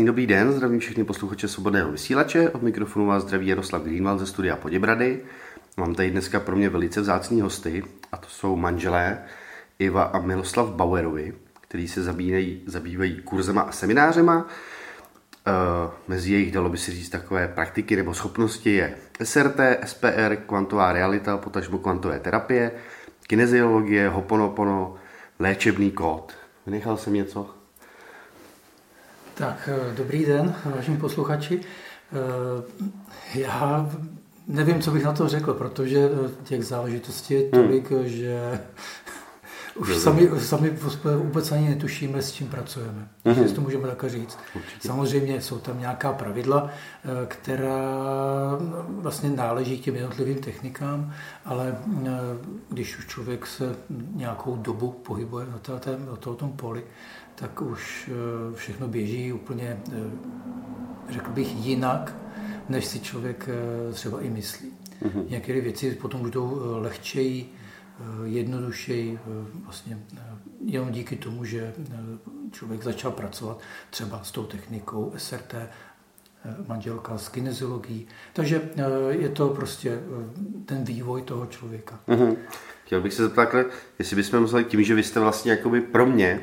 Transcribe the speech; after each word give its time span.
Krásný 0.00 0.06
dobrý 0.06 0.26
den, 0.26 0.52
zdravím 0.52 0.80
všechny 0.80 1.04
posluchače 1.04 1.48
Svobodného 1.48 1.92
vysílače. 1.92 2.50
Od 2.50 2.62
mikrofonu 2.62 3.06
vás 3.06 3.22
zdraví 3.22 3.46
Jaroslav 3.46 3.82
Greenwald 3.82 4.20
ze 4.20 4.26
studia 4.26 4.56
Poděbrady. 4.56 5.20
Mám 5.76 5.94
tady 5.94 6.10
dneska 6.10 6.40
pro 6.40 6.56
mě 6.56 6.68
velice 6.68 7.00
vzácní 7.00 7.40
hosty, 7.40 7.84
a 8.12 8.16
to 8.16 8.28
jsou 8.28 8.56
manželé 8.56 9.18
Iva 9.78 10.02
a 10.02 10.18
Miloslav 10.18 10.68
Bauerovi, 10.68 11.34
kteří 11.60 11.88
se 11.88 12.02
zabývají, 12.02 12.62
zabývají 12.66 13.22
kurzema 13.22 13.60
a 13.60 13.72
seminářema. 13.72 14.46
E, 15.46 15.52
mezi 16.08 16.32
jejich, 16.32 16.52
dalo 16.52 16.68
by 16.68 16.78
se 16.78 16.90
říct, 16.90 17.08
takové 17.08 17.48
praktiky 17.48 17.96
nebo 17.96 18.14
schopnosti 18.14 18.74
je 18.74 18.94
SRT, 19.22 19.60
SPR, 19.84 20.36
kvantová 20.46 20.92
realita, 20.92 21.36
potažmo 21.36 21.78
kvantové 21.78 22.20
terapie, 22.20 22.72
kineziologie, 23.26 24.08
hoponopono, 24.08 24.94
léčebný 25.38 25.90
kód. 25.90 26.32
Vynechal 26.66 26.96
jsem 26.96 27.14
něco? 27.14 27.59
Tak, 29.40 29.68
eh, 29.72 29.94
dobrý 29.96 30.24
den, 30.24 30.54
vážení 30.64 30.96
posluchači. 30.96 31.60
Eh, 31.60 33.40
já 33.40 33.90
nevím, 34.48 34.80
co 34.80 34.90
bych 34.90 35.04
na 35.04 35.12
to 35.12 35.28
řekl, 35.28 35.54
protože 35.54 35.98
eh, 35.98 36.30
těch 36.44 36.64
záležitostí 36.64 37.34
je 37.34 37.42
tolik, 37.42 37.90
hmm. 37.90 38.08
že 38.08 38.60
už 39.74 39.96
sami, 39.96 40.30
sami 40.38 40.70
vůbec 41.16 41.52
ani 41.52 41.68
netušíme, 41.68 42.22
s 42.22 42.32
čím 42.32 42.48
pracujeme. 42.48 43.08
Mm-hmm. 43.24 43.42
Jestli 43.42 43.54
to 43.54 43.60
můžeme 43.60 43.88
také 43.88 44.08
říct. 44.08 44.38
Určitě. 44.54 44.88
Samozřejmě 44.88 45.40
jsou 45.40 45.58
tam 45.58 45.80
nějaká 45.80 46.12
pravidla, 46.12 46.70
která 47.26 47.78
vlastně 48.88 49.30
náleží 49.30 49.78
k 49.78 49.84
těm 49.84 49.94
jednotlivým 49.96 50.38
technikám, 50.38 51.14
ale 51.44 51.78
když 52.68 52.98
už 52.98 53.06
člověk 53.06 53.46
se 53.46 53.76
nějakou 54.14 54.56
dobu 54.56 54.90
pohybuje 54.90 55.46
na, 55.46 55.80
na 56.10 56.34
tom 56.34 56.52
poli, 56.52 56.84
tak 57.40 57.62
už 57.62 58.10
eh, 58.12 58.56
všechno 58.56 58.88
běží 58.88 59.32
úplně, 59.32 59.80
eh, 59.92 61.12
řekl 61.12 61.30
bych, 61.30 61.56
jinak, 61.56 62.16
než 62.68 62.86
si 62.86 63.00
člověk 63.00 63.48
eh, 63.48 63.92
třeba 63.92 64.20
i 64.20 64.30
myslí. 64.30 64.72
Mm-hmm. 65.02 65.30
Některé 65.30 65.60
věci 65.60 65.90
potom 65.90 66.20
budou 66.20 66.60
lehčeji, 66.80 67.52
jednodušeji, 68.24 69.18
vlastně 69.64 69.98
jenom 70.64 70.90
díky 70.90 71.16
tomu, 71.16 71.44
že 71.44 71.72
člověk 72.50 72.82
začal 72.82 73.10
pracovat 73.10 73.60
třeba 73.90 74.22
s 74.22 74.32
tou 74.32 74.44
technikou 74.44 75.12
SRT, 75.16 75.54
manželka 76.66 77.18
s 77.18 77.28
kineziologií. 77.28 78.06
Takže 78.32 78.70
je 79.08 79.28
to 79.28 79.48
prostě 79.48 80.00
ten 80.66 80.84
vývoj 80.84 81.22
toho 81.22 81.46
člověka. 81.46 82.00
Mm-hmm. 82.08 82.36
Chtěl 82.84 83.00
bych 83.00 83.14
se 83.14 83.22
zeptat, 83.22 83.54
jestli 83.98 84.16
bychom 84.16 84.40
museli 84.40 84.64
tím, 84.64 84.82
že 84.82 84.94
vy 84.94 85.02
jste 85.02 85.20
vlastně 85.20 85.50
jakoby 85.50 85.80
pro 85.80 86.06
mě 86.06 86.40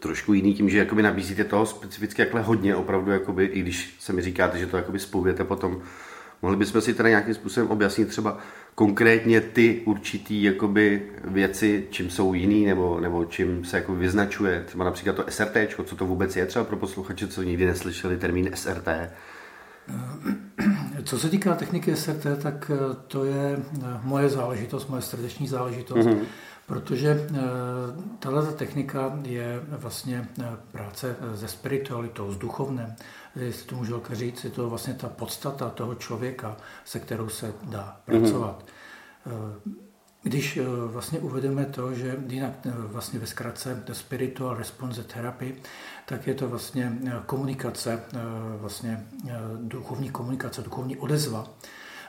trošku 0.00 0.32
jiný 0.32 0.54
tím, 0.54 0.70
že 0.70 0.78
jakoby 0.78 1.02
nabízíte 1.02 1.44
toho 1.44 1.66
specificky 1.66 2.22
jakhle 2.22 2.42
hodně, 2.42 2.76
opravdu, 2.76 3.10
jakoby, 3.10 3.44
i 3.44 3.60
když 3.60 3.96
se 3.98 4.12
mi 4.12 4.22
říkáte, 4.22 4.58
že 4.58 4.66
to 4.66 4.76
jakoby 4.76 4.98
spoujete 4.98 5.44
potom, 5.44 5.82
mohli 6.42 6.56
bychom 6.56 6.80
si 6.80 6.94
teda 6.94 7.08
nějakým 7.08 7.34
způsobem 7.34 7.70
objasnit 7.70 8.08
třeba 8.08 8.38
konkrétně 8.74 9.40
ty 9.40 9.82
určitý 9.84 10.42
jakoby 10.42 11.02
věci, 11.24 11.86
čím 11.90 12.10
jsou 12.10 12.34
jiný, 12.34 12.66
nebo, 12.66 13.00
nebo 13.00 13.24
čím 13.24 13.64
se 13.64 13.76
jako 13.76 13.94
vyznačuje, 13.94 14.64
třeba 14.66 14.84
například 14.84 15.16
to 15.16 15.24
SRT, 15.28 15.56
co 15.84 15.96
to 15.96 16.06
vůbec 16.06 16.36
je 16.36 16.46
třeba 16.46 16.64
pro 16.64 16.76
posluchače, 16.76 17.28
co 17.28 17.42
nikdy 17.42 17.66
neslyšeli 17.66 18.16
termín 18.16 18.50
SRT. 18.54 18.88
Co 21.04 21.18
se 21.18 21.28
týká 21.28 21.54
techniky 21.54 21.96
SRT, 21.96 22.26
tak 22.42 22.70
to 23.06 23.24
je 23.24 23.58
moje 24.02 24.28
záležitost, 24.28 24.88
moje 24.88 25.02
srdeční 25.02 25.48
záležitost. 25.48 26.06
Mm-hmm 26.06 26.24
protože 26.68 27.28
eh, 27.30 27.38
tato 28.18 28.52
technika 28.52 29.18
je 29.22 29.60
vlastně 29.68 30.28
eh, 30.42 30.56
práce 30.72 31.16
se 31.36 31.48
spiritualitou, 31.48 32.32
s 32.32 32.36
duchovnem. 32.36 32.94
Jestli 33.36 33.66
to 33.66 33.76
můžu 33.76 34.02
říct, 34.12 34.44
je 34.44 34.50
to 34.50 34.68
vlastně 34.68 34.94
ta 34.94 35.08
podstata 35.08 35.70
toho 35.70 35.94
člověka, 35.94 36.56
se 36.84 37.00
kterou 37.00 37.28
se 37.28 37.52
dá 37.62 38.00
pracovat. 38.04 38.64
Mm-hmm. 38.64 39.74
Když 40.22 40.58
vlastně 40.86 41.18
uvedeme 41.18 41.64
to, 41.64 41.94
že 41.94 42.16
jinak 42.28 42.52
vlastně 42.76 43.18
ve 43.18 43.26
zkratce 43.26 43.82
spiritual 43.92 44.54
response 44.54 45.02
therapy, 45.02 45.56
tak 46.06 46.26
je 46.26 46.34
to 46.34 46.48
vlastně 46.48 46.98
komunikace, 47.26 48.02
vlastně 48.60 49.06
duchovní 49.56 50.10
komunikace, 50.10 50.62
duchovní 50.62 50.96
odezva. 50.96 51.48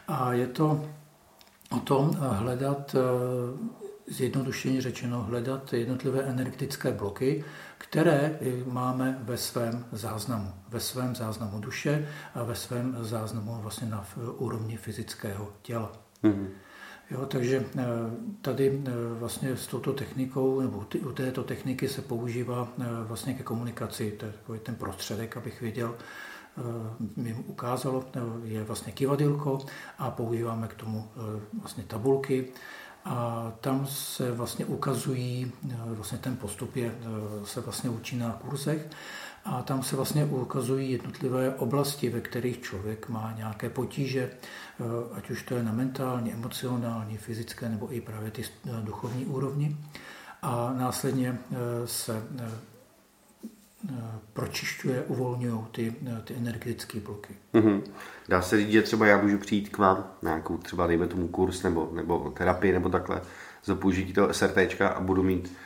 A 0.07 0.33
je 0.33 0.47
to 0.47 0.85
o 1.71 1.79
tom 1.79 2.11
hledat 2.19 2.95
zjednodušeně 4.09 4.81
řečeno 4.81 5.23
hledat 5.23 5.73
jednotlivé 5.73 6.23
energetické 6.23 6.91
bloky, 6.91 7.43
které 7.77 8.39
máme 8.65 9.19
ve 9.21 9.37
svém 9.37 9.85
záznamu, 9.91 10.53
ve 10.69 10.79
svém 10.79 11.15
záznamu 11.15 11.59
duše 11.59 12.07
a 12.35 12.43
ve 12.43 12.55
svém 12.55 12.97
záznamu 13.01 13.59
vlastně 13.61 13.87
na 13.87 14.07
úrovni 14.37 14.77
fyzického 14.77 15.53
těla. 15.61 15.91
Mm-hmm. 16.23 16.47
Jo, 17.11 17.25
takže 17.25 17.65
eh, 17.77 17.83
tady 18.41 18.81
eh, 18.85 18.91
vlastně 19.19 19.57
s 19.57 19.67
touto 19.67 19.93
technikou, 19.93 20.61
nebo 20.61 20.85
u 21.05 21.11
této 21.11 21.43
techniky 21.43 21.87
se 21.87 22.01
používá 22.01 22.67
eh, 22.81 22.85
vlastně 23.03 23.33
ke 23.33 23.43
komunikaci, 23.43 24.11
to 24.11 24.25
je 24.25 24.31
takový 24.31 24.59
ten 24.59 24.75
prostředek, 24.75 25.37
abych 25.37 25.61
věděl, 25.61 25.95
mi 27.15 27.33
ukázalo, 27.47 28.05
je 28.43 28.63
vlastně 28.63 28.91
kivadilko 28.91 29.59
a 29.97 30.11
používáme 30.11 30.67
k 30.67 30.73
tomu 30.73 31.09
vlastně 31.61 31.83
tabulky, 31.83 32.47
a 33.05 33.51
tam 33.61 33.87
se 33.87 34.31
vlastně 34.31 34.65
ukazují, 34.65 35.51
eh, 35.71 35.75
vlastně 35.85 36.17
ten 36.17 36.37
postup 36.37 36.75
je, 36.75 36.87
eh, 36.87 37.45
se 37.45 37.61
vlastně 37.61 37.89
učí 37.89 38.17
na 38.17 38.31
kurzech, 38.31 38.89
a 39.45 39.61
tam 39.61 39.83
se 39.83 39.95
vlastně 39.95 40.25
ukazují 40.25 40.91
jednotlivé 40.91 41.55
oblasti, 41.55 42.09
ve 42.09 42.21
kterých 42.21 42.61
člověk 42.61 43.09
má 43.09 43.33
nějaké 43.37 43.69
potíže, 43.69 44.29
eh, 44.31 44.83
ať 45.13 45.29
už 45.29 45.43
to 45.43 45.55
je 45.55 45.63
na 45.63 45.71
mentální, 45.71 46.33
emocionální, 46.33 47.17
fyzické 47.17 47.69
nebo 47.69 47.93
i 47.93 48.01
právě 48.01 48.31
ty 48.31 48.43
duchovní 48.81 49.25
úrovni. 49.25 49.77
A 50.41 50.73
následně 50.77 51.37
se 51.85 52.23
pročišťuje, 54.33 55.01
uvolňují 55.01 55.65
ty, 55.71 55.95
ty 56.23 56.33
energetické 56.33 56.99
bloky. 56.99 57.35
Mm-hmm. 57.53 57.81
Dá 58.29 58.41
se 58.41 58.57
říct, 58.57 58.71
že 58.71 58.81
třeba 58.81 59.07
já 59.07 59.21
můžu 59.21 59.37
přijít 59.37 59.69
k 59.69 59.77
vám 59.77 59.97
na 60.21 60.31
nějakou 60.31 60.57
třeba, 60.57 60.87
dejme 60.87 61.07
tomu 61.07 61.27
kurz 61.27 61.63
nebo, 61.63 61.89
nebo 61.93 62.33
terapii 62.37 62.73
nebo 62.73 62.89
takhle 62.89 63.21
za 63.65 63.75
použití 63.75 64.13
toho 64.13 64.33
SRT 64.33 64.81
a 64.81 64.99
budu 64.99 65.23
mít, 65.23 65.57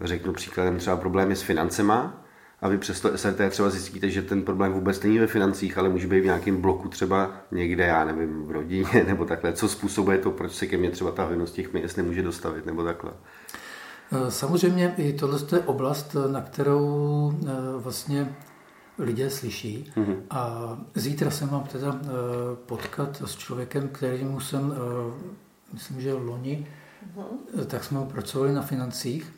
řeknu 0.00 0.32
příkladem, 0.32 0.78
třeba 0.78 0.96
problémy 0.96 1.36
s 1.36 1.42
financema 1.42 2.24
a 2.60 2.68
vy 2.68 2.78
přes 2.78 3.00
to 3.00 3.18
SRT 3.18 3.40
třeba 3.50 3.70
zjistíte, 3.70 4.10
že 4.10 4.22
ten 4.22 4.42
problém 4.42 4.72
vůbec 4.72 5.02
není 5.02 5.18
ve 5.18 5.26
financích, 5.26 5.78
ale 5.78 5.88
může 5.88 6.06
být 6.06 6.20
v 6.20 6.24
nějakém 6.24 6.60
bloku 6.60 6.88
třeba 6.88 7.30
někde, 7.50 7.84
já 7.84 8.04
nevím, 8.04 8.46
v 8.46 8.50
rodině 8.50 9.04
nebo 9.06 9.24
takhle. 9.24 9.52
Co 9.52 9.68
způsobuje 9.68 10.18
to, 10.18 10.30
proč 10.30 10.52
se 10.52 10.66
ke 10.66 10.76
mně 10.76 10.90
třeba 10.90 11.10
ta 11.10 11.24
hojnost 11.24 11.54
těch 11.54 11.72
měst 11.72 11.96
nemůže 11.96 12.22
dostavit 12.22 12.66
nebo 12.66 12.84
takhle? 12.84 13.12
Eh, 14.12 14.30
samozřejmě 14.30 14.94
i 14.96 15.12
tohle 15.12 15.40
je 15.52 15.60
oblast, 15.60 16.16
na 16.30 16.40
kterou 16.40 17.32
eh, 17.32 17.50
vlastně 17.76 18.36
lidé 18.98 19.30
slyší. 19.30 19.92
Mm-hmm. 19.96 20.16
A 20.30 20.78
zítra 20.94 21.30
se 21.30 21.46
mám 21.46 21.64
teda 21.64 22.00
eh, 22.02 22.08
potkat 22.66 23.22
s 23.24 23.36
člověkem, 23.36 23.88
kterým 23.88 24.40
jsem, 24.40 24.74
myslím, 25.72 26.00
že 26.00 26.14
loni, 26.14 26.66
mm-hmm. 27.16 27.64
tak 27.64 27.84
jsme 27.84 28.06
pracovali 28.06 28.52
na 28.52 28.62
financích 28.62 29.32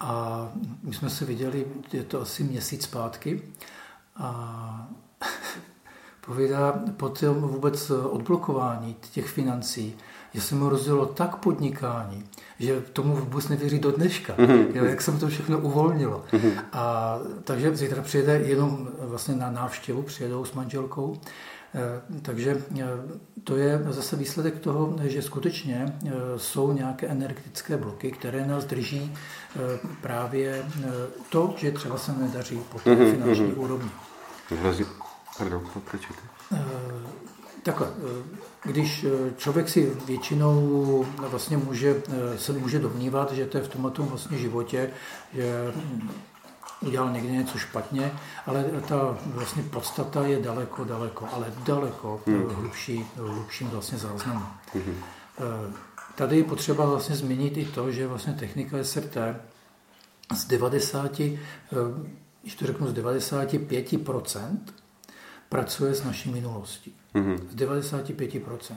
a 0.00 0.48
my 0.82 0.94
jsme 0.94 1.10
se 1.10 1.24
viděli, 1.24 1.66
je 1.92 2.02
to 2.02 2.20
asi 2.20 2.44
měsíc 2.44 2.82
zpátky 2.82 3.42
a 4.16 4.90
povídá 6.26 6.82
po 6.96 7.08
tom 7.08 7.40
vůbec 7.40 7.90
odblokování 7.90 8.96
těch 9.12 9.28
financí, 9.28 9.96
že 10.34 10.40
se 10.40 10.54
mu 10.54 10.68
rozdělo 10.68 11.06
tak 11.06 11.36
podnikání, 11.36 12.24
že 12.58 12.80
tomu 12.80 13.16
vůbec 13.16 13.48
nevěří 13.48 13.78
do 13.78 13.92
dneška, 13.92 14.34
mm-hmm. 14.34 14.66
jo, 14.74 14.84
jak 14.84 15.02
jsem 15.02 15.18
to 15.18 15.28
všechno 15.28 15.58
uvolnilo. 15.58 16.24
Mm-hmm. 16.32 16.52
A, 16.72 17.18
takže 17.44 17.76
zítra 17.76 18.02
přijede 18.02 18.32
jenom 18.38 18.88
vlastně 18.98 19.34
na 19.34 19.50
návštěvu, 19.50 20.02
přijedou 20.02 20.44
s 20.44 20.52
manželkou, 20.52 21.16
e, 21.74 22.20
takže 22.22 22.62
e, 22.80 22.84
to 23.44 23.56
je 23.56 23.82
zase 23.90 24.16
výsledek 24.16 24.58
toho, 24.58 24.94
že 25.02 25.22
skutečně 25.22 25.98
e, 26.06 26.10
jsou 26.38 26.72
nějaké 26.72 27.06
energetické 27.06 27.76
bloky, 27.76 28.10
které 28.10 28.46
nás 28.46 28.64
drží 28.64 29.14
právě 30.00 30.62
to, 31.28 31.54
že 31.56 31.72
třeba 31.72 31.98
se 31.98 32.12
nedaří 32.12 32.60
po 32.72 32.78
té 32.78 32.90
mm-hmm. 32.90 33.10
finanční 33.10 33.46
mm-hmm. 33.46 33.60
úrovni. 33.60 33.90
Pardon, 35.38 35.62
pokračujte. 35.74 36.22
Takhle, 37.62 37.86
když 38.64 39.04
eh, 39.04 39.32
člověk 39.36 39.68
si 39.68 39.92
většinou 40.06 41.06
vlastně 41.18 41.56
může, 41.56 42.02
eh, 42.08 42.38
se 42.38 42.52
může 42.52 42.78
domnívat, 42.78 43.32
že 43.32 43.46
to 43.46 43.58
je 43.58 43.64
v 43.64 43.68
tomto 43.68 44.02
vlastně 44.02 44.38
životě, 44.38 44.90
že 45.32 45.72
hm, 45.76 46.10
udělal 46.80 47.10
někde 47.10 47.30
něco 47.30 47.58
špatně, 47.58 48.12
ale 48.46 48.64
ta 48.88 49.18
vlastně 49.24 49.62
podstata 49.62 50.26
je 50.26 50.42
daleko, 50.42 50.84
daleko, 50.84 51.28
ale 51.32 51.52
daleko 51.64 52.20
hmm. 52.26 52.48
hlubší, 52.48 53.06
hlubším 53.16 53.68
vlastně 53.68 53.98
záznamem. 53.98 54.46
Hmm. 54.74 55.02
Tady 56.14 56.36
je 56.36 56.44
potřeba 56.44 56.86
vlastně 56.86 57.16
změnit 57.16 57.56
i 57.56 57.64
to, 57.64 57.92
že 57.92 58.06
vlastně 58.06 58.32
technika 58.32 58.76
SRT 58.82 59.16
z 60.34 60.44
90 60.44 61.20
když 62.42 62.54
to 62.54 62.66
řeknu 62.66 62.86
z 62.86 62.94
95%, 62.94 64.58
pracuje 65.48 65.94
s 65.94 66.04
naší 66.04 66.30
minulostí. 66.30 67.01
Mm-hmm. 67.14 67.38
Z 67.50 67.56
95%. 67.56 68.74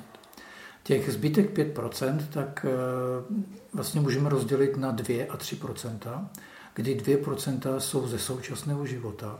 Těch 0.83 1.11
zbytek 1.11 1.57
5%, 1.57 2.19
tak 2.33 2.65
vlastně 3.73 4.01
můžeme 4.01 4.29
rozdělit 4.29 4.77
na 4.77 4.91
2 4.91 5.23
a 5.29 5.37
3%, 5.37 6.27
kdy 6.73 6.95
2% 6.95 7.77
jsou 7.77 8.07
ze 8.07 8.19
současného 8.19 8.85
života 8.85 9.39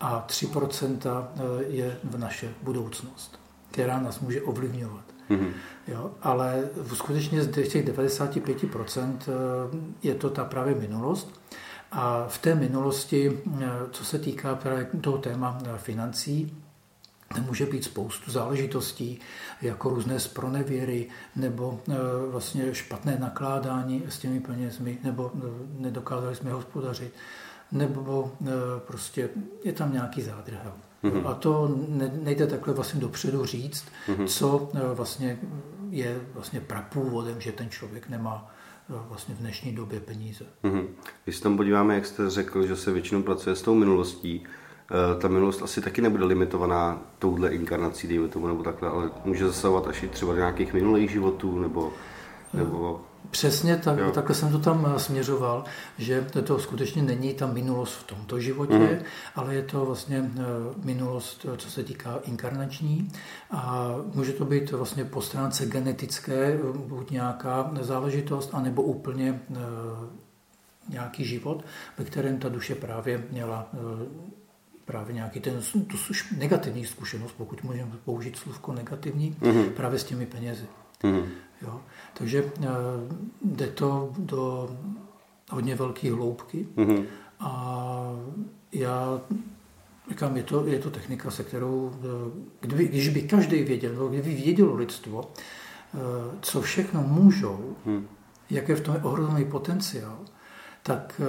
a 0.00 0.26
3% 0.28 1.26
je 1.68 1.96
v 2.04 2.18
naše 2.18 2.54
budoucnost, 2.62 3.40
která 3.70 4.00
nás 4.00 4.20
může 4.20 4.42
ovlivňovat. 4.42 5.04
Mm-hmm. 5.30 5.52
Jo, 5.88 6.10
ale 6.22 6.68
skutečně 6.94 7.42
z 7.42 7.50
těch 7.50 7.86
95% 7.86 9.16
je 10.02 10.14
to 10.14 10.30
ta 10.30 10.44
právě 10.44 10.74
minulost. 10.74 11.40
A 11.92 12.26
v 12.28 12.38
té 12.38 12.54
minulosti, 12.54 13.38
co 13.90 14.04
se 14.04 14.18
týká 14.18 14.54
právě 14.54 14.84
toho 15.00 15.18
téma 15.18 15.58
financí, 15.76 16.56
může 17.38 17.66
být 17.66 17.84
spoustu 17.84 18.30
záležitostí, 18.30 19.20
jako 19.62 19.88
různé 19.88 20.20
spronevěry, 20.20 21.06
nebo 21.36 21.80
vlastně 22.30 22.74
špatné 22.74 23.16
nakládání 23.20 24.02
s 24.08 24.18
těmi 24.18 24.40
penězmi, 24.40 24.98
nebo 25.04 25.32
nedokázali 25.78 26.36
jsme 26.36 26.52
hospodařit, 26.52 27.12
nebo 27.72 28.32
prostě 28.86 29.28
je 29.64 29.72
tam 29.72 29.92
nějaký 29.92 30.22
zádrhel. 30.22 30.72
Mm-hmm. 31.04 31.28
A 31.28 31.34
to 31.34 31.76
nejde 32.22 32.46
takhle 32.46 32.74
vlastně 32.74 33.00
dopředu 33.00 33.44
říct, 33.44 33.84
mm-hmm. 34.08 34.26
co 34.26 34.70
e, 34.74 34.94
vlastně 34.94 35.38
je 35.90 36.20
vlastně 36.34 36.60
prapůvodem, 36.60 37.40
že 37.40 37.52
ten 37.52 37.70
člověk 37.70 38.08
nemá 38.08 38.54
e, 38.90 39.08
vlastně 39.08 39.34
v 39.34 39.38
dnešní 39.38 39.72
době 39.72 40.00
peníze. 40.00 40.44
Mm-hmm. 40.64 40.86
Když 41.24 41.36
se 41.36 41.42
tam 41.42 41.56
podíváme, 41.56 41.94
jak 41.94 42.06
jste 42.06 42.30
řekl, 42.30 42.66
že 42.66 42.76
se 42.76 42.92
většinou 42.92 43.22
pracuje 43.22 43.56
s 43.56 43.62
tou 43.62 43.74
minulostí, 43.74 44.44
e, 44.44 44.59
ta 45.20 45.28
minulost 45.28 45.62
asi 45.62 45.80
taky 45.80 46.02
nebude 46.02 46.24
limitovaná 46.24 46.98
touhle 47.18 47.48
inkarnací, 47.48 48.08
dejme 48.08 48.28
tomu, 48.28 48.46
nebo 48.46 48.62
takhle, 48.62 48.88
ale 48.88 49.10
může 49.24 49.46
zasahovat 49.46 49.86
až 49.86 50.02
i 50.02 50.08
třeba 50.08 50.32
do 50.32 50.38
nějakých 50.38 50.72
minulých 50.72 51.10
životů, 51.10 51.58
nebo, 51.58 51.92
nebo 52.52 53.00
Přesně 53.30 53.76
tak, 53.76 53.98
takhle 54.14 54.34
jsem 54.34 54.52
to 54.52 54.58
tam 54.58 54.92
eh, 54.94 54.98
směřoval, 54.98 55.64
že 55.98 56.26
to 56.44 56.58
skutečně 56.58 57.02
není 57.02 57.34
ta 57.34 57.46
minulost 57.46 57.92
v 57.94 58.06
tomto 58.06 58.40
životě, 58.40 58.78
mm. 58.78 58.98
ale 59.34 59.54
je 59.54 59.62
to 59.62 59.84
vlastně 59.84 60.30
eh, 60.36 60.42
minulost, 60.84 61.46
eh, 61.54 61.56
co 61.56 61.70
se 61.70 61.82
týká 61.82 62.20
inkarnační 62.24 63.12
a 63.50 63.94
může 64.14 64.32
to 64.32 64.44
být 64.44 64.70
vlastně 64.70 65.04
po 65.04 65.22
stránce 65.22 65.66
genetické, 65.66 66.58
buď 66.74 67.10
nějaká 67.10 67.70
záležitost, 67.80 68.50
anebo 68.52 68.82
úplně 68.82 69.40
nějaký 70.88 71.24
život, 71.24 71.64
ve 71.98 72.04
kterém 72.04 72.38
ta 72.38 72.48
duše 72.48 72.74
právě 72.74 73.24
měla 73.30 73.68
právě 74.90 75.14
nějaký 75.14 75.40
ten, 75.40 75.60
tu 75.86 75.96
negativní 76.36 76.86
zkušenost, 76.86 77.34
pokud 77.36 77.62
můžeme 77.62 77.90
použít 78.04 78.36
slovko 78.36 78.72
negativní, 78.72 79.36
mm-hmm. 79.40 79.70
právě 79.70 79.98
s 79.98 80.04
těmi 80.04 80.26
penězi. 80.26 80.66
Mm-hmm. 81.02 81.24
Jo? 81.62 81.80
Takže 82.14 82.44
eh, 82.62 82.66
jde 83.44 83.66
to 83.66 84.12
do 84.18 84.70
hodně 85.50 85.74
velké 85.74 86.12
hloubky 86.12 86.66
mm-hmm. 86.76 87.04
a 87.40 87.52
já 88.72 89.20
říkám, 90.08 90.36
je 90.36 90.42
to, 90.42 90.66
je 90.66 90.78
to 90.78 90.90
technika, 90.90 91.30
se 91.30 91.44
kterou, 91.44 91.92
eh, 91.94 92.40
kdyby, 92.60 92.88
když 92.88 93.08
by 93.08 93.22
každý 93.22 93.62
věděl, 93.62 94.08
kdyby 94.08 94.34
vědělo 94.34 94.74
lidstvo, 94.74 95.30
eh, 95.30 95.98
co 96.40 96.60
všechno 96.60 97.02
můžou, 97.02 97.76
mm. 97.84 98.06
jak 98.50 98.68
je 98.68 98.76
v 98.76 98.80
tom 98.80 98.96
ohrozený 99.02 99.44
potenciál, 99.44 100.18
tak 100.82 101.20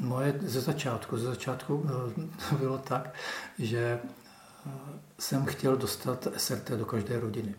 moje 0.00 0.34
ze 0.42 0.60
začátku, 0.60 1.18
ze 1.18 1.26
začátku 1.26 1.90
bylo 2.58 2.78
tak, 2.78 3.14
že 3.58 3.98
jsem 5.18 5.44
chtěl 5.44 5.76
dostat 5.76 6.28
SRT 6.36 6.70
do 6.70 6.84
každé 6.84 7.20
rodiny 7.20 7.54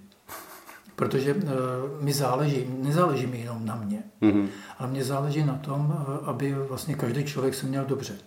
protože 0.95 1.33
uh, 1.33 1.41
mi 2.01 2.13
záleží, 2.13 2.65
nezáleží 2.77 3.27
mi 3.27 3.39
jenom 3.39 3.65
na 3.65 3.75
mě, 3.75 4.03
mm-hmm. 4.21 4.47
ale 4.79 4.89
mě 4.89 5.03
záleží 5.03 5.43
na 5.43 5.57
tom, 5.57 6.05
aby 6.23 6.53
vlastně 6.53 6.95
každý 6.95 7.23
člověk 7.23 7.53
se 7.53 7.65
měl 7.65 7.85
dobře 7.85 8.17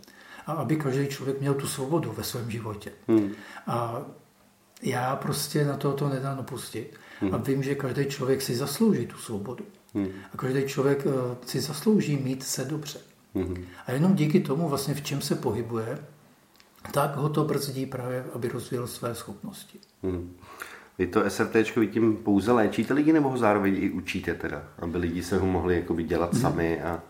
a 0.47 0.52
aby 0.52 0.76
každý 0.76 1.06
člověk 1.06 1.40
měl 1.40 1.54
tu 1.54 1.66
svobodu 1.66 2.12
ve 2.12 2.25
svém 2.25 2.50
životě. 2.50 2.92
Mm. 3.09 3.30
A 3.66 4.02
já 4.83 5.16
prostě 5.16 5.64
na 5.64 5.76
to 5.76 5.92
to 5.92 6.09
nedám 6.09 6.37
dopustit. 6.37 6.94
Mm. 7.21 7.35
A 7.35 7.37
vím, 7.37 7.62
že 7.62 7.75
každý 7.75 8.06
člověk 8.06 8.42
si 8.42 8.56
zaslouží 8.56 9.06
tu 9.06 9.16
svobodu. 9.16 9.64
Mm. 9.94 10.09
A 10.33 10.37
každý 10.37 10.64
člověk 10.66 11.06
si 11.47 11.61
zaslouží 11.61 12.16
mít 12.16 12.42
se 12.42 12.64
dobře. 12.64 12.99
Mm. 12.99 13.13
A 13.87 13.93
jenom 13.93 14.14
díky 14.14 14.41
tomu, 14.41 14.69
vlastně 14.69 14.95
v 14.95 15.03
čem 15.03 15.21
se 15.21 15.35
pohybuje, 15.35 15.99
tak 16.93 17.17
ho 17.17 17.29
to 17.29 17.45
brzdí 17.45 17.87
právě, 17.87 18.25
aby 18.35 18.49
rozvíjel 18.49 18.87
své 18.87 19.14
schopnosti. 19.14 19.79
Mm. 20.03 20.37
Vy 20.99 21.07
to 21.07 21.31
SRT 21.31 21.57
tím 21.93 22.17
pouze 22.17 22.53
léčíte 22.53 22.95
lidi 22.95 23.12
nebo 23.12 23.29
ho 23.29 23.38
zároveň 23.38 23.76
i 23.76 23.91
učíte 23.91 24.35
teda, 24.35 24.62
aby 24.79 24.99
lidi 24.99 25.23
se 25.23 25.38
ho 25.38 25.47
mohli 25.47 25.76
jakoby 25.76 26.03
dělat 26.03 26.33
hmm. 26.33 26.43
sami 26.43 26.83
a 26.83 27.03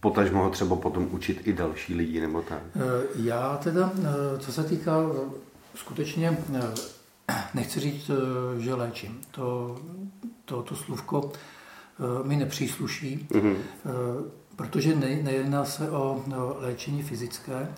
potažmo 0.00 0.42
ho 0.42 0.50
třeba 0.50 0.76
potom 0.76 1.08
učit 1.10 1.46
i 1.46 1.52
další 1.52 1.94
lidi 1.94 2.20
nebo 2.20 2.42
tak? 2.42 2.62
Eh, 2.76 2.80
já 3.16 3.56
teda, 3.56 3.92
eh, 3.98 4.38
co 4.38 4.52
se 4.52 4.64
týká 4.64 4.96
eh, 5.00 5.30
skutečně, 5.74 6.38
nechci 7.54 7.80
říct, 7.80 8.10
že 8.58 8.74
léčím. 8.74 9.20
To, 9.30 9.78
to, 10.44 10.62
to 10.62 10.76
slůvko 10.76 11.32
mi 12.22 12.36
nepřísluší, 12.36 13.28
mm-hmm. 13.30 13.56
protože 14.56 14.96
ne, 14.96 15.08
nejedná 15.22 15.64
se 15.64 15.90
o 15.90 16.24
léčení 16.58 17.02
fyzické, 17.02 17.68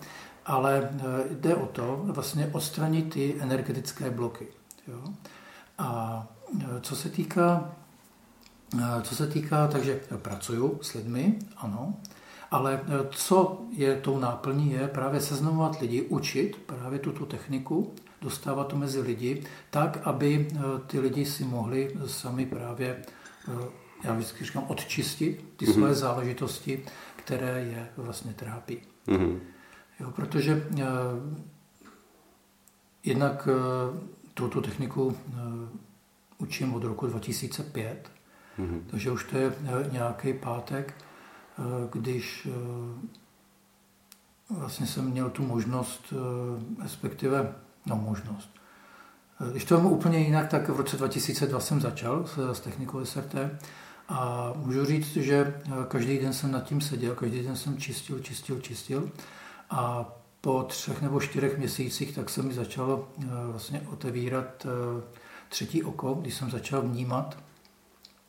ale 0.46 0.90
jde 1.30 1.54
o 1.54 1.66
to 1.66 2.00
vlastně 2.04 2.50
odstranit 2.52 3.12
ty 3.12 3.34
energetické 3.40 4.10
bloky. 4.10 4.46
Jo? 4.88 5.02
A 5.78 6.26
co 6.80 6.96
se 6.96 7.08
týká, 7.08 7.72
co 9.02 9.16
se 9.16 9.26
týká, 9.26 9.66
takže 9.66 10.00
pracuju 10.16 10.78
s 10.82 10.94
lidmi, 10.94 11.38
ano, 11.56 11.94
ale 12.50 12.80
co 13.10 13.60
je 13.70 13.96
tou 13.96 14.18
náplní, 14.18 14.72
je 14.72 14.88
právě 14.88 15.20
seznamovat 15.20 15.80
lidi, 15.80 16.02
učit 16.02 16.56
právě 16.66 16.98
tuto 16.98 17.26
techniku, 17.26 17.94
dostávat 18.22 18.66
to 18.66 18.76
mezi 18.76 19.00
lidi, 19.00 19.42
tak, 19.70 19.98
aby 20.04 20.48
ty 20.86 21.00
lidi 21.00 21.26
si 21.26 21.44
mohli 21.44 21.96
sami 22.06 22.46
právě, 22.46 23.02
já 24.04 24.14
vždycky 24.14 24.44
říkám, 24.44 24.64
odčistit 24.68 25.44
ty 25.56 25.66
mm-hmm. 25.66 25.72
své 25.72 25.94
záležitosti, 25.94 26.84
které 27.16 27.60
je 27.60 27.88
vlastně 27.96 28.34
trápí. 28.34 28.78
Mm-hmm. 29.06 29.38
Jo, 30.00 30.10
protože 30.10 30.66
jednak 33.04 33.48
tuto 34.34 34.60
techniku 34.60 35.16
eh, 35.28 35.38
učím 36.38 36.74
od 36.74 36.84
roku 36.84 37.06
2005, 37.06 38.10
mm-hmm. 38.58 38.80
takže 38.86 39.10
už 39.10 39.24
to 39.24 39.38
je 39.38 39.52
eh, 39.64 39.90
nějaký 39.92 40.32
pátek, 40.32 40.94
eh, 40.94 41.62
když 41.92 42.48
vlastně 44.50 44.86
jsem 44.86 45.10
měl 45.10 45.30
tu 45.30 45.46
možnost, 45.46 46.12
respektive, 46.82 47.54
no 47.86 47.96
možnost. 47.96 48.50
Když 49.50 49.64
to 49.64 49.76
mám 49.76 49.92
úplně 49.92 50.18
jinak, 50.18 50.48
tak 50.48 50.68
v 50.68 50.76
roce 50.76 50.96
2002 50.96 51.60
jsem 51.60 51.80
začal 51.80 52.26
s, 52.26 52.52
s 52.52 52.60
technikou 52.60 53.04
SRT 53.04 53.34
a 54.10 54.52
můžu 54.56 54.84
říct, 54.84 55.12
že 55.16 55.60
každý 55.88 56.18
den 56.18 56.32
jsem 56.32 56.52
nad 56.52 56.64
tím 56.64 56.80
seděl, 56.80 57.14
každý 57.14 57.42
den 57.42 57.56
jsem 57.56 57.78
čistil, 57.78 58.18
čistil, 58.18 58.60
čistil 58.60 59.10
a 59.70 60.12
po 60.40 60.62
třech 60.62 61.02
nebo 61.02 61.20
čtyřech 61.20 61.58
měsících 61.58 62.14
tak 62.14 62.30
se 62.30 62.42
mi 62.42 62.54
začalo 62.54 63.08
eh, 63.18 63.26
vlastně 63.44 63.86
otevírat 63.92 64.66
eh, 64.66 65.02
třetí 65.48 65.82
oko, 65.82 66.14
když 66.14 66.34
jsem 66.34 66.50
začal 66.50 66.82
vnímat 66.82 67.38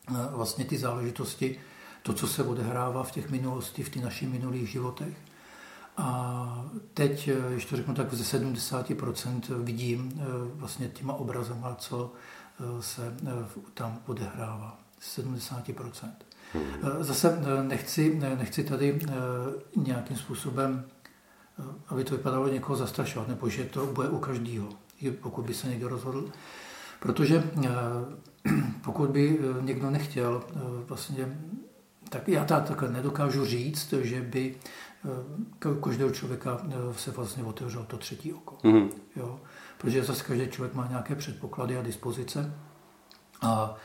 eh, 0.10 0.14
vlastně 0.30 0.66
ty 0.66 0.78
záležitosti, 0.78 1.60
to, 2.04 2.14
co 2.14 2.28
se 2.28 2.44
odehrává 2.44 3.04
v 3.04 3.12
těch 3.12 3.30
minulosti, 3.30 3.84
v 3.84 3.90
těch 3.90 4.04
našich 4.04 4.30
minulých 4.30 4.70
životech. 4.70 5.18
A 5.98 6.66
teď, 6.94 7.30
když 7.50 7.66
to 7.66 7.76
řeknu 7.76 7.94
tak, 7.94 8.14
ze 8.14 8.40
70% 8.40 9.64
vidím 9.64 10.22
vlastně 10.56 10.88
těma 10.88 11.14
obrazama, 11.14 11.76
co 11.76 12.14
se 12.80 13.18
tam 13.74 14.00
odehrává. 14.06 14.81
70%. 15.01 16.10
Hmm. 16.53 16.63
Zase 17.03 17.39
nechci, 17.62 18.20
nechci 18.38 18.63
tady 18.63 19.00
nějakým 19.75 20.17
způsobem 20.17 20.86
aby 21.88 22.03
to 22.03 22.17
vypadalo 22.17 22.48
někoho 22.48 22.75
zastrašovat, 22.75 23.27
nebo 23.27 23.50
že 23.50 23.63
to 23.63 23.86
bude 23.86 24.10
u 24.10 24.20
každého, 24.20 24.70
pokud 25.22 25.46
by 25.46 25.53
se 25.53 25.70
někdo 25.70 25.88
rozhodl. 25.88 26.29
Protože 27.00 27.43
eh, 27.65 27.70
pokud 28.84 29.10
by 29.10 29.39
eh, 29.39 29.62
někdo 29.62 29.89
nechtěl 29.89 30.43
eh, 30.50 30.60
vlastně, 30.88 31.38
tak 32.10 32.27
já 32.27 32.46
takhle 32.46 32.91
nedokážu 32.91 33.46
říct, 33.46 33.93
že 34.01 34.22
by 34.22 34.55
každého 35.79 36.12
člověka 36.12 36.62
se 36.98 37.12
vlastně 37.12 37.43
otevřelo 37.43 37.86
to 37.86 37.98
třetí 37.98 38.34
oko. 38.34 38.58
Mm-hmm. 38.63 38.89
Jo? 39.15 39.39
Protože 39.77 40.03
zase 40.03 40.24
každý 40.24 40.48
člověk 40.48 40.74
má 40.74 40.88
nějaké 40.88 41.15
předpoklady 41.15 41.77
a 41.77 41.81
dispozice. 41.81 42.53
A 43.41 43.75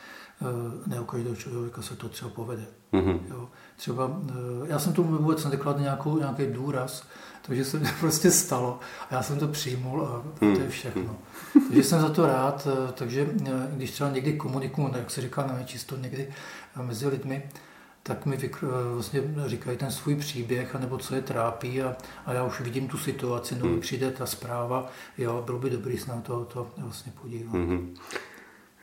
ne 0.87 0.99
u 0.99 1.05
každého 1.05 1.35
člověka 1.35 1.81
se 1.81 1.95
to 1.95 2.09
třeba 2.09 2.31
povede. 2.31 2.65
Mm-hmm. 2.93 3.19
Jo. 3.29 3.49
Třeba, 3.75 4.21
já 4.65 4.79
jsem 4.79 4.93
tomu 4.93 5.17
vůbec 5.17 5.47
nějakou, 5.77 6.17
nějaký 6.17 6.45
důraz, 6.45 7.03
takže 7.41 7.65
se 7.65 7.79
to 7.79 7.85
prostě 7.99 8.31
stalo 8.31 8.79
a 9.09 9.15
já 9.15 9.23
jsem 9.23 9.39
to 9.39 9.47
přijmul 9.47 10.01
a 10.01 10.23
to 10.39 10.45
je 10.45 10.51
mhm. 10.51 10.69
všechno. 10.69 11.17
Takže 11.53 11.83
jsem 11.83 12.01
za 12.01 12.09
to 12.09 12.27
rád, 12.27 12.67
takže 12.93 13.27
když 13.71 13.91
třeba 13.91 14.09
někdy 14.09 14.33
komunikuju, 14.33 14.91
jak 14.95 15.11
se 15.11 15.21
říká 15.21 15.47
na 15.47 15.53
nečisto 15.53 15.97
někdy 15.97 16.33
mezi 16.81 17.07
lidmi, 17.07 17.49
tak 18.03 18.25
mi 18.25 18.37
vykr- 18.37 18.93
vlastně 18.93 19.21
říkají 19.45 19.77
ten 19.77 19.91
svůj 19.91 20.15
příběh, 20.15 20.75
anebo 20.75 20.97
co 20.97 21.15
je 21.15 21.21
trápí 21.21 21.81
a, 21.81 21.95
a 22.25 22.33
já 22.33 22.43
už 22.43 22.61
vidím 22.61 22.87
tu 22.87 22.97
situaci, 22.97 23.55
no 23.55 23.65
hmm. 23.65 23.79
přijde 23.79 24.11
ta 24.11 24.25
zpráva, 24.25 24.91
jo, 25.17 25.43
bylo 25.45 25.59
by 25.59 25.69
dobrý 25.69 25.97
se 25.97 26.11
na 26.11 26.21
to, 26.21 26.45
to 26.45 26.71
vlastně 26.77 27.13
podívat. 27.21 27.53
Hmm. 27.53 27.95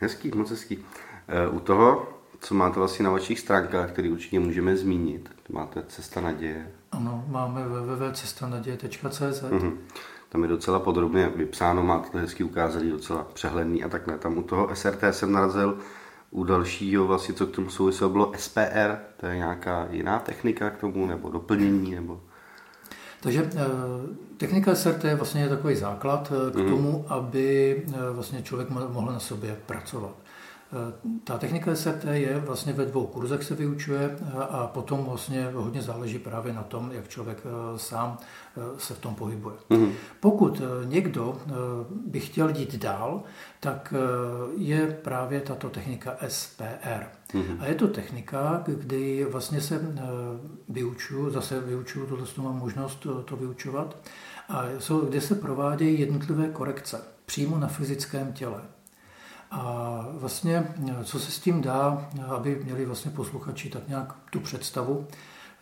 Hezký, 0.00 0.30
moc 0.34 0.50
hezký. 0.50 0.78
E, 1.28 1.48
u 1.48 1.60
toho, 1.60 2.08
co 2.40 2.54
máte 2.54 2.78
vlastně 2.78 3.04
na 3.04 3.10
vašich 3.10 3.40
stránkách, 3.40 3.92
který 3.92 4.10
určitě 4.10 4.40
můžeme 4.40 4.76
zmínit, 4.76 5.30
máte 5.48 5.82
Cesta 5.88 6.20
naděje. 6.20 6.70
Ano, 6.92 7.24
máme 7.28 7.68
www.cestanaděje.cz 7.68 9.42
hmm. 9.42 9.78
Tam 10.28 10.42
je 10.42 10.48
docela 10.48 10.80
podrobně 10.80 11.32
vypsáno, 11.36 11.82
máte 11.82 12.10
to 12.10 12.18
hezky 12.18 12.44
ukázaný, 12.44 12.90
docela 12.90 13.26
přehledný 13.32 13.84
a 13.84 13.88
takhle. 13.88 14.18
Tam 14.18 14.38
u 14.38 14.42
toho 14.42 14.76
SRT 14.76 15.02
jsem 15.10 15.32
narazil 15.32 15.78
u 16.30 16.44
dalšího 16.44 17.06
vlastně, 17.06 17.34
co 17.34 17.46
k 17.46 17.50
tomu 17.50 17.70
souviselo, 17.70 18.10
bylo 18.10 18.32
SPR, 18.36 18.96
to 19.16 19.26
je 19.26 19.36
nějaká 19.36 19.86
jiná 19.90 20.18
technika 20.18 20.70
k 20.70 20.78
tomu, 20.78 21.06
nebo 21.06 21.30
doplnění, 21.30 21.94
nebo... 21.94 22.20
Takže 23.20 23.50
eh, 23.56 23.66
technika 24.36 24.74
SRT 24.74 25.04
je 25.04 25.14
vlastně 25.14 25.48
takový 25.48 25.74
základ 25.74 26.32
eh, 26.32 26.50
k 26.50 26.54
mhm. 26.54 26.68
tomu, 26.68 27.04
aby 27.08 27.76
eh, 27.88 28.12
vlastně 28.12 28.42
člověk 28.42 28.70
mohl 28.70 29.12
na 29.12 29.20
sobě 29.20 29.56
pracovat. 29.66 30.16
Ta 31.24 31.38
technika 31.38 31.74
SRT 31.74 32.04
je 32.12 32.38
vlastně 32.38 32.72
ve 32.72 32.84
dvou 32.84 33.06
kurzech 33.06 33.44
se 33.44 33.54
vyučuje 33.54 34.18
a 34.50 34.66
potom 34.66 35.04
vlastně 35.04 35.48
hodně 35.54 35.82
záleží 35.82 36.18
právě 36.18 36.52
na 36.52 36.62
tom, 36.62 36.92
jak 36.92 37.08
člověk 37.08 37.42
sám 37.76 38.18
se 38.78 38.94
v 38.94 38.98
tom 38.98 39.14
pohybuje. 39.14 39.56
Mm-hmm. 39.70 39.92
Pokud 40.20 40.62
někdo 40.84 41.36
by 42.06 42.20
chtěl 42.20 42.48
jít 42.48 42.74
dál, 42.74 43.22
tak 43.60 43.94
je 44.56 44.98
právě 45.02 45.40
tato 45.40 45.70
technika 45.70 46.16
SPR. 46.28 47.04
Mm-hmm. 47.34 47.56
A 47.60 47.66
je 47.66 47.74
to 47.74 47.88
technika, 47.88 48.62
kdy 48.66 49.26
vlastně 49.30 49.60
se 49.60 49.80
vyučuju, 50.68 51.30
zase 51.30 51.60
vyučuju, 51.60 52.06
tohle 52.06 52.26
mám 52.38 52.58
možnost 52.58 52.94
to, 52.94 53.22
to 53.22 53.36
vyučovat, 53.36 53.96
a 54.48 54.64
jsou, 54.78 55.00
kde 55.00 55.20
se 55.20 55.34
provádějí 55.34 56.00
jednotlivé 56.00 56.48
korekce 56.48 57.00
přímo 57.26 57.58
na 57.58 57.68
fyzickém 57.68 58.32
těle. 58.32 58.60
A 59.50 60.06
vlastně, 60.12 60.74
co 61.04 61.20
se 61.20 61.30
s 61.30 61.38
tím 61.38 61.62
dá, 61.62 62.08
aby 62.28 62.60
měli 62.64 62.84
vlastně 62.86 63.10
posluchači 63.10 63.70
tak 63.70 63.88
nějak 63.88 64.12
tu 64.30 64.40
představu, 64.40 65.06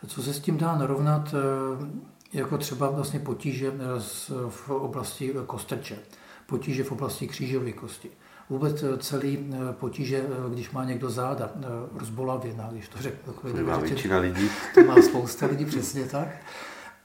co 0.07 0.23
se 0.23 0.33
s 0.33 0.39
tím 0.39 0.57
dá 0.57 0.75
narovnat, 0.75 1.33
eh, 1.33 1.87
jako 2.33 2.57
třeba 2.57 2.89
vlastně 2.89 3.19
potíže 3.19 3.67
eh, 3.67 4.01
v 4.49 4.69
oblasti 4.69 5.33
kostrče, 5.45 5.97
potíže 6.45 6.83
v 6.83 6.91
oblasti 6.91 7.27
křížové 7.27 7.71
kosti. 7.71 8.09
Vůbec 8.49 8.83
eh, 8.83 8.97
celý 8.97 9.53
potíže, 9.71 10.25
když 10.53 10.71
má 10.71 10.85
někdo 10.85 11.09
záda 11.09 11.51
rozbolavěná, 11.95 12.69
když 12.71 12.87
to 12.87 13.01
řeknu. 13.01 13.33
To 13.33 13.63
má 13.63 13.77
většina 13.77 14.17
lidí. 14.17 14.49
To 14.73 14.83
má 14.83 15.01
spousta 15.01 15.45
lidí, 15.45 15.65
přesně 15.65 16.05
tak. 16.05 16.27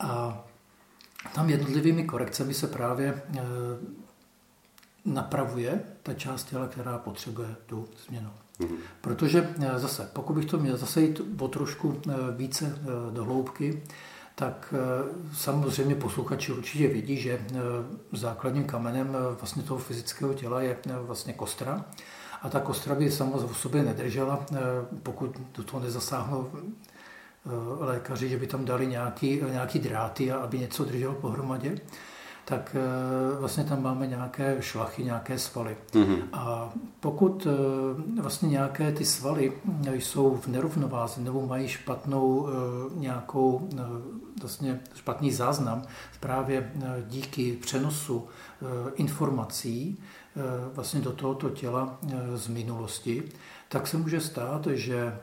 A 0.00 0.44
tam 1.34 1.50
jednotlivými 1.50 2.04
korekcemi 2.04 2.54
se 2.54 2.66
právě 2.66 3.22
napravuje 5.14 5.80
ta 6.02 6.14
část 6.14 6.44
těla, 6.44 6.66
která 6.66 6.98
potřebuje 6.98 7.48
tu 7.66 7.88
změnu. 8.06 8.30
Mm-hmm. 8.60 8.76
Protože 9.00 9.54
eh, 9.60 9.78
zase, 9.78 10.10
pokud 10.12 10.32
bych 10.32 10.44
to 10.44 10.58
měl 10.58 10.76
zase 10.76 11.00
jít 11.02 11.20
o 11.40 11.48
trošku 11.48 12.00
eh, 12.08 12.12
více 12.36 12.78
eh, 12.80 13.14
do 13.14 13.24
hloubky, 13.24 13.82
tak 14.34 14.74
samozřejmě 15.34 15.94
posluchači 15.94 16.52
určitě 16.52 16.88
vidí, 16.88 17.16
že 17.16 17.40
základním 18.12 18.64
kamenem 18.64 19.16
vlastně 19.40 19.62
toho 19.62 19.80
fyzického 19.80 20.34
těla 20.34 20.60
je 20.60 20.76
vlastně 21.00 21.32
kostra. 21.32 21.84
A 22.42 22.48
ta 22.48 22.60
kostra 22.60 22.94
by 22.94 23.10
sama 23.10 23.36
o 23.36 23.54
sobě 23.54 23.82
nedržela, 23.82 24.46
pokud 25.02 25.36
do 25.56 25.62
toho 25.62 25.82
nezasáhnou 25.82 26.50
lékaři, 27.80 28.28
že 28.28 28.38
by 28.38 28.46
tam 28.46 28.64
dali 28.64 28.86
nějaký, 28.86 29.40
nějaký 29.50 29.78
dráty, 29.78 30.32
aby 30.32 30.58
něco 30.58 30.84
drželo 30.84 31.14
pohromadě 31.14 31.78
tak 32.48 32.76
eh, 32.78 33.40
vlastně 33.40 33.64
tam 33.64 33.82
máme 33.82 34.06
nějaké 34.06 34.56
šlachy, 34.60 35.04
nějaké 35.04 35.38
svaly. 35.38 35.76
Mm-hmm. 35.92 36.22
A 36.32 36.72
pokud 37.00 37.46
eh, 37.46 38.20
vlastně 38.22 38.48
nějaké 38.48 38.92
ty 38.92 39.04
svaly 39.04 39.52
jsou 39.88 40.36
v 40.36 40.46
nerovnováze 40.46 41.20
nebo 41.20 41.46
mají 41.46 41.68
špatnou 41.68 42.48
eh, 42.48 42.52
nějakou 42.94 43.68
vlastně 44.40 44.80
špatný 44.94 45.32
záznam 45.32 45.82
právě 46.20 46.72
díky 47.08 47.52
přenosu 47.52 48.28
informací 48.94 49.98
vlastně 50.74 51.00
do 51.00 51.12
tohoto 51.12 51.50
těla 51.50 51.98
z 52.34 52.48
minulosti, 52.48 53.22
tak 53.68 53.86
se 53.86 53.96
může 53.96 54.20
stát, 54.20 54.66
že 54.66 55.18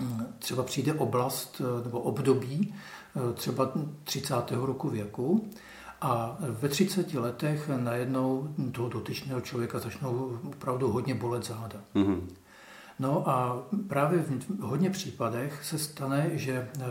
hm, 0.00 0.26
třeba 0.38 0.62
přijde 0.62 0.94
oblast 0.94 1.62
nebo 1.84 2.00
období 2.00 2.74
třeba 3.34 3.72
30. 4.04 4.34
roku 4.50 4.88
věku, 4.88 5.50
a 6.02 6.36
ve 6.40 6.68
30 6.68 7.14
letech 7.14 7.70
najednou 7.76 8.54
toho 8.72 8.88
dotyčného 8.88 9.40
člověka 9.40 9.78
začnou 9.78 10.38
opravdu 10.44 10.92
hodně 10.92 11.14
bolet 11.14 11.46
záda. 11.46 11.80
Mm-hmm. 11.94 12.20
No 12.98 13.28
a 13.28 13.66
právě 13.88 14.18
v 14.18 14.60
hodně 14.60 14.90
případech 14.90 15.64
se 15.64 15.78
stane, 15.78 16.30
že 16.32 16.68
eh, 16.80 16.84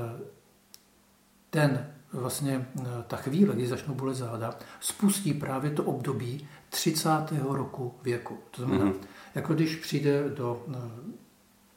ten 1.50 1.88
vlastně 2.14 2.68
eh, 2.80 2.84
ta 3.08 3.18
chvíle, 3.18 3.56
kdy 3.56 3.68
začnou 3.68 3.94
bolet 3.94 4.16
záda, 4.18 4.56
spustí 4.80 5.34
právě 5.34 5.72
to 5.72 5.84
období 5.84 6.48
30. 6.70 7.10
roku 7.40 7.94
věku. 8.04 8.38
To 8.52 8.62
znamená, 8.62 8.92
mm-hmm. 8.92 9.06
jako 9.36 9.54
když 9.54 9.76
přijde 9.76 10.30
do, 10.30 10.66
eh, 10.70 11.14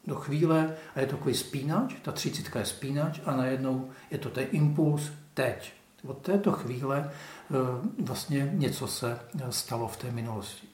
do 0.07 0.15
chvíle 0.15 0.77
a 0.95 1.01
je 1.01 1.07
to 1.07 1.17
takový 1.17 1.35
spínač, 1.35 1.95
ta 2.03 2.13
třicítka 2.13 2.59
je 2.59 2.67
spínač 2.67 3.21
a 3.25 3.37
najednou 3.37 3.91
je 4.11 4.19
to 4.19 4.31
ten 4.31 4.47
impuls 4.51 5.11
teď. 5.35 5.73
Od 6.07 6.19
této 6.19 6.53
chvíle 6.53 7.11
eh, 7.11 7.55
vlastně 7.99 8.51
něco 8.55 8.87
se 8.87 9.19
eh, 9.19 9.53
stalo 9.53 9.89
v 9.89 9.97
té 9.97 10.11
minulosti. 10.11 10.67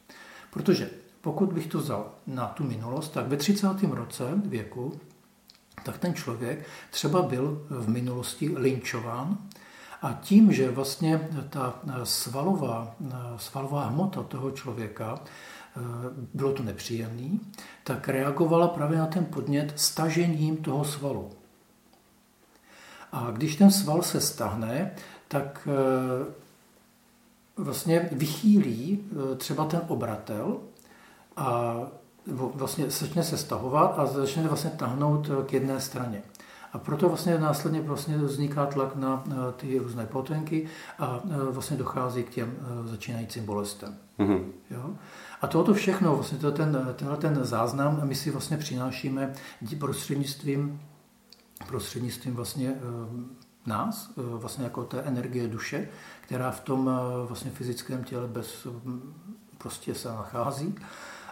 Protože 0.50 0.90
pokud 1.20 1.52
bych 1.52 1.66
to 1.66 1.78
vzal 1.78 2.10
na 2.26 2.46
tu 2.46 2.64
minulost, 2.64 3.08
tak 3.08 3.28
ve 3.28 3.36
30. 3.36 3.66
roce 3.90 4.24
věku, 4.44 5.00
tak 5.84 5.98
ten 5.98 6.14
člověk 6.14 6.66
třeba 6.90 7.22
byl 7.22 7.66
v 7.70 7.88
minulosti 7.88 8.50
linčován 8.56 9.38
a 10.02 10.12
tím, 10.12 10.52
že 10.52 10.70
vlastně 10.70 11.28
ta 11.50 11.80
eh, 11.88 12.06
svalová, 12.06 12.94
svalová 13.36 13.86
hmota 13.86 14.22
toho 14.22 14.50
člověka 14.50 15.20
bylo 16.34 16.52
to 16.52 16.62
nepříjemný, 16.62 17.40
tak 17.84 18.08
reagovala 18.08 18.68
právě 18.68 18.98
na 18.98 19.06
ten 19.06 19.24
podnět 19.24 19.72
stažením 19.76 20.56
toho 20.56 20.84
svalu. 20.84 21.30
A 23.12 23.30
když 23.30 23.56
ten 23.56 23.70
sval 23.70 24.02
se 24.02 24.20
stahne, 24.20 24.94
tak 25.30 25.68
eh, 25.70 26.32
vlastně 27.56 28.08
vychýlí 28.12 29.00
eh, 29.00 29.36
třeba 29.36 29.64
ten 29.64 29.80
obratel 29.88 30.56
a 31.36 31.76
vlastně 32.54 32.90
začne 32.90 33.22
se 33.22 33.36
stahovat 33.36 33.98
a 33.98 34.06
začne 34.06 34.48
vlastně 34.48 34.70
tahnout 34.70 35.30
eh, 35.30 35.46
k 35.46 35.52
jedné 35.52 35.80
straně. 35.80 36.22
A 36.72 36.78
proto 36.78 37.08
vlastně 37.08 37.38
následně 37.38 37.80
vlastně 37.80 38.18
vzniká 38.18 38.66
tlak 38.66 38.96
na 38.96 39.24
ty 39.56 39.78
různé 39.78 40.06
potenky 40.06 40.68
a 40.98 41.20
vlastně 41.50 41.76
dochází 41.76 42.22
k 42.22 42.30
těm 42.30 42.56
začínajícím 42.84 43.46
bolestem. 43.46 43.96
Mm-hmm. 44.18 44.44
Jo? 44.70 44.90
A 45.40 45.46
tohoto 45.46 45.74
všechno, 45.74 46.14
vlastně 46.14 46.38
to 46.38 46.52
ten, 46.52 46.94
tenhle 46.96 47.16
ten 47.16 47.44
záznam 47.44 48.00
my 48.04 48.14
si 48.14 48.30
vlastně 48.30 48.56
přinášíme 48.56 49.32
prostřednictvím, 49.78 50.80
prostřednictvím 51.66 52.34
vlastně 52.34 52.76
nás, 53.66 54.10
eh, 54.10 54.22
vlastně 54.22 54.64
jako 54.64 54.84
té 54.84 55.02
energie 55.02 55.48
duše, 55.48 55.88
která 56.20 56.50
v 56.50 56.60
tom 56.60 56.90
eh, 56.90 57.26
vlastně 57.26 57.50
fyzickém 57.50 58.04
těle 58.04 58.26
bez 58.26 58.64
mm, 58.64 59.14
prostě 59.58 59.94
se 59.94 60.08
nachází. 60.08 60.74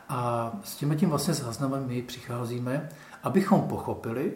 A 0.09 0.53
s 0.65 0.77
tím 0.77 0.97
tím 0.97 1.09
vlastně 1.09 1.35
záznamem 1.35 1.87
my 1.87 2.03
přicházíme, 2.03 2.89
abychom 3.23 3.61
pochopili, 3.61 4.33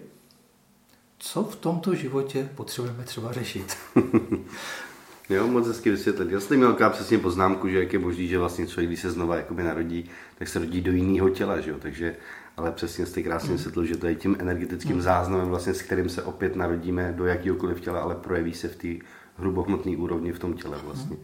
co 1.19 1.45
v 1.45 1.57
tomto 1.57 1.95
životě 1.95 2.51
potřebujeme 2.55 3.05
třeba 3.05 3.33
řešit. 3.33 3.77
jo, 5.31 5.47
moc 5.47 5.67
hezky 5.67 5.91
vysvětlit. 5.91 6.31
Já 6.31 6.41
jsem 6.41 6.57
měl 6.57 6.91
přesně 6.91 7.19
poznámku, 7.19 7.69
že 7.69 7.79
jak 7.79 7.93
je 7.93 7.99
možný, 7.99 8.29
že 8.29 8.39
vlastně 8.39 8.67
člověk, 8.67 8.89
když 8.89 9.01
se 9.01 9.11
znova 9.11 9.37
jakoby 9.37 9.63
narodí, 9.63 10.11
tak 10.39 10.49
se 10.49 10.59
rodí 10.59 10.81
do 10.81 10.93
jiného 10.93 11.31
těla, 11.31 11.61
že 11.61 11.71
jo? 11.71 11.77
takže 11.81 12.17
ale 12.57 12.73
přesně 12.73 13.07
jste 13.07 13.23
krásně 13.23 13.51
mm. 13.51 13.57
vysvětlil, 13.57 13.85
že 13.85 13.97
to 13.97 14.07
je 14.07 14.15
tím 14.15 14.37
energetickým 14.39 14.97
mm. 14.97 15.03
záznamem, 15.03 15.49
vlastně, 15.49 15.75
s 15.75 15.83
kterým 15.83 16.09
se 16.09 16.23
opět 16.23 16.57
narodíme 16.57 17.13
do 17.17 17.27
jakýkoliv 17.27 17.81
těla, 17.81 18.01
ale 18.01 18.15
projeví 18.15 18.55
se 18.55 18.69
v 18.69 18.77
té 18.77 19.07
hrubohmotné 19.37 19.97
úrovni 19.97 20.33
v 20.33 20.39
tom 20.39 20.55
těle 20.55 20.79
vlastně. 20.85 21.17
Mm. 21.17 21.23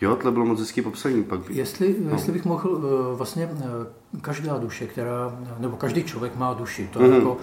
Jo, 0.00 0.16
to 0.16 0.32
bylo 0.32 0.44
moc 0.44 0.60
hezký 0.60 0.82
popsaní. 0.82 1.24
Pak... 1.24 1.50
Jestli, 1.50 1.96
no. 1.98 2.10
jestli 2.10 2.32
bych 2.32 2.44
mohl 2.44 2.82
eh, 2.84 3.16
vlastně 3.16 3.50
eh, 3.52 3.64
každá 4.20 4.58
duše, 4.58 4.86
která, 4.86 5.38
nebo 5.58 5.76
každý 5.76 6.04
člověk 6.04 6.36
má 6.36 6.54
duši. 6.54 6.88
To, 6.92 6.98
mm-hmm. 6.98 7.14
jako, 7.14 7.36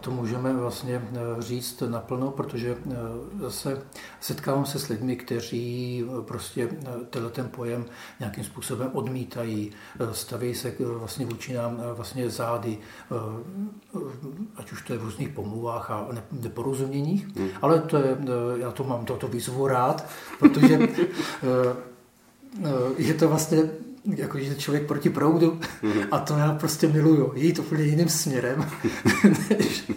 to 0.00 0.10
můžeme 0.10 0.52
vlastně 0.52 1.02
říct 1.38 1.82
naplno, 1.86 2.30
protože 2.30 2.76
zase 3.40 3.82
setkávám 4.20 4.66
se 4.66 4.78
s 4.78 4.88
lidmi, 4.88 5.16
kteří 5.16 6.04
prostě 6.20 6.68
tenhle 7.10 7.30
ten 7.30 7.48
pojem 7.48 7.84
nějakým 8.20 8.44
způsobem 8.44 8.90
odmítají, 8.92 9.70
staví 10.12 10.54
se 10.54 10.72
vlastně 10.80 11.26
vůči 11.26 11.54
nám 11.54 11.82
vlastně 11.94 12.30
zády, 12.30 12.78
ať 14.56 14.72
už 14.72 14.82
to 14.82 14.92
je 14.92 14.98
v 14.98 15.04
různých 15.04 15.28
pomluvách 15.28 15.90
a 15.90 16.08
neporozuměních, 16.32 17.36
mm. 17.36 17.48
ale 17.62 17.80
to 17.80 17.96
je, 17.96 18.18
já 18.56 18.70
to 18.70 18.84
mám 18.84 19.04
toto 19.04 19.28
výzvu 19.28 19.66
rád, 19.66 20.08
protože 20.38 20.88
je 22.96 23.14
to 23.14 23.28
vlastně 23.28 23.58
jako 24.04 24.38
že 24.38 24.54
člověk 24.54 24.86
proti 24.86 25.10
proudu 25.10 25.60
mm-hmm. 25.82 26.08
a 26.10 26.18
to 26.18 26.34
já 26.34 26.52
prostě 26.52 26.88
miluju. 26.88 27.32
Jít 27.34 27.58
úplně 27.58 27.84
jiným 27.84 28.08
směrem, 28.08 28.66
než, 29.58 29.92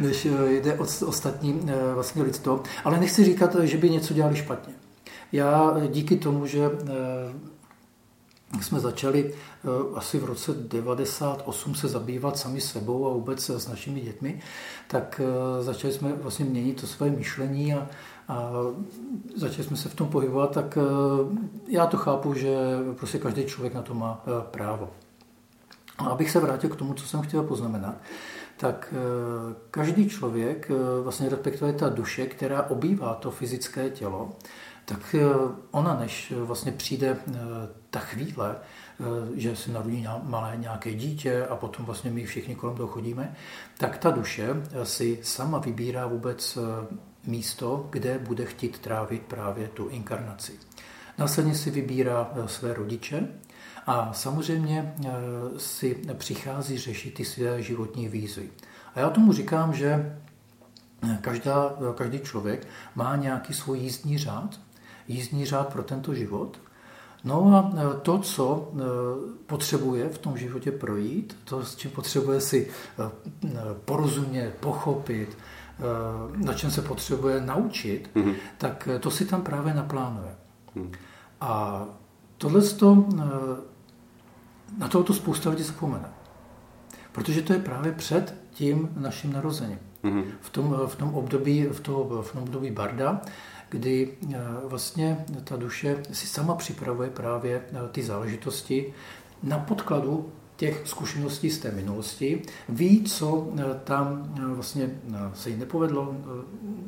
než 0.00 0.26
eh, 0.26 0.52
jde 0.52 0.74
od 0.74 1.02
ostatní 1.06 1.60
eh, 1.66 1.94
vlastně 1.94 2.22
lidstvo. 2.22 2.62
Ale 2.84 3.00
nechci 3.00 3.24
říkat, 3.24 3.56
že 3.62 3.78
by 3.78 3.90
něco 3.90 4.14
dělali 4.14 4.36
špatně. 4.36 4.74
Já 5.32 5.76
díky 5.88 6.16
tomu, 6.16 6.46
že 6.46 6.70
eh, 6.88 7.50
jsme 8.60 8.80
začali 8.80 9.34
asi 9.94 10.18
v 10.18 10.24
roce 10.24 10.52
98 10.54 11.74
se 11.74 11.88
zabývat 11.88 12.38
sami 12.38 12.60
sebou 12.60 13.06
a 13.06 13.12
vůbec 13.12 13.50
s 13.50 13.68
našimi 13.68 14.00
dětmi, 14.00 14.40
tak 14.88 15.20
začali 15.60 15.92
jsme 15.92 16.12
vlastně 16.12 16.44
měnit 16.44 16.80
to 16.80 16.86
své 16.86 17.10
myšlení 17.10 17.74
a, 17.74 17.88
a 18.30 18.50
začali 19.36 19.64
jsme 19.64 19.76
se 19.76 19.88
v 19.88 19.94
tom 19.94 20.08
pohybovat, 20.08 20.54
tak 20.54 20.78
eh, 20.78 20.82
já 21.68 21.86
to 21.86 21.96
chápu, 21.96 22.34
že 22.34 22.56
prostě 22.96 23.18
každý 23.18 23.44
člověk 23.44 23.74
na 23.74 23.82
to 23.82 23.94
má 23.94 24.22
eh, 24.26 24.30
právo. 24.50 24.90
A 25.98 26.04
abych 26.04 26.30
se 26.30 26.40
vrátil 26.40 26.70
k 26.70 26.76
tomu, 26.76 26.94
co 26.94 27.06
jsem 27.06 27.22
chtěl 27.22 27.42
poznamenat, 27.42 27.94
tak 28.56 28.94
eh, 28.96 29.54
každý 29.70 30.08
člověk, 30.08 30.70
vlastně 31.02 31.28
respektive 31.28 31.72
ta 31.72 31.88
duše, 31.88 32.26
která 32.26 32.62
obývá 32.62 33.14
to 33.14 33.30
fyzické 33.30 33.90
tělo, 33.90 34.32
tak 34.84 35.16
ona, 35.70 35.96
než 36.00 36.32
vlastně 36.36 36.72
přijde 36.72 37.16
ta 37.90 38.00
chvíle, 38.00 38.56
že 39.34 39.56
se 39.56 39.72
narodí 39.72 40.06
malé 40.22 40.56
nějaké 40.56 40.94
dítě 40.94 41.46
a 41.46 41.56
potom 41.56 41.86
vlastně 41.86 42.10
my 42.10 42.24
všichni 42.24 42.54
kolem 42.54 42.76
toho 42.76 42.88
chodíme, 42.88 43.34
tak 43.78 43.98
ta 43.98 44.10
duše 44.10 44.62
si 44.82 45.18
sama 45.22 45.58
vybírá 45.58 46.06
vůbec 46.06 46.58
místo, 47.26 47.86
kde 47.90 48.18
bude 48.18 48.44
chtít 48.44 48.78
trávit 48.78 49.22
právě 49.22 49.68
tu 49.68 49.88
inkarnaci. 49.88 50.52
Následně 51.20 51.54
si 51.54 51.70
vybírá 51.70 52.30
eh, 52.32 52.48
své 52.48 52.74
rodiče 52.74 53.28
a 53.86 54.12
samozřejmě 54.12 54.94
eh, 55.04 55.10
si 55.56 56.00
přichází 56.14 56.78
řešit 56.78 57.14
ty 57.14 57.24
své 57.24 57.62
životní 57.62 58.08
výzvy. 58.08 58.50
A 58.94 59.00
já 59.00 59.10
tomu 59.10 59.32
říkám, 59.32 59.74
že 59.74 60.16
eh, 61.02 61.18
každá, 61.20 61.74
každý 61.94 62.20
člověk 62.20 62.66
má 62.94 63.16
nějaký 63.16 63.54
svůj 63.54 63.78
jízdní 63.78 64.18
řád, 64.18 64.60
jízdní 65.08 65.46
řád 65.46 65.72
pro 65.72 65.82
tento 65.82 66.14
život. 66.14 66.58
No 67.24 67.56
a 67.56 67.94
to, 68.02 68.18
co 68.18 68.72
potřebuje 69.46 70.08
v 70.08 70.18
tom 70.18 70.38
životě 70.38 70.72
projít, 70.72 71.36
to, 71.44 71.64
s 71.64 71.76
čím 71.76 71.90
potřebuje 71.90 72.40
si 72.40 72.70
porozumět, 73.84 74.54
pochopit, 74.60 75.38
na 76.36 76.54
čem 76.54 76.70
se 76.70 76.82
potřebuje 76.82 77.40
naučit, 77.40 78.10
mm-hmm. 78.14 78.34
tak 78.58 78.88
eh, 78.92 78.98
to 78.98 79.10
si 79.10 79.24
tam 79.24 79.42
právě 79.42 79.74
naplánuje. 79.74 80.36
Mm. 80.74 80.92
A 81.40 81.84
tohle 82.38 82.62
to, 82.62 83.04
eh, 83.18 83.22
na 84.78 84.88
to 84.88 85.14
spousta 85.14 85.50
lidí 85.50 85.62
zapomene. 85.62 86.08
Protože 87.12 87.42
to 87.42 87.52
je 87.52 87.58
právě 87.58 87.92
před 87.92 88.34
tím 88.50 88.88
naším 88.96 89.32
narozením. 89.32 89.78
Mm-hmm. 90.04 90.24
V, 90.40 90.50
tom, 90.50 90.80
v, 90.86 90.96
tom 90.96 91.14
období, 91.14 91.66
v, 91.66 91.80
to, 91.80 92.22
v 92.22 92.32
tom 92.32 92.42
období 92.42 92.70
barda, 92.70 93.20
kdy 93.68 94.18
vlastně 94.64 95.24
ta 95.44 95.56
duše 95.56 96.02
si 96.12 96.26
sama 96.26 96.54
připravuje 96.54 97.10
právě 97.10 97.62
ty 97.92 98.02
záležitosti 98.02 98.94
na 99.42 99.58
podkladu 99.58 100.32
těch 100.60 100.82
zkušeností 100.84 101.50
z 101.50 101.58
té 101.58 101.70
minulosti, 101.70 102.42
ví, 102.68 103.04
co 103.04 103.48
eh, 103.58 103.64
tam 103.84 104.34
eh, 104.36 104.54
vlastně 104.54 104.90
eh, 105.14 105.18
se 105.34 105.50
jí 105.50 105.56
nepovedlo, 105.56 106.14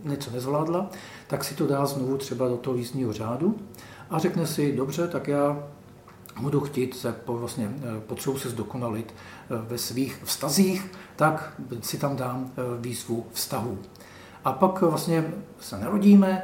něco 0.04 0.30
nezvládla, 0.30 0.90
tak 1.26 1.44
si 1.44 1.54
to 1.54 1.66
dá 1.66 1.86
znovu 1.86 2.16
třeba 2.16 2.48
do 2.48 2.56
toho 2.56 2.76
jízdního 2.76 3.12
řádu 3.12 3.56
a 4.10 4.18
řekne 4.18 4.46
si, 4.46 4.72
dobře, 4.72 5.08
tak 5.08 5.28
já 5.28 5.68
budu 6.40 6.60
chtít 6.60 6.96
se 6.96 7.14
vlastně 7.26 7.70
potřebuji 8.06 8.38
se 8.38 8.48
zdokonalit 8.48 9.14
ve 9.48 9.78
svých 9.78 10.20
vztazích, 10.24 10.90
tak 11.16 11.52
si 11.80 11.98
tam 11.98 12.16
dám 12.16 12.50
výzvu 12.80 13.26
vztahu. 13.32 13.78
A 14.44 14.52
pak 14.52 14.80
vlastně 14.80 15.32
se 15.60 15.78
narodíme, 15.78 16.42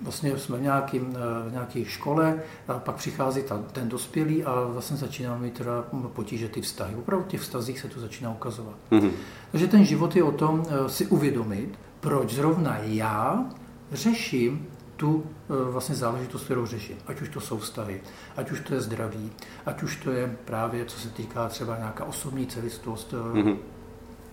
vlastně 0.00 0.38
jsme 0.38 0.56
v, 0.58 0.62
nějakým, 0.62 1.16
v 1.48 1.52
nějaké 1.52 1.84
škole, 1.84 2.42
a 2.68 2.78
pak 2.78 2.94
přichází 2.94 3.42
ta, 3.42 3.58
ten 3.72 3.88
dospělý 3.88 4.44
a 4.44 4.66
vlastně 4.66 4.96
začínáme 4.96 5.40
mít 5.40 5.58
teda 5.58 5.84
potíže 6.12 6.48
ty 6.48 6.60
vztahy. 6.60 6.94
Opravdu 6.94 7.24
v 7.24 7.28
těch 7.28 7.40
vztazích 7.40 7.80
se 7.80 7.88
to 7.88 8.00
začíná 8.00 8.30
ukazovat. 8.30 8.74
Mm-hmm. 8.90 9.10
Takže 9.50 9.66
ten 9.66 9.84
život 9.84 10.16
je 10.16 10.22
o 10.22 10.32
tom 10.32 10.62
eh, 10.68 10.88
si 10.88 11.06
uvědomit, 11.06 11.78
proč 12.00 12.34
zrovna 12.34 12.78
já 12.82 13.44
řeším 13.92 14.66
tu 14.96 15.24
eh, 15.26 15.70
vlastně 15.70 15.94
záležitost, 15.94 16.44
kterou 16.44 16.66
řeším. 16.66 16.96
Ať 17.06 17.20
už 17.20 17.28
to 17.28 17.40
jsou 17.40 17.58
vztahy, 17.58 18.00
ať 18.36 18.50
už 18.50 18.60
to 18.60 18.74
je 18.74 18.80
zdraví, 18.80 19.32
ať 19.66 19.82
už 19.82 19.96
to 19.96 20.10
je 20.10 20.36
právě, 20.44 20.84
co 20.84 21.00
se 21.00 21.08
týká 21.08 21.48
třeba 21.48 21.76
nějaká 21.76 22.04
osobní 22.04 22.46
celistvost, 22.46 23.12
mm-hmm. 23.12 23.56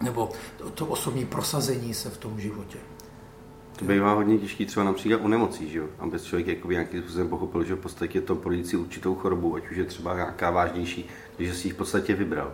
nebo 0.02 0.30
to, 0.58 0.69
to 0.69 0.86
osobní 0.86 1.26
prosazení 1.26 1.93
se 1.93 2.10
v 2.10 2.17
tom 2.17 2.39
životě. 2.39 2.78
To 3.82 3.88
bývá 3.88 4.13
hodně 4.13 4.38
těžký 4.38 4.65
třeba 4.65 4.84
například 4.84 5.22
u 5.22 5.28
nemocí, 5.28 5.70
že 5.70 5.80
jo? 5.80 5.86
aby 6.00 6.20
člověk 6.20 6.48
jakoby 6.48 6.74
nějakým 6.74 7.02
způsobem 7.02 7.28
pochopil, 7.28 7.63
že 7.63 7.76
v 7.76 7.80
podstatě 7.80 8.22
to 8.22 8.36
polící 8.36 8.78
určitou 8.78 9.15
chorobu, 9.15 9.56
ať 9.56 9.72
už 9.72 9.78
je 9.78 9.84
třeba 9.84 10.15
nějaká 10.15 10.50
vážnější, 10.50 11.10
že 11.39 11.54
si 11.54 11.67
ji 11.67 11.72
v 11.72 11.78
podstatě 11.78 12.15
vybral. 12.15 12.54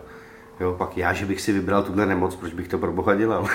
Jo, 0.60 0.74
pak 0.78 0.96
já, 0.96 1.12
že 1.12 1.26
bych 1.26 1.40
si 1.40 1.52
vybral 1.52 1.82
tuhle 1.82 2.06
nemoc, 2.06 2.36
proč 2.36 2.52
bych 2.52 2.68
to 2.68 2.78
pro 2.78 2.92
Boha 2.92 3.14
dělal? 3.14 3.48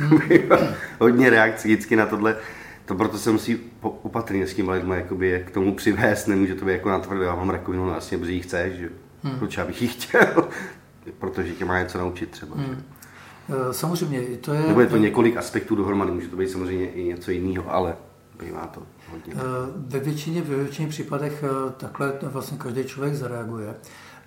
hodně 1.00 1.30
reakcí 1.30 1.68
vždycky 1.68 1.96
na 1.96 2.06
tohle. 2.06 2.36
To 2.84 2.94
proto 2.94 3.18
se 3.18 3.30
musí 3.30 3.60
opatrně 3.80 4.46
s 4.46 4.54
tím 4.54 4.68
lidmi 4.68 4.96
jakoby, 4.96 5.44
k 5.46 5.50
tomu 5.50 5.74
přivést, 5.74 6.26
nemůže 6.26 6.54
to 6.54 6.64
být 6.64 6.72
jako 6.72 6.88
natvrdo, 6.88 7.22
já 7.22 7.34
mám 7.34 7.50
rakovinu, 7.50 7.84
no 7.84 7.90
vlastně, 7.90 8.18
protože 8.18 8.32
ji 8.32 8.40
chceš, 8.40 8.72
že? 8.72 8.88
Hmm. 9.22 9.38
proč 9.38 9.56
já 9.56 9.64
bych 9.64 9.82
ji 9.82 9.88
chtěl? 9.88 10.48
protože 11.18 11.52
tě 11.52 11.64
má 11.64 11.82
něco 11.82 11.98
naučit 11.98 12.30
třeba. 12.30 12.56
Hmm. 12.56 12.66
Že? 12.66 13.01
Eh, 13.48 13.72
samozřejmě, 13.72 14.20
to 14.20 14.52
je... 14.52 14.62
Nebo 14.68 14.80
je 14.80 14.86
to 14.86 14.96
několik 14.96 15.36
aspektů 15.36 15.74
dohromady, 15.74 16.12
může 16.12 16.28
to 16.28 16.36
být 16.36 16.50
samozřejmě 16.50 16.90
i 16.90 17.04
něco 17.04 17.30
jiného, 17.30 17.74
ale 17.74 17.96
bývá 18.44 18.66
to 18.66 18.82
hodně. 19.10 19.34
Eh, 19.36 19.38
ve 19.76 20.00
většině, 20.00 20.42
ve 20.42 20.56
většině 20.56 20.88
případech 20.88 21.44
eh, 21.46 21.72
takhle 21.76 22.12
vlastně 22.22 22.58
každý 22.58 22.84
člověk 22.84 23.14
zareaguje, 23.14 23.74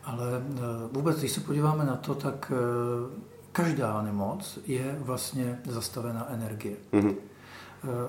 ale 0.03 0.25
vůbec, 0.91 1.19
když 1.19 1.31
se 1.31 1.41
podíváme 1.41 1.85
na 1.85 1.95
to, 1.95 2.15
tak 2.15 2.51
každá 3.51 4.01
nemoc 4.01 4.59
je 4.65 4.95
vlastně 4.99 5.59
zastavená 5.65 6.27
energie. 6.29 6.75
Mm-hmm. 6.93 7.15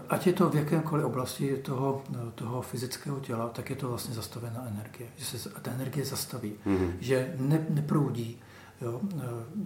Ať 0.08 0.26
je 0.26 0.32
to 0.32 0.50
v 0.50 0.54
jakémkoliv 0.54 1.04
oblasti 1.04 1.56
toho, 1.56 2.02
toho 2.34 2.62
fyzického 2.62 3.20
těla, 3.20 3.48
tak 3.48 3.70
je 3.70 3.76
to 3.76 3.88
vlastně 3.88 4.14
zastavená 4.14 4.66
energie. 4.68 5.08
Že 5.16 5.24
se 5.24 5.50
ta 5.62 5.70
energie 5.70 6.04
zastaví, 6.04 6.52
mm-hmm. 6.66 6.90
že 7.00 7.34
ne, 7.38 7.66
neproudí 7.70 8.40
jo, 8.80 9.00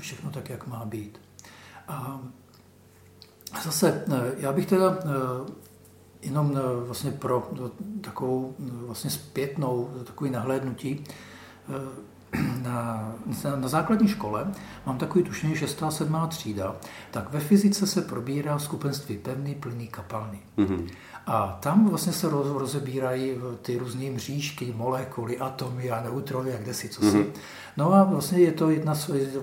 všechno 0.01 0.31
tak, 0.31 0.51
jak 0.51 0.67
má 0.67 0.85
být. 0.85 1.21
A 1.91 2.21
zase, 3.65 4.05
eh, 4.13 4.33
já 4.37 4.53
bych 4.53 4.67
teda 4.67 4.99
eh, 5.01 5.53
jenom 6.23 6.57
eh, 6.57 6.85
vlastně 6.87 7.11
pro 7.11 7.51
takovou 8.01 8.55
vlastně 8.61 9.11
zpětnou, 9.11 9.91
takový 10.05 10.31
nahlédnutí 10.31 11.05
na, 12.63 13.13
na 13.57 13.69
základní 13.69 14.09
škole 14.09 14.53
mám 14.87 14.99
takový 14.99 15.25
tušení 15.25 15.57
6. 15.57 15.83
a 15.83 15.91
7. 15.91 16.17
třída, 16.29 16.77
tak 17.11 17.33
ve 17.33 17.41
fyzice 17.41 17.87
se 17.87 18.03
probírá 18.03 18.59
skupenství 18.59 19.19
pevný, 19.19 19.55
plný, 19.55 19.89
kapalný. 19.89 20.39
Mm-hmm. 20.59 20.89
A 21.27 21.59
tam 21.63 21.89
vlastně 21.89 22.13
se 22.13 22.29
roz, 22.29 22.47
rozebírají 22.47 23.33
ty 23.63 23.79
různé 23.79 24.11
mřížky, 24.11 24.75
molekuly, 24.77 25.39
atomy 25.39 25.91
a 25.91 26.03
neutrony 26.03 26.55
a 26.55 26.59
kde 26.59 26.75
si 26.75 26.89
co 26.89 27.01
si. 27.01 27.07
Mm-hmm. 27.07 27.31
No 27.77 27.93
a 27.93 28.05
vlastně 28.05 28.39
je 28.39 28.53
to 28.53 28.71
jedna, 28.71 28.95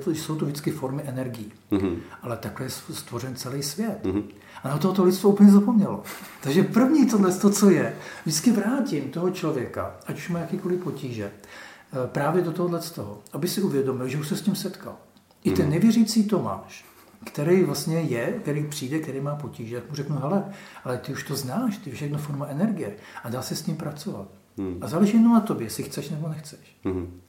jsou 0.08 0.36
to 0.36 0.46
vždycky 0.46 0.72
formy 0.72 1.04
energií. 1.06 1.52
Mm-hmm. 1.72 1.98
Ale 2.22 2.38
takhle 2.38 2.66
je 2.66 2.70
stvořen 2.70 3.36
celý 3.36 3.64
svět. 3.64 4.00
Mm-hmm. 4.04 4.24
A 4.64 4.68
na 4.68 4.78
to 4.78 4.94
to 4.94 5.04
lidstvo 5.04 5.30
úplně 5.30 5.52
zapomnělo. 5.52 6.04
Takže 6.42 6.64
první 6.64 7.10
tohle, 7.10 7.34
to, 7.34 7.50
co 7.50 7.70
je, 7.70 7.96
vždycky 8.26 8.52
vrátím 8.52 9.04
toho 9.04 9.30
člověka, 9.30 9.96
ať 10.08 10.18
už 10.18 10.30
má 10.30 10.40
jakýkoliv 10.40 10.84
potíže, 10.84 11.32
eh, 11.44 11.67
právě 12.06 12.44
do 12.44 12.52
tohohle 12.52 12.82
z 12.82 12.92
toho, 12.92 13.20
aby 13.34 13.48
si 13.48 13.62
uvědomil, 13.62 14.08
že 14.08 14.18
už 14.18 14.28
se 14.28 14.38
s 14.38 14.42
tím 14.42 14.56
setkal. 14.56 14.96
I 15.44 15.52
ten 15.52 15.66
mhm. 15.66 15.74
nevěřící 15.74 16.28
Tomáš, 16.28 16.86
který 17.26 17.64
vlastně 17.64 18.02
je, 18.02 18.40
který 18.42 18.68
přijde, 18.68 19.00
který 19.00 19.20
má 19.22 19.36
potíže, 19.36 19.76
jak 19.76 19.90
mu 19.90 19.96
řeknu, 19.96 20.20
hele, 20.20 20.44
ale 20.84 20.98
ty 20.98 21.14
už 21.14 21.24
to 21.24 21.36
znáš, 21.36 21.78
ty 21.78 21.92
všechno 21.92 22.18
forma 22.18 22.46
energie 22.46 22.96
a 23.24 23.30
dá 23.30 23.42
se 23.42 23.56
s 23.56 23.66
ním 23.66 23.78
pracovat. 23.78 24.28
Hmm. 24.58 24.78
A 24.82 24.88
záleží 24.88 25.14
jenom 25.14 25.34
na 25.34 25.40
tobě, 25.40 25.66
jestli 25.66 25.84
chceš 25.84 26.10
nebo 26.10 26.28
nechceš. 26.28 26.78
Hmm. 26.84 27.22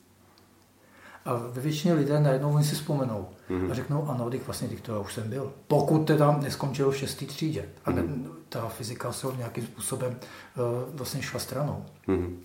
A 1.29 1.35
ve 1.35 1.61
většině 1.61 1.95
lidé 1.95 2.21
najednou 2.21 2.53
oni 2.53 2.65
si 2.65 2.75
vzpomenou 2.75 3.29
mm-hmm. 3.51 3.71
a 3.71 3.75
řeknou, 3.75 4.09
ano, 4.09 4.31
teď 4.31 4.47
vlastně 4.47 4.69
teď 4.69 4.81
to 4.81 4.93
já 4.93 4.99
už 4.99 5.15
jsem 5.15 5.31
byl. 5.31 5.53
Pokud 5.67 5.99
teda 5.99 6.39
neskončil 6.43 6.91
v 6.91 6.97
šestý 6.97 7.27
třídě. 7.27 7.69
A 7.85 7.91
mm-hmm. 7.91 8.27
ta 8.49 8.69
fyzika 8.69 9.13
se 9.13 9.27
nějakým 9.37 9.65
způsobem 9.65 10.17
uh, 10.57 10.97
vlastně 10.97 11.23
šla 11.23 11.41
stranou. 11.41 11.85
Mm-hmm. 12.09 12.37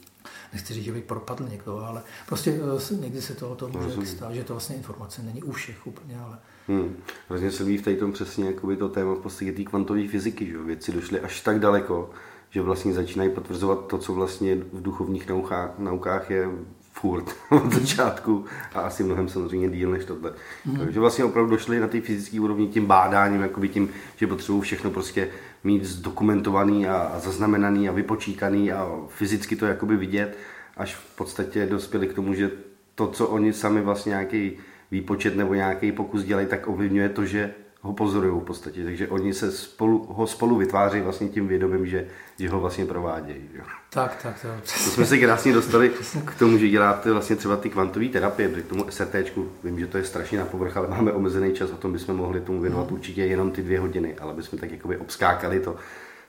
Nechci 0.54 0.74
říct, 0.74 0.84
že 0.84 0.92
by 0.92 1.02
propadl 1.02 1.48
někdo, 1.50 1.80
ale 1.80 2.02
prostě 2.28 2.52
uh, 2.52 3.02
někdy 3.02 3.22
se 3.22 3.36
toho 3.36 3.56
to 3.56 3.68
může 3.68 3.86
Rozumím. 3.86 4.08
stát, 4.08 4.34
že 4.34 4.44
to 4.44 4.54
vlastně 4.54 4.76
informace 4.76 5.24
není 5.24 5.44
u 5.44 5.52
všech 5.52 5.88
úplně, 5.88 6.20
ale... 6.20 6.38
Hmm. 6.68 6.96
Hrozně 7.30 7.52
se 7.52 7.64
ví 7.64 7.78
v 7.78 8.00
tom 8.00 8.12
přesně 8.14 8.46
jakoby 8.46 8.78
to 8.78 8.90
téma 8.90 9.14
v 9.14 9.20
podstatě 9.20 9.52
té 9.52 9.64
kvantové 9.64 10.08
fyziky, 10.08 10.46
že 10.48 10.58
věci 10.58 10.92
došly 10.92 11.20
až 11.20 11.42
tak 11.42 11.60
daleko, 11.60 12.10
že 12.50 12.62
vlastně 12.62 12.94
začínají 12.94 13.30
potvrzovat 13.30 13.88
to, 13.88 13.98
co 13.98 14.14
vlastně 14.14 14.56
v 14.56 14.82
duchovních 14.82 15.28
naukách, 15.28 15.72
naukách 15.78 16.30
je 16.30 16.50
furt 16.94 17.36
od 17.50 17.74
začátku 17.74 18.46
a 18.74 18.82
asi 18.82 19.04
mnohem 19.04 19.30
samozřejmě 19.30 19.70
díl 19.70 19.92
než 19.92 20.06
tohle. 20.06 20.34
Mm. 20.66 20.78
Takže 20.78 21.00
vlastně 21.00 21.24
opravdu 21.24 21.52
došli 21.52 21.80
na 21.80 21.88
té 21.88 22.02
fyzické 22.02 22.40
úrovni 22.40 22.68
tím 22.68 22.86
bádáním, 22.86 23.42
jakoby 23.42 23.70
tím, 23.70 23.90
že 24.16 24.28
potřebují 24.28 24.62
všechno 24.62 24.92
prostě 24.92 25.30
mít 25.64 25.84
zdokumentovaný 25.84 26.88
a, 26.88 26.96
a 26.96 27.20
zaznamenaný 27.20 27.90
a 27.90 27.92
vypočítaný 27.92 28.72
a 28.72 28.92
fyzicky 29.08 29.56
to 29.56 29.66
jakoby 29.66 29.98
vidět, 29.98 30.38
až 30.78 30.96
v 30.96 31.16
podstatě 31.16 31.66
dospěli 31.66 32.08
k 32.08 32.14
tomu, 32.14 32.34
že 32.34 32.52
to, 32.96 33.08
co 33.08 33.28
oni 33.28 33.54
sami 33.54 33.82
vlastně 33.82 34.10
nějaký 34.10 34.52
výpočet 34.92 35.36
nebo 35.36 35.54
nějaký 35.54 35.92
pokus 35.92 36.24
dělají, 36.24 36.48
tak 36.48 36.68
ovlivňuje 36.68 37.10
to, 37.10 37.26
že 37.26 37.54
ho 37.84 37.94
pozorují 37.94 38.42
v 38.42 38.46
podstatě. 38.46 38.84
Takže 38.84 39.08
oni 39.08 39.34
se 39.34 39.52
spolu, 39.52 40.06
ho 40.10 40.28
spolu 40.28 40.56
vytváří 40.56 41.02
vlastně 41.02 41.28
tím 41.28 41.48
vědomím, 41.48 41.86
že, 41.86 42.08
že 42.40 42.50
ho 42.50 42.60
vlastně 42.60 42.86
provádějí. 42.86 43.50
Jo. 43.54 43.64
Tak, 43.90 44.20
tak, 44.24 44.42
to, 44.42 44.48
to 44.62 44.90
jsme 44.90 45.06
se 45.06 45.18
krásně 45.18 45.54
dostali 45.54 45.92
k 46.26 46.36
tomu, 46.40 46.58
že 46.58 46.70
děláte 46.70 47.12
vlastně 47.12 47.36
třeba 47.36 47.58
ty 47.58 47.70
kvantové 47.70 48.06
terapie, 48.06 48.50
k 48.50 48.68
tomu 48.68 48.86
SRT, 48.90 49.16
vím, 49.64 49.80
že 49.80 49.88
to 49.88 49.98
je 49.98 50.06
strašně 50.06 50.40
na 50.40 50.46
povrch, 50.46 50.78
ale 50.78 50.88
máme 50.88 51.12
omezený 51.12 51.54
čas, 51.54 51.72
o 51.72 51.78
tom 51.78 51.94
bychom 51.94 52.16
mohli 52.16 52.42
tomu 52.42 52.62
věnovat 52.62 52.88
mm. 52.88 52.94
určitě 52.94 53.26
jenom 53.26 53.52
ty 53.52 53.62
dvě 53.62 53.80
hodiny, 53.80 54.16
ale 54.16 54.34
bychom 54.34 54.60
tak 54.60 54.72
jakoby 54.72 54.98
obskákali 54.98 55.60
to, 55.60 55.76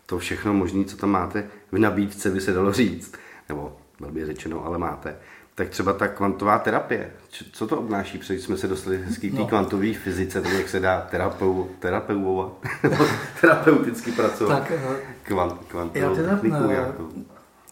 to 0.07 0.19
všechno 0.19 0.55
možné, 0.55 0.85
co 0.85 0.97
tam 0.97 1.11
máte 1.11 1.47
v 1.73 1.79
nabídce, 1.79 2.31
by 2.31 2.41
se 2.41 2.53
dalo 2.53 2.73
říct, 2.73 3.15
nebo 3.49 3.77
velmi 4.01 4.27
řečeno, 4.27 4.67
ale 4.67 4.79
máte 4.79 5.17
tak 5.55 5.69
třeba 5.69 5.93
ta 5.93 6.09
kvantová 6.09 6.59
terapie, 6.59 7.11
co 7.53 7.67
to 7.67 7.79
obnáší? 7.79 8.19
Protože 8.19 8.41
jsme 8.41 8.57
se 8.57 8.69
dostali 8.69 9.03
hezký 9.05 9.31
k 9.31 9.35
té 9.35 9.41
no. 9.41 9.47
kvantové 9.47 9.93
fyzice, 9.93 10.41
tak 10.41 10.53
jak 10.53 10.69
se 10.69 10.81
dá 10.81 11.01
terapeu, 11.11 11.71
terapeutovat, 11.79 12.53
terapeuticky 13.41 14.13
pracovat. 14.13 14.59
Tak, 14.59 14.71
eh, 14.71 14.97
Kvant, 15.23 15.53
kvantovou 15.69 16.17
teda, 16.17 16.31
techniku, 16.31 16.71
eh, 16.71 16.75
jako. 16.75 17.09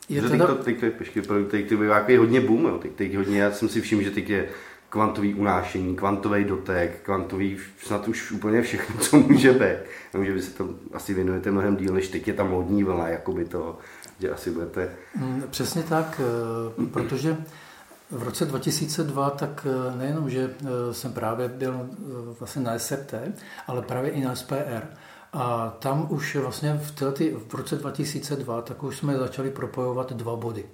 Je 0.09 0.23
teda... 0.23 0.47
to, 0.47 0.55
teď, 0.55 0.81
teď, 0.81 0.95
teď, 0.99 1.27
teď, 1.27 1.51
teď 1.51 1.69
teď, 2.07 2.19
hodně 2.19 2.41
boom, 2.41 2.65
jo. 2.65 2.79
Teď, 2.79 2.93
teď 2.93 3.17
hodně, 3.17 3.43
já 3.43 3.51
jsem 3.51 3.69
si 3.69 3.81
všiml, 3.81 4.03
že 4.03 4.11
teď 4.11 4.31
je 4.31 4.49
kvantový 4.89 5.35
unášení, 5.35 5.97
kvantový 5.97 6.45
dotek, 6.45 7.01
kvantový, 7.03 7.59
snad 7.83 8.09
už 8.09 8.33
úplně 8.33 8.63
všechno, 8.63 8.97
co 9.01 9.17
může 9.17 9.53
být. 9.53 9.79
Vím, 10.15 10.25
že 10.25 10.33
vy 10.33 10.43
se 10.43 10.51
tam 10.51 10.75
asi 10.93 11.15
věnujete 11.15 11.51
mnohem 11.51 11.77
díl, 11.77 11.95
než 11.95 12.09
teď 12.09 12.29
je 12.29 12.35
tam 12.35 12.51
modní 12.51 12.85
vlna, 12.85 13.09
jakoby 13.09 13.45
to, 13.45 13.79
že 14.19 14.31
asi 14.31 14.51
budete... 14.51 14.91
Mm, 15.17 15.43
přesně 15.51 15.83
tak, 15.83 16.21
eh, 16.81 16.87
protože 16.87 17.37
v 18.13 18.23
roce 18.23 18.47
2002 18.47 19.31
tak 19.31 19.67
eh, 19.71 19.97
nejenom, 19.97 20.31
že 20.31 20.51
eh, 20.61 20.95
jsem 20.95 21.13
právě 21.13 21.49
byl 21.49 21.75
eh, 21.75 21.97
vlastně 22.41 22.63
na 22.63 22.79
SRT, 22.79 23.15
ale 23.67 23.83
právě 23.83 24.11
i 24.11 24.21
na 24.21 24.35
SPR. 24.35 24.87
A 25.33 25.77
tam 25.79 26.07
už 26.11 26.37
vlastně 26.37 26.75
v, 26.75 26.91
téty, 26.91 27.37
v 27.49 27.55
roce 27.55 27.77
2002 27.77 28.63
tak 28.63 28.83
už 28.83 28.97
jsme 28.97 29.17
začali 29.17 29.51
propojovat 29.51 30.13
dva 30.13 30.37
body. 30.37 30.65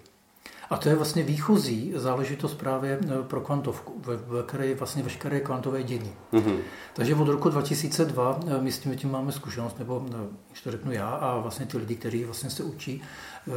A 0.70 0.76
to 0.76 0.88
je 0.88 0.94
vlastně 0.94 1.22
výchozí 1.22 1.92
záležitost 1.96 2.54
právě 2.54 2.98
pro 3.26 3.40
kvantovku, 3.40 4.02
ve 4.04 4.42
které 4.42 4.66
je 4.66 4.74
vlastně 4.74 5.02
veškeré 5.02 5.40
kvantové 5.40 5.82
dění. 5.82 6.12
Mm-hmm. 6.32 6.58
Takže 6.94 7.14
od 7.14 7.28
roku 7.28 7.48
2002 7.48 8.40
my 8.60 8.72
s 8.72 8.78
tím, 8.78 8.96
tím 8.96 9.10
máme 9.10 9.32
zkušenost, 9.32 9.78
nebo 9.78 10.06
když 10.48 10.62
to 10.62 10.70
řeknu 10.70 10.92
já 10.92 11.08
a 11.08 11.38
vlastně 11.38 11.66
ty 11.66 11.78
lidi, 11.78 11.96
kteří 11.96 12.24
vlastně 12.24 12.50
se 12.50 12.62
učí, 12.62 13.02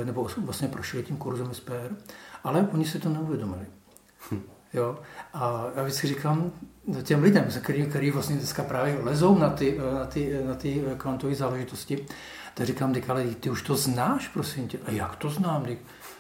nebo 0.04 0.28
vlastně 0.38 0.67
prošli 0.67 1.04
tím 1.04 1.17
kurzem 1.17 1.54
SPR, 1.54 1.96
ale 2.43 2.67
oni 2.73 2.86
si 2.86 2.99
to 2.99 3.10
neuvědomili. 3.10 3.65
Jo? 4.73 4.99
A 5.34 5.65
já 5.75 5.84
vždycky 5.84 6.08
říkám 6.08 6.51
těm 7.04 7.23
lidem, 7.23 7.45
který, 7.62 7.86
který 7.86 8.12
vlastně 8.12 8.36
dneska 8.36 8.63
právě 8.63 8.99
lezou 9.04 9.38
na 9.38 9.49
ty, 9.49 9.80
na 9.99 10.06
ty, 10.06 10.39
na 10.45 10.56
ty 10.56 10.84
kvantové 10.97 11.36
záležitosti, 11.36 12.06
tak 12.54 12.67
říkám, 12.67 12.95
ale 13.08 13.23
ty 13.23 13.49
už 13.49 13.62
to 13.62 13.75
znáš, 13.75 14.27
prosím 14.27 14.67
tě. 14.67 14.80
A 14.86 14.91
jak 14.91 15.15
to 15.15 15.30
znám? 15.30 15.65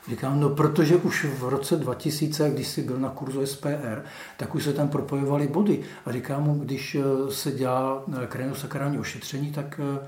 Říkám, 0.09 0.39
no 0.39 0.49
protože 0.49 0.95
už 0.95 1.25
v 1.25 1.49
roce 1.49 1.75
2000, 1.75 2.49
když 2.49 2.67
jsi 2.67 2.81
byl 2.81 2.99
na 2.99 3.09
kurzu 3.09 3.45
SPR, 3.45 4.01
tak 4.37 4.55
už 4.55 4.63
se 4.63 4.73
tam 4.73 4.89
propojovaly 4.89 5.47
body. 5.47 5.83
A 6.05 6.11
říkám 6.11 6.43
mu, 6.43 6.53
když 6.53 6.95
eh, 6.95 7.31
se 7.31 7.51
dělá 7.51 8.03
eh, 8.23 8.27
krenosakrální 8.27 8.99
ošetření, 8.99 9.51
tak 9.51 9.79
eh, 9.83 10.07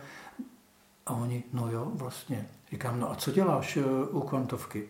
a 1.06 1.14
oni, 1.14 1.44
no 1.54 1.72
jo, 1.72 1.92
vlastně. 1.94 2.48
Říkám, 2.72 3.00
no 3.00 3.12
a 3.12 3.16
co 3.16 3.32
děláš 3.32 3.78
u 4.12 4.20
kvantovky? 4.22 4.88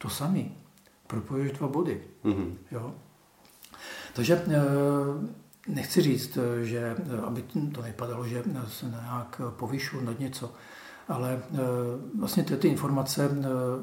To 0.00 0.08
samý 0.08 0.56
propojuješ 1.06 1.52
dva 1.52 1.68
body. 1.68 2.00
Mm-hmm. 2.24 2.56
Jo? 2.70 2.94
Takže 4.12 4.42
eh, 4.46 4.60
nechci 5.68 6.02
říct, 6.02 6.36
eh, 6.36 6.64
že 6.64 6.96
eh, 6.96 7.20
aby 7.26 7.42
to 7.74 7.82
nepadalo, 7.82 8.26
že 8.26 8.42
se 8.68 8.86
nějak 8.86 9.40
povyšu 9.50 10.00
nad 10.00 10.18
něco, 10.18 10.54
ale 11.08 11.42
vlastně 12.18 12.42
ty, 12.42 12.56
ty 12.56 12.68
informace 12.68 13.30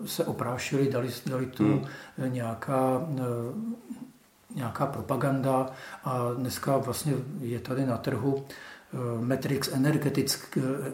se 0.06 0.26
oprášily, 0.26 0.92
dali, 0.92 1.10
dali 1.26 1.46
tu 1.46 1.64
mm. 1.64 1.86
nějaká, 2.28 3.08
nějaká 4.56 4.86
propaganda 4.86 5.70
a 6.04 6.34
dneska 6.38 6.78
vlastně 6.78 7.14
je 7.40 7.60
tady 7.60 7.86
na 7.86 7.98
trhu 7.98 8.46
Matrix 9.20 9.68
Energetics, 9.68 10.48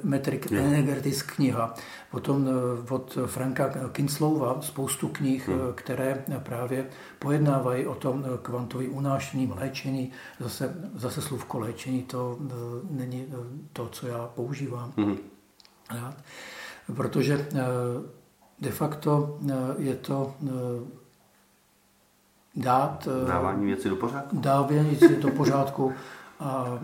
Matrix 0.04 0.52
yeah. 0.52 0.66
Energetics 0.66 1.22
kniha, 1.22 1.74
potom 2.12 2.48
eh, 2.48 2.94
od 2.94 3.18
Franka 3.26 3.70
Kinslova 3.92 4.62
spoustu 4.62 5.08
knih. 5.08 5.50
Eh, 5.50 5.74
které 5.76 6.26
právě 6.44 6.90
pojednávají 7.20 7.88
o 7.88 7.96
tom 7.96 8.26
eh, 8.26 8.38
kvantový 8.42 8.88
unášení, 8.88 9.54
léčení. 9.56 10.12
Zase, 10.40 10.76
zase 10.96 11.22
slůvko 11.22 11.60
léčení 11.60 12.04
to 12.04 12.38
není 12.90 13.28
to, 13.74 13.88
co 13.88 14.08
já 14.08 14.30
používám. 14.36 14.94
Hmm. 14.98 15.18
Protože 16.96 17.48
de 18.60 18.72
facto 18.72 19.40
je 19.78 19.96
to 19.96 20.34
dát... 22.56 23.08
Dávání 23.28 23.66
věci 23.66 23.90
do 23.90 23.96
pořádku. 23.96 24.40
Dávání 24.40 24.90
věci 24.90 25.22
do 25.22 25.32
pořádku 25.32 25.94
a 26.40 26.80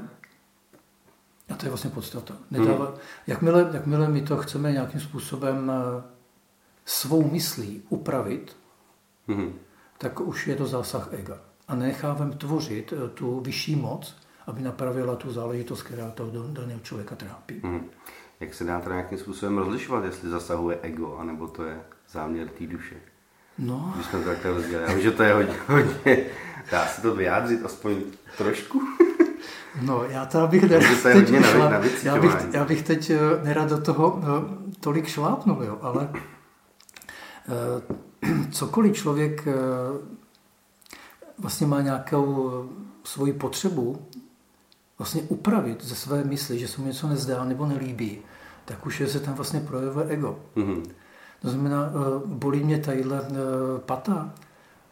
a 1.49 1.55
to 1.55 1.65
je 1.65 1.69
vlastně 1.69 1.89
podstata. 1.89 2.33
Nedává, 2.51 2.85
hmm. 2.85 2.95
jakmile, 3.27 3.69
jakmile 3.73 4.07
my 4.07 4.21
to 4.21 4.37
chceme 4.37 4.71
nějakým 4.71 5.01
způsobem 5.01 5.71
eh, 5.71 6.03
svou 6.85 7.31
myslí 7.31 7.83
upravit, 7.89 8.57
hmm. 9.27 9.53
tak 9.97 10.19
už 10.19 10.47
je 10.47 10.55
to 10.55 10.65
zásah 10.65 11.13
ega. 11.13 11.37
A 11.67 11.75
necháváme 11.75 12.35
tvořit 12.35 12.93
eh, 12.93 13.09
tu 13.09 13.39
vyšší 13.39 13.75
moc, 13.75 14.15
aby 14.47 14.61
napravila 14.61 15.15
tu 15.15 15.33
záležitost, 15.33 15.83
která 15.83 16.11
toho 16.11 16.31
daného 16.47 16.79
člověka 16.79 17.15
trápí. 17.15 17.59
Hmm. 17.63 17.89
Jak 18.39 18.53
se 18.53 18.63
dá 18.63 18.79
to 18.79 18.89
nějakým 18.89 19.17
způsobem 19.17 19.57
rozlišovat, 19.57 20.03
jestli 20.03 20.29
zasahuje 20.29 20.79
ego, 20.81 21.17
anebo 21.17 21.47
to 21.47 21.63
je 21.63 21.81
záměr 22.09 22.47
té 22.47 22.67
duše? 22.67 22.95
No. 23.57 23.91
Když 23.95 24.05
jsme 24.07 24.19
to 24.19 24.25
takhle 24.25 24.51
rozdělili. 24.51 24.89
Já 24.89 24.95
vím, 24.95 25.03
že 25.03 25.11
to 25.11 25.23
je 25.23 25.33
hodně, 25.33 25.55
hodně, 25.67 26.25
dá 26.71 26.87
se 26.87 27.01
to 27.01 27.15
vyjádřit 27.15 27.65
aspoň 27.65 27.95
trošku. 28.37 28.81
No, 29.81 30.03
já 30.03 30.25
to 30.25 30.47
bych 30.47 30.69
nerad 30.69 31.01
teď 31.03 31.43
šla, 31.43 31.71
já, 32.03 32.17
bych, 32.17 32.35
já 32.53 32.65
bych 32.65 32.83
teď 32.83 33.09
eh, 33.09 33.19
nerad 33.43 33.69
do 33.69 33.81
toho 33.81 34.21
eh, 34.23 34.73
tolik 34.79 35.07
šlápnul, 35.07 35.63
jo, 35.63 35.77
ale 35.81 36.09
eh, 37.47 38.47
cokoliv 38.51 38.95
člověk 38.95 39.47
vlastně 41.37 41.67
má 41.67 41.81
nějakou 41.81 42.51
svoji 43.03 43.33
potřebu 43.33 44.07
vlastně 44.97 45.21
upravit 45.21 45.83
ze 45.83 45.95
své 45.95 46.23
mysli, 46.23 46.59
že 46.59 46.67
se 46.67 46.81
mu 46.81 46.87
něco 46.87 47.07
nezdá 47.07 47.43
nebo 47.43 47.65
nelíbí, 47.65 48.19
tak 48.65 48.85
už 48.85 48.99
je 48.99 49.07
se 49.07 49.19
tam 49.19 49.33
vlastně 49.33 49.59
projevuje 49.59 50.05
ego. 50.05 50.39
Mm-hmm. 50.55 50.83
To 51.41 51.49
znamená, 51.49 51.91
bolí 52.25 52.63
mě 52.63 52.77
tadyhle 52.77 53.21
pata, 53.85 54.33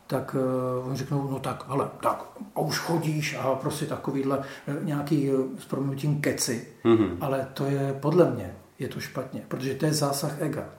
tak 0.07 0.35
uh, 0.35 0.87
oni 0.87 0.97
řeknou, 0.97 1.31
no 1.31 1.39
tak, 1.39 1.63
ale 1.67 1.89
tak, 2.01 2.25
a 2.55 2.59
už 2.59 2.77
chodíš 2.77 3.37
a 3.39 3.55
prostě 3.55 3.85
takovýhle 3.85 4.43
eh, 4.67 4.75
nějaký 4.83 5.31
uh, 5.31 5.59
s 5.59 5.65
proměnutím 5.65 6.21
keci. 6.21 6.67
Mm-hmm. 6.83 7.17
Ale 7.21 7.47
to 7.53 7.65
je 7.65 7.97
podle 8.01 8.31
mě, 8.31 8.55
je 8.79 8.87
to 8.87 8.99
špatně, 8.99 9.41
protože 9.47 9.75
to 9.75 9.85
je 9.85 9.93
zásah 9.93 10.41
ega. 10.41 10.69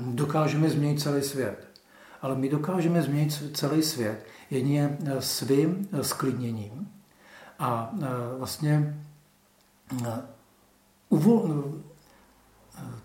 Dokážeme 0.00 0.70
změnit 0.70 1.00
celý 1.00 1.22
svět. 1.22 1.66
Ale 2.22 2.34
my 2.34 2.48
dokážeme 2.48 3.02
změnit 3.02 3.56
celý 3.56 3.82
svět 3.82 4.26
jedině 4.50 4.98
svým 5.18 5.88
sklidněním 6.02 6.88
a 7.58 7.90
uh, 7.92 8.00
vlastně 8.38 9.04
uh, 9.92 10.08
uvol, 11.08 11.64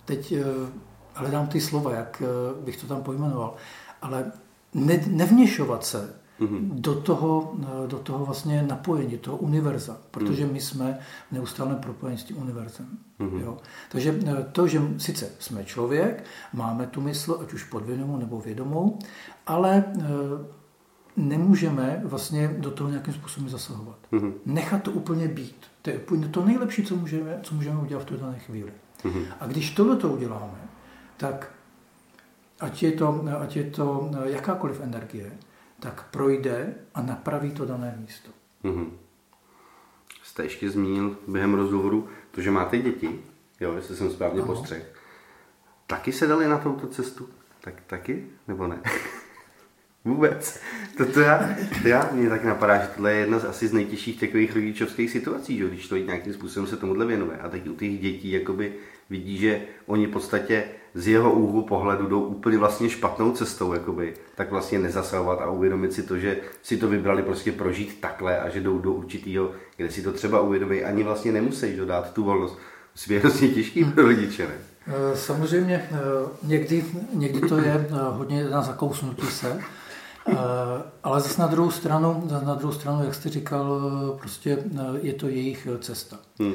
teď 0.06 0.34
hledám 1.14 1.48
ty 1.48 1.62
slova, 1.62 1.94
jak 1.94 2.24
bych 2.66 2.78
to 2.78 2.88
tam 2.88 3.04
pojmenoval, 3.04 3.56
ale 4.02 4.32
ne, 4.74 5.04
nevněšovat 5.08 5.86
se 5.86 6.16
mm-hmm. 6.40 6.70
do, 6.72 6.96
toho, 6.96 7.56
do 7.88 7.98
toho 7.98 8.26
vlastně 8.26 8.64
napojení, 8.64 9.18
toho 9.18 9.38
univerza, 9.38 9.98
protože 10.12 10.46
mm. 10.46 10.54
my 10.54 10.62
jsme 10.62 11.00
neustále 11.32 11.76
propojeni 11.76 12.18
s 12.18 12.24
tím 12.24 12.38
univerzem. 12.38 12.88
Mm-hmm. 13.20 13.40
Jo? 13.40 13.58
Takže 13.92 14.20
to, 14.52 14.68
že 14.68 14.82
sice 14.98 15.30
jsme 15.40 15.66
člověk, 15.66 16.24
máme 16.54 16.88
tu 16.88 17.02
mysl, 17.02 17.40
ať 17.42 17.54
už 17.54 17.64
podvědomou 17.64 18.18
nebo 18.18 18.40
vědomou, 18.40 19.00
ale 19.48 19.84
nemůžeme 21.18 22.02
vlastně 22.06 22.56
do 22.58 22.72
toho 22.72 22.90
nějakým 22.90 23.14
způsobem 23.14 23.50
zasahovat. 23.50 23.98
Mm-hmm. 24.12 24.34
Nechat 24.46 24.84
to 24.84 24.92
úplně 24.92 25.28
být. 25.28 25.56
To 25.82 25.90
je 25.90 26.00
to 26.32 26.46
nejlepší, 26.46 26.84
co 26.84 26.96
můžeme, 26.96 27.40
co 27.44 27.56
můžeme 27.56 27.82
udělat 27.82 28.04
v 28.04 28.06
té 28.06 28.18
dané 28.18 28.40
chvíli. 28.40 28.72
Mm-hmm. 29.04 29.26
A 29.40 29.48
když 29.48 29.72
tohle 29.72 29.96
to 29.96 30.10
uděláme, 30.10 30.62
tak 31.18 31.52
ať 32.62 32.84
je, 32.84 32.92
to, 32.92 33.26
ať 33.40 33.56
je 33.56 33.64
to 33.64 34.12
jakákoliv 34.26 34.82
energie, 34.82 35.32
tak 35.80 36.06
projde 36.12 36.74
a 36.94 37.02
napraví 37.02 37.52
to 37.52 37.66
dané 37.66 37.96
místo. 37.98 38.32
Mm-hmm. 38.64 38.90
Jste 40.24 40.44
ještě 40.44 40.70
zmínil 40.70 41.18
během 41.28 41.54
rozhovoru 41.54 42.08
to, 42.32 42.42
že 42.42 42.52
máte 42.52 42.78
děti, 42.78 43.20
jo, 43.60 43.74
jestli 43.76 43.96
jsem 43.96 44.12
správně 44.12 44.42
postřeh. 44.42 44.94
Taky 45.88 46.12
se 46.12 46.28
dali 46.28 46.48
na 46.48 46.58
touto 46.58 46.88
cestu? 46.88 47.30
Tak 47.62 47.82
taky? 47.88 48.26
Nebo 48.48 48.68
ne? 48.68 48.82
Vůbec. 50.06 50.60
To, 50.98 51.06
to, 51.06 51.20
já, 51.20 51.50
to 51.82 51.88
já, 51.88 52.10
mě 52.12 52.30
tak 52.30 52.44
napadá, 52.44 52.78
že 52.78 52.88
tohle 52.88 53.14
je 53.14 53.20
jedna 53.20 53.40
z 53.40 53.46
asi 53.46 53.68
z 53.68 53.74
nejtěžších 53.74 54.20
takových 54.20 54.56
rodičovských 54.56 55.12
situací, 55.12 55.58
že 55.58 55.68
když 55.68 55.88
to 55.88 55.98
nějakým 55.98 56.34
způsobem 56.34 56.68
se 56.68 56.78
tomuhle 56.78 57.06
věnuje. 57.06 57.38
A 57.38 57.50
teď 57.50 57.68
u 57.68 57.76
těch 57.76 58.00
dětí 58.00 58.32
jakoby 58.32 58.74
vidí, 59.10 59.38
že 59.38 59.62
oni 59.86 60.08
v 60.08 60.12
podstatě 60.12 60.64
z 60.94 61.08
jeho 61.08 61.32
úhlu 61.32 61.62
pohledu 61.62 62.08
jdou 62.08 62.22
úplně 62.22 62.58
vlastně 62.58 62.90
špatnou 62.90 63.32
cestou, 63.32 63.74
jakoby, 63.74 64.14
tak 64.36 64.52
vlastně 64.52 64.80
nezasahovat 64.80 65.42
a 65.42 65.50
uvědomit 65.50 65.94
si 65.94 66.04
to, 66.04 66.18
že 66.18 66.38
si 66.64 66.78
to 66.78 66.88
vybrali 66.88 67.24
prostě 67.24 67.52
prožít 67.52 68.02
takhle 68.02 68.40
a 68.40 68.50
že 68.50 68.62
jdou 68.62 68.80
do 68.80 68.92
určitého, 68.92 69.52
kde 69.78 69.92
si 69.92 70.02
to 70.02 70.12
třeba 70.12 70.42
uvědomí, 70.42 70.84
ani 70.84 71.04
vlastně 71.04 71.32
nemusí 71.32 71.76
dodat 71.76 72.14
tu 72.14 72.24
volnost. 72.24 72.58
Musí 72.96 73.14
být 73.14 73.20
hrozně 73.20 73.48
těžký 73.48 73.86
pro 73.86 74.04
rodiče, 74.04 74.48
ne? 74.48 74.54
Eh, 74.88 75.18
samozřejmě 75.18 75.90
eh, 75.92 75.98
někdy, 76.44 76.86
někdy 77.14 77.50
to 77.50 77.58
je 77.58 77.88
eh, 77.90 77.96
hodně 78.12 78.50
na 78.50 78.62
zakousnutí 78.62 79.28
se, 79.28 79.60
ale 81.04 81.22
zase 81.22 81.42
na 81.42 81.48
druhou 81.48 81.72
stranu, 81.72 82.28
na 82.46 82.56
druhou 82.56 82.74
stranu, 82.74 83.04
jak 83.04 83.16
jste 83.16 83.30
říkal, 83.30 83.82
prostě 84.20 84.58
je 85.02 85.14
to 85.14 85.28
jejich 85.28 85.68
cesta. 85.80 86.18
Hmm. 86.40 86.54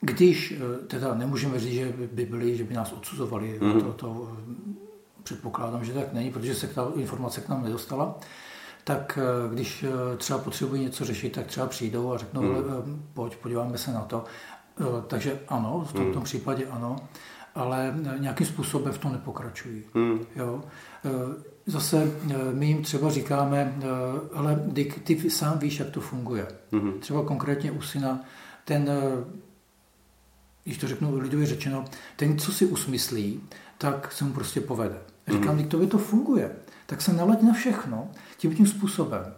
Když, 0.00 0.54
teda 0.86 1.14
nemůžeme 1.14 1.60
říct, 1.60 1.74
že 1.74 1.92
by 2.12 2.24
byli, 2.26 2.56
že 2.56 2.64
by 2.64 2.74
nás 2.74 2.92
odsuzovali, 2.92 3.58
hmm. 3.62 3.80
to, 3.80 3.92
to 3.92 4.36
předpokládám, 5.22 5.84
že 5.84 5.92
tak 5.92 6.12
není, 6.12 6.30
protože 6.30 6.54
se 6.54 6.66
ta 6.66 6.92
informace 6.94 7.40
k 7.40 7.48
nám 7.48 7.62
nedostala, 7.62 8.18
tak 8.84 9.18
když 9.52 9.84
třeba 10.16 10.38
potřebují 10.38 10.82
něco 10.82 11.04
řešit, 11.04 11.32
tak 11.32 11.46
třeba 11.46 11.66
přijdou 11.66 12.12
a 12.12 12.18
řeknou, 12.18 12.42
hmm. 12.42 13.04
pojď, 13.14 13.36
podíváme 13.36 13.78
se 13.78 13.92
na 13.92 14.00
to. 14.00 14.24
Takže 15.06 15.40
ano, 15.48 15.84
v 15.88 15.92
tom, 15.92 16.04
hmm. 16.04 16.12
tom 16.12 16.22
případě 16.22 16.66
ano, 16.66 16.96
ale 17.54 17.94
nějakým 18.18 18.46
způsobem 18.46 18.92
v 18.92 18.98
tom 18.98 19.12
nepokračují. 19.12 19.82
Hmm. 19.94 20.20
Jo? 20.36 20.62
zase 21.70 22.12
eh, 22.30 22.34
my 22.52 22.66
jim 22.66 22.82
třeba 22.82 23.10
říkáme, 23.10 23.78
eh, 23.82 23.86
ale 24.34 24.64
ty, 24.74 24.84
ty 24.84 25.30
sám 25.30 25.58
víš, 25.58 25.78
jak 25.78 25.90
to 25.90 26.00
funguje. 26.00 26.46
Mm-hmm. 26.72 26.98
Třeba 26.98 27.24
konkrétně 27.24 27.70
u 27.70 27.82
syna, 27.82 28.20
ten, 28.64 28.88
eh, 28.88 29.40
když 30.70 30.78
to 30.78 30.88
řeknu 30.88 31.18
lidově 31.18 31.46
řečeno, 31.46 31.84
ten, 32.16 32.38
co 32.38 32.52
si 32.52 32.66
usmyslí, 32.66 33.40
tak 33.78 34.12
se 34.12 34.24
mu 34.24 34.32
prostě 34.32 34.60
povede. 34.60 34.98
Říkám, 35.28 35.58
mm-hmm. 35.58 35.78
když 35.78 35.90
to 35.90 35.98
funguje, 35.98 36.50
tak 36.86 37.02
se 37.02 37.12
nalaď 37.12 37.42
na 37.42 37.52
všechno 37.52 38.08
tím 38.36 38.54
tím 38.54 38.66
způsobem. 38.66 39.34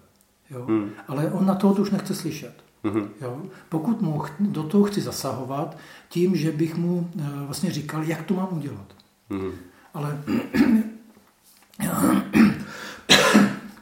Jo? 0.50 0.64
Mm. 0.68 0.90
Ale 1.08 1.30
on 1.30 1.46
na 1.46 1.54
to 1.54 1.68
už 1.68 1.90
nechce 1.90 2.14
slyšet. 2.14 2.54
Mm-hmm. 2.84 3.08
Jo? 3.20 3.42
Pokud 3.68 4.02
mu 4.02 4.22
do 4.40 4.62
toho 4.62 4.84
chci 4.84 5.00
zasahovat 5.00 5.76
tím, 6.08 6.36
že 6.36 6.52
bych 6.52 6.76
mu 6.76 7.10
vlastně 7.46 7.70
říkal, 7.70 8.02
jak 8.02 8.22
to 8.22 8.34
mám 8.34 8.48
udělat. 8.50 8.94
Mm-hmm. 9.30 9.52
Ale 9.94 10.22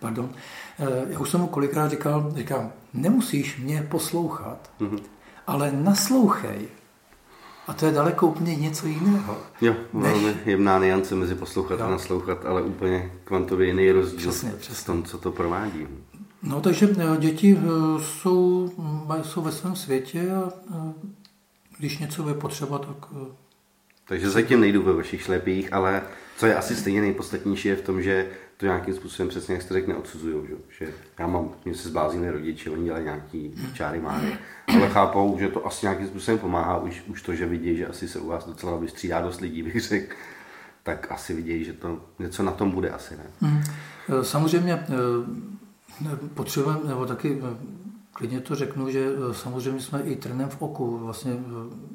Pardon. 0.01 0.31
Eh, 0.79 1.07
já 1.09 1.19
už 1.19 1.31
jsem 1.31 1.41
mu 1.41 1.47
kolikrát 1.47 1.91
říkal, 1.91 2.33
říkám, 2.37 2.73
nemusíš 2.95 3.59
mě 3.59 3.83
poslouchat, 3.83 4.71
mm-hmm. 4.81 5.01
ale 5.47 5.73
naslouchej. 5.73 6.69
A 7.71 7.73
to 7.73 7.87
je 7.87 7.93
daleko 7.93 8.27
úplně 8.27 8.57
něco 8.57 8.87
jiného. 8.87 9.39
Jo, 9.61 9.75
velmi 9.93 10.25
než... 10.25 10.37
jemná 10.47 10.79
niance 10.79 11.15
mezi 11.15 11.35
poslouchat 11.35 11.81
jo. 11.81 11.87
a 11.87 11.91
naslouchat, 11.91 12.47
ale 12.47 12.63
úplně 12.63 13.13
kvantově 13.25 13.67
jiný 13.67 13.91
rozdíl 13.93 14.31
přesně, 14.31 14.51
přesně. 14.51 14.75
v 14.75 14.87
tom, 14.87 15.03
co 15.03 15.19
to 15.19 15.33
provádí. 15.33 15.87
No 16.43 16.61
takže 16.61 16.89
eh, 16.99 17.17
děti 17.19 17.59
eh, 17.59 17.63
jsou, 18.03 18.71
jsou 19.23 19.43
ve 19.43 19.53
svém 19.53 19.77
světě 19.77 20.31
a 20.33 20.53
když 21.79 21.99
něco 21.99 22.29
je 22.29 22.35
potřeba, 22.35 22.79
tak... 22.79 22.97
Takže 24.09 24.31
zatím 24.31 24.61
nejdu 24.61 24.83
ve 24.83 24.93
vašich 24.93 25.23
šlepích, 25.23 25.73
ale 25.73 26.03
co 26.37 26.47
je 26.47 26.55
asi 26.55 26.77
stejně 26.77 27.01
nejpodstatnější 27.01 27.69
je 27.69 27.77
v 27.77 27.83
tom, 27.83 28.03
že 28.03 28.27
to 28.61 28.67
nějakým 28.67 28.95
způsobem 28.95 29.29
přesně, 29.29 29.55
jak 29.55 29.63
jste 29.63 29.75
řekl, 29.75 29.89
neodsuzují. 29.89 30.47
Že? 30.49 30.55
že 30.79 30.93
já 31.19 31.27
mám, 31.27 31.51
mě 31.65 31.75
se 31.75 31.89
zbláznili 31.89 32.31
rodiče, 32.31 32.71
oni 32.71 32.85
dělají 32.85 33.05
nějaký 33.05 33.55
čáry 33.73 34.01
máry, 34.01 34.39
ale 34.69 34.89
chápou, 34.89 35.39
že 35.39 35.49
to 35.49 35.67
asi 35.67 35.87
nějakým 35.87 36.07
způsobem 36.07 36.39
pomáhá, 36.39 36.79
už, 36.79 37.03
už 37.07 37.23
to, 37.23 37.35
že 37.35 37.47
vidí, 37.47 37.77
že 37.77 37.87
asi 37.87 38.09
se 38.09 38.19
u 38.19 38.27
vás 38.27 38.47
docela 38.47 38.77
vystřídá 38.77 39.21
dost 39.21 39.41
lidí, 39.41 39.63
bych 39.63 39.81
řekl, 39.81 40.15
tak 40.83 41.13
asi 41.13 41.35
vidějí, 41.35 41.65
že 41.65 41.73
to 41.73 42.01
něco 42.19 42.43
na 42.43 42.53
tom 42.53 42.71
bude 42.71 42.91
asi, 42.91 43.17
ne? 43.17 43.25
Hmm. 43.41 43.63
Samozřejmě 44.23 44.73
e, 44.73 44.87
potřebujeme, 46.35 46.81
nebo 46.89 47.07
taky 47.07 47.41
e, 47.43 47.57
klidně 48.13 48.41
to 48.41 48.55
řeknu, 48.55 48.91
že 48.91 49.09
samozřejmě 49.33 49.81
jsme 49.81 50.03
i 50.03 50.17
trenem 50.17 50.49
v 50.49 50.63
oku, 50.63 50.99
vlastně 50.99 51.33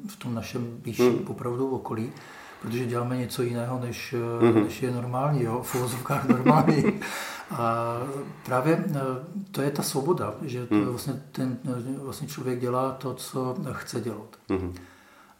v 0.08 0.16
tom 0.16 0.34
našem 0.34 0.78
blížším 0.82 1.12
hmm. 1.12 1.28
opravdu 1.28 1.70
okolí, 1.70 2.12
protože 2.62 2.86
děláme 2.86 3.16
něco 3.16 3.42
jiného, 3.42 3.78
než, 3.78 4.14
mm-hmm. 4.40 4.64
než 4.64 4.82
je 4.82 4.90
normální, 4.90 5.42
jo, 5.42 5.62
v 5.62 5.74
uvozovkách 5.74 6.28
normální. 6.28 6.84
A 7.50 7.96
právě 8.44 8.84
eh, 8.94 9.00
to 9.50 9.62
je 9.62 9.70
ta 9.70 9.82
svoboda, 9.82 10.34
že 10.42 10.66
to 10.66 10.74
mm. 10.74 10.84
vlastně 10.84 11.22
ten 11.32 11.58
vlastně 12.02 12.28
člověk 12.28 12.60
dělá 12.60 12.92
to, 12.92 13.14
co 13.14 13.56
chce 13.72 14.00
dělat. 14.00 14.36
Mm-hmm. 14.48 14.72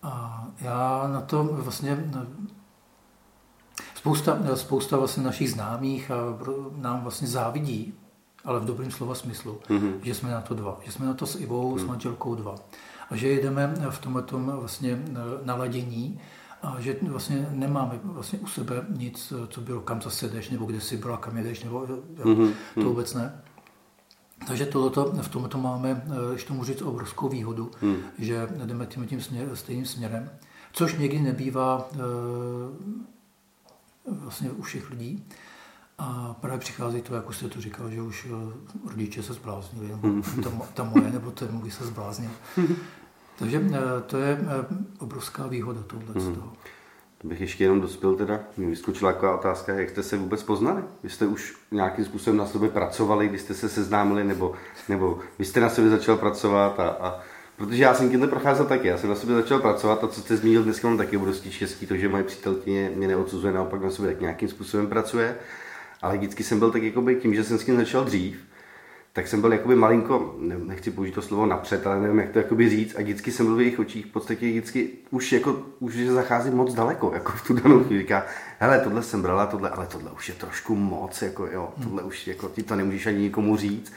A 0.02 0.44
já 0.60 1.08
na 1.12 1.20
to 1.20 1.44
vlastně 1.44 2.10
eh, 2.16 2.26
spousta, 3.94 4.38
spousta 4.54 4.96
vlastně 4.96 5.22
našich 5.22 5.50
známých 5.50 6.10
a 6.10 6.16
nám 6.76 7.02
vlastně 7.02 7.28
závidí, 7.28 7.94
ale 8.44 8.60
v 8.60 8.64
dobrém 8.64 8.90
slova 8.90 9.14
smyslu, 9.14 9.60
mm-hmm. 9.68 9.92
že 10.02 10.14
jsme 10.14 10.30
na 10.30 10.40
to 10.40 10.54
dva. 10.54 10.80
Že 10.84 10.92
jsme 10.92 11.06
na 11.06 11.14
to 11.14 11.26
s 11.26 11.36
Ivou, 11.40 11.72
mm. 11.72 11.78
s 11.78 11.84
manželkou 11.84 12.34
dva. 12.34 12.54
A 13.10 13.16
že 13.16 13.28
jedeme 13.28 13.74
v 13.90 13.98
tomhle 13.98 14.56
vlastně 14.56 15.02
naladění, 15.44 16.20
a 16.62 16.80
že 16.80 16.96
vlastně 17.02 17.46
nemáme 17.50 18.00
vlastně 18.02 18.38
u 18.38 18.46
sebe 18.46 18.86
nic, 18.88 19.32
co 19.48 19.60
bylo 19.60 19.80
kam 19.80 20.02
zase 20.02 20.28
jdeš, 20.28 20.50
nebo 20.50 20.64
kde 20.64 20.80
si 20.80 20.96
byla, 20.96 21.16
kam 21.16 21.36
jedeš, 21.36 21.64
nebo 21.64 21.86
mm-hmm. 21.86 22.52
to 22.74 22.80
vůbec 22.80 23.14
ne. 23.14 23.42
Takže 24.46 24.66
tohleto, 24.66 25.12
v 25.22 25.28
tomto 25.28 25.58
máme, 25.58 26.04
když 26.30 26.44
tomu 26.44 26.64
říct, 26.64 26.82
obrovskou 26.82 27.28
výhodu, 27.28 27.70
mm. 27.82 27.96
že 28.18 28.48
jdeme 28.64 28.86
tím, 28.86 29.06
tím 29.06 29.20
směr, 29.20 29.56
stejným 29.56 29.86
směrem, 29.86 30.30
což 30.72 30.94
někdy 30.94 31.20
nebývá 31.20 31.88
e, 31.92 31.96
vlastně 34.10 34.50
u 34.50 34.62
všech 34.62 34.90
lidí. 34.90 35.24
A 35.98 36.36
právě 36.40 36.58
přichází 36.58 37.02
to, 37.02 37.14
jak 37.14 37.28
už 37.28 37.36
jste 37.36 37.48
to 37.48 37.60
říkal, 37.60 37.90
že 37.90 38.02
už 38.02 38.26
e, 38.26 38.28
rodiče 38.90 39.22
se 39.22 39.32
zbláznili, 39.32 39.88
nebo 39.88 40.08
mm. 40.08 40.22
ta, 40.22 40.50
ta 40.74 40.84
moje, 40.84 41.10
nebo 41.10 41.30
ten 41.30 41.52
můj 41.52 41.70
se 41.70 41.86
zbláznil. 41.86 42.30
Takže 43.38 43.62
eh, 43.72 43.80
to 44.06 44.16
je 44.18 44.38
eh, 44.40 44.66
obrovská 44.98 45.46
výhoda 45.46 45.80
tohle. 45.86 46.24
Hmm. 46.24 46.42
To 47.18 47.28
bych 47.28 47.40
ještě 47.40 47.64
jenom 47.64 47.80
dospěl 47.80 48.14
teda, 48.14 48.40
mi 48.56 48.66
vyskočila 48.66 49.12
taková 49.12 49.34
otázka, 49.34 49.74
jak 49.74 49.90
jste 49.90 50.02
se 50.02 50.16
vůbec 50.16 50.42
poznali? 50.42 50.82
Vy 51.02 51.10
jste 51.10 51.26
už 51.26 51.56
nějakým 51.70 52.04
způsobem 52.04 52.36
na 52.36 52.46
sobě 52.46 52.68
pracovali, 52.68 53.28
když 53.28 53.40
jste 53.40 53.54
se 53.54 53.68
seznámili, 53.68 54.24
nebo, 54.24 54.52
nebo 54.88 55.18
vy 55.38 55.44
jste 55.44 55.60
na 55.60 55.68
sobě 55.68 55.90
začal 55.90 56.16
pracovat 56.16 56.80
a, 56.80 56.88
a 56.88 57.20
Protože 57.56 57.82
já 57.82 57.94
jsem 57.94 58.10
tímhle 58.10 58.28
procházel 58.28 58.66
taky, 58.66 58.88
já 58.88 58.98
jsem 58.98 59.10
na 59.10 59.16
sobě 59.16 59.36
začal 59.36 59.58
pracovat 59.58 60.04
a 60.04 60.08
co 60.08 60.20
jste 60.20 60.36
zmínil, 60.36 60.64
dneska 60.64 60.88
mám 60.88 60.98
taky 60.98 61.16
obrovský 61.16 61.52
štěstí, 61.52 61.86
to, 61.86 61.96
že 61.96 62.08
moje 62.08 62.24
přítelkyně 62.24 62.92
mě 62.94 63.08
neodsuzuje, 63.08 63.52
naopak 63.52 63.82
na 63.82 63.90
sobě 63.90 64.10
tak 64.10 64.20
nějakým 64.20 64.48
způsobem 64.48 64.86
pracuje. 64.86 65.36
Ale 66.02 66.16
vždycky 66.16 66.44
jsem 66.44 66.58
byl 66.58 66.70
tak 66.70 66.82
jakoby 66.82 67.16
tím, 67.16 67.34
že 67.34 67.44
jsem 67.44 67.58
s 67.58 67.64
tím 67.64 67.76
začal 67.76 68.04
dřív, 68.04 68.38
tak 69.16 69.28
jsem 69.28 69.40
byl 69.40 69.52
jakoby 69.52 69.76
malinko, 69.76 70.34
nechci 70.38 70.90
použít 70.90 71.12
to 71.12 71.22
slovo 71.22 71.46
napřed, 71.46 71.86
ale 71.86 72.00
nevím, 72.00 72.18
jak 72.18 72.30
to 72.30 72.38
jakoby 72.38 72.70
říct, 72.70 72.94
a 72.98 73.02
vždycky 73.02 73.32
jsem 73.32 73.46
byl 73.46 73.56
v 73.56 73.60
jejich 73.60 73.78
očích 73.78 74.06
v 74.06 74.08
podstatě 74.08 74.46
vždycky 74.46 74.88
už 75.10 75.32
jako, 75.32 75.62
už 75.78 75.96
zachází 75.96 76.50
moc 76.50 76.74
daleko, 76.74 77.10
jako 77.14 77.32
v 77.32 77.46
tu 77.46 77.54
danou 77.54 77.84
chvíli, 77.84 78.02
říká, 78.02 78.24
hele, 78.58 78.80
tohle 78.80 79.02
jsem 79.02 79.22
brala, 79.22 79.46
tohle, 79.46 79.70
ale 79.70 79.86
tohle 79.86 80.10
už 80.10 80.28
je 80.28 80.34
trošku 80.34 80.74
moc, 80.74 81.22
jako 81.22 81.46
jo, 81.46 81.72
tohle 81.82 82.02
už, 82.02 82.26
jako 82.26 82.48
ty 82.48 82.62
to 82.62 82.76
nemůžeš 82.76 83.06
ani 83.06 83.18
nikomu 83.18 83.56
říct, 83.56 83.92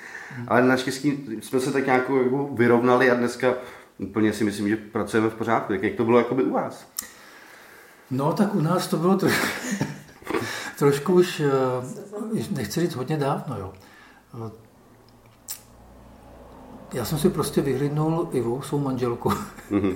ale 0.48 0.64
naštěstí 0.64 1.40
jsme 1.42 1.60
se 1.60 1.72
tak 1.72 1.86
nějak 1.86 2.10
jako 2.10 2.50
vyrovnali 2.54 3.12
a 3.12 3.16
dneska 3.16 3.54
úplně 3.98 4.34
si 4.34 4.44
myslím, 4.44 4.70
že 4.70 4.78
pracujeme 4.78 5.30
v 5.30 5.36
pořádku, 5.36 5.74
jak, 5.74 5.84
jak 5.84 5.96
to 5.96 6.06
bylo 6.06 6.18
jakoby 6.18 6.44
u 6.44 6.54
vás? 6.54 6.88
No, 8.12 8.34
tak 8.34 8.56
u 8.56 8.62
nás 8.62 8.88
to 8.88 8.98
bylo 8.98 9.18
trošku, 9.18 9.48
trošku 10.78 11.14
už, 11.14 11.40
eh, 11.40 12.46
nechci 12.52 12.80
říct 12.80 12.96
hodně 12.96 13.18
dávno, 13.18 13.58
jo. 13.58 13.74
Já 16.94 17.06
jsem 17.06 17.20
si 17.20 17.30
prostě 17.30 17.62
vyhlídnul 17.62 18.30
Ivu, 18.32 18.62
svou 18.62 18.80
manželku. 18.80 19.30
Mm-hmm. 19.30 19.96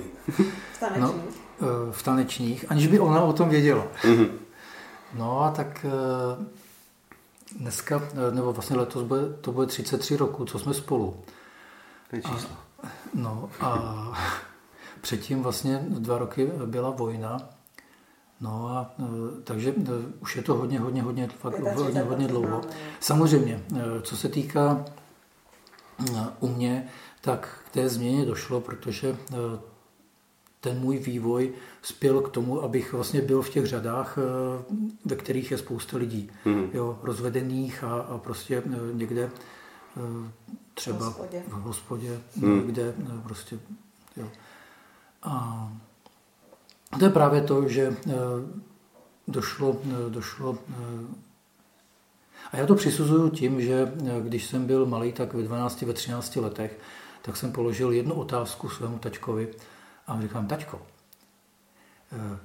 v 0.72 0.80
tanečních? 0.80 1.00
No, 1.00 1.14
v 1.90 2.02
tanečních, 2.02 2.64
aniž 2.68 2.86
by 2.86 3.00
ona 3.00 3.22
o 3.22 3.32
tom 3.32 3.48
věděla. 3.48 3.86
Mm-hmm. 4.02 4.28
No 5.14 5.40
a 5.40 5.50
tak 5.50 5.86
dneska, 7.58 8.02
nebo 8.30 8.52
vlastně 8.52 8.76
letos 8.76 9.02
bude, 9.02 9.22
to 9.40 9.52
bude 9.52 9.66
33 9.66 10.16
roku, 10.16 10.44
co 10.44 10.58
jsme 10.58 10.74
spolu. 10.74 11.16
To 12.10 12.16
je 12.16 12.22
číslo. 12.22 12.50
A, 12.82 12.88
no 13.14 13.50
a 13.60 14.12
předtím 15.00 15.42
vlastně 15.42 15.84
dva 15.88 16.18
roky 16.18 16.50
byla 16.66 16.90
vojna. 16.90 17.38
No 18.40 18.68
a 18.68 18.94
takže 19.44 19.74
už 20.20 20.36
je 20.36 20.42
to 20.42 20.54
hodně, 20.54 20.80
hodně, 20.80 21.02
hodně, 21.02 21.28
fakt 21.28 21.58
hodně, 21.58 22.00
hodně 22.00 22.28
dlouho. 22.28 22.60
Samozřejmě, 23.00 23.62
co 24.02 24.16
se 24.16 24.28
týká 24.28 24.84
u 26.40 26.48
mě, 26.48 26.88
tak 27.20 27.62
k 27.66 27.72
té 27.72 27.88
změně 27.88 28.24
došlo, 28.24 28.60
protože 28.60 29.16
ten 30.60 30.80
můj 30.80 30.98
vývoj 30.98 31.52
spěl 31.82 32.20
k 32.20 32.30
tomu, 32.30 32.62
abych 32.62 32.92
vlastně 32.92 33.20
byl 33.20 33.42
v 33.42 33.50
těch 33.50 33.66
řadách, 33.66 34.18
ve 35.04 35.16
kterých 35.16 35.50
je 35.50 35.58
spousta 35.58 35.96
lidí. 35.96 36.30
Mm. 36.44 36.70
Jo, 36.72 36.98
rozvedených 37.02 37.84
a, 37.84 38.00
a 38.00 38.18
prostě 38.18 38.62
někde 38.92 39.30
třeba 40.74 40.98
v 40.98 41.02
hospodě, 41.02 41.42
v 41.48 41.52
hospodě 41.52 42.20
mm. 42.36 42.60
kde 42.60 42.94
prostě, 43.22 43.58
jo. 44.16 44.28
A 45.22 45.72
to 46.98 47.04
je 47.04 47.10
právě 47.10 47.42
to, 47.42 47.68
že 47.68 47.96
došlo, 49.28 49.76
došlo 50.08 50.58
a 52.52 52.56
já 52.56 52.66
to 52.66 52.74
přisuzuju 52.74 53.30
tím, 53.30 53.60
že 53.60 53.92
když 54.20 54.46
jsem 54.46 54.66
byl 54.66 54.86
malý, 54.86 55.12
tak 55.12 55.34
ve 55.34 55.42
12, 55.42 55.82
ve 55.82 55.92
13 55.92 56.36
letech, 56.36 56.78
tak 57.22 57.36
jsem 57.36 57.52
položil 57.52 57.92
jednu 57.92 58.14
otázku 58.14 58.68
svému 58.68 58.98
tačkovi 58.98 59.48
a 60.06 60.20
říkám, 60.20 60.46
tačko, 60.46 60.80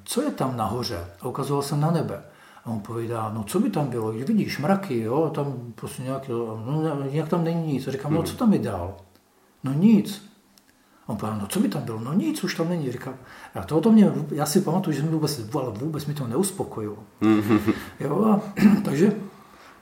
co 0.04 0.22
je 0.22 0.32
tam 0.32 0.58
nahoře? 0.58 1.08
A 1.22 1.28
ukazoval 1.28 1.64
jsem 1.64 1.80
na 1.80 1.92
nebe. 1.92 2.24
A 2.66 2.70
on 2.70 2.80
povídá, 2.80 3.32
no 3.34 3.44
co 3.44 3.60
by 3.60 3.70
tam 3.70 3.88
bylo, 3.88 4.12
když 4.12 4.24
vidíš 4.24 4.60
mraky, 4.60 5.00
jo, 5.00 5.32
tam 5.36 5.74
prostě 5.76 6.04
nějaký, 6.04 6.32
no 6.32 7.04
nějak 7.12 7.30
tam 7.30 7.44
není 7.44 7.74
nic. 7.74 7.88
A 7.88 7.92
říkám, 7.92 8.14
no 8.14 8.24
co 8.24 8.36
tam 8.36 8.54
je 8.54 8.60
dál? 8.60 8.98
No 9.64 9.74
nic. 9.74 10.30
A 11.08 11.10
on 11.10 11.18
povídá, 11.18 11.38
no 11.38 11.48
co 11.48 11.60
by 11.60 11.70
tam 11.70 11.82
bylo? 11.82 12.00
No 12.00 12.14
nic, 12.14 12.44
už 12.44 12.56
tam 12.56 12.70
není. 12.70 12.92
Říkám, 12.92 13.16
a 13.56 13.64
to, 13.64 13.82
to 13.82 13.92
mě, 13.92 14.12
já 14.32 14.46
si 14.46 14.62
pamatuju, 14.62 14.96
že 14.96 15.02
jsem 15.02 15.10
vůbec, 15.10 15.56
ale 15.56 15.72
vůbec 15.72 16.06
mi 16.06 16.14
to 16.14 16.28
neuspokojilo. 16.28 16.98
jo, 18.00 18.26
a, 18.26 18.42
takže 18.86 19.14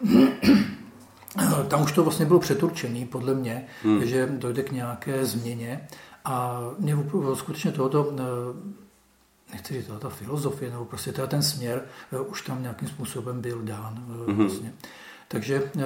tam 1.67 1.83
už 1.83 1.91
to 1.91 2.03
vlastně 2.03 2.25
bylo 2.25 2.39
přeturčený, 2.39 3.05
podle 3.05 3.33
mě, 3.33 3.65
hmm. 3.83 4.05
že 4.05 4.27
dojde 4.27 4.63
k 4.63 4.71
nějaké 4.71 5.25
změně. 5.25 5.87
A 6.25 6.61
mě 6.79 6.97
skutečně 7.33 7.71
tohoto, 7.71 8.13
nechci 9.53 9.73
říct, 9.73 9.91
ta 9.99 10.09
filozofie, 10.09 10.71
nebo 10.71 10.85
prostě 10.85 11.11
teda 11.11 11.27
ten 11.27 11.43
směr 11.43 11.83
eh, 12.11 12.19
už 12.19 12.41
tam 12.41 12.61
nějakým 12.61 12.87
způsobem 12.87 13.41
byl 13.41 13.61
dán. 13.61 14.05
Hmm. 14.27 14.37
Vlastně. 14.37 14.73
Takže 15.27 15.71
eh, 15.77 15.83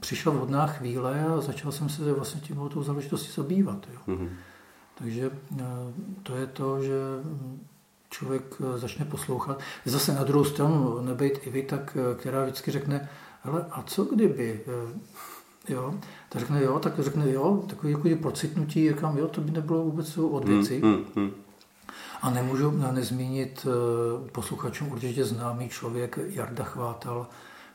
přišla 0.00 0.32
vhodná 0.32 0.66
chvíle 0.66 1.24
a 1.24 1.40
začal 1.40 1.72
jsem 1.72 1.88
se 1.88 2.12
vlastně 2.12 2.40
tím 2.40 2.68
tou 2.68 2.82
záležitostí 2.82 3.32
zabývat. 3.32 3.86
Jo. 3.92 4.00
Hmm. 4.06 4.30
Takže 4.94 5.30
to 6.22 6.36
je 6.36 6.46
to, 6.46 6.82
že 6.82 6.94
člověk 8.10 8.42
začne 8.76 9.04
poslouchat. 9.04 9.60
Zase 9.84 10.12
na 10.12 10.24
druhou 10.24 10.44
stranu 10.44 11.00
nebejt 11.00 11.46
i 11.46 11.50
vy, 11.50 11.62
tak, 11.62 11.96
která 12.18 12.42
vždycky 12.42 12.70
řekne, 12.70 13.08
ale 13.44 13.66
a 13.70 13.82
co 13.82 14.04
kdyby, 14.04 14.60
jo, 15.68 15.94
tak 16.28 16.40
řekne 16.40 16.62
jo, 16.62 16.78
tak 16.78 16.92
řekne 16.98 17.32
jo, 17.32 17.64
takový 17.68 17.92
jako 17.92 18.08
procitnutí, 18.22 18.88
říkám 18.88 19.18
jo, 19.18 19.28
to 19.28 19.40
by 19.40 19.50
nebylo 19.50 19.82
vůbec 19.82 20.18
od 20.18 20.44
hmm, 20.44 20.54
věci. 20.54 20.80
Mm, 20.84 20.90
mm, 20.90 21.04
mm. 21.14 21.30
A 22.22 22.30
nemůžu 22.30 22.70
nezmínit 22.70 23.66
posluchačům 24.32 24.92
určitě 24.92 25.24
známý 25.24 25.68
člověk 25.68 26.18
Jarda 26.28 26.64
Chvátal, 26.64 27.26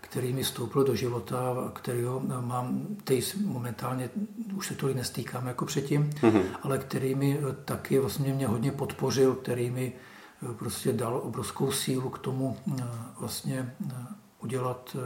který 0.01 0.33
mi 0.33 0.43
vstoupil 0.43 0.83
do 0.83 0.95
života, 0.95 1.71
kterýho 1.73 2.21
mám, 2.41 2.87
teď 3.03 3.35
momentálně 3.45 4.09
už 4.55 4.67
se 4.67 4.75
tolik 4.75 4.95
nestýkám 4.95 5.47
jako 5.47 5.65
předtím, 5.65 6.09
mm-hmm. 6.09 6.43
ale 6.61 6.77
který 6.77 7.15
mi 7.15 7.39
taky 7.65 7.99
vlastně 7.99 8.33
mě 8.33 8.47
hodně 8.47 8.71
podpořil, 8.71 9.35
který 9.35 9.69
mi 9.69 9.93
prostě 10.59 10.93
dal 10.93 11.21
obrovskou 11.23 11.71
sílu 11.71 12.09
k 12.09 12.19
tomu 12.19 12.57
vlastně 13.19 13.75
udělat 14.39 14.97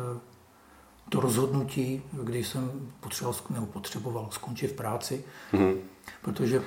to 1.09 1.19
rozhodnutí, 1.19 2.01
kdy 2.23 2.43
jsem 2.43 2.91
potřeboval, 2.99 3.39
nebo 3.49 3.65
potřeboval 3.65 4.27
skončit 4.31 4.67
v 4.67 4.73
práci, 4.73 5.23
mm-hmm. 5.53 5.77
protože 6.21 6.63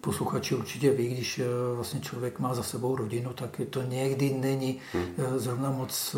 posluchači 0.00 0.54
určitě 0.54 0.90
ví, 0.90 1.08
když 1.08 1.40
vlastně 1.74 2.00
člověk 2.00 2.38
má 2.38 2.54
za 2.54 2.62
sebou 2.62 2.96
rodinu, 2.96 3.32
tak 3.32 3.60
to 3.70 3.82
někdy 3.82 4.34
není 4.34 4.78
mm. 4.94 5.38
zrovna 5.38 5.70
moc 5.70 6.16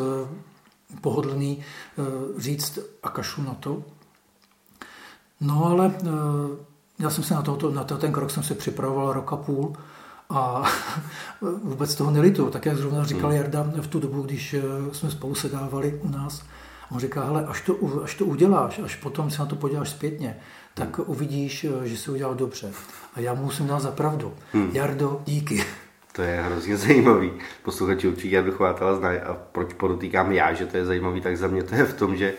pohodlný 1.01 1.65
eh, 1.99 2.03
říct 2.41 2.79
a 3.03 3.09
kašu 3.09 3.43
na 3.43 3.55
to. 3.55 3.83
No 5.41 5.65
ale 5.65 5.95
eh, 5.95 6.09
já 6.99 7.11
jsem 7.11 7.25
se 7.25 7.35
na, 7.35 7.43
tohoto, 7.43 7.71
na 7.71 7.85
ten 7.85 8.13
krok 8.13 8.31
jsem 8.31 8.43
se 8.43 8.55
připravoval 8.55 9.13
rok 9.13 9.33
a 9.33 9.37
půl 9.37 9.77
a 10.31 10.65
vůbec 11.63 11.95
toho 11.95 12.11
nelitu. 12.11 12.51
Tak 12.51 12.67
jak 12.67 12.77
zrovna 12.77 13.05
říkal 13.05 13.31
hmm. 13.31 13.39
Jarda 13.39 13.67
v 13.81 13.87
tu 13.87 14.01
dobu, 14.01 14.23
když 14.23 14.55
eh, 14.55 14.63
jsme 14.93 15.11
spolu 15.11 15.35
sedávali 15.35 16.01
u 16.03 16.09
nás, 16.09 16.43
on 16.91 16.99
říká, 16.99 17.25
hele, 17.25 17.47
až 17.47 17.61
to, 17.61 17.77
až 18.05 18.15
to 18.15 18.25
uděláš, 18.25 18.79
až 18.79 18.95
potom 18.97 19.31
se 19.31 19.39
na 19.39 19.47
to 19.47 19.57
podíváš 19.57 19.91
zpětně, 19.91 20.37
tak 20.75 20.99
hmm. 20.99 21.07
uvidíš, 21.09 21.67
že 21.85 21.97
jsi 21.97 22.11
udělal 22.11 22.35
dobře. 22.35 22.73
A 23.15 23.21
já 23.21 23.35
musím 23.35 23.67
dát 23.67 23.81
za 23.81 23.91
pravdu. 23.91 24.35
Hmm. 24.53 24.71
Jardo, 24.73 25.23
díky. 25.25 25.65
To 26.13 26.23
je 26.23 26.43
hrozně 26.43 26.77
zajímavý. 26.87 27.33
Posluchači 27.63 28.09
určitě 28.09 28.37
Jardu 28.37 28.53
Chvátala 28.53 28.97
znají 28.97 29.19
a 29.19 29.37
proč 29.53 29.73
podotýkám 29.73 30.33
já, 30.33 30.53
že 30.53 30.67
to 30.67 30.77
je 30.77 30.87
zajímavý, 30.87 31.21
tak 31.21 31.37
za 31.37 31.47
mě 31.49 31.63
to 31.63 31.75
je 31.75 31.85
v 31.85 31.95
tom, 31.95 32.17
že 32.17 32.35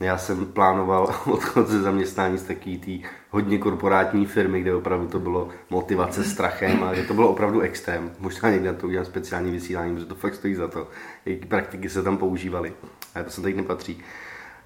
já 0.00 0.18
jsem 0.18 0.46
plánoval 0.46 1.02
odchod 1.26 1.68
ze 1.68 1.82
zaměstnání 1.82 2.38
z 2.38 2.42
takové 2.42 2.76
tý 2.76 3.02
hodně 3.30 3.58
korporátní 3.58 4.26
firmy, 4.26 4.60
kde 4.60 4.74
opravdu 4.74 5.08
to 5.08 5.18
bylo 5.18 5.48
motivace 5.70 6.24
strachem 6.24 6.84
a 6.84 6.94
že 6.94 7.02
to 7.02 7.14
bylo 7.14 7.28
opravdu 7.28 7.60
extrém. 7.60 8.10
Možná 8.18 8.50
někde 8.50 8.72
na 8.72 8.78
to 8.78 8.86
udělám 8.86 9.06
speciální 9.06 9.50
vysílání, 9.50 9.94
protože 9.94 10.06
to 10.06 10.14
fakt 10.14 10.34
stojí 10.34 10.54
za 10.54 10.68
to. 10.68 10.88
Jaké 11.26 11.46
praktiky 11.46 11.88
se 11.88 12.02
tam 12.02 12.16
používaly. 12.16 12.72
A 13.14 13.22
to 13.22 13.30
se 13.30 13.40
tady 13.40 13.54
nepatří. 13.54 14.02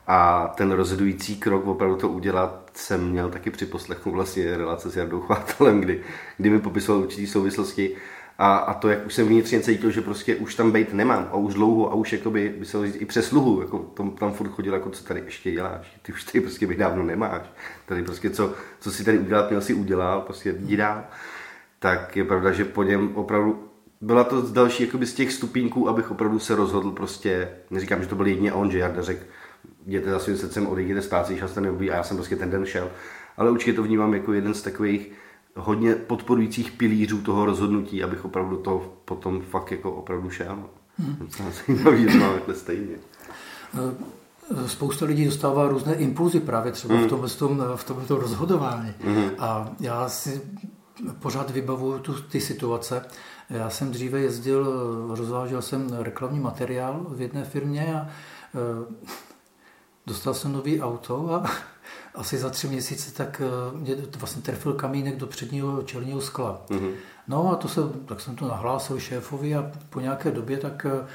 A 0.07 0.49
ten 0.57 0.70
rozhodující 0.70 1.37
krok 1.37 1.66
opravdu 1.66 1.97
to 1.97 2.09
udělat 2.09 2.70
jsem 2.74 3.11
měl 3.11 3.30
taky 3.30 3.51
při 3.51 3.66
poslechu 3.66 4.11
vlastně 4.11 4.57
relace 4.57 4.91
s 4.91 4.97
Jardou 4.97 5.20
Chvátelem, 5.20 5.80
kdy, 5.80 6.01
kdy 6.37 6.51
mi 6.51 6.61
popisoval 6.61 7.03
určitý 7.03 7.26
souvislosti 7.26 7.97
a, 8.43 8.57
a 8.57 8.74
to, 8.74 8.88
jak 8.88 9.07
už 9.07 9.14
jsem 9.14 9.28
vnitřně 9.28 9.61
cítil, 9.61 9.90
že 9.90 10.01
prostě 10.01 10.36
už 10.36 10.55
tam 10.55 10.72
být 10.72 10.95
nemám 10.95 11.28
a 11.32 11.36
už 11.36 11.55
dlouho 11.55 11.93
a 11.93 11.95
už 11.95 12.12
jakoby, 12.12 12.55
by 12.59 12.66
se 12.66 12.86
říct, 12.86 12.97
i 13.01 13.05
přes 13.05 13.26
sluhu, 13.26 13.61
jako 13.62 13.78
tom, 13.78 14.11
tam 14.11 14.32
furt 14.32 14.49
chodil, 14.49 14.74
jako 14.74 14.90
co 14.90 15.05
tady 15.05 15.20
ještě 15.20 15.53
děláš, 15.53 16.01
ty 16.03 16.12
už 16.12 16.24
tady 16.24 16.40
prostě 16.40 16.66
bych 16.66 16.78
dávno 16.78 17.03
nemáš, 17.03 17.43
tady 17.86 18.03
prostě 18.03 18.30
co, 18.30 18.55
co 18.80 18.90
si 18.90 19.05
tady 19.05 19.18
udělat, 19.18 19.51
měl 19.51 19.61
si 19.61 19.74
udělal, 19.74 20.20
prostě 20.20 20.55
jdi 20.59 20.76
dál. 20.76 21.05
Tak 21.78 22.16
je 22.16 22.24
pravda, 22.24 22.53
že 22.53 22.64
po 22.64 22.82
něm 22.82 23.16
opravdu 23.16 23.68
byla 24.01 24.24
to 24.24 24.43
další 24.43 24.82
jakoby 24.82 25.07
z 25.07 25.14
těch 25.14 25.32
stupínků, 25.32 25.88
abych 25.88 26.11
opravdu 26.11 26.38
se 26.38 26.55
rozhodl 26.55 26.90
prostě, 26.90 27.49
neříkám, 27.70 28.03
že 28.03 28.09
to 28.09 28.16
byl 28.16 28.26
jedině 28.26 28.53
on, 28.53 28.70
že 28.70 28.78
Jarda 28.78 29.03
řekl, 29.03 29.24
jděte 29.86 30.11
za 30.11 30.18
svým 30.18 30.36
srdcem, 30.36 30.66
odejděte 30.66 31.03
z 31.03 31.09
práce, 31.09 31.36
čas 31.36 31.53
ten 31.53 31.76
a 31.80 31.84
já 31.84 32.03
jsem 32.03 32.16
prostě 32.16 32.36
ten 32.36 32.51
den 32.51 32.66
šel. 32.66 32.90
Ale 33.36 33.51
určitě 33.51 33.72
to 33.72 33.82
vnímám 33.82 34.14
jako 34.14 34.32
jeden 34.32 34.55
z 34.55 34.62
takových 34.62 35.12
hodně 35.57 35.94
podporujících 35.94 36.72
pilířů 36.72 37.22
toho 37.22 37.46
rozhodnutí, 37.46 38.03
abych 38.03 38.24
opravdu 38.24 38.57
to 38.57 38.94
potom 39.05 39.40
fakt 39.40 39.70
jako 39.70 39.92
opravdu 39.92 40.30
šel. 40.30 40.59
Hmm. 40.98 41.28
Zajímavý, 41.66 42.12
že 42.12 42.18
máme 42.18 42.55
stejně. 42.55 42.94
Eh, 43.74 44.68
spousta 44.68 45.07
lidí 45.07 45.24
dostává 45.24 45.68
různé 45.68 45.94
impulzy 45.94 46.40
právě 46.40 46.72
třeba 46.72 46.94
hmm. 46.94 47.05
v 47.05 47.09
tomhle 47.09 47.28
tom, 47.28 47.64
v 47.76 47.84
tomto 47.84 48.16
rozhodování. 48.16 48.94
Hmm. 49.00 49.30
A 49.38 49.70
já 49.80 50.09
si 50.09 50.42
pořád 51.18 51.50
vybavuju 51.50 51.98
tu, 51.98 52.22
ty 52.22 52.40
situace. 52.40 53.05
Já 53.50 53.70
jsem 53.70 53.90
dříve 53.90 54.20
jezdil, 54.20 54.64
rozvážel 55.14 55.62
jsem 55.62 55.88
reklamní 55.92 56.40
materiál 56.40 57.07
v 57.09 57.20
jedné 57.20 57.44
firmě 57.44 57.94
a 57.94 57.98
e, 57.98 58.09
dostal 60.07 60.34
jsem 60.34 60.53
nový 60.53 60.80
auto 60.80 61.34
a 61.34 61.50
asi 62.14 62.38
za 62.38 62.50
tři 62.50 62.68
měsíce, 62.68 63.12
tak 63.12 63.42
eh, 63.44 63.78
mě 63.78 63.96
vlastně 64.16 64.42
trefil 64.42 64.72
kamínek 64.72 65.16
do 65.16 65.26
předního 65.26 65.82
čelního 65.82 66.20
skla. 66.20 66.62
Mm-hmm. 66.68 66.92
No 67.28 67.52
a 67.52 67.56
to 67.56 67.68
se, 67.68 67.80
tak 68.06 68.20
jsem 68.20 68.36
to 68.36 68.48
nahlásil 68.48 69.00
šéfovi 69.00 69.54
a 69.54 69.70
po 69.90 70.00
nějaké 70.00 70.30
době 70.30 70.58
tak 70.58 70.86
eh, 70.86 71.06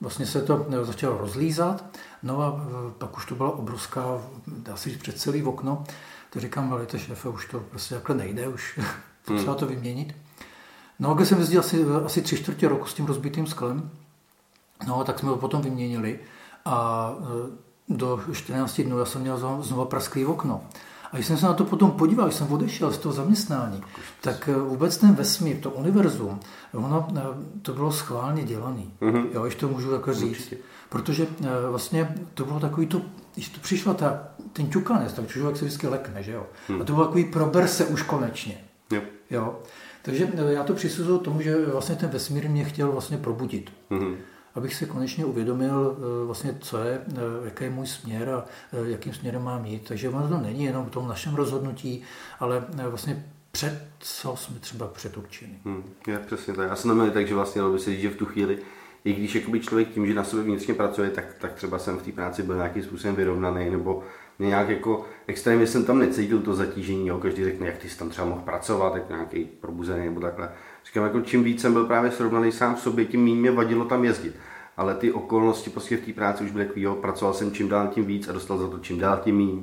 vlastně 0.00 0.26
se 0.26 0.42
to 0.42 0.66
eh, 0.70 0.84
začalo 0.84 1.18
rozlízat. 1.18 1.84
No 2.22 2.42
a 2.42 2.66
pak 2.98 3.16
už 3.16 3.26
to 3.26 3.34
byla 3.34 3.50
obrovská, 3.50 4.22
dá 4.46 4.76
se 4.76 4.90
říct 4.90 5.02
před 5.02 5.20
celý 5.20 5.42
okno. 5.42 5.84
To 6.30 6.40
říkám, 6.40 6.70
velite 6.70 6.98
šéfe, 6.98 7.28
už 7.28 7.46
to 7.46 7.60
prostě 7.60 7.94
takhle 7.94 8.16
nejde, 8.16 8.48
už 8.48 8.80
potřeba 9.24 9.52
mm. 9.52 9.58
to 9.58 9.66
vyměnit. 9.66 10.14
No 10.98 11.10
a 11.10 11.14
když 11.14 11.28
jsem 11.28 11.38
jezdil 11.38 11.60
asi, 11.60 11.84
asi 12.04 12.22
tři 12.22 12.36
čtvrtě 12.36 12.68
roku 12.68 12.86
s 12.86 12.94
tím 12.94 13.06
rozbitým 13.06 13.46
sklem, 13.46 13.90
no 14.86 15.04
tak 15.04 15.18
jsme 15.18 15.28
ho 15.28 15.36
potom 15.36 15.62
vyměnili 15.62 16.18
a 16.64 17.10
do 17.88 18.20
14 18.32 18.80
dnů 18.80 18.98
já 18.98 19.04
jsem 19.04 19.20
měl 19.20 19.62
znovu 19.62 19.84
prasklý 19.84 20.26
okno. 20.26 20.64
A 21.14 21.16
když 21.16 21.26
jsem 21.26 21.36
se 21.36 21.46
na 21.46 21.52
to 21.52 21.64
potom 21.64 21.90
podíval, 21.90 22.26
když 22.26 22.38
jsem 22.38 22.52
odešel 22.52 22.92
z 22.92 22.98
toho 22.98 23.12
zaměstnání, 23.12 23.82
tak 24.20 24.48
eh, 24.48 24.58
vůbec 24.58 24.96
ten 24.96 25.14
vesmír, 25.14 25.56
to 25.60 25.70
univerzum, 25.70 26.40
ono, 26.72 27.08
eh, 27.16 27.22
to 27.62 27.72
bylo 27.72 27.92
schválně 27.92 28.42
dělané. 28.44 28.82
Mm-hmm. 29.00 29.26
Jo, 29.34 29.42
když 29.42 29.54
to 29.54 29.68
můžu 29.68 29.90
takhle 29.90 30.14
říct. 30.14 30.30
Určitě. 30.30 30.56
Protože 30.88 31.26
eh, 31.42 31.46
vlastně 31.70 32.14
to 32.34 32.44
bylo 32.44 32.60
takový 32.60 32.86
to, 32.86 33.02
když 33.34 33.48
to 33.48 33.60
přišla 33.60 33.94
ta, 33.94 34.28
ten 34.52 34.70
ťukanec, 34.70 35.12
tak 35.12 35.28
člověk 35.28 35.56
se 35.56 35.64
vždycky 35.64 35.86
lekne, 35.86 36.22
že 36.22 36.32
jo. 36.32 36.46
Mm. 36.68 36.80
A 36.80 36.84
to 36.84 36.92
bylo 36.92 37.04
takový 37.04 37.24
prober 37.24 37.68
se 37.68 37.84
už 37.84 38.02
konečně. 38.02 38.58
Yep. 38.92 39.04
Jo. 39.30 39.58
Takže 40.02 40.28
já 40.48 40.64
to 40.64 40.74
přisuzuju 40.74 41.18
tomu, 41.18 41.40
že 41.40 41.66
vlastně 41.66 41.96
ten 41.96 42.10
vesmír 42.10 42.48
mě 42.48 42.64
chtěl 42.64 42.92
vlastně 42.92 43.18
probudit. 43.18 43.70
Mm-hmm 43.90 44.14
abych 44.54 44.74
si 44.74 44.86
konečně 44.86 45.24
uvědomil, 45.24 45.96
eh, 45.98 46.26
vlastně, 46.26 46.58
co 46.60 46.78
je, 46.78 47.00
eh, 47.08 47.14
jaký 47.44 47.64
je 47.64 47.70
můj 47.70 47.86
směr 47.86 48.28
a 48.28 48.44
eh, 48.72 48.90
jakým 48.90 49.14
směrem 49.14 49.42
mám 49.42 49.64
jít. 49.64 49.88
Takže 49.88 50.08
ono 50.08 50.28
to 50.28 50.38
není 50.38 50.64
jenom 50.64 50.86
v 50.86 50.90
tom 50.90 51.08
našem 51.08 51.34
rozhodnutí, 51.34 52.02
ale 52.40 52.64
vlastně 52.88 53.24
před 53.52 53.88
co 53.98 54.36
jsme 54.36 54.58
třeba 54.58 54.86
předurčeni. 54.86 55.58
Hmm, 55.64 55.84
je, 56.06 56.18
přesně 56.18 56.54
tak. 56.54 56.68
Já 56.68 56.76
jsem 56.76 57.10
tak, 57.12 57.28
že 57.28 57.34
vlastně 57.34 57.62
by 57.72 57.78
se 57.78 57.90
říct, 57.90 58.00
že 58.00 58.10
v 58.10 58.16
tu 58.16 58.26
chvíli, 58.26 58.58
i 59.04 59.12
když 59.12 59.34
jakoby 59.34 59.60
člověk 59.60 59.88
tím, 59.88 60.06
že 60.06 60.14
na 60.14 60.24
sobě 60.24 60.44
vnitřně 60.44 60.74
pracuje, 60.74 61.10
tak, 61.10 61.24
tak 61.38 61.52
třeba 61.52 61.78
jsem 61.78 61.98
v 61.98 62.02
té 62.02 62.12
práci 62.12 62.42
byl 62.42 62.56
nějakým 62.56 62.82
způsobem 62.82 63.16
vyrovnaný, 63.16 63.70
nebo 63.70 64.02
nějak 64.38 64.68
jako 64.68 65.04
extrémně 65.26 65.66
jsem 65.66 65.84
tam 65.84 65.98
necítil 65.98 66.40
to 66.40 66.54
zatížení, 66.54 67.06
jo. 67.06 67.18
každý 67.18 67.44
řekne, 67.44 67.66
jak 67.66 67.78
ty 67.78 67.88
jsi 67.88 67.98
tam 67.98 68.10
třeba 68.10 68.26
mohl 68.26 68.40
pracovat, 68.40 68.94
jak 68.94 69.08
nějaký 69.08 69.44
probuzený 69.44 70.04
nebo 70.04 70.20
takhle. 70.20 70.48
Říkám, 70.86 71.04
jako 71.04 71.20
čím 71.20 71.44
víc 71.44 71.60
jsem 71.60 71.72
byl 71.72 71.84
právě 71.84 72.10
srovnaný 72.10 72.52
sám 72.52 72.74
v 72.74 72.80
sobě, 72.80 73.04
tím 73.04 73.24
méně 73.24 73.36
mě 73.36 73.50
vadilo 73.50 73.84
tam 73.84 74.04
jezdit. 74.04 74.34
Ale 74.76 74.94
ty 74.94 75.12
okolnosti 75.12 75.70
prostě 75.70 75.96
v 75.96 76.00
té 76.00 76.12
práci 76.12 76.44
už 76.44 76.50
byly 76.50 76.64
takový, 76.64 76.86
pracoval 77.00 77.34
jsem 77.34 77.52
čím 77.52 77.68
dál 77.68 77.88
tím 77.88 78.04
víc 78.04 78.28
a 78.28 78.32
dostal 78.32 78.58
za 78.58 78.68
to 78.68 78.78
čím 78.78 78.98
dál 78.98 79.20
tím 79.24 79.36
méně. 79.36 79.62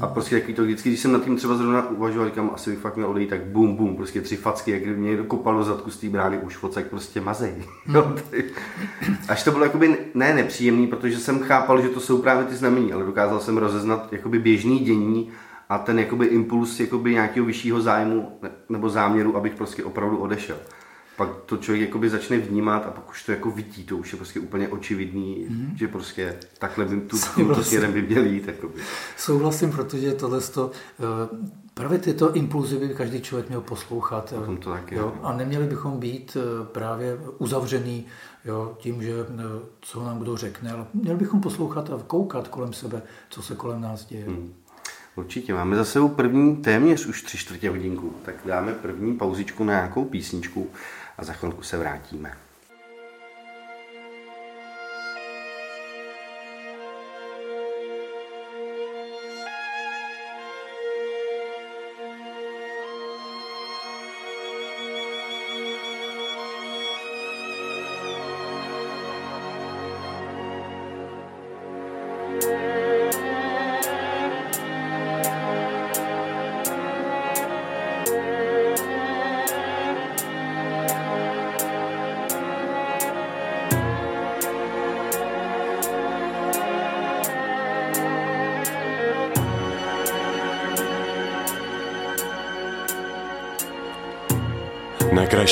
A 0.00 0.06
prostě 0.06 0.36
takový 0.36 0.54
to 0.54 0.62
vždycky, 0.62 0.88
když 0.88 1.00
jsem 1.00 1.12
nad 1.12 1.24
tím 1.24 1.36
třeba 1.36 1.54
zrovna 1.54 1.90
uvažoval, 1.90 2.28
říkám, 2.28 2.50
asi 2.54 2.70
bych 2.70 2.78
fakt 2.78 2.96
měl 2.96 3.08
odejít, 3.08 3.30
tak 3.30 3.46
bum, 3.46 3.76
bum, 3.76 3.96
prostě 3.96 4.20
tři 4.20 4.36
facky, 4.36 4.70
jak 4.70 4.86
mě 4.86 5.08
někdo 5.08 5.24
kopal 5.24 5.56
do 5.56 5.64
zadku 5.64 5.90
z 5.90 5.96
té 5.96 6.08
brány, 6.08 6.38
už 6.38 6.56
focek 6.56 6.86
prostě 6.86 7.20
mazej. 7.20 7.54
Hmm. 7.86 9.16
Až 9.28 9.42
to 9.42 9.50
bylo 9.50 9.64
jakoby 9.64 9.96
ne 10.14 10.34
nepříjemný, 10.34 10.86
protože 10.86 11.18
jsem 11.18 11.38
chápal, 11.38 11.82
že 11.82 11.88
to 11.88 12.00
jsou 12.00 12.22
právě 12.22 12.44
ty 12.44 12.54
znamení, 12.54 12.92
ale 12.92 13.04
dokázal 13.04 13.40
jsem 13.40 13.58
rozeznat 13.58 14.12
jakoby 14.12 14.38
běžný 14.38 14.78
dění 14.78 15.30
a 15.68 15.78
ten 15.78 15.98
jakoby 15.98 16.26
impuls 16.26 16.80
jakoby 16.80 17.12
nějakého 17.12 17.46
vyššího 17.46 17.80
zájmu 17.80 18.40
nebo 18.68 18.88
záměru, 18.88 19.36
abych 19.36 19.54
prostě 19.54 19.84
opravdu 19.84 20.16
odešel. 20.16 20.56
Pak 21.16 21.28
to 21.46 21.56
člověk 21.56 21.88
jakoby 21.88 22.10
začne 22.10 22.38
vnímat 22.38 22.86
a 22.86 22.90
pak 22.90 23.10
už 23.10 23.24
to 23.24 23.32
jako 23.32 23.50
vidí, 23.50 23.84
to 23.84 23.96
už 23.96 24.12
je 24.12 24.16
prostě 24.16 24.40
úplně 24.40 24.68
očividný, 24.68 25.46
mm-hmm. 25.50 25.76
že 25.76 25.88
prostě 25.88 26.36
takhle 26.58 26.84
by 26.84 27.00
tu, 27.00 27.16
tímto 27.34 27.64
směrem 27.64 27.92
by 27.92 28.02
měl 28.02 28.24
jít. 28.24 28.46
Jakoby. 28.46 28.74
Souhlasím, 29.16 29.70
protože 29.70 30.12
tohle 30.12 30.40
to, 30.40 30.70
eh, 31.00 31.04
právě 31.74 31.98
tyto 31.98 32.32
impulzy 32.32 32.76
by 32.76 32.88
každý 32.88 33.20
člověk 33.20 33.48
měl 33.48 33.60
poslouchat. 33.60 34.34
Eh, 34.36 34.56
to 34.56 34.70
tak 34.70 34.92
je. 34.92 34.98
Jo, 34.98 35.14
a 35.22 35.32
neměli 35.32 35.66
bychom 35.66 36.00
být 36.00 36.36
eh, 36.36 36.66
právě 36.66 37.18
uzavřený 37.38 38.06
jo, 38.44 38.76
tím, 38.78 39.02
že 39.02 39.12
co 39.80 40.04
nám 40.04 40.18
kdo 40.18 40.36
řekne, 40.36 40.72
ale 40.72 40.86
měli 40.94 41.18
bychom 41.18 41.40
poslouchat 41.40 41.90
a 41.90 41.98
koukat 42.06 42.48
kolem 42.48 42.72
sebe, 42.72 43.02
co 43.30 43.42
se 43.42 43.54
kolem 43.54 43.80
nás 43.80 44.04
děje. 44.04 44.28
Mm. 44.28 44.54
Určitě, 45.16 45.54
máme 45.54 45.76
za 45.76 45.84
sebou 45.84 46.08
první 46.08 46.56
téměř 46.56 47.06
už 47.06 47.22
tři 47.22 47.38
čtvrtě 47.38 47.70
hodinku, 47.70 48.14
tak 48.24 48.34
dáme 48.44 48.72
první 48.72 49.16
pauzičku 49.16 49.64
na 49.64 49.72
nějakou 49.72 50.04
písničku 50.04 50.70
a 51.18 51.24
za 51.24 51.32
chvilku 51.32 51.62
se 51.62 51.78
vrátíme. 51.78 52.43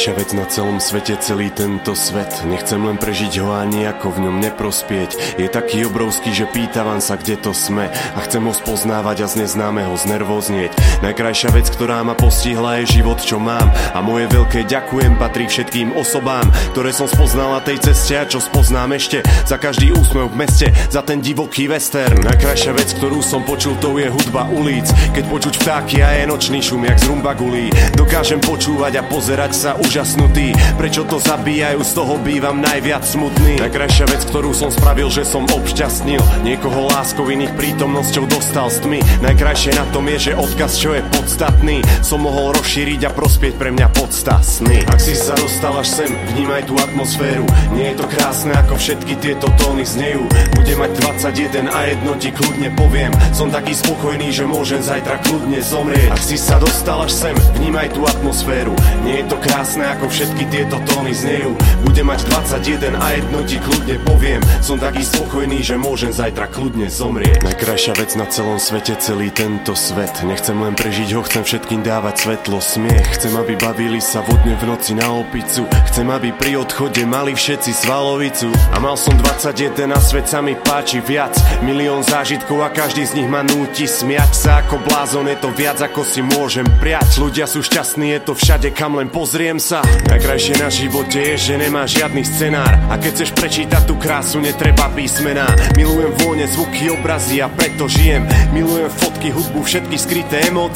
Najkrajšia 0.02 0.26
vec 0.26 0.34
na 0.34 0.46
celom 0.50 0.78
svete, 0.82 1.14
celý 1.22 1.46
tento 1.54 1.94
svet 1.94 2.42
Nechcem 2.42 2.82
len 2.82 2.98
prežiť 2.98 3.38
ho 3.38 3.54
ani 3.54 3.86
ako 3.86 4.18
v 4.18 4.26
ňom 4.26 4.42
neprospieť 4.42 5.38
Je 5.38 5.46
taký 5.46 5.86
obrovský, 5.86 6.34
že 6.34 6.50
pýtavam 6.50 6.98
sa, 6.98 7.14
kde 7.14 7.38
to 7.38 7.54
sme 7.54 7.86
A 7.86 8.18
chcem 8.26 8.42
ho 8.42 8.50
spoznávať 8.50 9.22
a 9.22 9.30
z 9.30 9.46
neznámeho 9.46 9.94
znervoznieť 9.94 10.74
Najkrajšia 11.02 11.50
vec, 11.50 11.66
ktorá 11.66 11.98
ma 12.06 12.14
postihla 12.14 12.78
je 12.78 13.02
život, 13.02 13.18
čo 13.18 13.42
mám. 13.42 13.66
A 13.90 13.98
moje 13.98 14.30
veľké 14.30 14.70
ďakujem 14.70 15.18
patrí 15.18 15.50
všetkým 15.50 15.98
osobám 15.98 16.46
Ktoré 16.70 16.94
som 16.94 17.10
spoznal 17.10 17.58
na 17.58 17.60
tej 17.60 17.82
ceste 17.82 18.14
a 18.14 18.22
čo 18.22 18.38
spoznám 18.38 18.94
ešte 18.94 19.18
Za 19.42 19.58
každý 19.58 19.90
úsmev 19.90 20.30
v 20.30 20.38
meste, 20.46 20.70
za 20.86 21.02
ten 21.02 21.18
divoký 21.18 21.66
western. 21.66 22.22
Najkrajšia 22.22 22.72
vec, 22.78 22.94
ktorú 22.94 23.18
som 23.18 23.42
počul, 23.42 23.74
to 23.82 23.98
je 23.98 24.06
hudba 24.06 24.46
ulic. 24.54 24.86
Keď 25.10 25.24
počuť 25.26 25.54
vtáky 25.58 26.06
a 26.06 26.22
je 26.22 26.30
nočný 26.30 26.62
šum, 26.62 26.86
jak 26.86 26.98
z 27.02 27.10
rumbagulí 27.10 27.74
Dokážem 27.98 28.38
počúvať 28.38 29.02
a 29.02 29.06
pozerať 29.06 29.52
sa 29.58 29.70
úžasnutý. 29.82 30.54
Prečo 30.78 31.02
to 31.10 31.18
zabíjajú, 31.18 31.82
z 31.82 31.92
toho 31.98 32.14
bývam 32.22 32.62
najviac 32.62 33.02
smutný. 33.02 33.58
Najkrajšia 33.58 34.06
vec, 34.06 34.22
ktorú 34.30 34.54
som 34.54 34.70
spravil, 34.70 35.10
že 35.10 35.26
som 35.26 35.44
obšťastnil. 35.50 36.46
Niekoho 36.46 36.86
láskou 36.94 37.26
iných 37.26 37.52
prítomnosťou 37.58 38.30
dostal 38.30 38.70
s 38.70 38.78
tmy. 38.78 39.02
Najkrajšie 39.20 39.74
na 39.74 39.84
tom 39.90 40.06
je, 40.06 40.30
že 40.30 40.38
odkaz, 40.38 40.78
čo 40.78 40.91
je 40.94 41.02
podstatný 41.12 41.76
Som 42.04 42.24
mohol 42.24 42.54
rozšíriť 42.56 43.08
a 43.08 43.10
prospieť 43.10 43.54
pre 43.56 43.70
mňa 43.74 43.88
podstasný 43.96 44.84
Ak 44.88 45.00
si 45.00 45.16
sa 45.16 45.34
dostal 45.38 45.72
až 45.76 45.88
sem, 45.88 46.10
vnímaj 46.34 46.68
tú 46.68 46.74
atmosféru. 46.78 47.44
Nie 47.72 47.92
je 47.92 48.02
to 48.02 48.06
krásne, 48.08 48.52
ako 48.54 48.74
všetky 48.76 49.14
tieto 49.20 49.48
tóny 49.60 49.84
znejú. 49.84 50.24
Bude 50.56 50.74
mať 50.76 50.90
21 51.32 51.68
a 51.68 51.78
jedno 51.90 52.12
ti 52.16 52.30
kľudne 52.30 52.68
poviem. 52.76 53.12
Som 53.32 53.48
taký 53.50 53.74
spokojný, 53.74 54.28
že 54.30 54.44
môžem 54.44 54.80
zajtra 54.80 55.20
kľudne 55.24 55.60
zomrieť. 55.60 56.10
Ak 56.12 56.22
si 56.22 56.36
sa 56.36 56.56
dostal 56.60 57.02
až 57.02 57.12
sem, 57.12 57.36
vnímaj 57.60 57.92
tú 57.94 58.04
atmosféru. 58.04 58.74
Nie 59.04 59.22
je 59.22 59.26
to 59.32 59.36
krásne 59.40 59.84
ako 59.86 60.06
všetky 60.08 60.44
tieto 60.48 60.76
tóny 60.88 61.12
znejú. 61.12 61.52
Bude 61.82 62.02
mať 62.04 62.20
21 62.28 62.96
a 62.96 63.06
jedno 63.16 63.38
ti 63.44 63.56
kľudne 63.58 63.96
poviem. 64.06 64.40
Som 64.60 64.78
taký 64.78 65.02
spokojný, 65.02 65.58
že 65.60 65.76
môžem 65.80 66.12
zajtra 66.12 66.48
kľudne 66.50 66.88
zomrieť. 66.88 67.42
Najkrajšia 67.42 67.94
vec 67.98 68.10
na 68.16 68.26
celom 68.28 68.58
svete, 68.60 68.94
celý 68.98 69.32
tento 69.34 69.74
svet. 69.76 70.12
Nechcem 70.24 70.56
len 70.56 70.74
prežiť 70.82 71.14
ho, 71.14 71.22
chcem 71.22 71.46
všetkým 71.46 71.86
dávať 71.86 72.26
svetlo, 72.26 72.58
smiech. 72.58 73.14
Chcem, 73.14 73.30
aby 73.38 73.54
bavili 73.54 74.02
sa 74.02 74.18
vodne 74.26 74.58
v 74.58 74.66
noci 74.66 74.98
na 74.98 75.14
opicu. 75.14 75.62
Chcem, 75.86 76.10
aby 76.10 76.34
pri 76.34 76.58
odchode 76.58 77.06
mali 77.06 77.38
všetci 77.38 77.70
svalovicu. 77.70 78.50
A 78.74 78.82
mal 78.82 78.98
som 78.98 79.14
21 79.14 79.78
a 79.94 80.00
svet 80.02 80.26
sa 80.26 80.42
mi 80.42 80.58
páči 80.58 80.98
viac. 80.98 81.38
Milión 81.62 82.02
zážitkov 82.02 82.66
a 82.66 82.74
každý 82.74 83.06
z 83.06 83.22
nich 83.22 83.30
ma 83.30 83.46
núti 83.46 83.86
smiať 83.86 84.32
sa 84.34 84.66
ako 84.66 84.82
blázon. 84.82 85.30
Je 85.30 85.38
to 85.38 85.54
viac 85.54 85.78
ako 85.78 86.02
si 86.02 86.18
môžem 86.18 86.66
priať. 86.82 87.22
Ľudia 87.22 87.46
sú 87.46 87.62
šťastní, 87.62 88.18
je 88.18 88.20
to 88.26 88.32
všade 88.34 88.74
kam 88.74 88.98
len 88.98 89.06
Pozriem 89.06 89.62
sa, 89.62 89.86
najkrajšie 90.10 90.58
na 90.58 90.66
živote 90.66 91.14
je, 91.14 91.34
že 91.38 91.54
nemá 91.62 91.86
žiadny 91.86 92.26
scenár. 92.26 92.74
A 92.90 92.98
keď 92.98 93.22
chceš 93.22 93.30
prečítať 93.38 93.86
tú 93.86 93.94
krásu, 94.02 94.42
netreba 94.42 94.90
písmená. 94.90 95.46
Milujem 95.78 96.10
vône, 96.26 96.50
zvuky, 96.50 96.90
obrazy 96.90 97.38
a 97.38 97.46
preto 97.46 97.86
žijem. 97.86 98.26
Milujem 98.50 98.90
fotky, 98.90 99.30
hudbu, 99.30 99.62
všetky 99.62 99.94
skryté 99.94 100.50
emócie 100.50 100.71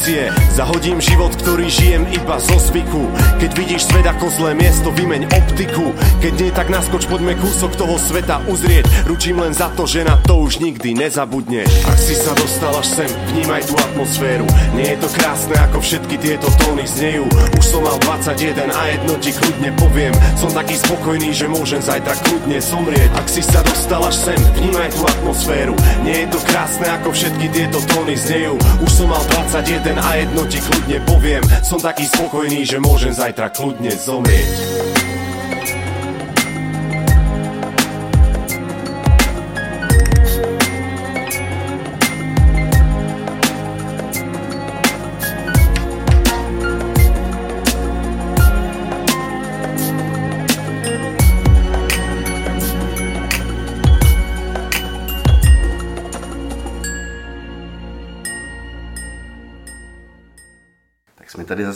Zahodím 0.57 0.99
život, 0.99 1.33
ktorý 1.37 1.71
žijem 1.71 2.05
iba 2.13 2.37
zo 2.43 2.59
zvyku. 2.59 3.07
Keď 3.39 3.51
vidíš 3.55 3.87
svet 3.87 4.05
ako 4.05 4.29
zlé 4.35 4.53
miesto, 4.59 4.91
vymeň 4.91 5.31
optiku. 5.31 5.95
Keď 6.19 6.33
nie, 6.37 6.51
tak 6.51 6.69
naskoč, 6.69 7.07
poďme 7.07 7.39
kúsok 7.39 7.79
toho 7.79 7.97
sveta 7.97 8.43
uzrieť. 8.51 8.85
Ručím 9.07 9.41
len 9.41 9.55
za 9.55 9.71
to, 9.73 9.87
že 9.87 10.03
na 10.03 10.19
to 10.27 10.43
už 10.43 10.59
nikdy 10.59 10.97
nezabudneš 10.97 11.69
Ak 11.87 11.99
si 12.01 12.17
sa 12.17 12.33
dostal 12.35 12.73
až 12.77 12.89
sem, 12.89 13.11
vnímaj 13.33 13.69
tú 13.69 13.75
atmosféru. 13.77 14.47
Nie 14.73 14.97
je 14.97 15.07
to 15.07 15.09
krásne, 15.13 15.57
ako 15.71 15.79
všetky 15.85 16.17
tieto 16.19 16.49
tóny 16.61 16.85
znejú. 16.89 17.25
Už 17.57 17.65
som 17.65 17.83
mal 17.85 17.97
21 18.01 18.57
jeden 18.57 18.71
a 18.73 18.83
jedno 18.89 19.15
ti 19.21 19.31
kľudne 19.37 19.71
poviem. 19.77 20.15
Som 20.41 20.49
taký 20.55 20.81
spokojný, 20.81 21.35
že 21.37 21.45
môžem 21.51 21.83
zajtra 21.85 22.17
kľudne 22.25 22.59
zomrieť. 22.63 23.11
Ak 23.13 23.29
si 23.29 23.45
sa 23.45 23.61
dostal 23.61 24.01
až 24.01 24.17
sem, 24.17 24.39
vnímaj 24.57 24.89
tú 24.97 25.03
atmosféru. 25.05 25.75
Nie 26.01 26.25
je 26.25 26.29
to 26.33 26.41
krásne, 26.49 26.87
ako 26.89 27.13
všetky 27.13 27.47
tieto 27.53 27.79
tóny 27.93 28.17
znejú. 28.17 28.57
Už 28.81 28.91
som 28.91 29.13
mal 29.13 29.21
21 29.29 29.76
a 29.85 30.11
jedno 30.17 30.43
ti 30.49 30.57
kľudne 30.57 30.99
poviem. 31.05 31.45
Som 31.61 31.77
taký 31.77 32.09
spokojný, 32.09 32.65
že 32.65 32.81
môžem 32.81 33.13
zajtra 33.13 33.53
kľudne 33.53 33.93
zomrieť 33.93 34.86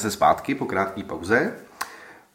zase 0.00 0.10
zpátky 0.10 0.54
po 0.54 0.66
krátké 0.66 1.02
pauze. 1.02 1.52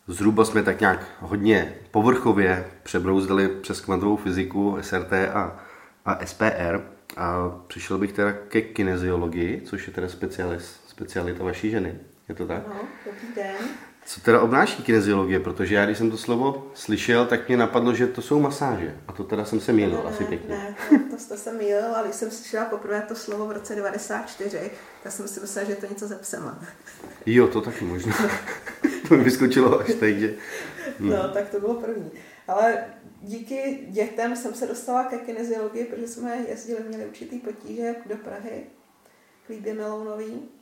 Zhruba 0.08 0.46
jsme 0.46 0.64
tak 0.64 0.80
nějak 0.80 1.00
hodně 1.20 1.74
povrchově 1.92 2.66
přebrouzdali 2.84 3.48
přes 3.48 3.82
kvantovou 3.82 4.18
fyziku, 4.18 4.78
SRT 4.82 5.14
a, 5.14 5.60
a 6.06 6.26
SPR. 6.26 6.80
A 7.18 7.50
přišel 7.68 7.98
bych 7.98 8.14
teda 8.14 8.34
ke 8.48 8.62
kineziologii, 8.62 9.62
což 9.66 9.88
je 9.88 9.94
teda 9.94 10.08
specialita 10.88 11.44
vaší 11.44 11.72
ženy. 11.72 12.00
Je 12.30 12.36
to 12.36 12.48
tak? 12.48 12.68
No, 12.68 12.76
dobrý 13.06 13.28
den. 13.36 13.56
Co 14.06 14.22
teda 14.22 14.42
obnáší 14.42 14.84
kineziologie? 14.84 15.40
Protože 15.40 15.76
já, 15.76 15.86
když 15.86 15.98
jsem 15.98 16.12
to 16.12 16.18
slovo 16.18 16.72
slyšel, 16.74 17.26
tak 17.26 17.48
mě 17.48 17.58
napadlo, 17.58 17.94
že 17.94 18.08
to 18.08 18.22
jsou 18.22 18.40
masáže. 18.40 18.98
A 19.08 19.14
to 19.14 19.24
teda 19.24 19.46
jsem 19.46 19.60
se 19.60 19.74
mýlil 19.74 20.04
ne, 20.04 20.10
asi 20.10 20.24
pěkně. 20.24 20.56
Ne, 20.56 20.76
to, 20.90 20.96
to 21.10 21.18
jste 21.18 21.38
se 21.38 21.54
mýlil, 21.54 21.96
ale 21.96 22.04
když 22.04 22.16
jsem 22.16 22.32
slyšela 22.32 22.66
poprvé 22.66 23.02
to 23.02 23.16
slovo 23.16 23.46
v 23.48 23.52
roce 23.52 23.76
94, 23.76 24.72
tak 25.04 25.12
jsem 25.12 25.28
si 25.28 25.40
myslela, 25.40 25.66
že 25.66 25.72
je 25.72 25.76
to 25.76 25.86
něco 25.86 26.08
ze 26.08 26.16
psema. 26.16 26.60
Jo, 27.26 27.48
to 27.48 27.62
taky 27.62 27.86
možná. 27.86 28.14
to 29.08 29.14
mi 29.14 29.24
vyskočilo 29.24 29.80
až 29.80 29.94
teď, 30.00 30.18
že... 30.18 30.34
Hmm. 31.00 31.10
No, 31.10 31.30
tak 31.30 31.50
to 31.50 31.60
bylo 31.60 31.74
první. 31.74 32.12
Ale 32.48 32.86
díky 33.22 33.88
dětem 33.90 34.36
jsem 34.36 34.54
se 34.54 34.68
dostala 34.68 35.04
ke 35.04 35.18
kineziologii, 35.18 35.86
protože 35.86 36.08
jsme 36.08 36.38
jezdili, 36.50 36.80
měli 36.88 37.06
určitý 37.06 37.40
potíže 37.40 37.96
do 38.06 38.16
Prahy, 38.16 38.64
k 39.46 39.50
Líbě 39.50 39.74
Melounový. 39.74 40.55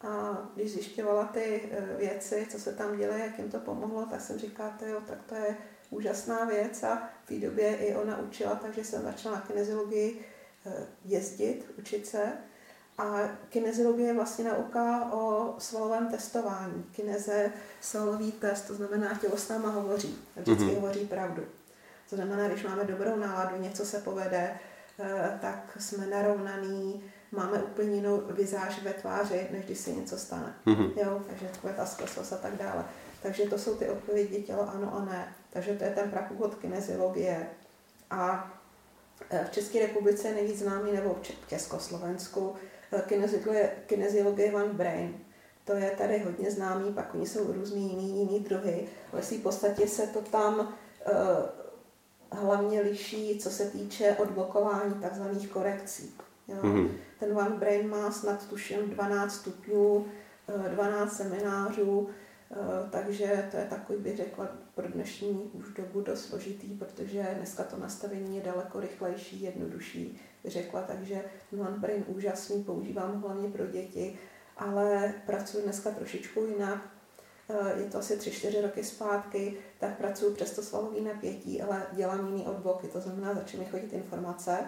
A 0.00 0.38
když 0.54 0.72
zjišťovala 0.72 1.24
ty 1.24 1.70
eh, 1.70 1.96
věci, 1.96 2.46
co 2.50 2.58
se 2.58 2.72
tam 2.72 2.96
děje, 2.96 3.18
jak 3.18 3.38
jim 3.38 3.50
to 3.50 3.58
pomohlo, 3.58 4.06
tak 4.06 4.20
jsem 4.20 4.38
říkala, 4.38 4.78
jo, 4.86 5.00
tak 5.06 5.18
to 5.28 5.34
je 5.34 5.56
úžasná 5.90 6.44
věc 6.44 6.82
a 6.82 7.08
v 7.24 7.28
té 7.28 7.46
době 7.46 7.76
i 7.76 7.94
ona 7.94 8.18
učila, 8.18 8.54
takže 8.54 8.84
jsem 8.84 9.02
začala 9.02 9.34
na 9.34 9.40
kineziologii 9.40 10.24
eh, 10.66 10.86
jezdit, 11.04 11.74
učit 11.78 12.06
se. 12.06 12.32
A 12.98 13.28
kineziologie 13.48 14.08
je 14.08 14.14
vlastně 14.14 14.44
nauka 14.44 15.12
o 15.12 15.54
svalovém 15.58 16.08
testování. 16.08 16.84
Kineze, 16.92 17.52
svalový 17.80 18.32
test, 18.32 18.62
to 18.62 18.74
znamená, 18.74 19.14
tělo 19.14 19.36
s 19.36 19.48
náma 19.48 19.70
hovoří. 19.70 20.18
Vždycky 20.36 20.64
mm-hmm. 20.64 20.74
hovoří 20.74 21.06
pravdu. 21.06 21.42
To 22.10 22.16
znamená, 22.16 22.48
když 22.48 22.64
máme 22.64 22.84
dobrou 22.84 23.16
náladu, 23.16 23.56
něco 23.56 23.84
se 23.84 23.98
povede, 23.98 24.58
eh, 24.98 25.38
tak 25.40 25.76
jsme 25.80 26.06
narovnaný, 26.06 27.04
máme 27.32 27.62
úplně 27.62 27.94
jinou 27.94 28.22
vizáž 28.30 28.82
ve 28.82 28.92
tváři, 28.92 29.48
než 29.50 29.64
když 29.64 29.78
se 29.78 29.92
něco 29.92 30.18
stane. 30.18 30.54
Mm-hmm. 30.66 30.92
Jo, 30.96 31.22
takže 31.28 31.46
takové 31.46 31.72
ta 31.72 31.86
sklesost 31.86 32.32
a 32.32 32.36
tak 32.36 32.56
dále. 32.56 32.84
Takže 33.22 33.42
to 33.42 33.58
jsou 33.58 33.76
ty 33.76 33.88
odpovědi 33.88 34.42
tělo 34.42 34.70
ano 34.70 34.94
a 34.94 35.04
ne. 35.04 35.34
Takže 35.50 35.74
to 35.74 35.84
je 35.84 35.90
ten 35.90 36.10
prapůvod 36.10 36.54
kineziologie. 36.54 37.46
A 38.10 38.52
e, 39.30 39.44
v 39.44 39.50
České 39.50 39.86
republice 39.86 40.28
je 40.28 40.34
nejvíc 40.34 40.58
známý, 40.58 40.92
nebo 40.92 41.16
v 41.22 41.48
Československu, 41.48 42.54
e, 42.92 43.02
kineziologie, 43.02 43.70
kineziologie 43.86 44.52
One 44.52 44.72
Brain. 44.72 45.14
To 45.64 45.72
je 45.72 45.90
tady 45.90 46.18
hodně 46.18 46.50
známý, 46.50 46.92
pak 46.92 47.14
oni 47.14 47.26
jsou 47.26 47.52
různý 47.52 47.90
jiný, 47.90 48.18
jiný 48.18 48.40
druhy, 48.40 48.88
ale 49.12 49.22
v 49.22 49.42
podstatě 49.42 49.88
se 49.88 50.06
to 50.06 50.20
tam 50.20 50.58
uh, 50.58 50.68
hlavně 52.32 52.80
liší, 52.80 53.38
co 53.38 53.50
se 53.50 53.70
týče 53.70 54.16
odblokování 54.18 54.94
takzvaných 54.94 55.48
korekcí. 55.48 56.14
Jo. 56.50 56.62
Mm-hmm. 56.62 56.90
Ten 57.18 57.38
One 57.38 57.56
Brain 57.56 57.88
má 57.88 58.10
snad 58.10 58.48
tuším 58.48 58.90
12 58.90 59.34
stupňů, 59.34 60.06
12 60.68 61.12
eh, 61.12 61.14
seminářů, 61.14 62.08
eh, 62.52 62.56
takže 62.90 63.48
to 63.50 63.56
je 63.56 63.64
takový, 63.64 63.98
bych 63.98 64.16
řekla, 64.16 64.48
pro 64.74 64.88
dnešní 64.88 65.50
už 65.52 65.72
dobu 65.74 66.00
dost 66.00 66.24
složitý, 66.24 66.68
protože 66.68 67.34
dneska 67.36 67.64
to 67.64 67.76
nastavení 67.76 68.36
je 68.36 68.42
daleko 68.42 68.80
rychlejší, 68.80 69.42
jednodušší, 69.42 70.20
bych 70.44 70.52
řekla, 70.52 70.82
takže 70.82 71.24
One 71.60 71.78
Brain 71.78 72.04
úžasný, 72.06 72.64
používám 72.64 73.22
hlavně 73.22 73.48
pro 73.48 73.66
děti, 73.66 74.18
ale 74.56 75.14
pracuji 75.26 75.62
dneska 75.62 75.90
trošičku 75.90 76.44
jinak, 76.44 76.88
eh, 77.48 77.80
je 77.80 77.90
to 77.90 77.98
asi 77.98 78.16
3-4 78.16 78.62
roky 78.62 78.84
zpátky, 78.84 79.56
tak 79.78 79.98
pracuji 79.98 80.34
přes 80.34 80.50
to 80.50 80.62
svalový 80.62 81.00
napětí, 81.00 81.62
ale 81.62 81.86
dělám 81.92 82.26
jiný 82.26 82.46
odboky, 82.46 82.88
to 82.88 83.00
znamená, 83.00 83.34
začne 83.34 83.58
mi 83.58 83.64
chodit 83.64 83.92
informace, 83.92 84.58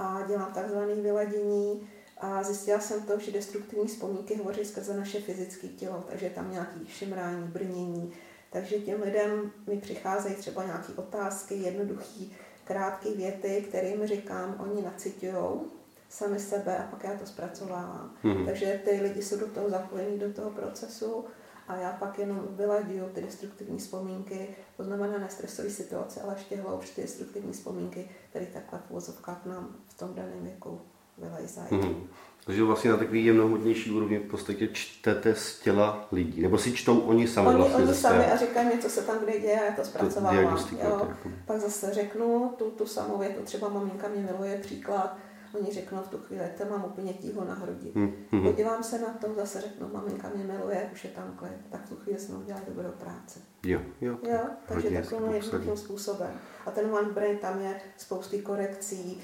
a 0.00 0.22
dělám 0.28 0.52
takzvané 0.52 0.94
vyladění 0.94 1.88
a 2.18 2.42
zjistila 2.42 2.80
jsem 2.80 3.02
to, 3.02 3.18
že 3.18 3.32
destruktivní 3.32 3.86
vzpomínky 3.86 4.36
hovoří 4.36 4.64
skrze 4.64 4.96
naše 4.96 5.20
fyzické 5.20 5.68
tělo, 5.68 6.04
takže 6.08 6.30
tam 6.30 6.52
nějaký 6.52 6.86
šimrání, 6.88 7.48
brnění, 7.48 8.12
takže 8.50 8.78
těm 8.78 9.02
lidem 9.02 9.52
mi 9.66 9.76
přicházejí 9.76 10.34
třeba 10.34 10.64
nějaké 10.64 10.92
otázky, 10.96 11.54
jednoduché, 11.54 12.24
krátké 12.64 13.10
věty, 13.10 13.64
kterým 13.68 14.06
říkám, 14.06 14.56
oni 14.58 14.82
nacitujou 14.82 15.66
sami 16.08 16.40
sebe 16.40 16.78
a 16.78 16.82
pak 16.82 17.04
já 17.04 17.14
to 17.14 17.26
zpracovávám. 17.26 18.14
Mm-hmm. 18.24 18.46
Takže 18.46 18.80
ty 18.84 19.00
lidi 19.00 19.22
jsou 19.22 19.36
do 19.36 19.46
toho 19.46 19.70
zapojení, 19.70 20.18
do 20.18 20.32
toho 20.32 20.50
procesu 20.50 21.24
a 21.70 21.76
já 21.76 21.92
pak 21.92 22.18
jenom 22.18 22.48
vyladím 22.50 23.04
ty 23.14 23.20
destruktivní 23.20 23.78
vzpomínky, 23.78 24.48
to 24.76 24.84
znamená 24.84 25.18
nestresové 25.18 25.70
situace, 25.70 26.20
ale 26.20 26.34
ještě 26.34 26.56
hloubš 26.56 26.90
ty 26.90 27.02
destruktivní 27.02 27.52
vzpomínky, 27.52 28.08
které 28.30 28.46
takhle 28.46 28.78
v 28.78 28.90
vozovkách 28.90 29.46
nám 29.46 29.76
v 29.88 29.98
tom 29.98 30.14
daném 30.14 30.42
věku 30.42 30.80
vylejzají. 31.18 31.68
Mm-hmm. 31.70 32.06
Takže 32.44 32.62
vlastně 32.62 32.90
na 32.90 32.96
takový 32.96 33.24
jemnohmotnější 33.24 33.90
úrovni 33.90 34.18
v 34.18 34.30
podstatě 34.30 34.68
čtete 34.68 35.34
z 35.34 35.58
těla 35.58 36.08
lidí, 36.12 36.42
nebo 36.42 36.58
si 36.58 36.72
čtou 36.72 36.98
oni 37.00 37.28
sami 37.28 37.48
oni, 37.48 37.56
vlastně 37.56 37.84
Oni 37.84 37.94
sami 37.94 38.24
a 38.24 38.36
říkají 38.36 38.68
mi, 38.68 38.82
co 38.82 38.88
se 38.88 39.02
tam 39.02 39.18
kde 39.24 39.40
děje 39.40 39.60
a 39.60 39.64
já 39.64 39.72
to 39.72 39.84
zpracovávám. 39.84 40.56
To 40.56 40.74
jo. 40.74 40.80
Jako... 40.80 41.08
Pak 41.46 41.60
zase 41.60 41.94
řeknu 41.94 42.54
tu, 42.58 42.70
tu 42.70 42.86
samou 42.86 43.18
větu, 43.18 43.42
třeba 43.44 43.68
maminka 43.68 44.08
mě 44.08 44.22
miluje 44.32 44.58
příklad, 44.58 45.18
Oni 45.54 45.72
řeknou 45.72 46.02
v 46.02 46.08
tu 46.08 46.18
chvíli, 46.18 46.44
to 46.58 46.64
mám 46.70 46.84
úplně 46.84 47.12
tího 47.12 47.44
na 47.44 47.54
hrudi. 47.54 47.92
Mm-hmm. 47.94 48.42
Podívám 48.42 48.82
se 48.82 48.98
na 48.98 49.08
to, 49.08 49.34
zase 49.34 49.60
řeknu, 49.60 49.90
maminka 49.92 50.28
mě 50.34 50.44
miluje, 50.44 50.90
už 50.92 51.04
je 51.04 51.10
tam 51.10 51.32
klid. 51.36 51.52
Tak 51.70 51.86
v 51.86 51.88
tu 51.88 51.96
chvíli 51.96 52.18
jsme 52.18 52.36
udělali 52.36 52.64
dobrou 52.68 52.90
práci. 52.90 53.40
Jo, 53.64 53.80
jo. 54.00 54.18
jo 54.22 54.40
takže 54.66 54.90
takovým 54.90 55.32
jednoduchým 55.32 55.76
způsobem. 55.76 56.30
A 56.66 56.70
ten 56.70 56.94
One 56.94 57.12
Brain, 57.12 57.38
tam 57.38 57.60
je 57.60 57.80
spousty 57.96 58.42
korekcí, 58.42 59.22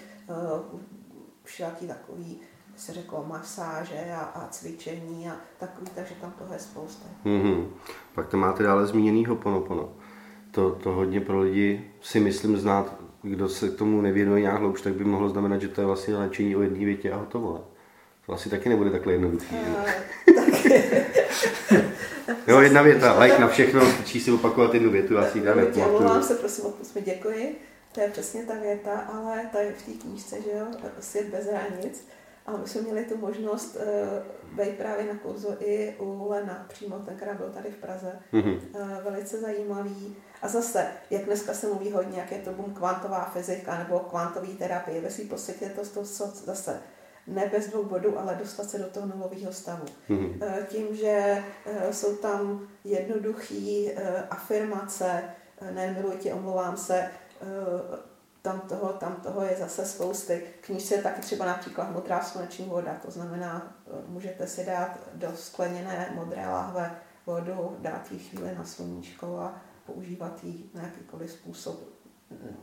uh, 0.73 0.81
všelaký 1.45 1.87
takový, 1.87 2.41
se 2.77 2.93
řeklo, 2.93 3.25
masáže 3.29 4.13
a, 4.13 4.21
a 4.21 4.49
cvičení 4.49 5.31
a 5.31 5.37
takový, 5.59 5.87
takže 5.95 6.15
tam 6.21 6.33
toho 6.33 6.53
je 6.53 6.59
spousta. 6.59 7.07
Mm-hmm. 7.25 7.67
Pak 8.15 8.29
to 8.29 8.37
máte 8.37 8.63
dále 8.63 8.87
zmíněný 8.87 9.27
ponopono. 9.43 9.93
To, 10.51 10.71
to 10.71 10.93
hodně 10.93 11.21
pro 11.21 11.41
lidi 11.41 11.91
si 12.01 12.21
myslím 12.21 12.57
znát 12.57 13.06
kdo 13.31 13.49
se 13.49 13.69
k 13.69 13.75
tomu 13.75 14.01
nevěnuje 14.01 14.41
nějak 14.41 14.59
hloubš, 14.59 14.83
tak 14.83 14.95
by 14.95 15.05
mohlo 15.05 15.29
znamenat, 15.29 15.61
že 15.61 15.69
to 15.69 15.81
je 15.81 15.87
vlastně 15.87 16.17
léčení 16.17 16.57
o 16.57 16.63
jedné 16.63 16.85
větě 16.85 17.11
a 17.11 17.17
hotovo. 17.17 17.65
To 18.27 18.33
asi 18.33 18.51
taky 18.51 18.69
nebude 18.69 18.91
takhle 18.91 19.13
jednoduché. 19.13 19.57
jo, 22.47 22.61
jedna 22.61 22.83
věta, 22.83 23.19
like 23.19 23.39
na 23.39 23.49
všechno, 23.49 23.87
stačí 23.87 24.21
si 24.21 24.33
opakovat 24.33 24.75
jednu 24.75 24.91
větu, 24.91 25.15
já 25.15 25.31
si 25.31 25.39
ji 25.39 25.45
dám 25.45 25.59
Omlouvám 25.59 26.23
se, 26.23 26.35
prosím, 26.35 26.67
odpust 26.67 26.95
mi, 26.95 27.03
děkuji. 27.03 27.57
To 27.93 28.01
je 28.01 28.11
přesně 28.11 28.45
ta 28.45 28.55
věta, 28.55 28.99
ale 28.99 29.49
ta 29.53 29.61
je 29.61 29.73
v 29.73 29.83
té 29.83 29.93
knížce, 29.93 30.43
že 30.43 30.51
jo, 30.51 30.67
Svět 31.01 31.27
bez 31.27 31.47
hranic. 31.47 32.09
A 32.47 32.57
my 32.57 32.69
jsme 32.69 32.81
měli 32.81 33.05
tu 33.05 33.17
možnost 33.17 33.77
uh, 33.77 34.59
být 34.65 34.77
právě 34.79 35.05
na 35.05 35.19
kurzu 35.19 35.49
i 35.61 35.95
u 35.99 36.29
Lena, 36.29 36.67
přímo 36.69 36.99
tenkrát 36.99 37.37
byl 37.37 37.51
tady 37.55 37.71
v 37.71 37.77
Praze. 37.77 38.13
Mm-hmm. 38.33 38.59
Uh, 38.75 39.05
velice 39.05 39.41
zajímavý. 39.41 40.17
A 40.43 40.49
zase, 40.49 40.87
jak 41.11 41.25
dneska 41.25 41.55
se 41.55 41.67
mluví 41.67 41.93
hodně, 41.93 42.19
jak 42.19 42.33
je 42.33 42.39
to 42.39 42.53
boom 42.53 42.75
kvantová 42.75 43.25
fyzika 43.25 43.79
nebo 43.79 43.99
kvantový 44.01 44.57
terapie, 44.57 45.01
ve 45.01 45.11
svým 45.11 45.29
podstatě 45.29 45.65
je 45.65 45.71
to, 45.71 45.81
to, 45.87 46.01
to 46.01 46.27
zase 46.45 46.81
ne 47.27 47.49
bez 47.53 47.69
dvou 47.69 47.85
bodů, 47.85 48.19
ale 48.19 48.35
dostat 48.35 48.71
se 48.71 48.79
do 48.79 48.85
toho 48.85 49.07
nulového 49.07 49.53
stavu. 49.53 49.85
Mm-hmm. 50.09 50.67
Tím, 50.67 50.97
že 50.97 51.45
jsou 51.91 52.17
tam 52.17 52.69
jednoduché 52.85 53.95
afirmace, 54.31 55.23
nemiluji 55.71 56.19
tě, 56.19 56.35
omlouvám 56.35 56.77
se, 56.77 57.11
tam 58.43 58.61
toho, 58.61 58.93
tam 58.93 59.17
toho 59.17 59.43
je 59.43 59.57
zase 59.57 59.87
spousty. 59.87 60.43
Knížce 60.61 60.95
je 60.95 61.03
taky 61.03 61.21
třeba 61.21 61.45
například 61.45 61.91
modrá 61.91 62.21
sluneční 62.21 62.67
voda, 62.67 62.97
to 63.05 63.11
znamená, 63.11 63.77
můžete 64.07 64.47
si 64.47 64.65
dát 64.65 64.99
do 65.15 65.29
skleněné 65.37 66.13
modré 66.15 66.49
láhve 66.49 66.97
vodu, 67.27 67.77
dát 67.81 68.13
ji 68.13 68.19
chvíli 68.19 68.55
na 68.55 68.65
sluníčko 68.65 69.39
a 69.39 69.61
používat 69.87 70.45
ji 70.45 70.71
na 70.75 70.83
jakýkoliv 70.83 71.31
způsob 71.31 71.97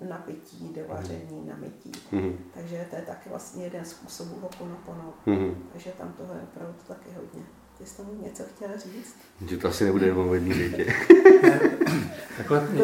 na 0.09 0.17
pití, 0.17 0.73
do 0.75 0.81
vaření, 0.87 1.45
na 1.47 1.55
mytí. 1.55 1.91
Mm-hmm. 2.13 2.35
Takže 2.53 2.85
to 2.89 2.95
je 2.95 3.01
taky 3.01 3.29
vlastně 3.29 3.63
jeden 3.63 3.85
způsobů 3.85 4.39
hoponopono. 4.41 5.13
Mm-hmm. 5.27 5.53
Takže 5.73 5.91
tam 5.97 6.13
toho 6.13 6.33
je 6.33 6.41
opravdu 6.41 6.75
taky 6.87 7.09
hodně. 7.15 7.41
Ty 7.77 7.85
jsi 7.85 7.97
tomu 7.97 8.09
něco 8.23 8.43
chtěl 8.55 8.69
říct? 8.77 9.15
Že 9.47 9.57
to 9.57 9.67
asi 9.67 9.83
nebude 9.85 10.05
jenom 10.05 10.29
o 10.29 10.33
jedné 10.33 10.55
větě. 10.55 10.93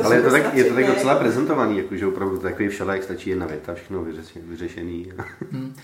Ale 0.04 0.16
je 0.16 0.22
to, 0.22 0.32
tak, 0.32 0.54
je 0.54 0.64
to 0.64 0.74
tak 0.74 0.88
docela 0.88 1.16
prezentovaný, 1.16 1.78
jakože 1.78 2.08
opravdu 2.08 2.38
takový 2.38 2.70
všelek 2.70 3.04
stačí 3.04 3.30
jedna 3.30 3.46
věta, 3.46 3.74
všechno 3.74 4.06
vyřešený. 4.36 5.12
Hmm. 5.52 5.76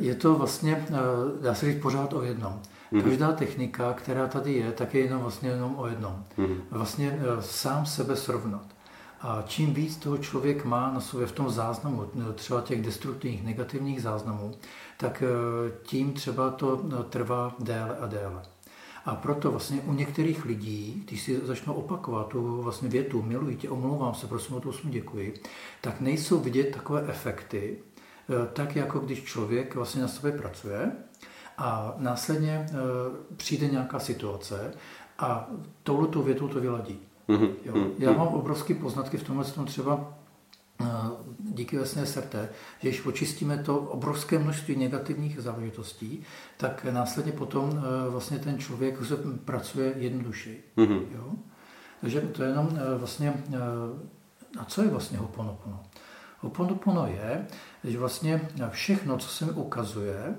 je 0.00 0.14
to 0.14 0.34
vlastně, 0.34 0.86
eh, 0.90 1.42
dá 1.42 1.54
se 1.54 1.66
říct 1.66 1.82
pořád 1.82 2.12
o 2.12 2.22
jednom. 2.22 2.62
Mm-hmm. 2.92 3.02
Každá 3.02 3.32
technika, 3.32 3.92
která 3.92 4.26
tady 4.26 4.52
je, 4.52 4.72
tak 4.72 4.94
je 4.94 5.00
jenom 5.00 5.22
vlastně 5.22 5.48
jenom 5.48 5.74
o 5.78 5.86
jednom. 5.86 6.24
Mm-hmm. 6.38 6.60
Vlastně 6.70 7.18
eh, 7.20 7.42
sám 7.42 7.86
sebe 7.86 8.16
srovnat. 8.16 8.66
A 9.20 9.42
čím 9.46 9.74
víc 9.74 9.96
toho 9.96 10.18
člověk 10.18 10.64
má 10.64 10.92
na 10.92 11.00
sobě 11.00 11.26
v 11.26 11.32
tom 11.32 11.50
záznamu, 11.50 12.10
třeba 12.34 12.60
těch 12.60 12.82
destruktivních, 12.82 13.44
negativních 13.44 14.02
záznamů, 14.02 14.54
tak 14.96 15.22
eh, 15.22 15.72
tím 15.82 16.12
třeba 16.12 16.50
to 16.50 16.76
trvá 17.10 17.54
déle 17.58 17.96
a 17.98 18.06
déle. 18.06 18.42
A 19.04 19.14
proto 19.14 19.50
vlastně 19.50 19.80
u 19.80 19.92
některých 19.92 20.44
lidí, 20.44 21.02
když 21.06 21.22
si 21.22 21.40
začnou 21.42 21.74
opakovat 21.74 22.28
tu 22.28 22.62
vlastně 22.62 22.88
větu, 22.88 23.22
miluji 23.22 23.56
tě, 23.56 23.68
omlouvám 23.70 24.14
se, 24.14 24.26
prosím 24.26 24.56
o 24.56 24.60
to 24.60 24.72
děkuji, 24.84 25.34
tak 25.80 26.00
nejsou 26.00 26.40
vidět 26.40 26.64
takové 26.64 27.04
efekty, 27.08 27.78
eh, 28.30 28.46
tak 28.52 28.76
jako 28.76 28.98
když 28.98 29.22
člověk 29.22 29.74
vlastně 29.74 30.02
na 30.02 30.08
sobě 30.08 30.32
pracuje 30.32 30.92
a 31.58 31.94
následně 31.96 32.66
eh, 32.68 32.74
přijde 33.36 33.68
nějaká 33.68 33.98
situace 33.98 34.74
a 35.18 35.50
touhletou 35.82 36.22
větou 36.22 36.48
to 36.48 36.60
vyladí. 36.60 36.98
Mm-hmm. 37.28 37.50
Jo. 37.64 37.76
Mhm. 37.76 37.90
Já 37.98 38.12
mám 38.12 38.28
obrovské 38.28 38.74
poznatky 38.74 39.16
v 39.16 39.24
tomhle 39.24 39.44
tom 39.44 39.64
třeba 39.64 40.14
eh, 40.80 40.86
díky 41.38 41.76
vlastně 41.76 42.06
SRT, 42.06 42.34
že 42.80 42.88
když 42.88 43.06
očistíme 43.06 43.58
to 43.58 43.78
obrovské 43.78 44.38
množství 44.38 44.76
negativních 44.76 45.40
záležitostí, 45.40 46.22
tak 46.56 46.84
následně 46.84 47.32
potom 47.32 47.70
eh, 47.78 48.10
vlastně 48.10 48.38
ten 48.38 48.58
člověk 48.58 49.04
se 49.06 49.16
pracuje 49.44 49.94
jednodušeji. 49.96 50.64
Mm-hmm. 50.76 51.02
Jo? 51.14 51.32
Takže 52.00 52.20
to 52.20 52.42
je 52.42 52.48
jenom 52.48 52.78
vlastně, 52.98 53.42
a 54.58 54.64
co 54.64 54.82
je 54.82 54.88
vlastně 54.88 55.18
Hoponopono? 55.18 55.80
Hoponopono 56.40 57.06
je, 57.06 57.46
že 57.84 57.98
vlastně 57.98 58.48
všechno, 58.70 59.18
co 59.18 59.28
se 59.28 59.44
mi 59.44 59.52
ukazuje, 59.52 60.34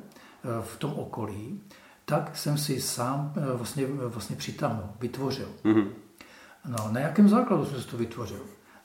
v 0.62 0.78
tom 0.78 0.94
okolí, 0.94 1.62
tak 2.06 2.38
jsem 2.38 2.58
si 2.58 2.82
sám 2.82 3.34
eh, 3.38 3.58
vlastně, 3.58 3.86
vlastně 3.88 4.36
přitáhnul, 4.36 4.90
vytvořil. 5.00 5.50
Mm-hmm. 5.66 5.88
No, 6.68 6.92
na 6.92 7.00
jakém 7.00 7.30
základu 7.30 7.66
jsem 7.66 7.82
si 7.82 7.88
to 7.88 7.98
vytvořil? 7.98 8.42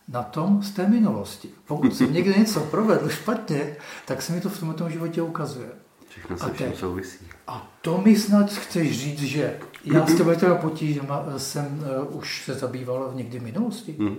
Na 0.09 0.23
tom 0.23 0.63
z 0.63 0.71
té 0.71 0.89
minulosti. 0.89 1.51
Pokud 1.67 1.97
jsem 1.97 2.13
někde 2.13 2.33
něco 2.33 2.61
provedl 2.61 3.09
špatně, 3.09 3.77
tak 4.07 4.23
se 4.23 4.33
mi 4.33 4.41
to 4.41 4.49
v 4.49 4.61
tomto 4.61 4.89
životě 4.89 5.23
ukazuje. 5.23 5.69
Všechno 6.09 6.39
se 6.39 6.45
a 6.45 6.53
všem 6.53 6.73
souvisí. 6.75 7.27
A 7.47 7.71
to 7.83 7.99
mi 8.01 8.17
snad 8.17 8.53
chceš 8.53 9.01
říct, 9.01 9.23
že 9.23 9.61
já 9.85 10.07
s 10.07 10.17
těmi 10.17 10.37
potížemi 10.61 11.09
jsem 11.37 11.85
uh, 12.09 12.17
už 12.17 12.45
se 12.45 12.55
zabýval 12.55 13.11
v 13.11 13.15
někdy 13.15 13.41
minulosti? 13.41 13.97
Mm. 13.99 14.19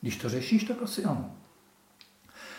Když 0.00 0.16
to 0.16 0.28
řešíš, 0.28 0.64
tak 0.64 0.82
asi 0.82 1.04
ano. 1.04 1.30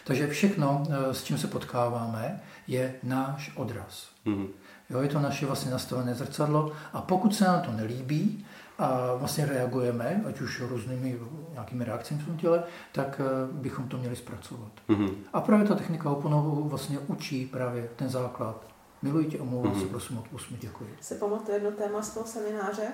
Takže 0.04 0.28
všechno, 0.28 0.84
eh, 0.90 1.14
s 1.14 1.24
čím 1.24 1.38
se 1.38 1.48
potkáváme, 1.48 2.42
je 2.68 2.96
náš 3.04 3.52
odraz. 3.56 4.10
Mm-hmm. 4.26 4.48
Jo, 4.90 5.02
je 5.02 5.10
to 5.10 5.20
naše 5.20 5.46
vlastně 5.46 5.72
nastavené 5.72 6.16
zrcadlo 6.16 6.72
a 6.94 7.02
pokud 7.02 7.36
se 7.36 7.46
nám 7.46 7.62
to 7.62 7.72
nelíbí 7.72 8.46
a 8.78 9.16
vlastně 9.16 9.46
reagujeme, 9.46 10.24
ať 10.28 10.42
už 10.42 10.62
různými 10.62 11.20
nějakými 11.52 11.86
reakcemi 11.86 12.22
v 12.22 12.26
tom 12.26 12.38
těle, 12.38 12.64
tak 12.92 13.22
eh, 13.24 13.52
bychom 13.52 13.88
to 13.88 13.98
měli 13.98 14.16
zpracovat. 14.16 14.72
Mm-hmm. 14.90 15.16
A 15.34 15.42
právě 15.42 15.68
ta 15.68 15.76
technika 15.76 16.10
Hoponovu 16.10 16.70
vlastně 16.70 17.00
učí 17.00 17.46
právě 17.46 17.90
ten 17.96 18.10
základ. 18.10 18.68
Miluji 19.02 19.26
tě, 19.26 19.40
omlouvám 19.40 19.74
mm-hmm. 19.74 19.82
se, 19.82 19.88
prosím, 19.88 20.18
odpust 20.18 20.52
mi, 20.52 20.58
děkuji. 20.58 20.98
Si 21.02 21.16
pamatuju 21.16 21.54
jedno 21.54 21.72
téma 21.72 22.02
z 22.02 22.14
toho 22.14 22.26
semináře, 22.26 22.88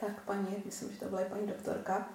tak 0.00 0.22
paní, 0.24 0.56
myslím, 0.64 0.92
že 0.92 0.98
to 0.98 1.04
byla 1.04 1.22
paní 1.30 1.46
doktorka, 1.46 2.06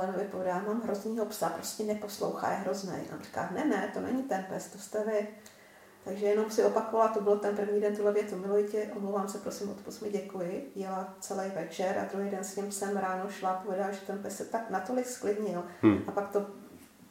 Lenovi 0.00 0.24
povídá, 0.24 0.62
mám 0.66 0.82
hroznýho 0.82 1.26
psa, 1.26 1.48
prostě 1.48 1.84
neposlouchá, 1.84 2.50
je 2.50 2.56
hrozný. 2.56 2.92
A 2.92 3.22
říká, 3.22 3.48
ne, 3.54 3.64
ne, 3.64 3.90
to 3.94 4.00
není 4.00 4.22
ten 4.22 4.44
pes, 4.48 4.68
to 4.68 4.78
jste 4.78 5.04
vy. 5.04 5.28
Takže 6.04 6.26
jenom 6.26 6.50
si 6.50 6.64
opakovala, 6.64 7.08
to 7.08 7.20
byl 7.20 7.38
ten 7.38 7.56
první 7.56 7.80
den 7.80 7.96
tuhle 7.96 8.12
větu, 8.12 8.36
miluji 8.36 8.68
tě, 8.68 8.90
omlouvám 8.96 9.28
se, 9.28 9.38
prosím, 9.38 9.70
odpust 9.70 10.02
mi, 10.02 10.10
děkuji. 10.10 10.72
Jela 10.74 11.14
celý 11.20 11.50
večer 11.50 11.98
a 11.98 12.12
druhý 12.12 12.30
den 12.30 12.44
s 12.44 12.56
ním 12.56 12.72
jsem 12.72 12.96
ráno 12.96 13.30
šla, 13.30 13.62
povedala, 13.66 13.90
že 13.90 14.00
ten 14.00 14.18
pes 14.18 14.36
se 14.36 14.44
tak 14.44 14.70
natolik 14.70 15.06
sklidnil. 15.06 15.64
Hmm. 15.82 16.02
A 16.06 16.12
pak 16.12 16.28
to 16.28 16.46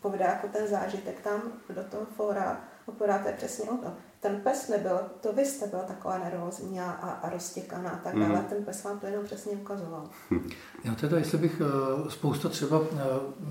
povedá 0.01 0.25
jako 0.25 0.47
ten 0.47 0.67
zážitek 0.67 1.19
tam 1.19 1.41
do 1.69 1.83
toho 1.83 2.05
fóra, 2.05 2.61
opovídá, 2.85 3.19
to 3.19 3.27
je 3.27 3.33
přesně 3.33 3.69
o 3.69 3.77
to 3.77 3.93
ten 4.19 4.41
pes 4.43 4.69
nebyl, 4.69 4.99
to 5.21 5.33
vy 5.33 5.45
jste 5.45 5.67
byla 5.67 5.83
taková 5.83 6.17
nervózní 6.17 6.79
a, 6.79 6.91
a, 6.91 7.29
roztěkaná 7.29 7.89
a 7.89 7.97
tak 7.97 8.19
dále, 8.19 8.39
mm. 8.39 8.45
ten 8.45 8.65
pes 8.65 8.83
vám 8.83 8.99
to 8.99 9.05
jenom 9.05 9.25
přesně 9.25 9.51
ukazoval. 9.51 10.09
Já 10.83 10.95
teda, 10.95 11.17
jestli 11.17 11.37
bych 11.37 11.61
uh, 11.61 12.09
spousta 12.09 12.49
třeba, 12.49 12.79
uh, 12.79 12.87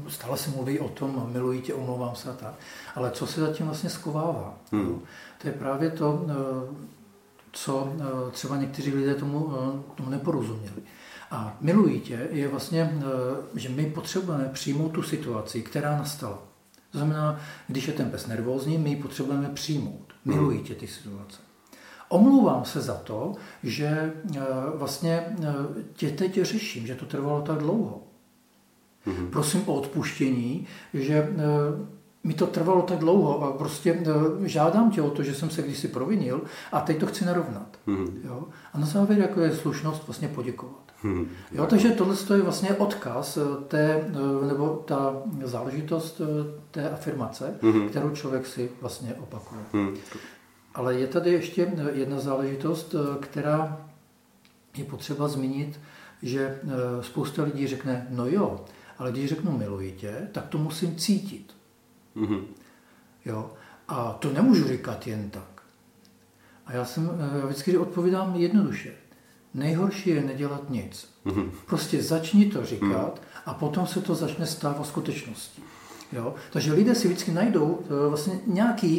stále 0.09 0.37
se 0.37 0.51
mluví 0.51 0.79
o 0.79 0.89
tom, 0.89 1.29
miluji 1.33 1.61
tě, 1.61 1.75
omlouvám 1.75 2.15
se 2.15 2.31
a 2.31 2.33
tak, 2.33 2.55
ale 2.95 3.11
co 3.11 3.27
se 3.27 3.41
zatím 3.41 3.67
vlastně 3.67 3.91
skovává? 3.91 4.59
Mm. 4.73 5.01
To 5.39 5.49
je 5.49 5.55
právě 5.55 5.91
to, 5.91 6.13
uh, 6.13 6.77
co 7.53 7.93
třeba 8.31 8.57
někteří 8.57 8.95
lidé 8.95 9.15
tomu, 9.15 9.53
tomu 9.95 10.11
neporozuměli. 10.11 10.83
A 11.31 11.57
miluji 11.61 12.01
tě 12.01 12.29
je 12.31 12.49
vlastně, 12.49 13.03
že 13.55 13.69
my 13.69 13.87
potřebujeme 13.87 14.51
přijmout 14.53 14.89
tu 14.89 15.03
situaci, 15.03 15.63
která 15.63 15.97
nastala. 15.99 16.39
To 16.93 16.99
znamená, 16.99 17.41
když 17.69 17.87
je 17.87 17.93
ten 17.93 18.11
pes 18.11 18.27
nervózní, 18.27 18.79
my 18.79 18.91
ji 18.91 18.97
potřebujeme 18.97 19.49
přijmout. 19.49 20.06
Miluji 20.27 20.61
tě 20.61 20.75
ty 20.75 20.87
situace. 20.87 21.39
Omlouvám 22.09 22.65
se 22.65 22.81
za 22.81 22.95
to, 22.95 23.35
že 23.63 23.87
eh, 24.37 24.41
vlastně 24.75 25.37
eh, 25.43 25.55
tě 25.93 26.11
teď 26.11 26.43
řeším, 26.43 26.87
že 26.87 26.95
to 26.95 27.07
trvalo 27.07 27.43
tak 27.43 27.59
dlouho. 27.59 28.03
Mm-hmm. 29.07 29.31
Prosím 29.31 29.63
o 29.67 29.75
odpuštění, 29.75 30.67
že 30.95 31.15
eh, 31.15 31.37
mi 32.25 32.35
to 32.35 32.47
trvalo 32.47 32.83
tak 32.83 32.99
dlouho 32.99 33.43
a 33.43 33.53
prostě 33.53 34.03
žádám 34.45 34.91
tě 34.91 35.03
o 35.03 35.11
to, 35.11 35.23
že 35.23 35.35
jsem 35.35 35.51
se 35.51 35.63
kdysi 35.63 35.89
provinil 35.89 36.43
a 36.73 36.81
teď 36.81 37.01
to 37.01 37.07
chci 37.07 37.25
narovnat. 37.25 37.79
Mm-hmm. 37.87 38.13
Jo? 38.25 38.45
A 38.73 38.79
na 38.79 38.87
závěr 38.87 39.19
jako 39.19 39.41
je 39.41 39.57
slušnost 39.57 40.07
vlastně 40.07 40.29
poděkovat. 40.29 40.86
Hmm. 41.03 41.29
Jo, 41.53 41.67
takže 41.67 41.91
tohle 41.91 42.17
je 42.35 42.43
vlastně 42.43 42.75
odkaz 42.75 43.39
té, 43.69 44.05
nebo 44.49 44.85
ta 44.87 45.23
záležitost 45.45 46.21
té 46.71 46.91
afirmace, 46.91 47.59
hmm. 47.63 47.89
kterou 47.89 48.11
člověk 48.11 48.47
si 48.47 48.71
vlastně 48.81 49.15
opakuje. 49.15 49.61
Hmm. 49.73 49.97
Ale 50.75 50.95
je 50.95 51.07
tady 51.07 51.33
ještě 51.33 51.73
jedna 51.93 52.21
záležitost, 52.21 52.95
která 53.21 53.87
je 54.77 54.85
potřeba 54.85 55.29
zmínit, 55.29 55.81
že 56.23 56.61
spousta 57.01 57.43
lidí 57.43 57.67
řekne, 57.67 58.07
no 58.11 58.27
jo, 58.27 58.65
ale 58.99 59.13
když 59.13 59.29
řeknu 59.29 59.59
miluji 59.59 59.93
tě, 59.93 60.29
tak 60.33 60.47
to 60.47 60.59
musím 60.59 60.97
cítit. 60.97 61.55
Hmm. 62.17 62.47
Jo? 63.25 63.51
A 63.89 64.13
to 64.13 64.33
nemůžu 64.33 64.69
říkat 64.69 65.07
jen 65.07 65.31
tak. 65.31 65.63
A 66.67 66.73
já, 66.73 66.85
jsem, 66.85 67.11
já 67.41 67.47
vždycky 67.47 67.79
odpovídám 67.79 68.35
jednoduše. 68.35 68.93
Nejhorší 69.57 70.11
je 70.11 70.23
nedělat 70.23 70.71
nic. 70.71 71.09
Mm-hmm. 71.27 71.51
Prostě 71.67 72.03
začni 72.03 72.47
to 72.47 72.65
říkat 72.65 73.21
a 73.47 73.55
potom 73.55 73.87
se 73.87 74.01
to 74.01 74.15
začne 74.15 74.47
stávat 74.47 74.87
skutečností. 74.87 75.63
Jo? 76.13 76.35
Takže 76.53 76.73
lidé 76.73 76.95
si 76.95 77.09
vždycky 77.09 77.33
najdou 77.33 77.79
eh, 77.81 78.09
vlastně 78.09 78.39
nějaké 78.47 78.99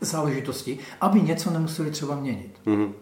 záležitosti, 0.00 0.78
aby 1.00 1.22
něco 1.22 1.50
nemuseli 1.50 1.90
třeba 1.90 2.14
měnit. 2.14 2.60
Mm. 2.66 2.92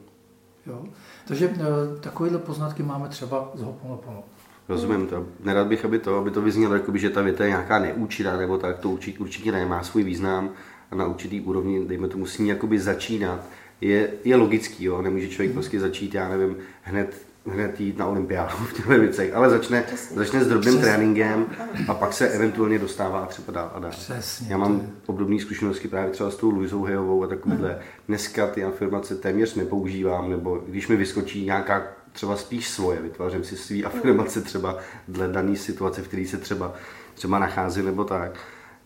Jo? 0.67 0.85
Takže 1.29 1.51
eh, 1.55 2.01
takovéhle 2.01 2.39
poznatky 2.39 2.83
máme 2.83 3.09
třeba 3.09 3.53
z 3.55 3.63
Hoponopono. 3.63 4.23
Rozumím 4.69 5.07
to. 5.07 5.27
Nerad 5.45 5.67
bych, 5.67 5.85
aby 5.85 5.99
to, 5.99 6.19
aby 6.19 6.31
to 6.31 6.43
vyznělo, 6.43 6.75
jakoby, 6.75 6.99
že 6.99 7.11
ta 7.11 7.23
věta 7.23 7.45
je 7.45 7.51
nějaká 7.51 7.79
neúčitá, 7.79 8.37
nebo 8.37 8.59
tak 8.59 8.79
to 8.79 8.91
určitě, 8.91 9.19
určitě 9.19 9.53
nemá 9.53 9.83
svůj 9.83 10.03
význam 10.03 10.51
a 10.91 10.95
na 10.95 11.07
určitý 11.07 11.41
úrovni, 11.41 11.85
dejme 11.85 12.09
tomu, 12.09 12.27
s 12.27 12.39
ní 12.39 12.49
jakoby 12.49 12.81
začínat 12.81 13.41
je, 13.81 14.11
je 14.25 14.37
logický, 14.37 14.85
jo? 14.85 15.03
nemůže 15.03 15.29
člověk 15.29 15.53
prostě 15.53 15.81
začít, 15.81 16.15
já 16.15 16.29
nevím, 16.29 16.57
hned, 16.83 17.23
hned 17.47 17.81
jít 17.81 17.99
na 17.99 18.07
olympiádu 18.07 18.57
v 18.57 18.73
těchto 18.73 18.91
věcech, 18.91 19.35
ale 19.35 19.51
začne, 19.51 19.85
začne 20.15 20.45
s 20.45 20.49
drobným 20.49 20.75
Přesně. 20.75 20.93
tréninkem 20.93 21.47
a 21.89 21.95
pak 21.95 22.13
se 22.13 22.29
eventuálně 22.29 22.79
dostává 22.79 23.27
třeba 23.27 23.53
dál 23.53 23.71
a 23.75 23.79
dál. 23.79 23.91
Přesně, 23.91 24.47
já 24.51 24.59
mám 24.59 24.91
obdobné 25.07 25.41
zkušenosti 25.41 25.89
právě 25.89 26.11
třeba 26.11 26.31
s 26.31 26.37
tou 26.37 26.51
Luizou 26.51 26.85
Hejovou 26.85 27.25
a 27.25 27.27
takovýhle. 27.27 27.71
Hmm. 27.71 27.79
Dneska 28.09 28.47
ty 28.47 28.65
afirmace 28.65 29.15
téměř 29.15 29.55
nepoužívám, 29.55 30.31
nebo 30.31 30.63
když 30.69 30.89
mi 30.89 30.97
vyskočí 30.97 31.45
nějaká 31.45 31.83
třeba 32.13 32.37
spíš 32.37 32.69
svoje, 32.69 33.03
vytvářím 33.03 33.45
si 33.45 33.57
svý 33.57 33.85
afirmace 33.85 34.41
třeba 34.41 34.77
dle 35.09 35.29
dané 35.29 35.57
situace, 35.57 36.03
v 36.03 36.09
které 36.09 36.27
se 36.27 36.37
třeba, 36.37 36.75
třeba 37.15 37.39
nachází 37.39 37.83
nebo 37.83 38.05
tak 38.05 38.39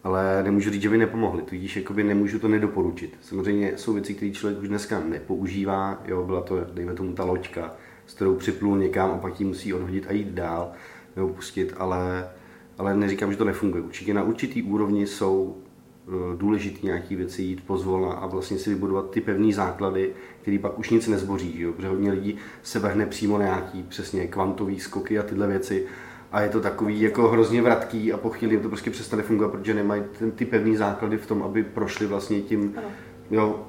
ale 0.05 0.43
nemůžu 0.43 0.71
říct, 0.71 0.83
že 0.83 0.89
by 0.89 0.99
nepomohly, 0.99 1.43
tudíž 1.43 1.77
jakoby 1.77 2.05
nemůžu 2.05 2.39
to 2.39 2.49
nedoporučit. 2.49 3.17
Samozřejmě 3.21 3.73
jsou 3.77 3.93
věci, 3.93 4.15
které 4.15 4.33
člověk 4.33 4.63
už 4.63 4.69
dneska 4.69 5.01
nepoužívá, 5.01 6.03
jo, 6.05 6.25
byla 6.27 6.41
to, 6.41 6.57
dejme 6.73 6.95
tomu, 6.95 7.13
ta 7.13 7.25
loďka, 7.25 7.75
s 8.07 8.15
kterou 8.15 8.35
připlul 8.35 8.79
někam 8.79 9.11
a 9.11 9.19
pak 9.19 9.41
ji 9.41 9.47
musí 9.47 9.75
odhodit 9.75 10.07
a 10.09 10.13
jít 10.13 10.29
dál, 10.29 10.73
nebo 11.17 11.29
pustit, 11.29 11.75
ale, 11.77 12.31
ale 12.79 12.97
neříkám, 12.97 13.31
že 13.31 13.39
to 13.39 13.45
nefunguje. 13.45 13.83
Určitě 13.83 14.15
na 14.15 14.23
určitý 14.23 14.63
úrovni 14.63 15.07
jsou 15.07 15.57
e, 15.57 16.37
důležité 16.37 16.87
nějaké 16.87 17.17
věci 17.17 17.43
jít 17.43 17.67
pozvolna 17.67 18.13
a 18.13 18.27
vlastně 18.27 18.59
si 18.59 18.71
vybudovat 18.71 19.11
ty 19.11 19.21
pevné 19.21 19.53
základy, 19.53 20.13
které 20.43 20.59
pak 20.59 20.79
už 20.79 20.91
nic 20.91 21.09
nezboří, 21.09 21.61
jo? 21.61 21.73
protože 21.73 21.89
hodně 21.89 22.11
lidí 22.11 22.37
se 22.63 22.79
vrhne 22.79 23.07
přímo 23.07 23.39
na 23.39 23.45
nějaký 23.45 23.83
přesně 23.83 24.27
kvantový 24.27 24.81
skoky 24.81 25.19
a 25.19 25.23
tyhle 25.23 25.47
věci 25.47 25.87
a 26.33 26.41
je 26.41 26.49
to 26.49 26.61
takový 26.61 27.01
jako 27.01 27.29
hrozně 27.29 27.63
vratký 27.63 28.13
a 28.13 28.17
po 28.17 28.31
chvíli 28.31 28.59
to 28.59 28.69
prostě 28.69 28.91
přestane 28.91 29.23
fungovat, 29.23 29.53
protože 29.53 29.75
nemají 29.75 30.03
ten, 30.19 30.31
ty 30.31 30.45
pevný 30.45 30.77
základy 30.77 31.19
v 31.19 31.27
tom, 31.27 31.43
aby 31.43 31.65
prošli 31.65 32.07
vlastně 32.07 32.41
tím, 32.41 32.75
ano. 32.77 32.89
jo, 33.31 33.67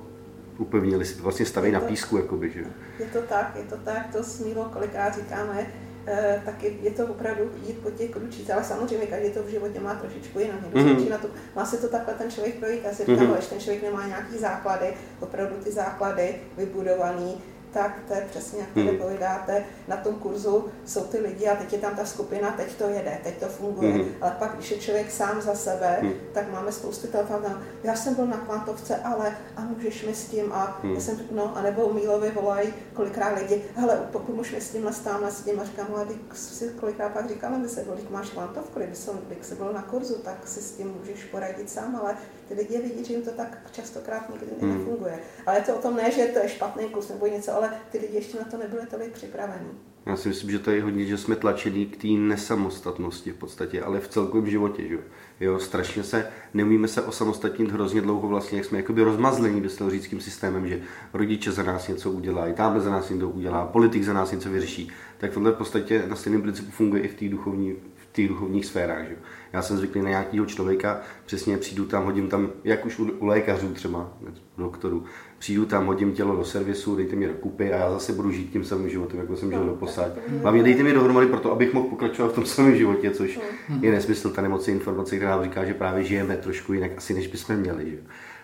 upevnili 0.58 1.06
si 1.06 1.18
to 1.18 1.24
vlastně 1.24 1.46
staví 1.46 1.72
na 1.72 1.80
písku, 1.80 2.18
jakoby, 2.18 2.50
že 2.50 2.64
Je 3.00 3.06
to 3.06 3.22
tak, 3.22 3.56
je 3.56 3.64
to 3.64 3.78
tak, 3.78 4.08
to 4.12 4.24
smílo 4.24 4.70
kolikrát 4.74 5.16
říkáme, 5.16 5.68
e, 6.08 6.42
taky 6.46 6.78
je 6.82 6.92
to 6.92 7.06
opravdu 7.06 7.44
jít 7.68 7.80
po 7.80 7.92
těch 7.92 8.12
kručích, 8.12 8.52
ale 8.52 8.64
samozřejmě 8.64 9.06
každý 9.06 9.30
to 9.30 9.44
v 9.44 9.48
životě 9.48 9.80
má 9.80 9.96
trošičku 9.96 10.40
jinak. 10.40 10.74
Mm-hmm. 10.74 11.10
na 11.10 11.18
to, 11.18 11.28
má 11.56 11.66
se 11.66 11.78
to 11.78 11.88
takhle 11.88 12.14
ten 12.14 12.32
člověk 12.32 12.56
projít, 12.56 12.82
já 12.84 12.94
si 12.94 13.06
říkám, 13.06 13.28
mm-hmm. 13.28 13.50
ten 13.50 13.60
člověk 13.60 13.84
nemá 13.84 14.08
nějaký 14.08 14.38
základy, 14.38 14.94
opravdu 15.20 15.56
ty 15.64 15.72
základy 15.72 16.36
vybudovaný, 16.58 17.42
tak 17.74 18.00
to 18.08 18.14
je 18.14 18.28
přesně, 18.30 18.60
jak 18.60 18.70
tady 18.74 18.88
hmm. 18.88 18.98
povídáte, 18.98 19.64
na 19.88 19.98
tom 19.98 20.16
kurzu 20.16 20.66
jsou 20.86 21.02
ty 21.02 21.18
lidi 21.18 21.48
a 21.48 21.56
teď 21.56 21.74
je 21.74 21.80
tam 21.80 21.96
ta 21.96 22.06
skupina, 22.06 22.52
teď 22.52 22.76
to 22.76 22.90
jede, 22.90 23.18
teď 23.24 23.40
to 23.40 23.46
funguje. 23.46 23.94
Hmm. 23.94 24.06
Ale 24.22 24.36
pak, 24.40 24.56
když 24.56 24.72
je 24.72 24.78
člověk 24.78 25.12
sám 25.12 25.42
za 25.42 25.56
sebe, 25.56 25.98
hmm. 26.02 26.14
tak 26.34 26.52
máme 26.52 26.72
spousty 26.72 27.08
telefonů. 27.08 27.48
Já 27.84 27.96
jsem 27.96 28.16
byl 28.16 28.26
na 28.26 28.38
kvantovce, 28.38 28.96
ale 28.96 29.38
a 29.56 29.62
můžeš 29.62 30.06
mi 30.06 30.14
s 30.14 30.26
tím 30.26 30.54
a 30.54 30.80
hmm. 30.84 30.94
já 30.94 31.02
jsem, 31.02 31.20
no, 31.32 31.58
a 31.58 31.62
nebo 31.62 31.94
Mílovi 31.94 32.32
volají 32.32 32.74
kolikrát 32.94 33.38
lidi, 33.40 33.64
hele, 33.76 34.10
pomož 34.26 34.52
mi 34.52 34.62
s 34.62 34.70
tím, 34.70 34.90
tam 35.04 35.32
s 35.32 35.42
tím 35.42 35.60
a 35.60 35.64
říkám, 35.64 35.88
ale 35.96 36.08
si 36.34 36.70
kolikrát 36.70 37.10
pak 37.14 37.30
říkáme, 37.30 37.58
my 37.58 37.70
se 37.70 37.84
kolik 37.84 38.10
máš 38.10 38.30
kvantovku, 38.30 38.80
kdyby 38.80 38.96
jsem, 38.96 39.18
kdyby 39.28 39.44
se 39.44 39.56
byl 39.56 39.74
na 39.74 39.82
kurzu, 39.82 40.16
tak 40.16 40.48
si 40.48 40.62
s 40.62 40.72
tím 40.72 40.96
můžeš 41.00 41.24
poradit 41.24 41.70
sám, 41.70 41.96
ale 41.96 42.18
ty 42.48 42.54
lidi 42.54 42.82
vidí, 42.82 43.06
že 43.06 43.14
jim 43.14 43.24
to 43.24 43.32
tak 43.32 43.58
častokrát 43.72 44.30
nikdy 44.30 44.48
hmm. 44.62 44.78
nefunguje. 44.78 45.20
Ale 45.46 45.62
to 45.62 45.76
o 45.76 45.82
tom 45.82 45.96
ne, 45.96 46.12
že 46.12 46.26
to 46.26 46.40
je 46.40 46.50
špatný 46.50 46.90
kus 46.90 47.10
nebo 47.10 47.28
něco, 47.28 47.56
ale 47.56 47.63
ty 47.92 47.98
lidi 47.98 48.16
ještě 48.16 48.38
na 48.40 48.46
to 48.46 48.58
nebyli 48.58 48.86
tolik 48.86 49.12
připravení. 49.12 49.70
Já 50.06 50.16
si 50.16 50.30
myslím, 50.30 50.52
že 50.52 50.60
to 50.60 50.72
je 50.72 50.84
hodně, 50.84 51.06
že 51.06 51.18
jsme 51.18 51.36
tlačeni 51.36 51.86
k 51.86 52.02
té 52.02 52.08
nesamostatnosti 52.08 53.32
v 53.32 53.36
podstatě, 53.36 53.82
ale 53.82 54.00
v 54.00 54.08
celkovém 54.08 54.50
životě, 54.50 54.88
že 54.88 54.98
jo. 55.40 55.60
strašně 55.60 56.04
se, 56.04 56.28
neumíme 56.54 56.88
se 56.88 57.02
osamostatnit 57.02 57.72
hrozně 57.72 58.02
dlouho 58.02 58.28
vlastně, 58.28 58.58
jak 58.58 58.66
jsme 58.66 58.78
jakoby 58.78 59.04
rozmazlení 59.04 59.62
by 59.62 59.70
se 59.70 59.90
říckým 59.90 60.22
systémem, 60.22 60.68
že 60.68 60.82
rodiče 61.14 61.52
za 61.52 61.64
nás 61.64 61.88
něco 61.88 62.12
udělají, 62.12 62.54
táble 62.54 62.82
za 62.82 62.92
nás 62.92 63.10
něco 63.10 63.30
udělá, 63.30 63.66
politik 63.66 64.04
za 64.04 64.14
nás 64.14 64.32
něco 64.32 64.50
vyřeší. 64.50 64.90
Tak 65.18 65.34
tohle 65.34 65.52
v 65.52 65.56
podstatě 65.56 66.04
na 66.08 66.16
stejném 66.16 66.42
principu 66.42 66.72
funguje 66.72 67.02
i 67.02 67.08
v 67.08 67.16
té 67.16 67.30
duchovní, 67.30 67.76
v 67.96 68.14
těch 68.14 68.28
duchovních 68.28 68.66
sférách. 68.66 69.08
Že? 69.08 69.16
Já 69.54 69.62
jsem 69.62 69.78
zvyklý 69.78 70.02
na 70.02 70.10
nějakého 70.10 70.46
člověka, 70.46 71.02
přesně 71.26 71.58
přijdu 71.58 71.86
tam, 71.86 72.06
hodím 72.06 72.30
tam, 72.30 72.52
jak 72.64 72.86
už 72.86 73.00
u, 73.00 73.12
u 73.20 73.26
lékařů 73.26 73.74
třeba, 73.74 74.14
u 74.58 74.62
doktorů, 74.62 75.04
přijdu 75.44 75.66
tam, 75.66 75.86
hodím 75.86 76.14
tělo 76.14 76.36
do 76.36 76.44
servisu, 76.46 76.96
dejte 76.96 77.16
mi 77.16 77.28
do 77.28 77.34
kupy 77.34 77.74
a 77.74 77.78
já 77.78 77.92
zase 77.92 78.14
budu 78.14 78.32
žít 78.32 78.52
tím 78.52 78.64
samým 78.64 78.90
životem, 78.90 79.20
jako 79.20 79.36
jsem 79.36 79.52
žil 79.52 79.66
do 79.66 79.76
posad. 79.76 80.18
Hlavně 80.42 80.64
dejte 80.64 80.84
mi 80.84 80.94
dohromady 80.94 81.28
proto, 81.28 81.52
abych 81.52 81.74
mohl 81.74 81.90
pokračovat 81.90 82.32
v 82.32 82.36
tom 82.36 82.46
samém 82.46 82.76
životě, 82.76 83.12
což 83.12 83.40
je 83.82 83.92
nesmysl, 83.92 84.30
ta 84.30 84.42
nemoci 84.42 84.72
informace, 84.72 85.16
která 85.16 85.32
nám 85.32 85.44
říká, 85.44 85.66
že 85.66 85.74
právě 85.74 86.04
žijeme 86.04 86.38
trošku 86.38 86.74
jinak 86.74 86.92
asi, 86.98 87.14
než 87.14 87.28
bychom 87.28 87.56
měli. 87.56 87.92
Že? 87.92 87.98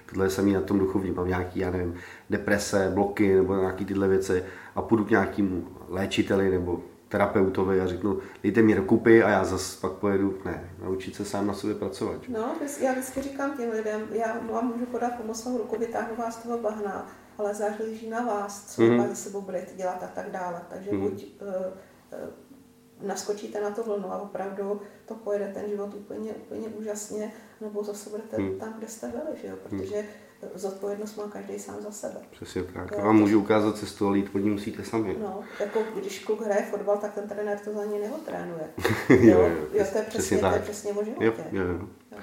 Tohle 0.06 0.26
je 0.26 0.30
samý 0.30 0.54
na 0.54 0.62
tom 0.62 0.80
duchovním, 0.80 1.16
mám 1.16 1.28
nějaký, 1.28 1.60
já 1.60 1.72
nevím, 1.72 1.94
deprese, 2.30 2.92
bloky 2.94 3.36
nebo 3.36 3.56
nějaký 3.56 3.86
tyhle 3.86 4.08
věci 4.08 4.44
a 4.76 4.82
půjdu 4.82 5.06
k 5.06 5.10
nějakému 5.10 5.68
léčiteli 5.90 6.50
nebo 6.50 6.84
terapeutovi 7.10 7.82
a 7.82 7.88
řeknu, 7.88 8.20
dejte 8.44 8.62
mi 8.62 8.76
dokupy 8.76 9.24
a 9.24 9.30
já 9.30 9.46
zase 9.46 9.82
pak 9.82 9.92
pojedu, 9.92 10.38
ne, 10.46 10.70
naučit 10.82 11.16
se 11.16 11.26
sám 11.26 11.48
na 11.48 11.54
sobě 11.54 11.76
pracovat. 11.76 12.22
No, 12.28 12.56
já 12.82 12.92
vždycky 12.92 13.22
říkám 13.22 13.58
těm 13.58 13.70
lidem, 13.72 14.02
já 14.12 14.40
vám 14.52 14.68
můžu 14.68 14.86
podat 14.86 15.12
pomocnou 15.18 15.58
ruku, 15.58 15.80
vytáhnu 15.80 16.16
vás 16.16 16.36
z 16.40 16.44
toho 16.44 16.58
bahna, 16.58 17.08
ale 17.38 17.54
záleží 17.56 18.10
na 18.10 18.26
vás, 18.26 18.76
co 18.76 18.82
mm-hmm. 18.82 19.10
se 19.10 19.16
sebou 19.16 19.42
budete 19.42 19.76
dělat 19.76 20.04
a 20.04 20.08
tak 20.08 20.32
dále. 20.32 20.62
Takže 20.70 20.92
mm-hmm. 20.92 21.10
buď 21.10 21.26
uh, 21.42 21.48
uh, 21.48 23.08
naskočíte 23.08 23.62
na 23.62 23.72
to 23.72 23.84
vlnu 23.84 24.14
a 24.14 24.22
opravdu 24.22 24.82
to 25.06 25.16
pojede 25.16 25.52
ten 25.54 25.70
život 25.70 25.94
úplně, 25.94 26.32
úplně 26.32 26.68
úžasně, 26.68 27.32
nebo 27.62 27.84
zase 27.84 28.10
budete 28.10 28.38
mm. 28.38 28.60
tam, 28.60 28.74
kde 28.78 28.88
jste 28.88 29.08
byli, 29.08 29.38
že 29.42 29.48
jo? 29.48 29.54
Mhm. 29.54 29.80
protože 29.80 30.02
mm 30.02 30.08
zodpovědnost 30.56 31.18
má 31.18 31.24
každý 31.24 31.60
sám 31.60 31.76
za 31.82 31.92
sebe. 31.92 32.16
Přesně 32.32 32.64
tak. 32.64 32.92
Já 32.98 33.04
vám 33.04 33.16
můžu 33.16 33.40
ukázat 33.40 33.78
cestu, 33.78 34.08
ale 34.08 34.18
jít 34.18 34.32
pod 34.32 34.40
ní 34.40 34.50
musíte 34.50 34.84
sami. 34.84 35.16
No, 35.22 35.40
jako 35.60 35.80
když 35.96 36.20
kluk 36.20 36.46
hraje 36.46 36.62
fotbal, 36.62 36.98
tak 36.98 37.14
ten 37.14 37.30
trenér 37.30 37.60
to 37.60 37.74
za 37.74 37.86
něj 37.86 38.00
neotrénuje. 38.00 38.70
jo, 39.10 39.18
jo, 39.20 39.50
jo, 39.50 39.58
to 39.72 39.78
je 39.78 39.84
přesně, 39.84 40.02
přesně 40.10 40.38
tak. 40.38 40.52
to 40.52 40.56
je 40.56 40.62
přesně 40.62 40.92
o 40.92 41.04
životě. 41.04 41.26
Jo, 41.26 41.34
jo, 41.52 41.64
jo. 41.64 41.74
jo. 42.12 42.18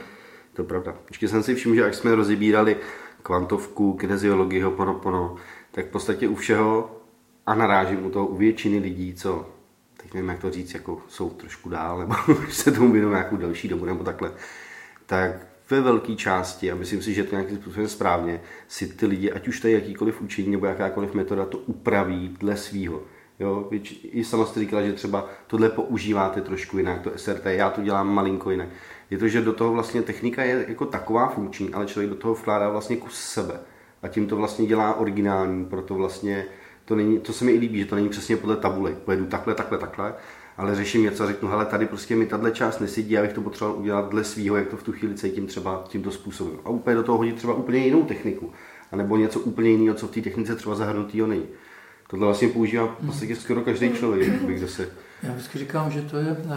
To 0.52 0.62
je 0.62 0.68
pravda. 0.68 0.96
Vždycky 1.04 1.28
jsem 1.28 1.42
si 1.42 1.54
všiml, 1.54 1.74
že 1.74 1.80
jak 1.80 1.94
jsme 1.94 2.14
rozebírali 2.14 2.76
kvantovku, 3.22 3.92
kineziologii, 3.92 4.60
hoponopono, 4.60 5.36
tak 5.70 5.86
v 5.86 5.90
podstatě 5.90 6.28
u 6.28 6.34
všeho 6.34 7.00
a 7.46 7.54
narážím 7.54 8.06
u 8.06 8.10
toho 8.10 8.26
u 8.26 8.36
většiny 8.36 8.78
lidí, 8.78 9.14
co 9.14 9.46
teď 9.96 10.14
nevím, 10.14 10.28
jak 10.28 10.40
to 10.40 10.50
říct, 10.50 10.74
jako 10.74 11.02
jsou 11.08 11.30
trošku 11.30 11.68
dál, 11.68 11.98
nebo 11.98 12.14
se 12.50 12.72
tomu 12.72 12.92
věnují 12.92 13.12
nějakou 13.12 13.36
delší 13.36 13.68
dobu, 13.68 13.84
nebo 13.84 14.04
takhle, 14.04 14.32
tak 15.06 15.45
ve 15.70 15.80
velké 15.80 16.14
části, 16.14 16.72
a 16.72 16.74
myslím 16.74 17.02
si, 17.02 17.14
že 17.14 17.24
to 17.24 17.34
nějakým 17.34 17.56
způsobem 17.56 17.88
správně, 17.88 18.40
si 18.68 18.88
ty 18.88 19.06
lidi, 19.06 19.32
ať 19.32 19.48
už 19.48 19.60
to 19.60 19.68
je 19.68 19.74
jakýkoliv 19.74 20.22
učení 20.22 20.50
nebo 20.50 20.66
jakákoliv 20.66 21.14
metoda, 21.14 21.44
to 21.44 21.58
upraví 21.58 22.36
dle 22.38 22.56
svýho. 22.56 23.02
Jo, 23.40 23.68
I 24.02 24.24
sama 24.24 24.46
jste 24.46 24.60
říkala, 24.60 24.82
že 24.82 24.92
třeba 24.92 25.28
tohle 25.46 25.68
používáte 25.68 26.40
trošku 26.40 26.78
jinak, 26.78 27.02
to 27.02 27.10
SRT, 27.16 27.46
já 27.46 27.70
to 27.70 27.82
dělám 27.82 28.14
malinko 28.14 28.50
jinak. 28.50 28.68
Je 29.10 29.18
to, 29.18 29.28
že 29.28 29.40
do 29.40 29.52
toho 29.52 29.72
vlastně 29.72 30.02
technika 30.02 30.42
je 30.42 30.64
jako 30.68 30.86
taková 30.86 31.28
funkční, 31.28 31.74
ale 31.74 31.86
člověk 31.86 32.10
do 32.10 32.16
toho 32.16 32.34
vkládá 32.34 32.68
vlastně 32.68 32.96
kus 32.96 33.14
sebe. 33.14 33.60
A 34.02 34.08
tím 34.08 34.26
to 34.26 34.36
vlastně 34.36 34.66
dělá 34.66 34.94
originální, 34.94 35.64
proto 35.64 35.94
vlastně 35.94 36.46
to, 36.84 36.96
není, 36.96 37.18
to 37.18 37.32
se 37.32 37.44
mi 37.44 37.52
i 37.52 37.58
líbí, 37.58 37.78
že 37.78 37.84
to 37.84 37.94
není 37.94 38.08
přesně 38.08 38.36
podle 38.36 38.56
tabule. 38.56 38.92
Pojedu 38.92 39.26
takhle, 39.26 39.54
takhle, 39.54 39.78
takhle, 39.78 40.14
ale 40.57 40.74
řeším 40.74 41.02
něco 41.02 41.24
a 41.24 41.26
řeknu, 41.26 41.48
hele, 41.48 41.66
tady 41.66 41.86
prostě 41.86 42.16
mi 42.16 42.26
tahle 42.26 42.50
část 42.50 42.80
nesedí, 42.80 43.11
já 43.11 43.22
bych 43.22 43.32
to 43.32 43.40
potřeboval 43.40 43.80
udělat 43.80 44.11
dle 44.11 44.24
svýho, 44.24 44.57
jak 44.57 44.68
to 44.68 44.76
v 44.76 44.82
tu 44.82 44.92
chvíli 44.92 45.14
cítím 45.14 45.46
třeba 45.46 45.84
tímto 45.88 46.11
způsobem. 46.11 46.57
A 46.64 46.68
úplně 46.68 46.96
do 46.96 47.02
toho 47.02 47.18
hodit 47.18 47.36
třeba 47.36 47.54
úplně 47.54 47.78
jinou 47.78 48.02
techniku, 48.02 48.52
anebo 48.92 49.16
něco 49.16 49.40
úplně 49.40 49.70
jiného, 49.70 49.94
co 49.94 50.07
v 50.07 50.11
té 50.11 50.20
technice 50.20 50.57
třeba 50.57 50.74
zahrnutého 50.74 51.26
není. 51.26 51.46
Tohle 52.11 52.26
vlastně 52.26 52.48
používá 52.48 52.86
v 52.86 53.07
podstatě 53.07 53.36
skoro 53.36 53.61
každý 53.61 53.90
člověk, 53.90 54.42
kdo 54.46 54.68
se 54.68 54.88
já 55.22 55.32
vždycky 55.32 55.59
říkám, 55.59 55.90
že 55.90 56.02
to 56.02 56.16
je, 56.16 56.36
eh, 56.38 56.54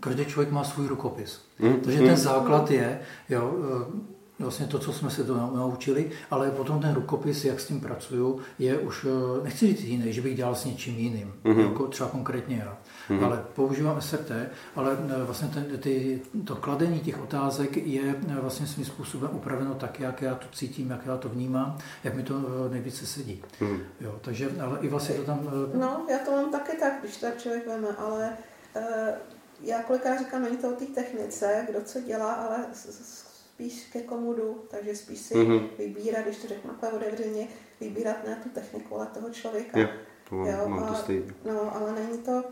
každý 0.00 0.24
člověk 0.24 0.52
má 0.52 0.64
svůj 0.64 0.86
rukopis. 0.86 1.40
Mm, 1.58 1.80
Takže 1.80 1.98
ten 1.98 2.10
mm. 2.10 2.16
základ 2.16 2.70
je, 2.70 3.00
jo, 3.28 3.54
eh, 3.64 4.19
vlastně 4.40 4.66
to, 4.66 4.78
co 4.78 4.92
jsme 4.92 5.10
se 5.10 5.24
to 5.24 5.34
naučili, 5.34 6.10
ale 6.30 6.50
potom 6.50 6.80
ten 6.80 6.94
rukopis, 6.94 7.44
jak 7.44 7.60
s 7.60 7.66
tím 7.66 7.80
pracuju, 7.80 8.40
je 8.58 8.78
už, 8.78 9.06
eh, 9.08 9.44
nechci 9.44 9.66
říct 9.66 9.80
jiný, 9.80 10.12
že 10.12 10.22
bych 10.22 10.36
dělal 10.36 10.54
s 10.54 10.64
něčím 10.64 10.98
jiným, 10.98 11.34
mm-hmm. 11.44 11.70
jako 11.70 11.86
třeba 11.86 12.08
konkrétně 12.08 12.56
já. 12.56 12.78
Mm-hmm. 13.08 13.24
Ale 13.24 13.44
používám 13.54 14.00
SRT, 14.00 14.30
ale 14.76 14.98
eh, 15.08 15.24
vlastně 15.24 15.48
ten, 15.48 15.78
ty, 15.78 16.20
to 16.44 16.56
kladení 16.56 17.00
těch 17.00 17.22
otázek 17.22 17.76
je 17.76 18.14
eh, 18.28 18.40
vlastně 18.40 18.66
svým 18.66 18.86
způsobem 18.86 19.30
upraveno 19.32 19.74
tak, 19.74 20.00
jak 20.00 20.22
já 20.22 20.34
to 20.34 20.46
cítím, 20.52 20.90
jak 20.90 21.06
já 21.06 21.16
to 21.16 21.28
vnímám, 21.28 21.78
jak 22.04 22.14
mi 22.14 22.22
to 22.22 22.68
nejvíce 22.70 23.06
sedí. 23.06 23.42
Mm-hmm. 23.60 23.80
Jo, 24.00 24.18
takže, 24.20 24.50
ale 24.60 24.78
i 24.80 24.88
vlastně 24.88 25.14
to 25.14 25.22
tam... 25.22 25.50
No, 25.74 26.06
já 26.10 26.18
to 26.18 26.30
mám 26.30 26.50
taky 26.50 26.76
tak, 26.76 26.92
když 27.02 27.16
tak 27.16 27.38
člověk 27.38 27.66
veme, 27.66 27.88
ale 27.98 28.36
uh, 28.76 28.82
já 29.60 29.82
kolikrát 29.82 30.18
říkám, 30.18 30.42
není 30.42 30.56
to 30.56 30.68
o 30.68 30.72
té 30.72 30.84
technice, 30.84 31.66
kdo 31.70 31.80
co 31.80 32.00
dělá, 32.00 32.32
ale 32.32 32.66
spíš 33.60 33.84
ke 33.92 34.00
komu 34.00 34.34
jdu, 34.34 34.64
takže 34.70 34.96
spíš 34.96 35.18
si 35.18 35.34
mm-hmm. 35.34 35.68
vybírat, 35.78 36.22
když 36.22 36.36
to 36.36 36.48
řeknu 36.48 36.70
takhle 36.70 37.00
otevřeně, 37.00 37.48
vybírat 37.80 38.16
ne 38.26 38.40
tu 38.42 38.48
techniku, 38.48 38.96
ale 38.96 39.06
toho 39.06 39.30
člověka. 39.30 39.80
Jo, 39.80 39.88
to 40.28 40.34
mám, 40.34 40.46
jo, 40.46 40.68
mám 40.68 40.88
to 40.88 40.94
stejně. 40.94 41.34
No, 41.44 41.76
ale 41.76 41.92
není 41.92 42.18
to, 42.18 42.44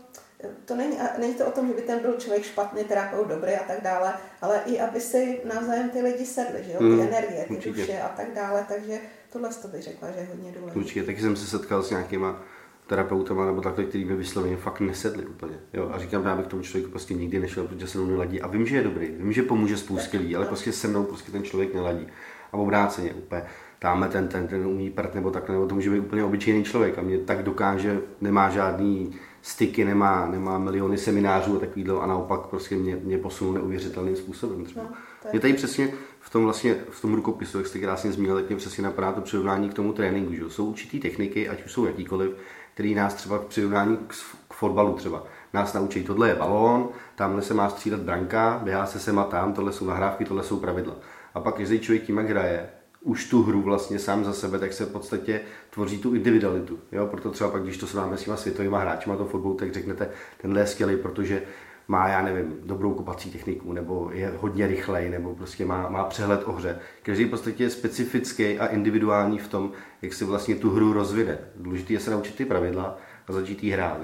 to 0.65 0.75
není, 0.75 0.97
není 1.17 1.33
to 1.33 1.45
o 1.45 1.51
tom, 1.51 1.67
že 1.67 1.73
by 1.73 1.81
ten 1.81 1.99
byl 1.99 2.15
člověk 2.17 2.43
špatný, 2.43 2.83
terapeut 2.83 3.27
dobrý 3.27 3.51
a 3.53 3.63
tak 3.63 3.83
dále, 3.83 4.13
ale 4.41 4.61
i 4.65 4.79
aby 4.79 5.01
si 5.01 5.41
navzájem 5.53 5.89
ty 5.89 6.01
lidi 6.01 6.25
sedli, 6.25 6.63
že 6.63 6.71
jo, 6.71 6.77
ty 6.77 6.85
mm, 6.85 7.01
energie, 7.01 7.45
ty 7.47 7.53
určitě. 7.53 7.81
duše 7.81 8.01
a 8.01 8.09
tak 8.09 8.33
dále, 8.33 8.65
takže 8.67 8.99
tohle 9.29 9.49
to 9.61 9.67
bych 9.67 9.83
řekla, 9.83 10.11
že 10.11 10.19
je 10.19 10.25
hodně 10.25 10.51
důležité. 10.51 10.79
Určitě, 10.79 11.03
taky 11.03 11.21
jsem 11.21 11.35
se 11.35 11.47
setkal 11.47 11.83
s 11.83 11.89
nějakýma 11.89 12.43
terapeutama 12.89 13.45
nebo 13.45 13.61
takhle, 13.61 13.83
který 13.83 14.05
by 14.05 14.15
vysloveně 14.15 14.57
fakt 14.57 14.79
nesedli 14.79 15.25
úplně. 15.25 15.53
Jo? 15.73 15.89
A 15.93 15.97
říkám, 15.97 16.25
já 16.25 16.35
bych 16.35 16.47
tomu 16.47 16.61
člověku 16.61 16.91
prostě 16.91 17.13
nikdy 17.13 17.39
nešel, 17.39 17.67
protože 17.67 17.87
se 17.87 17.97
mnou 17.97 18.07
neladí. 18.07 18.41
A 18.41 18.47
vím, 18.47 18.65
že 18.65 18.75
je 18.75 18.83
dobrý, 18.83 19.07
vím, 19.19 19.33
že 19.33 19.43
pomůže 19.43 19.77
spoustě 19.77 20.17
lidí, 20.17 20.35
ale 20.35 20.45
prostě 20.45 20.71
se 20.71 20.87
mnou 20.87 21.03
prostě 21.03 21.31
ten 21.31 21.43
člověk 21.43 21.73
neladí. 21.73 22.07
A 22.51 22.57
obráceně 22.57 23.13
úplně. 23.13 23.43
Tamhle 23.79 24.07
ten, 24.07 24.27
ten, 24.27 24.47
ten 24.47 24.67
umí 24.67 24.89
prd 24.89 25.15
nebo 25.15 25.31
takhle, 25.31 25.55
nebo 25.55 25.67
to 25.67 25.75
může 25.75 25.89
být 25.89 25.99
úplně 25.99 26.23
obyčejný 26.23 26.63
člověk 26.63 26.97
a 26.97 27.01
mě 27.01 27.17
tak 27.17 27.43
dokáže, 27.43 28.01
nemá 28.21 28.49
žádný 28.49 29.15
styky, 29.41 29.85
nemá, 29.85 30.27
nemá 30.27 30.59
miliony 30.59 30.97
seminářů 30.97 31.55
a 31.55 31.59
takovýhle 31.59 32.01
a 32.01 32.05
naopak 32.07 32.39
prostě 32.39 32.75
mě, 32.75 32.95
mě 32.95 33.17
posunul 33.17 33.53
neuvěřitelným 33.53 34.15
způsobem 34.15 34.65
třeba. 34.65 34.83
No, 34.83 35.31
mě 35.31 35.39
tady 35.39 35.53
přesně 35.53 35.89
v 36.19 36.29
tom 36.29 36.43
vlastně, 36.43 36.75
v 36.89 37.01
tom 37.01 37.13
rukopisu, 37.13 37.57
jak 37.57 37.67
jste 37.67 37.79
krásně 37.79 38.11
zmínil, 38.11 38.35
tak 38.35 38.49
mě 38.49 38.57
přesně 38.57 38.83
napadá 38.83 39.11
to 39.11 39.21
přirovnání 39.21 39.69
k 39.69 39.73
tomu 39.73 39.93
tréninku, 39.93 40.33
že 40.33 40.49
jsou 40.49 40.65
určitý 40.65 40.99
techniky, 40.99 41.49
ať 41.49 41.65
už 41.65 41.71
jsou 41.71 41.85
jakýkoliv, 41.85 42.31
který 42.79 42.95
nás 42.95 43.13
třeba 43.13 43.39
k 43.39 43.45
přirovnání 43.45 43.97
k, 43.97 44.13
k 44.47 44.53
fotbalu 44.53 44.93
třeba 44.93 45.23
nás 45.53 45.73
naučí, 45.73 46.03
tohle 46.03 46.29
je 46.29 46.35
balón, 46.35 46.89
tamhle 47.15 47.41
se 47.41 47.53
má 47.53 47.69
střídat 47.69 47.99
branka, 47.99 48.61
běhá 48.63 48.85
se 48.85 48.99
sem 48.99 49.19
a 49.19 49.23
tam, 49.23 49.53
tohle 49.53 49.73
jsou 49.73 49.85
nahrávky, 49.85 50.25
tohle 50.25 50.43
jsou 50.43 50.59
pravidla. 50.59 50.95
A 51.33 51.39
pak 51.39 51.55
každý 51.55 51.79
člověk 51.79 52.03
tím, 52.03 52.17
jak 52.17 52.29
hraje, 52.29 52.69
už 53.01 53.29
tu 53.29 53.43
hru 53.43 53.61
vlastně 53.61 53.99
sám 53.99 54.25
za 54.25 54.33
sebe, 54.33 54.59
tak 54.59 54.73
se 54.73 54.85
v 54.85 54.91
podstatě 54.91 55.41
tvoří 55.69 55.97
tu 55.97 56.15
individualitu. 56.15 56.79
Jo? 56.91 57.07
Proto 57.07 57.31
třeba 57.31 57.49
pak, 57.49 57.63
když 57.63 57.77
to 57.77 57.87
srovnáme 57.87 58.17
s 58.17 58.23
těma 58.23 58.37
světovými 58.37 58.75
hráči, 58.79 59.09
to 59.17 59.25
fotbalu, 59.25 59.55
tak 59.55 59.73
řeknete, 59.73 60.09
tenhle 60.41 60.61
je 60.61 60.67
skvělý, 60.67 60.97
protože 60.97 61.41
má, 61.89 62.07
já 62.07 62.21
nevím, 62.21 62.55
dobrou 62.63 62.93
kopací 62.93 63.31
techniku, 63.31 63.73
nebo 63.73 64.09
je 64.13 64.33
hodně 64.37 64.67
rychlej, 64.67 65.09
nebo 65.09 65.35
prostě 65.35 65.65
má, 65.65 65.89
má 65.89 66.03
přehled 66.03 66.41
o 66.45 66.51
hře. 66.51 66.79
Každý 67.03 67.25
v 67.25 67.29
podstatě 67.29 67.63
je 67.63 67.69
specifický 67.69 68.59
a 68.59 68.65
individuální 68.65 69.39
v 69.39 69.47
tom, 69.47 69.71
jak 70.01 70.13
si 70.13 70.25
vlastně 70.25 70.55
tu 70.55 70.69
hru 70.69 70.93
rozvine. 70.93 71.37
Důležité 71.55 71.93
je 71.93 71.99
se 71.99 72.11
naučit 72.11 72.35
ty 72.35 72.45
pravidla 72.45 72.97
a 73.27 73.33
začít 73.33 73.63
jí 73.63 73.71
hrát. 73.71 73.97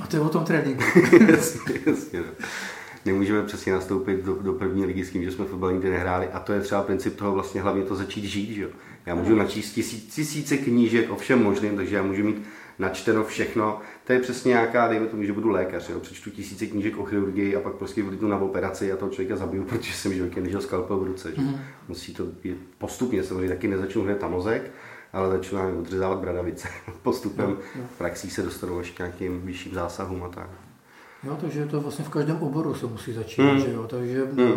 A 0.00 0.06
to 0.06 0.16
je 0.16 0.20
o 0.20 0.28
tom 0.28 0.44
tréninku. 0.44 0.84
jasně, 1.30 1.74
jasně. 1.86 2.20
No. 2.20 2.46
nemůžeme 3.06 3.42
přesně 3.42 3.72
nastoupit 3.72 4.24
do, 4.24 4.34
do 4.34 4.52
první 4.52 4.86
ligy 4.86 5.04
s 5.04 5.10
tím, 5.10 5.24
že 5.24 5.30
jsme 5.30 5.44
fotbal 5.44 5.72
nikdy 5.72 5.90
nehráli. 5.90 6.28
A 6.28 6.40
to 6.40 6.52
je 6.52 6.60
třeba 6.60 6.82
princip 6.82 7.16
toho 7.16 7.32
vlastně 7.32 7.62
hlavně 7.62 7.82
to 7.82 7.94
začít 7.96 8.24
žít. 8.24 8.54
Že? 8.54 8.68
Já 9.06 9.14
můžu 9.14 9.36
načíst 9.36 9.72
tisíc, 9.72 10.14
tisíce 10.14 10.56
knížek 10.56 11.10
o 11.10 11.16
všem 11.16 11.42
možným, 11.42 11.76
takže 11.76 11.96
já 11.96 12.02
můžu 12.02 12.24
mít 12.24 12.42
načteno 12.78 13.24
všechno. 13.24 13.80
To 14.10 14.14
je 14.14 14.20
přesně 14.20 14.48
nějaká, 14.48 14.88
dejme 14.88 15.06
tomu, 15.06 15.24
že 15.24 15.32
budu 15.32 15.48
lékař, 15.48 15.88
jo? 15.88 16.00
přečtu 16.00 16.30
tisíce 16.30 16.66
knížek 16.66 16.98
o 16.98 17.04
chirurgii 17.04 17.56
a 17.56 17.60
pak 17.60 17.74
prostě 17.74 18.02
vlítnu 18.02 18.28
na 18.28 18.38
operaci 18.38 18.92
a 18.92 18.96
toho 18.96 19.10
člověka 19.10 19.36
zabiju, 19.36 19.64
protože 19.68 19.92
jsem 19.92 20.12
životě 20.12 20.40
nežil 20.40 20.60
skalpel 20.60 20.98
v 20.98 21.04
ruce. 21.06 21.32
Že? 21.36 21.42
Mm. 21.42 21.60
Musí 21.88 22.14
to 22.14 22.24
být 22.24 22.56
postupně, 22.78 23.24
samozřejmě 23.24 23.48
taky 23.48 23.68
nezačnu 23.68 24.02
hned 24.02 24.22
na 24.22 24.28
mozek, 24.28 24.70
ale 25.12 25.30
začnu 25.30 25.78
odřezávat 25.78 26.18
bradavice. 26.18 26.68
Postupem 27.02 27.56
praxí 27.98 28.30
se 28.30 28.42
dostanu 28.42 28.78
až 28.78 28.90
k 28.90 28.98
nějakým 28.98 29.42
vyšším 29.42 29.74
zásahům 29.74 30.24
a 30.24 30.28
tak. 30.28 30.50
Jo, 31.24 31.38
takže 31.40 31.66
to 31.66 31.80
vlastně 31.80 32.04
v 32.04 32.08
každém 32.08 32.36
oboru 32.36 32.74
se 32.74 32.86
musí 32.86 33.12
začínat, 33.12 33.52
mm. 33.52 33.60
že 33.60 33.72
jo, 33.72 33.86
takže 33.86 34.24
mm. 34.32 34.54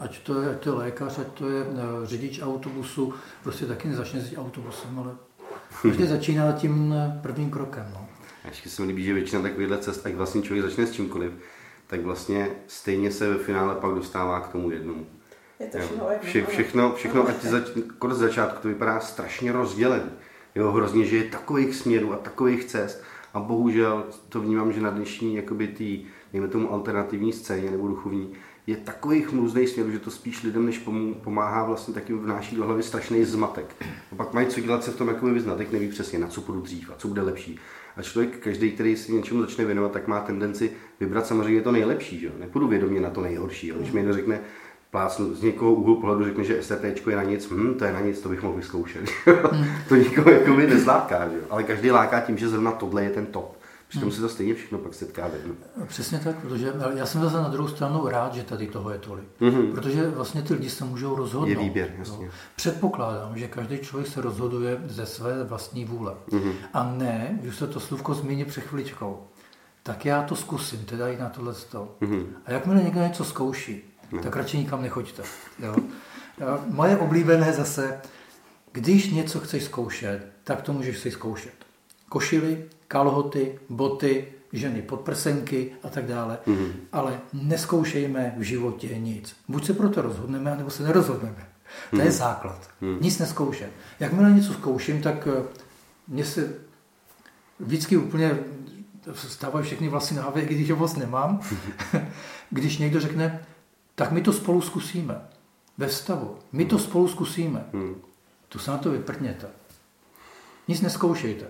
ať 0.00 0.18
to 0.18 0.42
je, 0.42 0.50
ať 0.50 0.58
to 0.62 0.70
je 0.70 0.76
lékař, 0.76 1.18
ať 1.18 1.26
to 1.26 1.48
je 1.48 1.62
eh, 1.62 2.06
řidič 2.06 2.42
autobusu, 2.42 3.14
prostě 3.42 3.66
taky 3.66 3.88
nezačne 3.88 4.20
s 4.20 4.36
autobusem, 4.36 4.98
ale 4.98 5.10
Každý 5.82 6.06
začíná 6.06 6.52
tím 6.52 6.94
eh, 6.96 7.18
prvním 7.22 7.50
krokem. 7.50 7.86
No. 7.94 8.05
A 8.46 8.48
ještě 8.48 8.68
se 8.68 8.82
mi 8.82 8.88
líbí, 8.88 9.04
že 9.04 9.14
většina 9.14 9.42
takovýchhle 9.42 9.78
cest, 9.78 10.06
ať 10.06 10.14
vlastně 10.14 10.42
člověk 10.42 10.64
začne 10.66 10.86
s 10.86 10.92
čímkoliv, 10.92 11.32
tak 11.86 12.00
vlastně 12.00 12.50
stejně 12.66 13.10
se 13.10 13.28
ve 13.28 13.38
finále 13.38 13.74
pak 13.74 13.94
dostává 13.94 14.40
k 14.40 14.48
tomu 14.48 14.70
jednomu. 14.70 15.06
Je 15.60 15.66
to 15.66 15.78
všechno, 15.78 16.06
Vše, 16.22 16.46
všechno, 16.46 16.92
všechno 16.92 17.28
ať 17.28 17.42
zač, 17.44 17.64
z 18.10 18.16
začátku 18.16 18.62
to 18.62 18.68
vypadá 18.68 19.00
strašně 19.00 19.52
rozdělený. 19.52 20.10
Jo, 20.54 20.72
hrozně, 20.72 21.04
že 21.04 21.16
je 21.16 21.24
takových 21.24 21.74
směrů 21.74 22.12
a 22.12 22.16
takových 22.16 22.64
cest 22.64 23.02
a 23.34 23.40
bohužel 23.40 24.04
to 24.28 24.40
vnímám, 24.40 24.72
že 24.72 24.80
na 24.80 24.90
dnešní 24.90 25.34
jakoby 25.34 25.68
tý, 25.68 26.04
dejme 26.32 26.48
tomu 26.48 26.72
alternativní 26.72 27.32
scéně 27.32 27.70
nebo 27.70 27.88
duchovní, 27.88 28.32
je 28.66 28.76
takových 28.76 29.32
různých 29.32 29.68
směrů, 29.68 29.90
že 29.90 29.98
to 29.98 30.10
spíš 30.10 30.42
lidem, 30.42 30.66
než 30.66 30.78
pomáhá, 31.22 31.64
vlastně 31.64 31.94
taky 31.94 32.12
vnáší 32.12 32.56
do 32.56 32.64
hlavy 32.64 32.82
strašný 32.82 33.24
zmatek. 33.24 33.76
A 34.12 34.14
pak 34.14 34.32
mají 34.32 34.46
co 34.46 34.60
dělat 34.60 34.84
se 34.84 34.90
v 34.90 34.96
tom 34.96 35.08
jakoby 35.08 35.32
vyznat, 35.32 35.58
tak 35.58 35.72
neví 35.72 35.88
přesně, 35.88 36.18
na 36.18 36.26
co 36.26 36.40
půjdu 36.40 36.60
dřív 36.60 36.90
a 36.90 36.94
co 36.98 37.08
bude 37.08 37.22
lepší. 37.22 37.60
A 37.96 38.02
člověk, 38.02 38.38
každý, 38.38 38.72
který 38.72 38.96
se 38.96 39.12
něčemu 39.12 39.40
začne 39.40 39.64
věnovat, 39.64 39.92
tak 39.92 40.06
má 40.06 40.20
tendenci 40.20 40.70
vybrat 41.00 41.26
samozřejmě 41.26 41.62
to 41.62 41.72
nejlepší. 41.72 42.18
Že? 42.18 42.32
Nepůjdu 42.38 42.68
vědomě 42.68 43.00
na 43.00 43.10
to 43.10 43.20
nejhorší. 43.20 43.72
Když 43.78 43.92
mi 43.92 44.00
někdo 44.00 44.14
řekne, 44.14 44.40
plácnu 44.90 45.34
z 45.34 45.42
někoho 45.42 45.74
úhlu 45.74 46.00
pohledu 46.00 46.24
řekne, 46.24 46.44
že 46.44 46.62
SRT 46.62 46.84
je 46.84 47.16
na 47.16 47.22
nic, 47.22 47.50
hm, 47.50 47.74
to 47.74 47.84
je 47.84 47.92
na 47.92 48.00
nic, 48.00 48.20
to 48.20 48.28
bych 48.28 48.42
mohl 48.42 48.56
vyzkoušet. 48.56 49.10
to 49.88 49.96
nikoho 49.96 50.30
jako 50.30 50.54
by 50.54 50.66
nezláká, 50.66 51.28
že? 51.28 51.36
ale 51.50 51.62
každý 51.62 51.90
láká 51.90 52.20
tím, 52.20 52.38
že 52.38 52.48
zrovna 52.48 52.72
tohle 52.72 53.04
je 53.04 53.10
ten 53.10 53.26
top. 53.26 53.55
Přitom 53.88 54.12
se 54.12 54.20
to 54.20 54.28
stejně 54.28 54.54
všechno 54.54 54.78
pak 54.78 54.94
setká 54.94 55.26
jedno. 55.26 55.54
Přesně 55.86 56.18
tak, 56.18 56.36
protože 56.36 56.72
já 56.94 57.06
jsem 57.06 57.20
zase 57.20 57.36
na 57.36 57.48
druhou 57.48 57.68
stranu 57.68 58.08
rád, 58.08 58.34
že 58.34 58.42
tady 58.42 58.66
toho 58.66 58.90
je 58.90 58.98
tolik. 58.98 59.24
Mm-hmm. 59.40 59.72
Protože 59.74 60.08
vlastně 60.08 60.42
ty 60.42 60.54
lidi 60.54 60.70
se 60.70 60.84
můžou 60.84 61.16
rozhodnout. 61.16 61.48
Je 61.48 61.56
výběr, 61.56 61.94
jasně. 61.98 62.26
No. 62.26 62.32
Předpokládám, 62.56 63.38
že 63.38 63.48
každý 63.48 63.78
člověk 63.78 64.12
se 64.12 64.20
rozhoduje 64.20 64.80
ze 64.86 65.06
své 65.06 65.44
vlastní 65.44 65.84
vůle. 65.84 66.14
Mm-hmm. 66.28 66.52
A 66.72 66.92
ne, 66.96 67.38
už 67.48 67.56
se 67.56 67.66
to 67.66 67.80
slůvko 67.80 68.14
zmíní 68.14 68.44
před 68.44 68.60
chviličkou, 68.60 69.26
tak 69.82 70.04
já 70.04 70.22
to 70.22 70.36
zkusím, 70.36 70.84
teda 70.84 71.08
i 71.08 71.16
na 71.16 71.28
tohle 71.28 71.52
mm-hmm. 71.52 72.26
A 72.46 72.52
jakmile 72.52 72.82
někdo 72.82 73.00
něco 73.00 73.24
zkouší, 73.24 73.82
no. 74.12 74.22
tak 74.22 74.36
radši 74.36 74.58
nikam 74.58 74.82
nechoďte. 74.82 75.22
Jo? 75.58 75.76
Moje 76.66 76.96
oblíbené 76.96 77.52
zase, 77.52 78.00
když 78.72 79.10
něco 79.10 79.40
chceš 79.40 79.64
zkoušet, 79.64 80.26
tak 80.44 80.62
to 80.62 80.72
můžeš 80.72 80.98
si 80.98 81.10
zkoušet. 81.10 81.54
Košily, 82.08 82.64
kalhoty, 82.88 83.58
boty, 83.68 84.28
ženy 84.52 84.82
podprsenky 84.82 85.72
a 85.82 85.88
tak 85.88 86.06
dále. 86.06 86.38
Mm-hmm. 86.46 86.72
Ale 86.92 87.20
neskoušejme 87.32 88.34
v 88.36 88.42
životě 88.42 88.98
nic. 88.98 89.36
Buď 89.48 89.66
se 89.66 89.74
proto 89.74 90.02
rozhodneme, 90.02 90.56
nebo 90.56 90.70
se 90.70 90.82
nerozhodneme. 90.82 91.48
To 91.90 91.96
mm-hmm. 91.96 92.00
je 92.00 92.04
mhm. 92.04 92.14
základ. 92.14 92.70
Mm-hmm. 92.82 93.00
Nic 93.00 93.18
neskoušet. 93.18 93.70
Jakmile 94.00 94.30
něco 94.30 94.52
zkouším, 94.52 95.02
tak 95.02 95.28
eh, 95.30 95.42
mě 96.08 96.24
se 96.24 96.54
vždycky 97.60 97.96
úplně 97.96 98.38
stávají 99.14 99.66
všechny 99.66 99.88
vlasy 99.88 100.14
na 100.14 100.22
hlavě, 100.22 100.44
když 100.44 100.70
ho 100.70 100.76
moc 100.76 100.96
nemám. 100.96 101.40
když 102.50 102.78
někdo 102.78 103.00
řekne, 103.00 103.46
tak 103.94 104.12
my 104.12 104.20
to 104.20 104.32
spolu 104.32 104.60
zkusíme. 104.60 105.20
Ve 105.78 105.88
stavu. 105.88 106.38
My 106.52 106.64
to 106.64 106.78
spolu 106.78 107.08
zkusíme. 107.08 107.64
Mm. 107.72 107.94
Tu 108.48 108.58
se 108.58 108.70
na 108.70 108.78
to 108.78 108.90
vyprněte. 108.90 109.46
Nic 110.68 110.80
neskoušejte. 110.80 111.46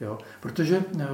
Jo? 0.00 0.18
Protože 0.40 0.84
eh, 1.00 1.06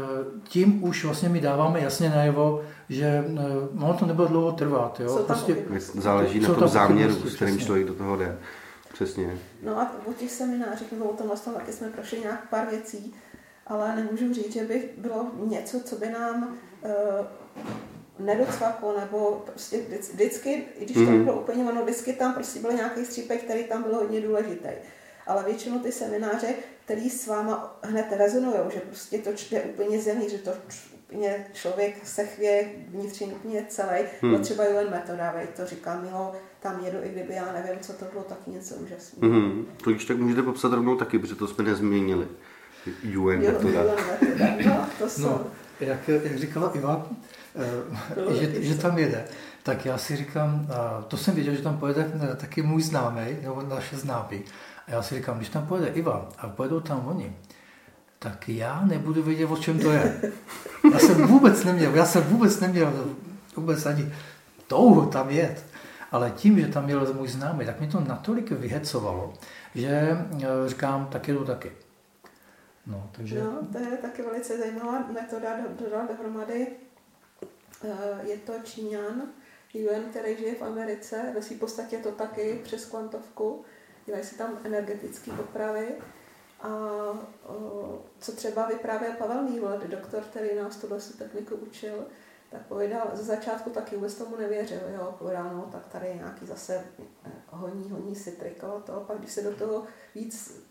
tím 0.48 0.84
už 0.84 1.04
vlastně 1.04 1.28
my 1.28 1.40
dáváme 1.40 1.80
jasně 1.80 2.10
najevo, 2.10 2.62
že 2.88 3.04
eh, 3.04 3.84
ono 3.84 3.94
to 3.94 4.06
nebude 4.06 4.28
dlouho 4.28 4.52
trvat. 4.52 5.00
Jo? 5.00 5.24
Prostě, 5.26 5.56
záleží 5.94 6.40
na 6.40 6.54
tom 6.54 6.68
záměru, 6.68 7.14
s 7.14 7.36
kterým 7.36 7.58
člověk 7.58 7.86
do 7.86 7.94
toho 7.94 8.16
jde. 8.16 8.38
Přesně. 8.92 9.38
No 9.62 9.80
a 9.80 9.92
o 10.06 10.12
těch 10.12 10.30
seminářích 10.30 10.92
nebo 10.92 11.04
o 11.04 11.16
tom 11.16 11.26
vlastně 11.26 11.52
taky 11.52 11.72
jsme 11.72 11.88
prošli 11.88 12.20
nějak 12.20 12.48
pár 12.50 12.66
věcí, 12.70 13.14
ale 13.66 13.96
nemůžu 13.96 14.34
říct, 14.34 14.52
že 14.52 14.64
by 14.64 14.88
bylo 14.96 15.26
něco, 15.44 15.80
co 15.80 15.96
by 15.96 16.10
nám 16.10 16.56
uh, 16.82 17.26
nedocvaklo, 18.26 19.00
nebo 19.00 19.44
prostě 19.46 19.80
vždycky, 20.12 20.64
i 20.78 20.84
když 20.84 20.96
mm-hmm. 20.96 21.06
to 21.06 21.10
mhm. 21.12 21.24
bylo 21.24 21.40
úplně 21.40 21.64
ono, 21.64 21.82
vždycky 21.82 22.12
tam 22.12 22.34
prostě 22.34 22.60
byl 22.60 22.72
nějaký 22.72 23.04
střípek, 23.04 23.42
který 23.42 23.64
tam 23.64 23.82
byl 23.82 23.94
hodně 23.94 24.20
důležitý. 24.20 24.68
Ale 25.26 25.42
většinou 25.42 25.78
ty 25.78 25.92
semináře 25.92 26.54
který 26.86 27.10
s 27.10 27.26
váma 27.26 27.78
hned 27.82 28.06
rezonují, 28.16 28.56
že 28.74 28.80
prostě 28.80 29.18
to 29.18 29.32
čte 29.32 29.60
úplně 29.60 30.02
zemí, 30.02 30.30
že 30.30 30.38
to 30.38 30.50
úplně 31.08 31.46
člověk 31.52 32.06
se 32.06 32.26
chvěje 32.26 32.70
vnitřně 32.88 33.26
úplně 33.26 33.66
celý. 33.68 34.04
Hmm. 34.22 34.32
No 34.32 34.38
třeba 34.38 34.64
UN 34.64 34.90
metoda, 34.90 35.32
vej, 35.32 35.46
to 35.56 35.66
říká 35.66 36.00
Milo, 36.00 36.32
tam 36.60 36.84
jedu, 36.84 36.98
i 37.02 37.08
kdyby 37.08 37.34
já 37.34 37.52
nevím, 37.52 37.80
co 37.80 37.92
to 37.92 38.04
bylo, 38.12 38.24
taky 38.24 38.50
něco 38.50 38.74
úžasného. 38.74 39.34
Hmm. 39.34 39.66
To 39.84 39.90
když 39.90 40.04
tak 40.04 40.16
můžete 40.16 40.42
popsat 40.42 40.72
rovnou 40.72 40.96
taky, 40.96 41.18
protože 41.18 41.34
to 41.34 41.48
jsme 41.48 41.64
nezměnili. 41.64 42.28
UN 43.18 43.40
metoda. 43.40 43.80
No, 44.66 44.86
to 44.98 45.10
jsou... 45.10 45.22
No, 45.22 45.46
jak, 45.80 46.08
jak 46.08 46.38
říkala 46.38 46.72
Iva, 46.74 47.10
uh, 48.26 48.32
že, 48.32 48.62
že 48.62 48.74
tam 48.74 48.98
jede, 48.98 49.24
tak 49.62 49.86
já 49.86 49.98
si 49.98 50.16
říkám, 50.16 50.68
to 51.08 51.16
jsem 51.16 51.34
věděl, 51.34 51.54
že 51.54 51.62
tam 51.62 51.78
pojede 51.78 52.04
uh, 52.04 52.34
taky 52.36 52.62
můj 52.62 52.82
známý, 52.82 53.36
nebo 53.42 53.62
naše 53.62 53.96
známý. 53.96 54.44
A 54.86 54.90
já 54.90 55.02
si 55.02 55.14
říkám, 55.14 55.36
když 55.36 55.48
tam 55.48 55.66
pojede 55.66 55.88
Ivan 55.88 56.28
a 56.38 56.48
pojedou 56.48 56.80
tam 56.80 57.06
oni, 57.06 57.36
tak 58.18 58.48
já 58.48 58.84
nebudu 58.84 59.22
vědět, 59.22 59.46
o 59.46 59.56
čem 59.56 59.78
to 59.78 59.90
je. 59.90 60.32
Já 60.92 60.98
jsem 60.98 61.26
vůbec 61.26 61.64
neměl, 61.64 61.94
já 61.94 62.06
jsem 62.06 62.22
vůbec 62.22 62.60
neměl 62.60 63.16
vůbec 63.56 63.86
ani 63.86 64.12
touhu 64.66 65.06
tam 65.06 65.30
jet. 65.30 65.64
Ale 66.12 66.30
tím, 66.30 66.60
že 66.60 66.68
tam 66.68 66.84
měl 66.84 67.14
můj 67.14 67.28
známý, 67.28 67.66
tak 67.66 67.80
mi 67.80 67.88
to 67.88 68.00
natolik 68.00 68.50
vyhecovalo, 68.50 69.34
že 69.74 69.88
eh, 69.88 70.46
říkám, 70.66 71.06
tak 71.06 71.28
jedu 71.28 71.44
taky. 71.44 71.72
No, 72.86 73.10
takže... 73.12 73.42
no, 73.42 73.66
to 73.72 73.78
je 73.78 73.96
taky 73.96 74.22
velice 74.22 74.58
zajímavá 74.58 75.06
metoda 75.12 75.48
dodal 75.80 76.06
dohromady. 76.08 76.66
Eh, 77.84 78.28
je 78.28 78.36
to 78.36 78.52
Číňan, 78.64 79.22
Yuan, 79.74 80.02
který 80.10 80.36
žije 80.36 80.54
v 80.54 80.62
Americe, 80.62 81.32
ve 81.34 81.40
v 81.40 81.58
podstatě 81.58 81.98
to 81.98 82.12
taky 82.12 82.60
přes 82.64 82.84
kvantovku 82.84 83.64
dělají 84.06 84.24
se 84.24 84.38
tam 84.38 84.58
energetické 84.64 85.32
opravy. 85.32 85.94
A 86.60 86.68
co 88.20 88.32
třeba 88.32 88.66
vyprávěl 88.66 89.12
Pavel 89.12 89.42
Nývod, 89.42 89.82
doktor, 89.82 90.22
který 90.22 90.54
nás 90.54 90.76
tuhle 90.76 90.98
techniku 91.18 91.54
učil, 91.54 92.06
tak 92.50 92.66
povídal, 92.66 93.10
ze 93.12 93.22
začátku 93.22 93.70
taky 93.70 93.96
vůbec 93.96 94.14
tomu 94.14 94.36
nevěřil, 94.36 94.80
jo, 94.94 95.14
povídal, 95.18 95.54
no, 95.54 95.68
tak 95.72 95.86
tady 95.86 96.14
nějaký 96.14 96.46
zase 96.46 96.84
eh, 97.24 97.30
honí, 97.50 97.90
honí 97.90 98.16
si 98.16 98.32
triko, 98.32 98.82
to, 98.86 98.92
pak 99.06 99.18
když 99.18 99.32
se 99.32 99.42
do 99.42 99.56
toho 99.56 99.84
víc 100.14 100.64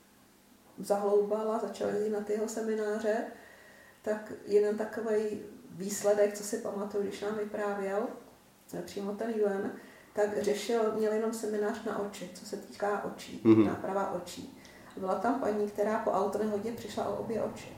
zahloubal 0.77 1.51
a 1.51 1.59
začal 1.59 1.89
jít 1.89 2.09
na 2.09 2.21
ty 2.21 2.33
jeho 2.33 2.47
semináře, 2.47 3.25
tak 4.01 4.33
jeden 4.45 4.77
takový 4.77 5.41
výsledek, 5.69 6.33
co 6.33 6.43
si 6.43 6.57
pamatuju, 6.57 7.03
když 7.03 7.21
nám 7.21 7.35
vyprávěl, 7.37 8.07
přímo 8.85 9.15
ten 9.15 9.29
UN, 9.29 9.71
tak 10.15 10.43
řešil, 10.43 10.91
měl 10.97 11.13
jenom 11.13 11.33
seminář 11.33 11.83
na 11.83 11.99
oči, 11.99 12.29
co 12.33 12.45
se 12.45 12.57
týká 12.57 13.03
očí, 13.03 13.41
mm-hmm. 13.45 13.65
náprava 13.65 14.11
očí. 14.11 14.61
Byla 14.97 15.15
tam 15.15 15.39
paní, 15.39 15.67
která 15.67 15.99
po 15.99 16.11
autonehodě 16.11 16.71
přišla 16.71 17.07
o 17.07 17.15
obě 17.15 17.43
oči. 17.43 17.77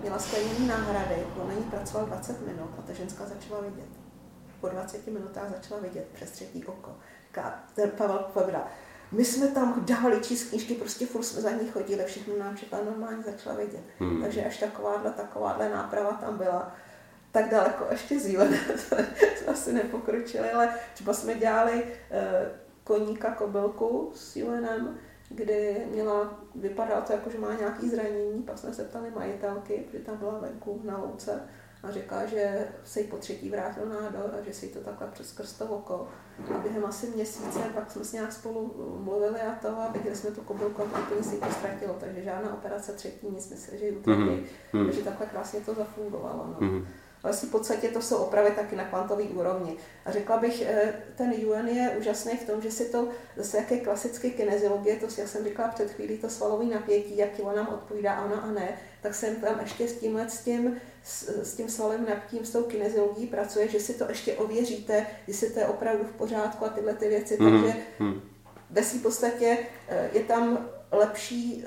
Měla 0.00 0.18
skleněný 0.18 0.66
náhrady, 0.66 1.26
on 1.42 1.48
na 1.48 1.54
ní 1.54 1.62
pracoval 1.62 2.06
20 2.06 2.46
minut 2.46 2.70
a 2.78 2.82
ta 2.82 2.92
ženská 2.92 3.26
začala 3.26 3.60
vidět. 3.60 3.88
Po 4.60 4.68
20 4.68 5.06
minutách 5.06 5.50
začala 5.50 5.80
vidět 5.80 6.08
přes 6.12 6.30
třetí 6.30 6.64
oko. 6.64 6.96
Ten 7.74 7.90
Pavel 7.90 8.18
povedal, 8.34 8.64
my 9.12 9.24
jsme 9.24 9.48
tam 9.48 9.84
dávali 9.86 10.20
číst 10.20 10.50
knížky, 10.50 10.74
prostě 10.74 11.06
furt 11.06 11.22
jsme 11.22 11.40
za 11.40 11.50
ní 11.50 11.68
chodili, 11.68 12.04
všechno 12.04 12.38
nám 12.38 12.56
čekala 12.56 12.84
normálně 12.84 13.22
začala 13.22 13.56
vidět. 13.56 13.82
Hmm. 13.98 14.22
Takže 14.22 14.44
až 14.44 14.58
takováhle, 14.58 15.10
takováhle 15.10 15.70
náprava 15.70 16.12
tam 16.12 16.38
byla 16.38 16.74
tak 17.36 17.50
daleko 17.50 17.84
ještě 17.90 18.20
z 18.20 18.26
jsme 18.76 19.06
asi 19.52 19.72
nepokročili, 19.72 20.50
ale 20.50 20.68
třeba 20.94 21.12
jsme 21.12 21.34
dělali 21.34 21.84
eh, 22.10 22.50
koníka 22.84 23.30
kobylku 23.30 24.12
s 24.14 24.36
Julenem, 24.36 24.98
kdy 25.28 25.86
měla, 25.90 26.40
vypadalo 26.54 27.02
to 27.02 27.12
jako, 27.12 27.30
že 27.30 27.38
má 27.38 27.54
nějaký 27.54 27.88
zranění, 27.88 28.42
pak 28.42 28.58
jsme 28.58 28.74
se 28.74 28.84
ptali 28.84 29.10
majitelky, 29.10 29.84
protože 29.86 30.02
tam 30.02 30.16
byla 30.16 30.38
venku 30.38 30.80
na 30.84 30.98
louce 30.98 31.40
a 31.82 31.90
říká, 31.90 32.26
že 32.26 32.68
se 32.84 33.00
jí 33.00 33.06
po 33.06 33.16
třetí 33.16 33.50
vrátil 33.50 33.86
nádor 33.86 34.30
a 34.40 34.44
že 34.44 34.52
si 34.52 34.66
jí 34.66 34.72
to 34.72 34.80
takhle 34.80 35.08
přes 35.12 35.32
krsto 35.32 35.66
oko. 35.66 36.08
A 36.54 36.58
během 36.58 36.84
asi 36.84 37.06
měsíce 37.06 37.58
pak 37.74 37.90
jsme 37.90 38.04
s 38.04 38.12
nějak 38.12 38.32
spolu 38.32 38.74
mluvili 39.04 39.40
a 39.40 39.54
to 39.62 39.68
a 39.68 39.90
viděli 39.92 40.16
jsme 40.16 40.30
tu 40.30 40.40
kobylku 40.40 40.82
a 40.82 40.84
úplně 40.84 41.22
si 41.22 41.36
to 41.36 41.46
ztratilo, 41.50 41.96
takže 42.00 42.22
žádná 42.22 42.54
operace 42.54 42.92
třetí, 42.92 43.26
nic 43.30 43.50
myslím, 43.50 43.78
že 43.78 43.86
ji 43.86 43.96
utratí. 43.96 44.20
Mm-hmm. 44.20 44.86
Takže 44.86 45.02
takhle 45.02 45.26
krásně 45.26 45.60
to 45.60 45.74
zafungovalo. 45.74 46.46
No. 46.46 46.68
Mm-hmm 46.68 46.84
ale 47.22 47.32
v 47.32 47.50
podstatě 47.50 47.88
to 47.88 48.02
jsou 48.02 48.16
opravy 48.16 48.50
taky 48.50 48.76
na 48.76 48.84
kvantové 48.84 49.22
úrovni. 49.22 49.76
A 50.04 50.12
řekla 50.12 50.36
bych, 50.36 50.62
eh, 50.62 50.94
ten 51.16 51.34
UN 51.46 51.68
je 51.68 51.96
úžasný 51.98 52.36
v 52.36 52.46
tom, 52.46 52.62
že 52.62 52.70
si 52.70 52.84
to 52.84 53.08
zase 53.36 53.56
jaké 53.56 53.78
klasické 53.78 54.30
kineziologie, 54.30 54.96
to 54.96 55.06
jak 55.18 55.28
jsem 55.28 55.44
říkala 55.44 55.68
před 55.68 55.90
chvílí, 55.90 56.18
to 56.18 56.30
svalové 56.30 56.64
napětí, 56.64 57.16
jak 57.16 57.32
tělo 57.32 57.56
nám 57.56 57.68
odpovídá, 57.68 58.12
ano 58.12 58.44
a 58.44 58.46
ne, 58.46 58.78
tak 59.02 59.14
jsem 59.14 59.36
tam 59.36 59.60
ještě 59.60 59.88
s 59.88 59.98
tímhle, 59.98 60.28
s 60.28 60.40
tím, 60.40 60.76
s, 61.02 61.28
s 61.28 61.56
tím 61.56 61.68
svalem 61.68 62.06
napětím, 62.08 62.46
s 62.46 62.50
tou 62.50 62.62
kineziologií 62.62 63.26
pracuje, 63.26 63.68
že 63.68 63.80
si 63.80 63.94
to 63.94 64.04
ještě 64.08 64.34
ověříte, 64.34 65.06
jestli 65.26 65.50
to 65.50 65.58
je 65.58 65.66
opravdu 65.66 66.04
v 66.04 66.12
pořádku 66.12 66.64
a 66.64 66.68
tyhle 66.68 66.94
ty 66.94 67.08
věci. 67.08 67.38
Mm-hmm. 67.38 67.62
Takže 67.62 67.76
mhm. 67.98 68.20
ve 68.70 68.82
své 68.82 69.00
podstatě 69.00 69.58
eh, 69.88 70.10
je 70.12 70.24
tam 70.24 70.68
lepší 70.92 71.64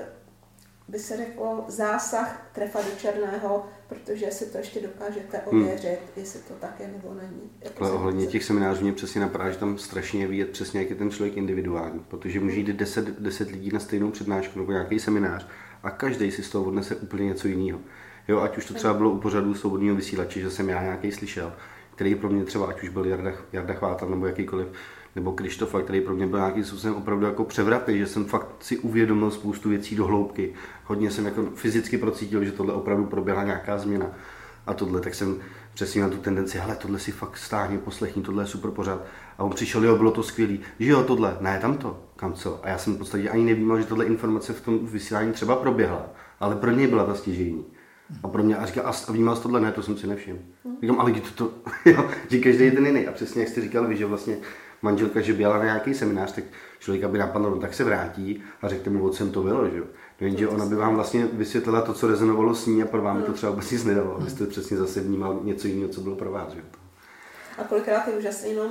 by 0.90 0.98
se 0.98 1.16
řeklo, 1.16 1.64
zásah 1.68 2.50
trefa 2.52 2.82
do 2.82 2.90
černého, 2.90 3.66
protože 3.90 4.30
si 4.30 4.46
to 4.46 4.58
ještě 4.58 4.80
dokážete 4.80 5.40
hmm. 5.50 5.62
ověřit, 5.62 5.88
hmm. 5.88 6.10
jestli 6.16 6.40
to 6.40 6.54
tak 6.54 6.80
je 6.80 6.88
nebo 6.88 7.14
není. 7.14 7.50
Jako 7.60 7.84
Ale 7.84 7.92
ohledně 7.92 8.26
těch 8.26 8.44
seminářů 8.44 8.82
mě 8.82 8.92
přesně 8.92 9.20
napadá, 9.20 9.50
že 9.50 9.58
tam 9.58 9.78
strašně 9.78 10.26
vidět 10.26 10.50
přesně, 10.50 10.80
jak 10.80 10.90
je 10.90 10.96
ten 10.96 11.10
člověk 11.10 11.36
individuální, 11.36 12.00
protože 12.08 12.40
může 12.40 12.56
jít 12.56 12.66
10, 12.66 13.20
10 13.20 13.50
lidí 13.50 13.70
na 13.72 13.80
stejnou 13.80 14.10
přednášku 14.10 14.58
nebo 14.58 14.72
nějaký 14.72 15.00
seminář 15.00 15.46
a 15.82 15.90
každý 15.90 16.30
si 16.30 16.42
z 16.42 16.50
toho 16.50 16.64
odnese 16.64 16.96
úplně 16.96 17.26
něco 17.26 17.48
jiného. 17.48 17.80
Jo, 18.28 18.40
ať 18.40 18.58
už 18.58 18.64
to 18.64 18.74
třeba 18.74 18.94
bylo 18.94 19.10
u 19.10 19.18
pořadu 19.18 19.54
svobodného 19.54 19.96
vysílače, 19.96 20.40
že 20.40 20.50
jsem 20.50 20.68
já 20.68 20.82
nějaký 20.82 21.12
slyšel, 21.12 21.52
který 21.94 22.14
pro 22.14 22.28
mě 22.28 22.44
třeba, 22.44 22.66
ať 22.66 22.82
už 22.82 22.88
byl 22.88 23.06
Jarda, 23.06 23.32
Jarda 23.52 23.74
Chváta 23.74 24.06
nebo 24.06 24.26
jakýkoliv, 24.26 24.68
nebo 25.16 25.32
Krištofa, 25.32 25.80
který 25.80 26.00
pro 26.00 26.14
mě 26.14 26.26
byl 26.26 26.38
nějakým 26.38 26.64
způsobem 26.64 26.96
opravdu 26.96 27.26
jako 27.26 27.44
převratný, 27.44 27.98
že 27.98 28.06
jsem 28.06 28.24
fakt 28.24 28.46
si 28.60 28.78
uvědomil 28.78 29.30
spoustu 29.30 29.68
věcí 29.68 29.96
do 29.96 30.06
hloubky. 30.06 30.54
Hodně 30.84 31.10
jsem 31.10 31.24
jako 31.24 31.42
fyzicky 31.54 31.98
procítil, 31.98 32.44
že 32.44 32.52
tohle 32.52 32.74
opravdu 32.74 33.06
proběhla 33.06 33.44
nějaká 33.44 33.78
změna. 33.78 34.06
A 34.66 34.74
tohle, 34.74 35.00
tak 35.00 35.14
jsem 35.14 35.36
přesně 35.74 36.02
na 36.02 36.08
tu 36.08 36.16
tendenci, 36.16 36.58
hele, 36.58 36.76
tohle 36.76 36.98
si 36.98 37.12
fakt 37.12 37.36
stáhni, 37.36 37.78
poslechni, 37.78 38.22
tohle 38.22 38.42
je 38.42 38.46
super 38.46 38.70
pořád. 38.70 39.04
A 39.38 39.44
on 39.44 39.52
přišel, 39.52 39.84
jo, 39.84 39.96
bylo 39.96 40.10
to 40.10 40.22
skvělý, 40.22 40.60
že 40.78 40.90
jo, 40.90 41.02
tohle, 41.02 41.36
ne, 41.40 41.58
tam 41.60 41.76
to, 41.76 42.02
kam 42.16 42.32
co. 42.32 42.60
A 42.62 42.68
já 42.68 42.78
jsem 42.78 42.94
v 42.94 42.98
podstatě 42.98 43.30
ani 43.30 43.44
nevnímal, 43.44 43.80
že 43.80 43.86
tohle 43.86 44.04
informace 44.04 44.52
v 44.52 44.60
tom 44.60 44.86
vysílání 44.86 45.32
třeba 45.32 45.56
proběhla, 45.56 46.06
ale 46.40 46.56
pro 46.56 46.70
něj 46.70 46.86
byla 46.86 47.04
ta 47.04 47.14
stěžejní. 47.14 47.64
A 48.22 48.28
pro 48.28 48.42
mě, 48.42 48.56
a 48.56 48.66
říká, 48.66 48.82
a 48.82 49.12
vnímal 49.12 49.36
jsi 49.36 49.42
tohle, 49.42 49.60
ne, 49.60 49.72
to 49.72 49.82
jsem 49.82 49.96
si 49.96 50.06
nevšiml. 50.06 50.38
Říkám, 50.82 51.00
ale 51.00 51.12
to, 51.12 51.30
to 51.34 51.70
jo, 51.90 52.10
že 52.28 52.38
každý 52.38 52.64
je 52.64 52.72
ten 52.72 52.86
jiný. 52.86 53.06
A 53.06 53.12
přesně 53.12 53.40
jak 53.42 53.48
jste 53.48 53.60
říkal 53.60 53.86
vy, 53.86 53.96
že 53.96 54.06
vlastně 54.06 54.36
manželka, 54.82 55.20
že 55.20 55.32
byla 55.32 55.58
na 55.58 55.64
nějaký 55.64 55.94
seminář, 55.94 56.32
tak 56.32 56.44
člověka 56.78 57.08
by 57.08 57.18
napadlo, 57.18 57.50
no, 57.50 57.56
tak 57.56 57.74
se 57.74 57.84
vrátí 57.84 58.42
a 58.62 58.68
řekne 58.68 58.92
mu, 58.92 59.04
o 59.04 59.10
čem 59.10 59.30
to 59.30 59.42
bylo, 59.42 59.70
že 59.70 59.78
jo. 59.78 59.84
No 60.20 60.26
jenže 60.26 60.48
ona 60.48 60.66
by 60.66 60.74
vám 60.74 60.94
vlastně 60.94 61.26
vysvětlila 61.32 61.80
to, 61.80 61.94
co 61.94 62.06
rezonovalo 62.06 62.54
s 62.54 62.66
ní 62.66 62.82
a 62.82 62.86
pro 62.86 63.02
vám 63.02 63.22
to 63.22 63.32
třeba 63.32 63.52
vůbec 63.52 63.70
nic 63.70 63.84
nedalo. 63.84 64.18
Vy 64.20 64.30
jste 64.30 64.46
přesně 64.46 64.76
zase 64.76 65.00
vnímal 65.00 65.40
něco 65.42 65.68
jiného, 65.68 65.88
co 65.88 66.00
bylo 66.00 66.16
pro 66.16 66.30
vás, 66.30 66.52
že 66.52 66.58
jo. 66.58 66.64
A 67.58 67.64
kolikrát 67.64 68.08
je 68.08 68.14
úžasné 68.14 68.48
jenom 68.48 68.70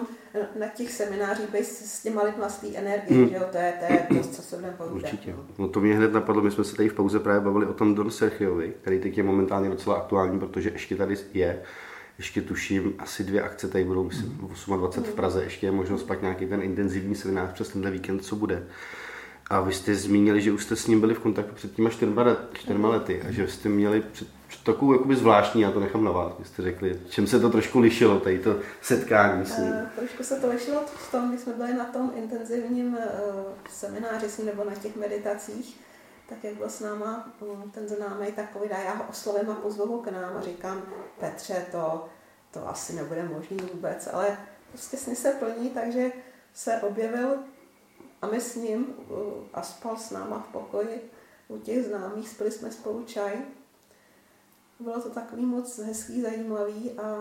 na 0.60 0.68
těch 0.68 0.92
seminářích 0.92 1.50
být 1.50 1.66
s 1.66 2.04
těma 2.04 2.24
lidma 2.24 2.50
z 2.50 2.58
té 2.60 2.68
energie, 2.76 3.20
hmm. 3.20 3.30
že 3.30 3.36
jo, 3.36 3.42
to 3.52 3.58
je, 3.58 3.74
to 3.80 3.94
je 3.94 4.22
to, 4.22 4.28
co 4.28 4.42
se 4.42 4.56
budeme 4.56 4.76
Určitě. 4.92 5.36
No 5.58 5.68
to 5.68 5.80
mě 5.80 5.96
hned 5.96 6.14
napadlo, 6.14 6.42
my 6.42 6.52
jsme 6.52 6.64
se 6.64 6.76
tady 6.76 6.90
v 6.90 6.94
pauze 6.94 7.20
právě 7.20 7.42
bavili 7.42 7.66
o 7.66 7.74
tom 7.74 7.96
Don 7.96 8.12
Sergiovi, 8.12 8.74
který 8.82 9.00
teď 9.00 9.18
je 9.18 9.24
momentálně 9.24 9.70
docela 9.70 9.96
aktuální, 9.96 10.40
protože 10.40 10.70
ještě 10.70 10.96
tady 10.96 11.16
je 11.34 11.62
ještě 12.20 12.42
tuším, 12.42 12.94
asi 13.00 13.24
dvě 13.24 13.42
akce 13.42 13.68
tady 13.68 13.84
budou, 13.84 14.04
myslím, 14.04 14.38
28 14.78 15.04
v 15.04 15.16
Praze, 15.16 15.44
ještě 15.44 15.68
je 15.68 15.72
možnost 15.72 16.04
pak 16.04 16.22
nějaký 16.22 16.46
ten 16.46 16.62
intenzivní 16.62 17.16
seminář 17.16 17.54
přes 17.54 17.70
tenhle 17.70 17.92
víkend, 17.92 18.20
co 18.20 18.36
bude. 18.36 18.64
A 19.50 19.62
vy 19.62 19.74
jste 19.74 19.96
zmínili, 19.96 20.42
že 20.42 20.52
už 20.52 20.64
jste 20.64 20.76
s 20.76 20.88
ním 20.88 21.00
byli 21.00 21.14
v 21.14 21.20
kontaktu 21.20 21.56
před 21.56 21.76
těma 21.76 21.90
čtyřma, 21.90 22.38
čtyřma 22.54 22.90
lety 22.90 23.22
a 23.22 23.32
že 23.32 23.48
jste 23.48 23.70
měli 23.70 24.02
před, 24.02 24.28
před 24.48 24.64
takovou 24.64 24.94
jakoby 24.94 25.16
zvláštní, 25.16 25.62
já 25.62 25.72
to 25.72 25.80
nechám 25.80 26.04
na 26.04 26.12
vás, 26.12 26.34
jste 26.44 26.64
řekli, 26.64 27.00
čem 27.10 27.28
se 27.28 27.40
to 27.40 27.50
trošku 27.50 27.80
lišilo, 27.80 28.20
tady 28.20 28.40
to 28.40 28.60
setkání 28.82 29.46
s 29.46 29.58
ním? 29.58 29.72
Uh, 29.72 29.90
trošku 30.00 30.24
se 30.24 30.40
to 30.40 30.50
lišilo 30.50 30.82
v 30.96 31.12
tom, 31.12 31.30
když 31.30 31.42
jsme 31.42 31.54
byli 31.54 31.74
na 31.74 31.86
tom 31.86 32.12
intenzivním 32.16 32.88
uh, 32.88 33.00
semináři 33.70 34.30
s 34.30 34.38
ním 34.38 34.48
nebo 34.48 34.64
na 34.64 34.76
těch 34.76 34.96
meditacích, 34.96 35.80
tak 36.30 36.44
jak 36.44 36.56
byl 36.56 36.70
s 36.70 36.80
náma 36.80 37.34
ten 37.72 37.88
známý, 37.88 38.32
tak 38.32 38.54
povídá, 38.54 38.78
já 38.78 38.94
ho 38.94 39.06
oslovím 39.10 39.50
a 39.50 39.56
pozvu 39.56 39.86
ho 39.86 40.00
k 40.00 40.12
nám 40.12 40.38
a 40.38 40.42
říkám, 40.42 40.84
Petře, 41.20 41.66
to, 41.72 42.10
to 42.52 42.70
asi 42.70 42.94
nebude 42.94 43.24
možný 43.24 43.58
vůbec, 43.58 44.10
ale 44.14 44.38
prostě 44.70 44.98
sny 44.98 45.16
se 45.16 45.32
plní, 45.32 45.70
takže 45.70 46.12
se 46.54 46.82
objevil 46.82 47.38
a 48.22 48.28
my 48.28 48.42
s 48.42 48.56
ním 48.56 48.96
a 49.54 49.62
spal 49.62 49.98
s 49.98 50.12
náma 50.12 50.40
v 50.40 50.52
pokoji 50.52 51.12
u 51.48 51.58
těch 51.58 51.86
známých, 51.86 52.30
spili 52.30 52.52
jsme 52.52 52.72
spolu 52.72 53.04
čaj. 53.06 53.34
Bylo 54.80 55.02
to 55.02 55.10
takový 55.10 55.46
moc 55.46 55.78
hezký, 55.78 56.22
zajímavý 56.22 56.92
a 56.92 57.18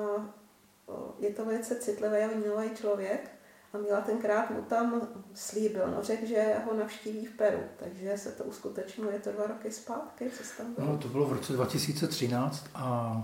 je 1.19 1.31
to 1.31 1.45
velice 1.45 1.77
citlivý 1.77 2.17
a 2.17 2.27
vnímavý 2.27 2.71
člověk. 2.71 3.31
A 3.75 3.79
Mila 3.79 4.01
tenkrát 4.01 4.51
mu 4.51 4.63
tam 4.63 5.09
slíbil, 5.35 5.83
no 5.97 6.03
řekl, 6.03 6.27
že 6.27 6.55
ho 6.67 6.75
navštíví 6.75 7.27
v 7.27 7.31
Peru, 7.31 7.59
takže 7.77 8.19
se 8.19 8.33
to 8.33 8.45
uskutečnilo, 8.45 9.11
je 9.11 9.19
to 9.19 9.33
dva 9.33 9.47
roky 9.47 9.73
zpátky, 9.73 10.31
co 10.31 10.63
tam 10.63 10.75
bylo? 10.75 10.87
No, 10.87 10.99
to 10.99 11.09
bylo 11.09 11.27
v 11.27 11.33
roce 11.33 11.53
2013 11.53 12.67
a 12.75 13.23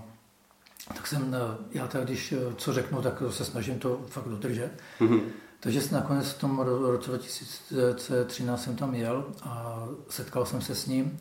tak 0.87 1.07
jsem, 1.07 1.35
já 1.71 1.87
tak 1.87 2.03
když 2.03 2.33
co 2.57 2.73
řeknu, 2.73 3.01
tak 3.01 3.23
se 3.29 3.45
snažím 3.45 3.79
to 3.79 4.01
fakt 4.07 4.27
dodržet. 4.27 4.71
Mm-hmm. 4.99 5.21
Takže 5.59 5.81
nakonec 5.91 6.29
v 6.29 6.39
tom 6.39 6.59
roce 6.59 7.09
2013 7.09 8.63
jsem 8.63 8.75
tam 8.75 8.95
jel 8.95 9.25
a 9.43 9.83
setkal 10.09 10.45
jsem 10.45 10.61
se 10.61 10.75
s 10.75 10.85
ním 10.85 11.19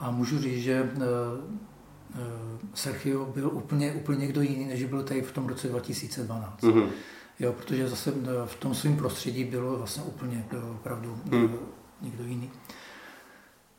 a 0.00 0.10
můžu 0.10 0.38
říct, 0.38 0.62
že 0.62 0.92
eh, 0.96 1.04
eh, 2.14 2.18
Sergio 2.74 3.24
byl 3.24 3.50
úplně, 3.52 3.92
úplně 3.92 4.18
někdo 4.18 4.42
jiný, 4.42 4.64
než 4.64 4.84
byl 4.84 5.02
tady 5.02 5.22
v 5.22 5.32
tom 5.32 5.46
roce 5.46 5.68
2012. 5.68 6.62
Mm-hmm. 6.62 6.88
Jo, 7.38 7.52
protože 7.52 7.88
zase 7.88 8.10
eh, 8.10 8.46
v 8.46 8.56
tom 8.56 8.74
svém 8.74 8.96
prostředí 8.96 9.44
bylo 9.44 9.76
vlastně 9.78 10.02
úplně 10.02 10.46
bylo 10.50 10.70
opravdu 10.70 11.18
hmm. 11.30 11.58
někdo 12.00 12.24
jiný. 12.24 12.50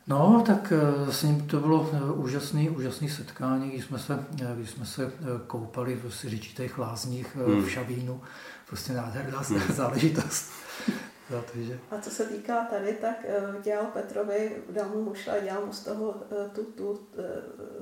No, 0.08 0.43
tak 0.47 0.74
s 1.10 1.24
ním 1.24 1.47
to 1.47 1.60
bylo 1.60 1.89
úžasný, 2.16 2.70
úžasný 2.70 3.10
setkání, 3.10 3.70
když 3.70 3.86
jsme 3.86 3.99
se, 3.99 4.26
když 4.55 4.70
jsme 4.70 4.86
se 4.86 5.12
koupali 5.47 5.95
v 5.95 6.16
Siřičitých 6.16 6.78
lázních 6.78 7.36
hmm. 7.36 7.64
v 7.64 7.72
Šabínu. 7.72 8.22
Prostě 8.68 8.93
nádherná 8.93 9.39
hmm. 9.39 9.60
záležitost. 9.76 10.51
No, 11.32 11.43
takže. 11.53 11.80
A 11.91 12.01
co 12.01 12.10
se 12.10 12.26
týká 12.26 12.66
tady, 12.66 12.93
tak 12.93 13.26
dělal 13.64 13.86
Petrovi, 13.86 14.51
dal 14.70 14.89
mu 14.89 15.03
mušla, 15.03 15.39
dělal 15.39 15.66
mu 15.66 15.74
z 15.74 15.80
toho 15.80 16.16
tu, 16.55 16.64
tu, 16.64 16.99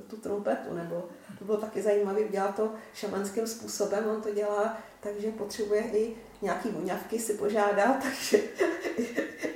tu 0.06 0.16
trumpetu, 0.16 0.74
nebo 0.74 1.08
to 1.38 1.44
bylo 1.44 1.58
taky 1.58 1.82
zajímavé, 1.82 2.20
dělá 2.30 2.52
to 2.52 2.72
šamanským 2.94 3.46
způsobem, 3.46 4.06
on 4.06 4.22
to 4.22 4.34
dělá 4.34 4.76
takže 5.12 5.30
potřebuje 5.30 5.82
i 5.82 6.14
nějaký 6.42 6.68
voňavky 6.68 7.18
si 7.18 7.34
požádá, 7.34 7.98
takže 8.02 8.44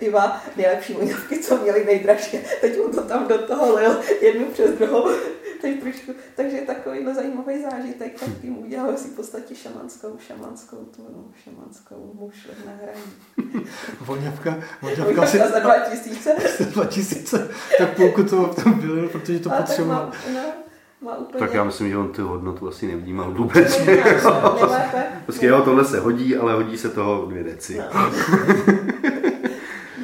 i 0.00 0.10
má 0.10 0.42
nejlepší 0.56 0.92
voňavky, 0.92 1.38
co 1.38 1.56
měli 1.56 1.84
nejdražší. 1.84 2.38
Teď 2.60 2.78
mu 2.78 2.88
to 2.88 3.02
tam 3.02 3.28
do 3.28 3.38
toho 3.38 3.76
lil 3.76 4.00
jednu 4.20 4.46
přes 4.46 4.70
druhou. 4.70 5.08
Teď 5.60 5.80
trošku, 5.80 6.12
takže 6.36 6.60
takový 6.60 7.14
zajímavý 7.14 7.62
zážitek, 7.62 8.20
tak 8.20 8.28
tím 8.40 8.58
udělal 8.58 8.96
si 8.96 9.08
v 9.08 9.16
podstatě 9.16 9.54
šamanskou, 9.54 10.18
šamanskou 10.26 10.76
tu, 10.76 11.02
no, 11.02 11.24
šamanskou 11.44 12.12
mušli 12.14 12.50
na 12.66 12.72
hraní. 12.72 13.66
Voňavka, 14.00 14.62
voňavka 14.82 15.22
asi, 15.22 15.38
za 15.38 15.58
2000. 15.58 16.36
Za 16.58 16.64
2000, 16.64 17.48
tak 17.78 17.96
půlku 17.96 18.24
to 18.24 18.46
tam 18.46 18.80
bylo, 18.80 19.08
protože 19.08 19.38
to 19.40 19.50
potřeboval. 19.50 20.12
No, 20.34 20.40
má 21.00 21.16
úplně... 21.16 21.38
Tak 21.38 21.54
já 21.54 21.64
myslím, 21.64 21.88
že 21.88 21.96
on 21.96 22.12
tu 22.12 22.28
hodnotu 22.28 22.68
asi 22.68 22.86
nevnímal 22.86 23.32
vůbec. 23.32 23.80
Prostě 25.24 25.46
jo, 25.46 25.62
tohle 25.62 25.84
se 25.84 26.00
hodí, 26.00 26.36
ale 26.36 26.54
hodí 26.54 26.78
se 26.78 26.88
toho 26.88 27.26
dvě 27.26 27.44
deci. 27.44 27.78
No. 27.78 27.84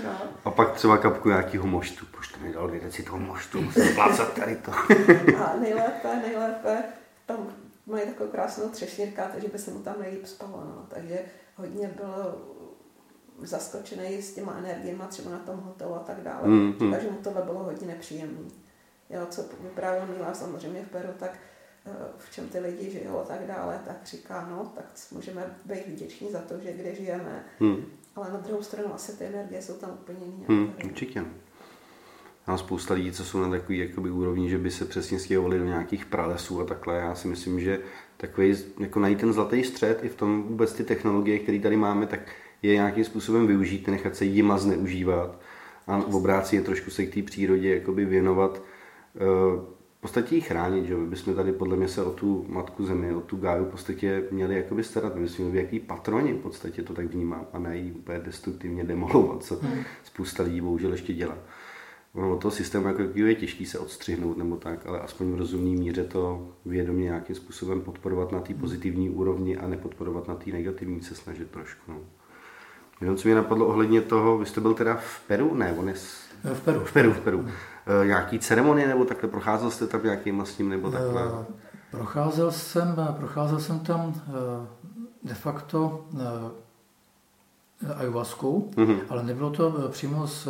no. 0.05 0.11
A 0.45 0.51
pak 0.51 0.73
třeba 0.73 0.99
kapku 0.99 1.29
nějakého 1.29 1.67
moštu. 1.67 2.07
Proč 2.11 2.29
to 2.29 2.41
mi 2.41 2.53
dal 2.53 2.69
dvě 2.69 2.81
deci 2.81 3.03
toho 3.03 3.19
moštu? 3.19 3.63
Musím 3.63 3.83
plácat 3.95 4.33
tady 4.33 4.57
to. 4.57 4.73
A 5.45 5.57
nejlépe, 5.61 6.17
nejlépe, 6.27 6.83
tam 7.27 7.37
mají 7.87 8.07
takovou 8.07 8.31
krásnou 8.31 8.69
třešněrka, 8.69 9.29
takže 9.33 9.49
by 9.49 9.59
se 9.59 9.71
mu 9.71 9.79
tam 9.79 9.95
nejlíp 10.01 10.27
spalo. 10.27 10.63
No. 10.67 10.87
Takže 10.89 11.19
hodně 11.57 11.91
bylo 11.97 12.35
zaskočený 13.43 14.23
s 14.23 14.35
těma 14.35 14.57
energiemi 14.59 15.03
třeba 15.09 15.31
na 15.31 15.39
tom 15.39 15.61
hotelu 15.61 15.95
a 15.95 15.99
tak 15.99 16.17
dále. 16.23 16.49
Mm, 16.49 16.75
mm. 16.81 16.93
Takže 16.93 17.11
mu 17.11 17.17
tohle 17.23 17.43
bylo 17.43 17.63
hodně 17.63 17.87
nepříjemné 17.87 18.66
jo, 19.11 19.27
co 19.31 19.45
vyprávěl 19.61 20.07
Míla 20.07 20.35
samozřejmě 20.35 20.83
v 20.83 20.89
Peru, 20.89 21.09
tak 21.19 21.39
eh, 21.87 21.91
v 22.19 22.33
čem 22.33 22.49
ty 22.49 22.59
lidi 22.59 22.91
žijou 22.91 23.19
a 23.19 23.25
tak 23.25 23.47
dále, 23.47 23.81
tak 23.85 23.97
říká, 24.05 24.47
no, 24.51 24.73
tak 24.75 24.85
můžeme 25.11 25.57
být 25.65 25.87
vděční 25.87 26.33
za 26.33 26.41
to, 26.41 26.55
že 26.59 26.73
kde 26.73 26.95
žijeme, 26.95 27.45
hmm. 27.61 27.85
ale 28.17 28.31
na 28.33 28.39
druhou 28.39 28.63
stranu 28.63 28.95
asi 28.95 29.19
ty 29.19 29.25
energie 29.25 29.63
jsou 29.63 29.75
tam 29.75 29.91
úplně 29.91 30.27
jiné. 30.27 30.45
Hmm, 30.49 30.73
určitě. 30.85 31.25
Mám 32.47 32.59
spousta 32.59 32.95
lidí, 32.95 33.13
co 33.13 33.25
jsou 33.25 33.41
na 33.41 33.51
takový 33.51 33.79
jakoby, 33.79 34.11
úrovni, 34.11 34.51
že 34.51 34.59
by 34.59 34.71
se 34.71 34.85
přesně 34.85 35.19
stěhovali 35.19 35.59
do 35.59 35.65
nějakých 35.65 36.07
pralesů 36.07 36.61
a 36.61 36.65
takhle. 36.65 36.97
Já 36.97 37.15
si 37.15 37.29
myslím, 37.29 37.61
že 37.61 37.81
takový, 38.17 38.57
jako 38.81 39.01
najít 39.01 39.21
ten 39.21 39.33
zlatý 39.33 39.65
střed 39.65 40.05
i 40.05 40.09
v 40.09 40.15
tom 40.15 40.43
vůbec 40.43 40.73
ty 40.73 40.85
technologie, 40.85 41.39
které 41.39 41.59
tady 41.59 41.77
máme, 41.77 42.07
tak 42.07 42.21
je 42.63 42.75
nějakým 42.75 43.05
způsobem 43.05 43.47
využít, 43.47 43.89
nechat 43.89 44.17
se 44.17 44.25
jima 44.25 44.59
zneužívat 44.59 45.41
a 45.87 45.99
v 45.99 46.17
obráci 46.17 46.57
je 46.57 46.63
trošku 46.63 46.91
se 46.91 47.07
k 47.07 47.15
té 47.15 47.23
přírodě 47.23 47.75
jakoby 47.75 48.05
věnovat, 48.05 48.63
v 49.99 50.01
podstatě 50.01 50.35
ji 50.35 50.41
chránit, 50.41 50.87
že 50.87 50.97
by 50.97 51.17
jsme 51.17 51.35
tady 51.35 51.53
podle 51.53 51.77
mě 51.77 51.89
se 51.89 52.05
o 52.05 52.11
tu 52.11 52.47
matku 52.49 52.87
zemi, 52.87 53.15
o 53.15 53.21
tu 53.21 53.37
gáju 53.37 53.65
v 53.65 53.69
podstatě 53.69 54.25
měli 54.31 54.57
jakoby 54.57 54.85
starat, 54.85 55.17
my 55.17 55.29
jsme 55.29 55.45
měli 55.45 55.59
jaký 55.59 55.81
patroni 55.81 56.33
v 56.33 56.39
podstatě 56.39 56.83
to 56.83 56.95
tak 56.95 57.07
vnímám 57.07 57.47
a 57.53 57.59
ne 57.59 57.77
ji 57.77 57.93
úplně 57.93 58.19
destruktivně 58.19 58.85
demolovat, 58.85 59.45
co 59.45 59.57
hmm. 59.57 59.85
spousta 60.05 60.43
lidí 60.43 60.61
bohužel 60.61 60.93
ještě 60.93 61.15
dělá. 61.15 61.39
Od 62.15 62.43
toho 62.43 62.53
systému 62.53 62.89
jako 62.89 63.03
je 63.15 63.35
těžký 63.35 63.67
se 63.67 63.79
odstřihnout 63.79 64.39
nebo 64.39 64.57
tak, 64.57 64.87
ale 64.87 65.01
aspoň 65.01 65.33
v 65.33 65.39
rozumné 65.39 65.81
míře 65.81 66.05
to 66.05 66.49
vědomě 66.67 67.05
nějakým 67.05 67.37
způsobem 67.37 67.81
podporovat 67.81 68.33
na 68.33 68.41
té 68.41 68.55
pozitivní 68.55 69.11
úrovni 69.11 69.57
a 69.57 69.69
nepodporovat 69.69 70.29
na 70.29 70.35
té 70.35 70.51
negativní 70.51 71.03
se 71.03 71.15
snažit 71.15 71.51
trošku. 71.51 71.93
No. 71.93 71.99
Jenom 73.01 73.17
co 73.17 73.29
mě 73.29 73.35
napadlo 73.35 73.67
ohledně 73.67 74.01
toho, 74.01 74.39
vy 74.39 74.47
jste 74.47 74.61
byl 74.61 74.75
teda 74.75 74.95
v 74.95 75.27
Peru? 75.27 75.55
Ne, 75.55 75.75
on 75.79 75.89
je 75.89 75.95
v 76.55 76.61
Peru. 76.65 76.81
V 76.81 76.93
Peru, 76.93 77.13
v 77.13 77.21
Peru. 77.21 77.39
Uh, 77.39 77.51
nějaký 78.05 78.39
ceremonie 78.39 78.89
nebo 78.89 79.05
takhle? 79.05 79.29
Procházel 79.29 79.71
jste 79.71 79.87
tam 79.87 80.05
nějakým 80.05 80.41
s 80.47 80.59
ním 80.59 80.69
nebo 80.69 80.91
takhle? 80.91 81.27
Uh, 81.27 81.45
procházel 81.91 82.53
jsem, 82.53 82.97
procházel 83.19 83.59
jsem 83.59 83.81
tam 83.81 84.15
de 85.23 85.35
facto 85.35 86.05
ayahuaskou, 87.97 88.71
mm-hmm. 88.77 88.99
ale 89.09 89.23
nebylo 89.23 89.51
to 89.51 89.89
přímo 89.89 90.27
s, 90.27 90.49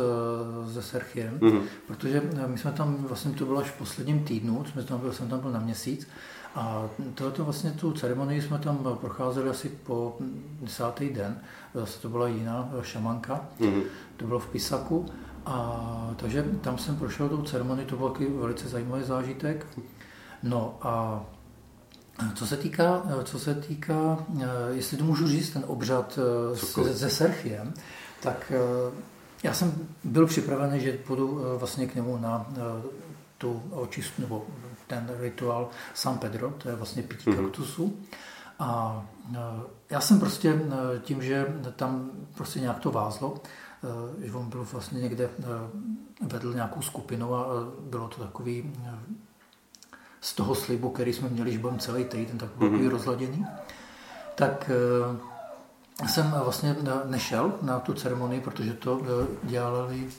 se 0.73 0.81
Serchiem, 0.81 1.39
mm-hmm. 1.39 1.61
protože 1.87 2.21
my 2.47 2.57
jsme 2.57 2.71
tam, 2.71 2.95
vlastně 2.95 3.31
to 3.31 3.45
bylo 3.45 3.59
až 3.59 3.69
v 3.71 3.77
posledním 3.77 4.23
týdnu, 4.23 4.65
jsme 4.65 4.83
tam, 4.83 4.99
byl, 4.99 5.13
jsem 5.13 5.29
tam 5.29 5.39
byl 5.39 5.51
na 5.51 5.59
měsíc 5.59 6.07
a 6.55 6.89
tohoto 7.15 7.43
vlastně 7.43 7.71
tu 7.71 7.91
ceremonii 7.91 8.41
jsme 8.41 8.59
tam 8.59 8.97
procházeli 9.01 9.49
asi 9.49 9.69
po 9.69 10.17
desátý 10.61 11.09
den, 11.09 11.39
zase 11.73 11.99
to 11.99 12.09
byla 12.09 12.27
jiná 12.27 12.69
šamanka, 12.81 13.45
mm-hmm. 13.59 13.83
to 14.17 14.27
bylo 14.27 14.39
v 14.39 14.47
Pisaku, 14.47 15.05
a, 15.47 16.13
takže 16.15 16.45
tam 16.61 16.77
jsem 16.77 16.95
prošel 16.95 17.29
tou 17.29 17.41
ceremonii, 17.41 17.85
to 17.85 17.95
byl 17.95 18.15
velice 18.39 18.69
zajímavý 18.69 19.03
zážitek. 19.03 19.65
No 20.43 20.77
a 20.81 21.23
co 22.35 22.47
se 22.47 22.57
týká, 22.57 23.03
co 23.23 23.39
se 23.39 23.55
týká 23.55 24.25
jestli 24.71 24.97
to 24.97 25.03
můžu 25.03 25.27
říct, 25.27 25.49
ten 25.49 25.63
obřad 25.67 26.19
se, 26.53 26.97
se 26.97 27.09
Serchiem, 27.09 27.73
tak 28.21 28.51
já 29.43 29.53
jsem 29.53 29.87
byl 30.03 30.27
připravený, 30.27 30.79
že 30.79 30.93
půjdu 30.93 31.41
vlastně 31.57 31.87
k 31.87 31.95
němu 31.95 32.17
na 32.17 32.45
tu 33.37 33.63
očistu, 33.71 34.21
nebo 34.21 34.45
ten 34.87 35.11
rituál 35.19 35.69
San 35.93 36.17
Pedro, 36.17 36.49
to 36.57 36.69
je 36.69 36.75
vlastně 36.75 37.03
pití 37.03 37.29
mm-hmm. 37.29 37.43
kaktusu. 37.43 37.97
A 38.59 39.05
já 39.89 40.01
jsem 40.01 40.19
prostě 40.19 40.61
tím, 41.01 41.21
že 41.21 41.45
tam 41.75 42.11
prostě 42.35 42.59
nějak 42.59 42.79
to 42.79 42.91
vázlo, 42.91 43.35
že 44.19 44.33
on 44.33 44.49
byl 44.49 44.67
vlastně 44.71 45.01
někde, 45.01 45.29
vedl 46.21 46.53
nějakou 46.53 46.81
skupinu 46.81 47.35
a 47.35 47.47
bylo 47.81 48.07
to 48.07 48.21
takový 48.23 48.73
z 50.21 50.35
toho 50.35 50.55
slibu, 50.55 50.89
který 50.89 51.13
jsme 51.13 51.29
měli, 51.29 51.51
že 51.51 51.59
budeme 51.59 51.79
celý 51.79 52.05
týden, 52.05 52.37
tak 52.37 52.49
byl 52.57 52.69
mm-hmm. 52.69 52.89
rozladěný, 52.89 53.45
tak 54.35 54.71
jsem 56.07 56.35
vlastně 56.43 56.75
nešel 57.05 57.53
na 57.61 57.79
tu 57.79 57.93
ceremonii, 57.93 58.41
protože 58.41 58.73
to 58.73 59.01
dělali 59.43 60.09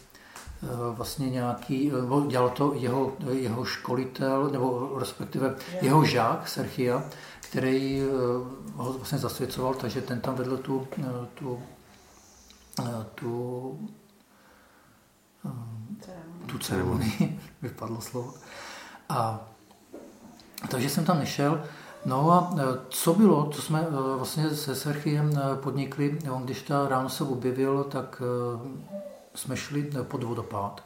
vlastně 0.93 1.31
nějaký, 1.31 1.93
dělal 2.29 2.51
to 2.51 2.75
jeho, 2.75 3.13
jeho 3.31 3.65
školitel, 3.65 4.51
nebo 4.53 4.93
respektive 4.99 5.55
jeho 5.81 6.05
žák 6.05 6.49
Serchia, 6.49 7.05
který 7.41 8.03
ho 8.75 8.93
vlastně 8.93 9.19
zasvěcoval, 9.19 9.75
takže 9.75 10.01
ten 10.01 10.21
tam 10.21 10.35
vedl 10.35 10.57
tu, 10.57 10.89
tu, 11.35 11.63
tu, 13.15 13.79
tu 16.47 16.59
ceremonii, 16.59 17.41
vypadlo 17.63 18.01
slovo. 18.01 18.35
A 19.09 19.41
takže 20.71 20.91
jsem 20.91 21.05
tam 21.05 21.19
nešel. 21.19 21.63
No 22.07 22.33
a 22.33 22.55
co 22.89 23.15
bylo, 23.15 23.51
co 23.51 23.63
jsme 23.63 23.87
vlastně 24.17 24.51
se 24.51 24.75
Serchiem 24.75 25.33
podnikli, 25.63 26.19
on 26.31 26.43
když 26.43 26.63
ta 26.63 26.89
ráno 26.89 27.09
se 27.09 27.25
objevil, 27.25 27.85
tak 27.85 28.23
jsme 29.35 29.57
šli 29.57 29.91
pod 30.03 30.23
vodopád, 30.23 30.85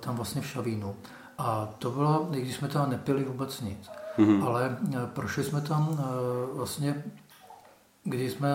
tam 0.00 0.16
vlastně 0.16 0.40
v 0.40 0.46
Šavínu. 0.46 0.96
A 1.38 1.68
to 1.78 1.90
bylo, 1.90 2.28
i 2.32 2.40
když 2.40 2.56
jsme 2.56 2.68
tam 2.68 2.90
nepili 2.90 3.24
vůbec 3.24 3.60
nic, 3.60 3.90
mm-hmm. 4.18 4.46
ale 4.46 4.76
prošli 5.06 5.44
jsme 5.44 5.60
tam 5.60 6.04
vlastně, 6.52 7.04
když 8.04 8.32
jsme, 8.32 8.48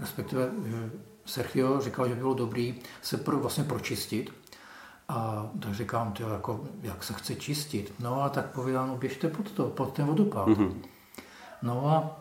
respektive 0.00 0.50
Sergio 1.24 1.80
říkal, 1.80 2.08
že 2.08 2.14
by 2.14 2.20
bylo 2.20 2.34
dobrý 2.34 2.74
se 3.02 3.16
pro, 3.16 3.38
vlastně 3.38 3.64
pročistit. 3.64 4.32
A 5.08 5.50
tak 5.60 5.74
říkám, 5.74 6.12
tyjo, 6.12 6.28
jako, 6.28 6.64
jak 6.82 7.04
se 7.04 7.12
chce 7.12 7.34
čistit. 7.34 7.92
No 8.00 8.22
a 8.22 8.28
tak 8.28 8.46
povídám, 8.46 8.88
no 8.88 8.96
běžte 8.96 9.28
pod 9.28 9.50
to, 9.52 9.64
pod 9.64 9.92
ten 9.92 10.06
vodopád. 10.06 10.48
Mm-hmm. 10.48 10.74
No 11.62 11.88
a 11.88 12.20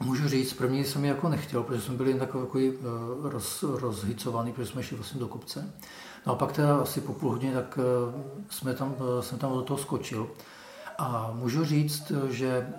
můžu 0.00 0.28
říct, 0.28 0.52
první 0.52 0.84
jsem 0.84 1.04
ji 1.04 1.10
jako 1.10 1.28
nechtěl, 1.28 1.62
protože 1.62 1.82
jsme 1.82 1.94
byli 1.94 2.14
takový 2.14 2.72
eh, 2.72 2.82
roz, 3.22 3.62
rozhicovaný, 3.62 4.52
protože 4.52 4.70
jsme 4.70 4.82
šli 4.82 4.96
vlastně 4.96 5.20
do 5.20 5.28
kopce. 5.28 5.72
No 6.26 6.32
a 6.32 6.36
pak 6.36 6.52
teda 6.52 6.78
asi 6.80 7.00
po 7.00 7.12
půl 7.12 7.30
hodině, 7.30 7.52
tak 7.52 7.78
eh, 7.78 8.42
jsme 8.50 8.74
tam, 8.74 8.94
eh, 8.98 9.22
jsem 9.22 9.38
tam 9.38 9.52
do 9.52 9.62
toho 9.62 9.78
skočil. 9.78 10.30
A 10.98 11.30
můžu 11.34 11.64
říct, 11.64 12.12
že 12.28 12.72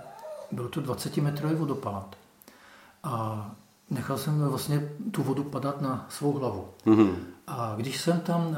byl 0.52 0.68
to 0.68 0.82
20 0.82 1.18
metrový 1.18 1.56
vodopád. 1.56 2.16
A 3.04 3.46
nechal 3.90 4.18
jsem 4.18 4.42
vlastně 4.42 4.90
tu 5.12 5.24
vodu 5.24 5.44
padat 5.44 5.82
na 5.82 6.06
svou 6.10 6.32
hlavu. 6.32 6.66
Mm-hmm. 6.86 7.16
A 7.48 7.74
když 7.78 8.02
jsem 8.02 8.20
tam 8.20 8.58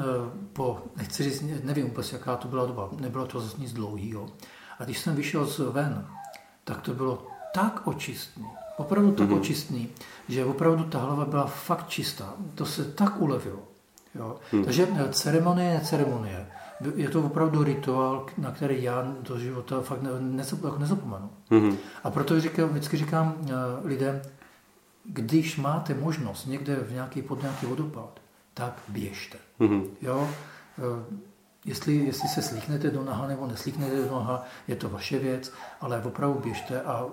po, 0.52 0.82
nechci 0.96 1.22
říct, 1.24 1.44
nevím 1.64 1.86
vůbec, 1.86 2.12
jaká 2.12 2.36
to 2.36 2.48
byla 2.48 2.66
doba, 2.66 2.88
nebylo 3.00 3.26
to 3.26 3.40
zase 3.40 3.56
nic 3.60 3.72
dlouhého. 3.72 4.26
A 4.78 4.84
když 4.84 4.98
jsem 4.98 5.16
vyšel 5.16 5.46
z 5.46 5.58
ven, 5.58 6.06
tak 6.64 6.80
to 6.80 6.94
bylo 6.94 7.26
tak 7.54 7.86
očistný, 7.86 8.46
opravdu 8.76 9.12
tak 9.12 9.28
mm-hmm. 9.28 9.40
očistný, 9.40 9.88
že 10.28 10.44
opravdu 10.44 10.84
ta 10.84 10.98
hlava 10.98 11.24
byla 11.24 11.46
fakt 11.46 11.88
čistá. 11.88 12.34
To 12.54 12.66
se 12.66 12.84
tak 12.84 13.20
ulevilo. 13.20 13.58
Jo? 14.14 14.36
Mm. 14.52 14.64
Takže 14.64 14.88
eh, 14.94 15.12
ceremonie 15.12 15.70
je 15.70 15.80
ceremonie. 15.80 16.46
Je 16.94 17.08
to 17.08 17.22
opravdu 17.22 17.64
rituál, 17.64 18.26
na 18.38 18.50
který 18.50 18.82
já 18.82 19.14
do 19.20 19.38
života 19.38 19.80
fakt 19.80 20.02
nezapomenu. 20.78 21.30
Mm-hmm. 21.50 21.76
A 22.04 22.10
proto 22.10 22.40
říkám, 22.40 22.68
vždycky 22.68 22.96
říkám 22.96 23.34
uh, 23.40 23.50
lidem, 23.84 24.22
když 25.04 25.56
máte 25.56 25.94
možnost 25.94 26.46
někde 26.46 26.76
v 26.76 26.92
nějaký, 26.92 27.22
pod 27.22 27.42
nějaký 27.42 27.66
vodopád, 27.66 28.20
tak 28.54 28.82
běžte. 28.88 29.38
Mm-hmm. 29.60 29.86
Jo? 30.02 30.28
Uh, 30.78 31.18
jestli, 31.64 31.94
jestli 31.96 32.28
se 32.28 32.42
slíknete 32.42 32.90
do 32.90 33.02
noha 33.04 33.26
nebo 33.26 33.46
neslíknete 33.46 33.96
do 33.96 34.10
noha, 34.10 34.44
je 34.68 34.76
to 34.76 34.88
vaše 34.88 35.18
věc, 35.18 35.52
ale 35.80 36.02
opravdu 36.02 36.40
běžte 36.40 36.82
a 36.82 37.06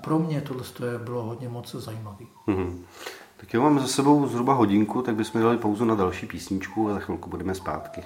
pro 0.00 0.18
mě 0.18 0.40
tohle 0.40 0.98
bylo 0.98 1.22
hodně 1.22 1.48
moc 1.48 1.74
zajímavé. 1.74 2.24
Mm-hmm. 2.48 2.78
Tak 3.36 3.54
jo, 3.54 3.62
máme 3.62 3.80
za 3.80 3.86
sebou 3.86 4.28
zhruba 4.28 4.54
hodinku, 4.54 5.02
tak 5.02 5.14
bychom 5.14 5.42
dali 5.42 5.58
pauzu 5.58 5.84
na 5.84 5.94
další 5.94 6.26
písničku 6.26 6.88
a 6.90 6.92
za 6.92 6.98
chvilku 6.98 7.30
budeme 7.30 7.54
zpátky. 7.54 8.02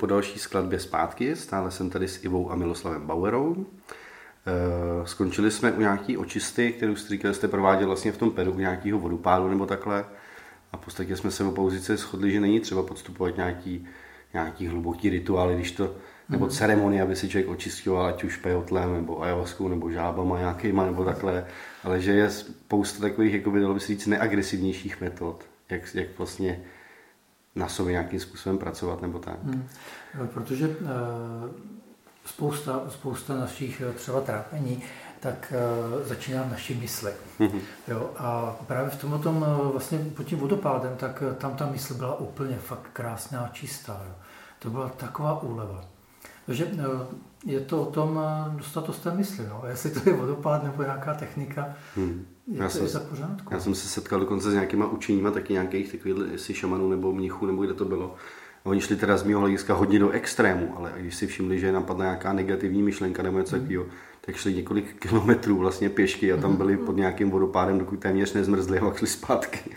Po 0.00 0.06
další 0.06 0.38
skladbě 0.38 0.78
zpátky, 0.78 1.36
stále 1.36 1.70
jsem 1.70 1.90
tady 1.90 2.08
s 2.08 2.24
Ivou 2.24 2.50
a 2.50 2.54
Miloslavem 2.54 3.06
Bauerou. 3.06 3.66
E, 4.46 5.06
skončili 5.06 5.50
jsme 5.50 5.72
u 5.72 5.80
nějaký 5.80 6.16
očisty, 6.16 6.72
kterou 6.72 6.96
jste 6.96 7.08
říkali, 7.08 7.34
jste 7.34 7.48
prováděl 7.48 7.86
vlastně 7.86 8.12
v 8.12 8.18
tom 8.18 8.30
Peru, 8.30 8.52
u 8.52 8.58
nějakého 8.58 8.98
vodopádu 8.98 9.48
nebo 9.48 9.66
takhle. 9.66 10.04
A 10.72 10.76
v 10.76 10.80
podstatě 10.80 11.16
jsme 11.16 11.30
se 11.30 11.44
o 11.44 11.50
pouzice 11.50 11.96
shodli, 11.96 12.32
že 12.32 12.40
není 12.40 12.60
třeba 12.60 12.82
podstupovat 12.82 13.36
nějaký, 13.36 13.86
nějaký 14.32 14.66
hluboký 14.66 15.10
rituály, 15.10 15.54
když 15.54 15.72
to, 15.72 15.94
nebo 16.28 16.44
mm. 16.44 16.50
ceremonie, 16.50 17.02
aby 17.02 17.16
si 17.16 17.28
člověk 17.28 17.48
očistoval, 17.48 18.06
ať 18.06 18.24
už 18.24 18.36
pejotlem, 18.36 18.94
nebo 18.94 19.22
ayahuaskou, 19.22 19.68
nebo 19.68 19.90
žábama 19.90 20.38
nějakýma, 20.38 20.86
nebo 20.86 21.04
takhle, 21.04 21.46
ale 21.84 22.00
že 22.00 22.12
je 22.12 22.30
spousta 22.30 23.00
takových, 23.00 23.34
jako 23.34 23.50
by 23.50 23.60
dalo 23.60 23.74
by 23.74 23.80
se 23.80 23.86
říct, 23.86 24.06
neagresivnějších 24.06 25.00
metod, 25.00 25.44
jak, 25.70 25.94
jak 25.94 26.08
vlastně 26.18 26.62
na 27.54 27.68
sobě 27.68 27.92
nějakým 27.92 28.20
způsobem 28.20 28.58
pracovat 28.58 29.02
nebo 29.02 29.18
tak. 29.18 29.44
Hmm. 29.44 29.68
Protože 30.34 30.68
uh, 30.68 30.76
spousta, 32.24 32.82
spousta 32.88 33.34
našich 33.34 33.80
eh, 33.80 33.92
třeba 33.92 34.20
trápení 34.20 34.82
tak 35.20 35.52
uh, 35.52 36.08
začíná 36.08 36.42
v 36.42 36.50
naší 36.50 36.74
mysli. 36.74 37.12
Mm-hmm. 37.40 37.60
Jo, 37.88 38.10
a 38.16 38.56
právě 38.66 38.90
v 38.90 39.00
tomhle 39.00 39.18
tom, 39.18 39.46
vlastně 39.72 39.98
pod 39.98 40.22
tím 40.22 40.38
vodopádem, 40.38 40.96
tak 40.96 41.22
tam 41.38 41.56
ta 41.56 41.66
mysl 41.66 41.94
byla 41.94 42.18
úplně 42.20 42.56
fakt 42.56 42.86
krásná, 42.92 43.50
čistá. 43.52 44.02
Jo. 44.08 44.14
To 44.58 44.70
byla 44.70 44.88
taková 44.88 45.42
úleva. 45.42 45.84
Takže 46.50 46.66
uh, 46.66 47.00
je 47.46 47.60
to 47.60 47.82
o 47.82 47.86
tom 47.86 48.20
dostat 48.56 48.84
to 48.84 48.92
z 48.92 48.98
té 48.98 49.14
mysli. 49.14 49.46
No. 49.48 49.62
Jestli 49.68 49.90
to 49.90 50.10
je 50.10 50.16
vodopád 50.16 50.64
nebo 50.64 50.82
nějaká 50.82 51.14
technika, 51.14 51.74
mm. 51.96 52.26
je 52.46 52.58
já 52.58 52.64
to 52.64 52.70
jsem, 52.70 52.82
je 52.82 52.88
za 52.88 53.00
pořádku. 53.00 53.54
Já 53.54 53.60
jsem 53.60 53.74
se 53.74 53.88
setkal 53.88 54.20
dokonce 54.20 54.50
s 54.50 54.54
nějakýma 54.54 54.86
učeníma 54.86 55.30
taky 55.30 55.52
nějakých 55.52 55.92
takových, 55.92 56.16
jestli 56.32 56.54
šamanů 56.54 56.90
nebo 56.90 57.12
mnichů, 57.12 57.46
nebo 57.46 57.62
kde 57.64 57.74
to 57.74 57.84
bylo 57.84 58.14
Oni 58.64 58.80
šli 58.80 58.96
teda 58.96 59.16
z 59.16 59.22
mého 59.22 59.40
hlediska 59.40 59.74
hodně 59.74 59.98
do 59.98 60.10
extrému, 60.10 60.76
ale 60.76 60.92
když 60.96 61.14
si 61.14 61.26
všimli, 61.26 61.58
že 61.58 61.72
napadla 61.72 62.04
nějaká 62.04 62.32
negativní 62.32 62.82
myšlenka 62.82 63.22
nebo 63.22 63.38
něco 63.38 63.56
takového, 63.56 63.86
tak 64.30 64.40
šli 64.40 64.54
několik 64.54 64.94
kilometrů 65.08 65.56
vlastně 65.56 65.90
pěšky 65.90 66.32
a 66.32 66.36
tam 66.36 66.56
byli 66.56 66.76
pod 66.76 66.96
nějakým 66.96 67.30
vodopádem, 67.30 67.78
dokud 67.78 68.00
téměř 68.00 68.32
nezmrzli 68.32 68.78
a 68.78 68.84
pak 68.84 68.96
šli 68.96 69.06
zpátky. 69.06 69.70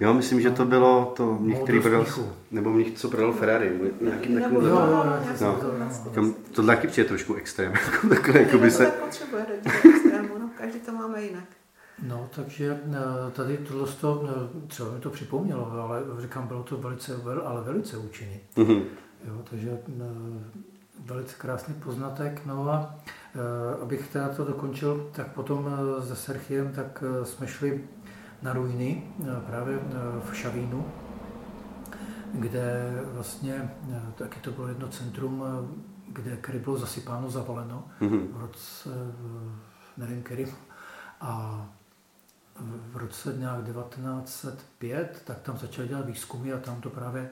Jo, 0.00 0.14
myslím, 0.14 0.40
že 0.40 0.50
to 0.50 0.64
bylo 0.64 1.12
to 1.16 1.38
některý 1.40 1.80
prodal, 1.80 2.06
nebo 2.50 2.72
mě 2.72 2.92
co 2.92 3.08
prodal 3.08 3.32
Ferrari, 3.32 3.72
nějakým 4.00 4.40
takovým 4.40 4.68
jo, 4.68 4.68
jo, 4.68 5.04
no, 5.40 5.60
to, 6.14 6.34
to 6.52 6.62
taky 6.66 6.86
přijde 6.86 7.08
trošku 7.08 7.34
extrém, 7.34 7.72
jako 7.92 8.08
takhle, 8.08 8.40
jako 8.40 8.58
by 8.58 8.70
se... 8.70 8.86
potřebuje 8.86 9.46
extrému, 9.94 10.38
no, 10.38 10.50
každý 10.58 10.80
to 10.80 10.92
máme 10.92 11.22
jinak. 11.22 11.44
No, 12.02 12.28
takže 12.36 12.80
eh, 12.92 13.30
tady 13.30 13.56
tohle 13.56 13.88
to, 14.00 14.28
eh, 14.28 14.66
třeba 14.66 14.92
mi 14.92 15.00
to 15.00 15.10
připomnělo, 15.10 15.72
ale 15.72 16.02
říkám, 16.18 16.46
bylo 16.46 16.62
to 16.62 16.76
velice, 16.76 17.12
ale 17.44 17.62
velice 17.62 17.96
účinný. 17.96 18.40
Mm-hmm. 18.56 18.82
Jo, 19.24 19.42
takže 19.50 19.70
eh, 19.70 20.73
velice 21.04 21.36
krásný 21.38 21.74
poznatek. 21.74 22.46
No 22.46 22.70
a 22.70 22.94
abych 23.82 24.08
teda 24.08 24.28
to 24.28 24.44
dokončil, 24.44 25.10
tak 25.12 25.28
potom 25.28 25.70
se 26.00 26.16
Serchiem, 26.16 26.72
tak 26.72 27.04
jsme 27.22 27.46
šli 27.46 27.84
na 28.42 28.52
ruiny 28.52 29.02
právě 29.46 29.78
v 30.30 30.36
Šavínu, 30.36 30.84
kde 32.32 32.92
vlastně 33.12 33.70
taky 34.14 34.40
to 34.40 34.50
bylo 34.50 34.68
jedno 34.68 34.88
centrum, 34.88 35.44
kde, 36.08 36.36
které 36.36 36.58
bylo 36.58 36.76
zasypáno, 36.76 37.30
zavaleno 37.30 37.84
mm-hmm. 38.00 38.32
v 38.32 38.40
roce, 38.40 38.90
nevím 39.96 40.22
který, 40.22 40.46
a 41.20 41.66
v 42.92 42.96
roce 42.96 43.34
nějak 43.38 43.64
1905, 43.64 45.22
tak 45.26 45.38
tam 45.38 45.58
začali 45.58 45.88
dělat 45.88 46.06
výzkumy 46.06 46.52
a 46.52 46.58
tam 46.58 46.80
to 46.80 46.90
právě, 46.90 47.30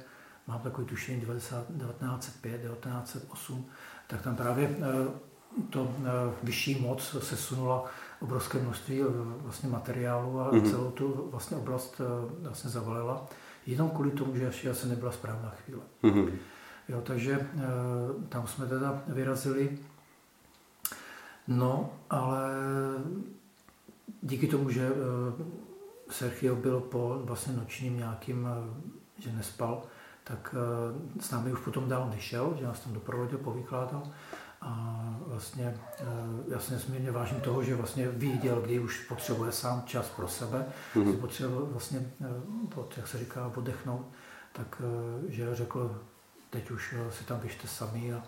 mám 0.52 0.60
takový 0.60 0.86
tušení 0.86 1.20
1905, 1.20 2.62
1908, 2.62 3.66
tak 4.06 4.22
tam 4.22 4.36
právě 4.36 4.76
eh, 4.78 5.10
to 5.70 5.94
eh, 5.98 6.10
vyšší 6.42 6.80
moc 6.80 7.16
se 7.20 7.36
sunula 7.36 7.84
obrovské 8.20 8.58
množství 8.58 9.00
eh, 9.00 9.04
vlastně 9.42 9.68
materiálu 9.68 10.40
a 10.40 10.52
mm-hmm. 10.52 10.70
celou 10.70 10.90
tu 10.90 11.28
vlastně 11.30 11.56
oblast 11.56 12.00
vlastně 12.40 12.70
zavalila. 12.70 13.26
Jenom 13.66 13.90
kvůli 13.90 14.10
tomu, 14.10 14.36
že 14.36 14.44
ještě 14.44 14.70
asi 14.70 14.88
nebyla 14.88 15.12
správná 15.12 15.50
chvíle. 15.50 15.82
Mm-hmm. 16.02 16.32
Jo, 16.88 17.00
takže 17.00 17.46
tam 18.28 18.46
jsme 18.46 18.66
teda 18.66 19.02
vyrazili. 19.06 19.78
No, 21.48 21.90
ale 22.10 22.50
díky 24.22 24.46
tomu, 24.46 24.70
že 24.70 24.90
Sergio 26.10 26.56
byl 26.56 26.80
po 26.80 27.20
vlastně 27.24 27.56
nočním 27.56 27.96
nějakým, 27.96 28.48
že 29.18 29.32
nespal, 29.32 29.82
tak 30.24 30.54
eh, 30.54 31.20
s 31.20 31.30
námi 31.30 31.52
už 31.52 31.60
potom 31.60 31.88
dál 31.88 32.10
nešel, 32.10 32.54
že 32.58 32.64
nás 32.64 32.80
tam 32.80 32.92
doprovodil, 32.92 33.38
povykládal. 33.38 34.02
A 34.64 35.00
vlastně 35.26 35.80
já 36.48 36.58
si 36.58 36.72
nesmírně 36.72 37.10
vážím 37.10 37.40
toho, 37.40 37.62
že 37.62 37.74
vlastně 37.74 38.08
viděl, 38.08 38.60
kdy 38.60 38.78
už 38.78 39.04
potřebuje 39.08 39.52
sám 39.52 39.82
čas 39.86 40.08
pro 40.08 40.28
sebe, 40.28 40.66
mm-hmm. 40.94 41.20
potřebuje 41.20 41.60
vlastně, 41.70 42.12
jak 42.96 43.08
se 43.08 43.18
říká, 43.18 43.52
odechnout, 43.56 44.06
tak 44.52 44.82
že 45.28 45.54
řekl, 45.54 46.00
teď 46.50 46.70
už 46.70 46.94
si 47.10 47.24
tam 47.24 47.40
běžte 47.40 47.68
sami 47.68 48.14
a 48.14 48.22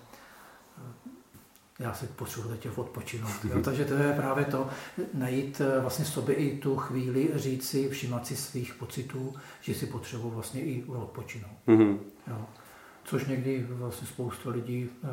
já 1.79 1.95
si 1.95 2.07
potřebuji 2.07 2.49
teď 2.49 2.69
odpočinout. 2.79 3.45
Jo? 3.45 3.63
Takže 3.63 3.85
to 3.85 3.95
je 3.95 4.13
právě 4.13 4.45
to, 4.45 4.69
najít 5.15 5.61
eh, 5.61 5.81
vlastně 5.81 6.05
sobě 6.05 6.35
i 6.35 6.59
tu 6.59 6.77
chvíli, 6.77 7.31
říct 7.35 7.69
si, 7.69 7.89
všímat 7.89 8.27
si 8.27 8.37
svých 8.37 8.75
pocitů, 8.75 9.35
že 9.61 9.75
si 9.75 9.87
potřebuji 9.87 10.31
vlastně 10.31 10.61
i 10.61 10.85
odpočinout. 10.85 11.57
Mm-hmm. 11.67 11.99
Jo? 12.27 12.47
Což 13.05 13.27
někdy 13.27 13.67
vlastně 13.71 14.09
spousta 14.09 14.51
lidí 14.51 14.89
uh, 14.89 15.11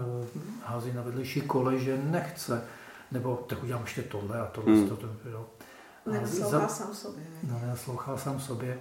hází 0.63 0.93
na 0.93 1.01
vedlejší 1.01 1.41
kole, 1.41 1.77
že 1.77 2.01
nechce, 2.03 2.63
nebo 3.11 3.35
tak 3.35 3.63
udělám 3.63 3.81
ještě 3.81 4.01
tohle 4.01 4.39
a 4.39 4.45
tohle. 4.45 4.73
Mm. 4.73 4.89
To, 4.89 4.95
to, 4.95 5.07
jo. 5.29 5.45
Nenaslouchá 6.05 6.67
sám 6.67 6.95
sobě. 6.95 7.23
No, 7.43 7.59
nenaslouchá 7.59 8.17
sám 8.17 8.39
sobě. 8.39 8.79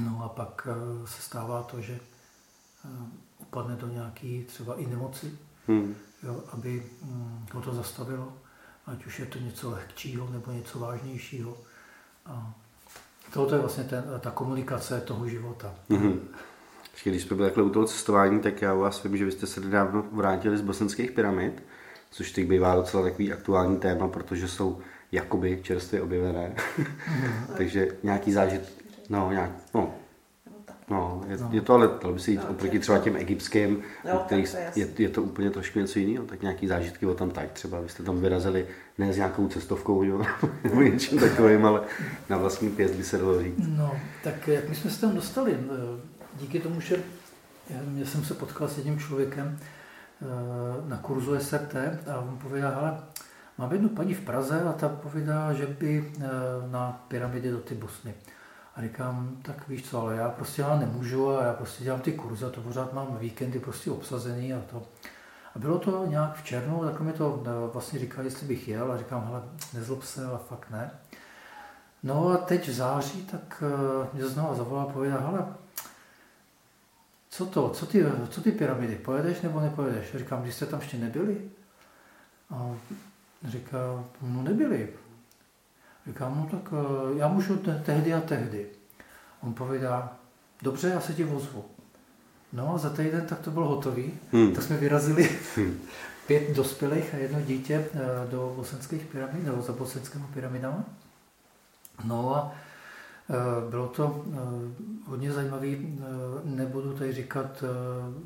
No 0.00 0.24
a 0.24 0.28
pak 0.28 0.68
uh, 1.00 1.06
se 1.06 1.22
stává 1.22 1.62
to, 1.62 1.80
že 1.80 2.00
uh, 2.84 2.90
upadne 3.38 3.76
do 3.76 3.88
nějaký 3.88 4.44
třeba 4.44 4.74
i 4.74 4.86
nemoci. 4.86 5.38
Mm 5.68 5.94
jo, 6.26 6.42
aby 6.52 6.82
mm, 7.02 7.46
ho 7.52 7.60
to 7.60 7.74
zastavilo, 7.74 8.32
ať 8.86 9.06
už 9.06 9.18
je 9.18 9.26
to 9.26 9.38
něco 9.38 9.70
lehčího 9.70 10.28
nebo 10.32 10.52
něco 10.52 10.78
vážnějšího. 10.78 11.56
A 12.26 12.54
tohle 13.32 13.56
je 13.56 13.60
vlastně 13.60 13.84
ten, 13.84 14.04
ta 14.20 14.30
komunikace 14.30 15.00
toho 15.00 15.28
života. 15.28 15.74
Mm-hmm. 15.90 16.18
Když 17.04 17.22
jsme 17.22 17.36
byli 17.36 17.48
takhle 17.48 17.64
u 17.64 17.70
toho 17.70 17.86
cestování, 17.86 18.40
tak 18.40 18.62
já 18.62 18.74
u 18.74 18.80
vás 18.80 19.02
vím, 19.02 19.16
že 19.16 19.24
vy 19.24 19.32
jste 19.32 19.46
se 19.46 19.60
nedávno 19.60 20.04
vrátili 20.12 20.58
z 20.58 20.60
bosenských 20.60 21.10
pyramid, 21.10 21.62
což 22.10 22.32
teď 22.32 22.48
bývá 22.48 22.74
docela 22.74 23.02
takový 23.02 23.32
aktuální 23.32 23.76
téma, 23.76 24.08
protože 24.08 24.48
jsou 24.48 24.80
jakoby 25.12 25.60
čerstvě 25.62 26.02
objevené. 26.02 26.54
Mm-hmm. 26.56 26.86
Takže 27.56 27.88
nějaký 28.02 28.32
zážit, 28.32 28.62
no, 29.08 29.30
nějak, 29.30 29.50
no, 29.74 29.94
No, 30.90 31.22
je, 31.28 31.36
no. 31.36 31.48
je 31.52 31.60
to 31.60 31.74
ale, 31.74 31.90
dalo 32.02 32.14
by 32.14 32.20
se 32.20 32.30
jít 32.30 32.40
no, 32.44 32.50
oproti 32.50 32.78
třeba 32.78 32.98
těm 32.98 33.16
egyptským, 33.16 33.82
no, 34.04 34.26
je, 34.76 34.88
je, 34.98 35.08
to 35.08 35.22
úplně 35.22 35.50
trošku 35.50 35.78
něco 35.78 35.98
jiného, 35.98 36.24
tak 36.24 36.42
nějaký 36.42 36.66
zážitky 36.66 37.06
o 37.06 37.14
tam 37.14 37.30
tak 37.30 37.52
třeba, 37.52 37.80
vy 37.80 37.88
jste 37.88 38.02
tam 38.02 38.20
vyrazili 38.20 38.66
ne 38.98 39.12
s 39.12 39.16
nějakou 39.16 39.48
cestovkou, 39.48 40.02
jo, 40.02 40.22
nebo 40.64 40.82
něčím 40.82 41.18
takovým, 41.18 41.66
ale 41.66 41.80
na 42.28 42.36
vlastní 42.36 42.70
pěst 42.70 42.94
by 42.94 43.04
se 43.04 43.18
dalo 43.18 43.42
říct. 43.42 43.68
No, 43.68 43.96
tak 44.24 44.48
jak 44.48 44.68
my 44.68 44.74
jsme 44.74 44.90
se 44.90 45.00
tam 45.00 45.14
dostali, 45.14 45.58
díky 46.40 46.60
tomu, 46.60 46.80
že 46.80 46.96
já 47.94 48.06
jsem 48.06 48.24
se 48.24 48.34
potkal 48.34 48.68
s 48.68 48.76
jedním 48.76 48.98
člověkem 48.98 49.58
eh, 49.58 50.88
na 50.88 50.96
kurzu 50.96 51.38
SRT 51.38 51.74
a 52.12 52.18
on 52.18 52.38
pověděl, 52.42 52.72
ale 52.76 52.98
mám 53.58 53.72
jednu 53.72 53.88
paní 53.88 54.14
v 54.14 54.20
Praze 54.20 54.62
a 54.62 54.72
ta 54.72 54.88
povídá, 54.88 55.52
že 55.52 55.66
by 55.66 56.12
eh, 56.20 56.22
na 56.70 57.04
pyramidy 57.08 57.50
do 57.50 57.58
ty 57.58 57.74
Bosny. 57.74 58.14
A 58.76 58.82
říkám, 58.82 59.36
tak 59.42 59.68
víš 59.68 59.90
co, 59.90 60.00
ale 60.00 60.16
já 60.16 60.28
prostě 60.28 60.62
já 60.62 60.76
nemůžu 60.76 61.30
a 61.30 61.44
já 61.44 61.52
prostě 61.52 61.84
dělám 61.84 62.00
ty 62.00 62.12
kurzy 62.12 62.44
a 62.44 62.50
to 62.50 62.60
pořád 62.60 62.92
mám 62.92 63.16
víkendy 63.20 63.58
prostě 63.58 63.90
obsazený 63.90 64.54
a 64.54 64.60
to. 64.70 64.82
A 65.54 65.58
bylo 65.58 65.78
to 65.78 66.06
nějak 66.06 66.36
v 66.36 66.44
červnu, 66.44 66.84
tak 66.84 67.00
mi 67.00 67.12
to 67.12 67.42
eh, 67.46 67.72
vlastně 67.72 67.98
říkal, 67.98 68.24
jestli 68.24 68.46
bych 68.46 68.68
jel 68.68 68.92
a 68.92 68.98
říkám, 68.98 69.24
hele, 69.26 69.42
nezlob 69.74 70.02
se, 70.02 70.26
ale 70.26 70.38
fakt 70.48 70.70
ne. 70.70 70.90
No 72.02 72.28
a 72.28 72.36
teď 72.36 72.68
v 72.68 72.72
září, 72.72 73.26
tak 73.26 73.62
eh, 73.66 74.08
mě 74.12 74.26
znovu 74.26 74.54
zavolal 74.54 74.88
a 74.88 74.92
pověděl, 74.92 75.20
hele, 75.20 75.46
co 77.30 77.46
to, 77.46 77.70
co 77.70 77.86
ty, 77.86 78.04
co 78.30 78.40
ty 78.40 78.52
pyramidy, 78.52 78.96
pojedeš 78.96 79.40
nebo 79.40 79.60
nepojedeš? 79.60 80.16
Říkám, 80.16 80.42
když 80.42 80.54
jste 80.54 80.66
tam 80.66 80.80
ještě 80.80 80.96
nebyli? 80.96 81.50
A 82.50 82.70
říká, 83.48 83.78
no 84.22 84.42
nebyli. 84.42 84.88
Říkám, 86.06 86.36
no 86.36 86.58
tak 86.58 86.72
eh, 86.72 87.18
já 87.18 87.28
můžu 87.28 87.56
tehdy 87.84 88.14
a 88.14 88.20
tehdy. 88.20 88.66
On 89.40 89.54
povídá, 89.54 90.16
dobře, 90.62 90.88
já 90.88 91.00
se 91.00 91.14
ti 91.14 91.24
vozvu. 91.24 91.64
No 92.52 92.74
a 92.74 92.78
za 92.78 92.90
týden 92.90 93.26
tak 93.26 93.38
to 93.38 93.50
bylo 93.50 93.68
hotový. 93.68 94.12
Hmm. 94.32 94.54
Tak 94.54 94.64
jsme 94.64 94.76
vyrazili 94.76 95.30
hmm. 95.56 95.78
pět 96.26 96.56
dospělých 96.56 97.14
a 97.14 97.16
jedno 97.16 97.40
dítě 97.40 97.86
eh, 97.94 97.98
do 98.30 98.52
bosenských 98.56 99.02
pyramid, 99.02 99.44
nebo 99.44 99.62
za 99.62 99.72
bosenskými 99.72 100.24
pyramidama. 100.34 100.84
No 102.04 102.36
a 102.36 102.54
Bylo 103.70 103.88
to 103.88 104.24
hodně 105.06 105.32
zajímavé, 105.32 105.66
nebudu 106.44 106.92
tady 106.92 107.12
říkat, 107.12 107.64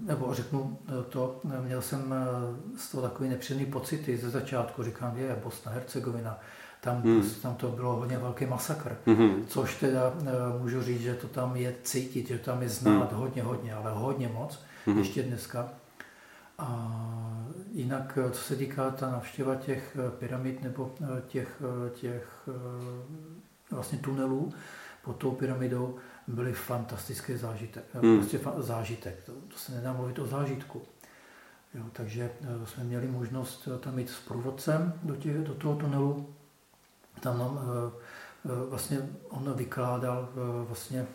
nebo 0.07 0.35
řeknu 0.35 0.79
to, 1.09 1.41
měl 1.65 1.83
jsem 1.83 2.15
z 2.79 2.91
toho 2.91 3.09
takový 3.09 3.29
nepříjemný 3.29 3.67
pocity 3.67 4.17
ze 4.17 4.31
začátku, 4.31 4.83
říkám, 4.83 5.17
je 5.17 5.41
Bosna, 5.45 5.73
Hercegovina, 5.73 6.39
tam, 6.81 7.03
hmm. 7.03 7.31
tam 7.43 7.55
to 7.55 7.69
bylo 7.69 7.97
hodně 7.97 8.19
velký 8.19 8.47
masakr, 8.47 8.97
hmm. 9.07 9.47
což 9.47 9.81
teda 9.81 10.13
můžu 10.59 10.83
říct, 10.83 11.01
že 11.01 11.15
to 11.15 11.29
tam 11.29 11.57
je 11.57 11.75
cítit, 11.83 12.29
že 12.29 12.39
tam 12.39 12.63
je 12.63 12.69
znát 12.69 13.13
hmm. 13.13 13.21
hodně, 13.21 13.43
hodně, 13.43 13.75
ale 13.75 13.93
hodně 13.93 14.29
moc, 14.29 14.63
hmm. 14.87 14.99
ještě 14.99 15.23
dneska. 15.23 15.69
A 16.59 16.97
jinak, 17.73 18.19
co 18.31 18.43
se 18.43 18.57
týká 18.57 18.91
ta 18.91 19.11
návštěva 19.11 19.55
těch 19.55 19.97
pyramid 20.19 20.63
nebo 20.63 20.95
těch, 21.27 21.63
těch 21.95 22.49
vlastně 23.71 23.99
tunelů 23.99 24.53
pod 25.05 25.17
tou 25.17 25.31
pyramidou, 25.31 25.97
byly 26.27 26.53
fantastický 26.53 27.37
zážitek. 27.37 27.85
Hmm. 27.93 28.19
Prostě 28.19 28.39
fa- 28.39 28.63
zážitek, 28.63 29.23
to, 29.27 29.33
to 29.33 29.57
se 29.57 29.73
nedá 29.73 29.93
mluvit 29.93 30.19
o 30.19 30.27
zážitku. 30.27 30.83
Jo, 31.75 31.85
takže 31.93 32.31
jsme 32.65 32.85
měli 32.85 33.07
možnost 33.07 33.69
tam 33.81 33.99
jít 33.99 34.11
s 34.11 34.21
průvodcem 34.21 34.93
do, 35.03 35.17
těch, 35.17 35.39
do 35.39 35.55
toho 35.55 35.75
tunelu. 35.75 36.35
Tam 37.21 37.39
nám 37.39 37.61
vlastně 38.45 39.09
on 39.29 39.53
vykládal 39.57 40.29
vlastně 40.69 41.07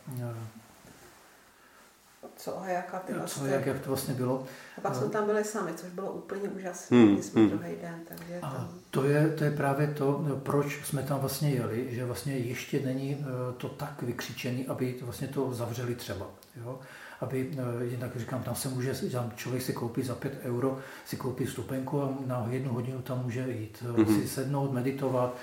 co 2.36 2.61
a 2.61 2.68
jaká 2.68 2.99
ty 2.99 3.14
vlastně. 3.14 3.41
Co, 3.41 3.48
jak, 3.48 3.65
jak 3.65 3.80
to 3.80 3.88
vlastně 3.88 4.14
bylo. 4.14 4.45
A 4.77 4.82
pak 4.82 4.95
jsme 4.95 5.10
tam 5.10 5.26
byli 5.26 5.44
sami, 5.44 5.73
což 5.73 5.90
bylo 5.90 6.11
úplně 6.11 6.49
úžasné. 6.49 6.98
Hmm, 6.98 7.23
jsme 7.23 7.41
hmm. 7.41 7.49
druhý 7.49 7.76
den, 7.82 8.02
takže 8.07 8.40
a 8.41 8.49
tam... 8.49 8.69
to, 8.91 9.03
je, 9.03 9.30
to 9.30 9.44
je 9.44 9.52
právě 9.52 9.88
to, 9.88 10.40
proč 10.44 10.86
jsme 10.86 11.03
tam 11.03 11.19
vlastně 11.19 11.49
jeli, 11.49 11.95
že 11.95 12.06
vlastně 12.06 12.38
ještě 12.38 12.80
není 12.80 13.18
eh, 13.19 13.53
to 13.57 13.69
tak 13.69 14.02
vykřičený, 14.02 14.68
aby 14.68 14.94
to 14.94 15.06
vlastně 15.06 15.27
to 15.27 15.53
zavřeli 15.53 15.95
třeba. 15.95 16.26
Jo? 16.56 16.80
Aby, 17.21 17.51
eh, 17.51 17.85
jinak 17.85 18.15
říkám, 18.15 18.43
tam 18.43 18.55
se 18.55 18.69
může, 18.69 18.93
tam 19.11 19.31
člověk 19.35 19.63
si 19.63 19.73
koupí 19.73 20.03
za 20.03 20.15
5 20.15 20.39
euro, 20.43 20.77
si 21.05 21.17
koupí 21.17 21.47
stupenku 21.47 22.01
a 22.01 22.09
na 22.25 22.47
jednu 22.49 22.73
hodinu 22.73 23.01
tam 23.01 23.23
může 23.23 23.45
jít, 23.49 23.83
mm-hmm. 23.87 24.21
si 24.21 24.27
sednout, 24.27 24.73
meditovat, 24.73 25.35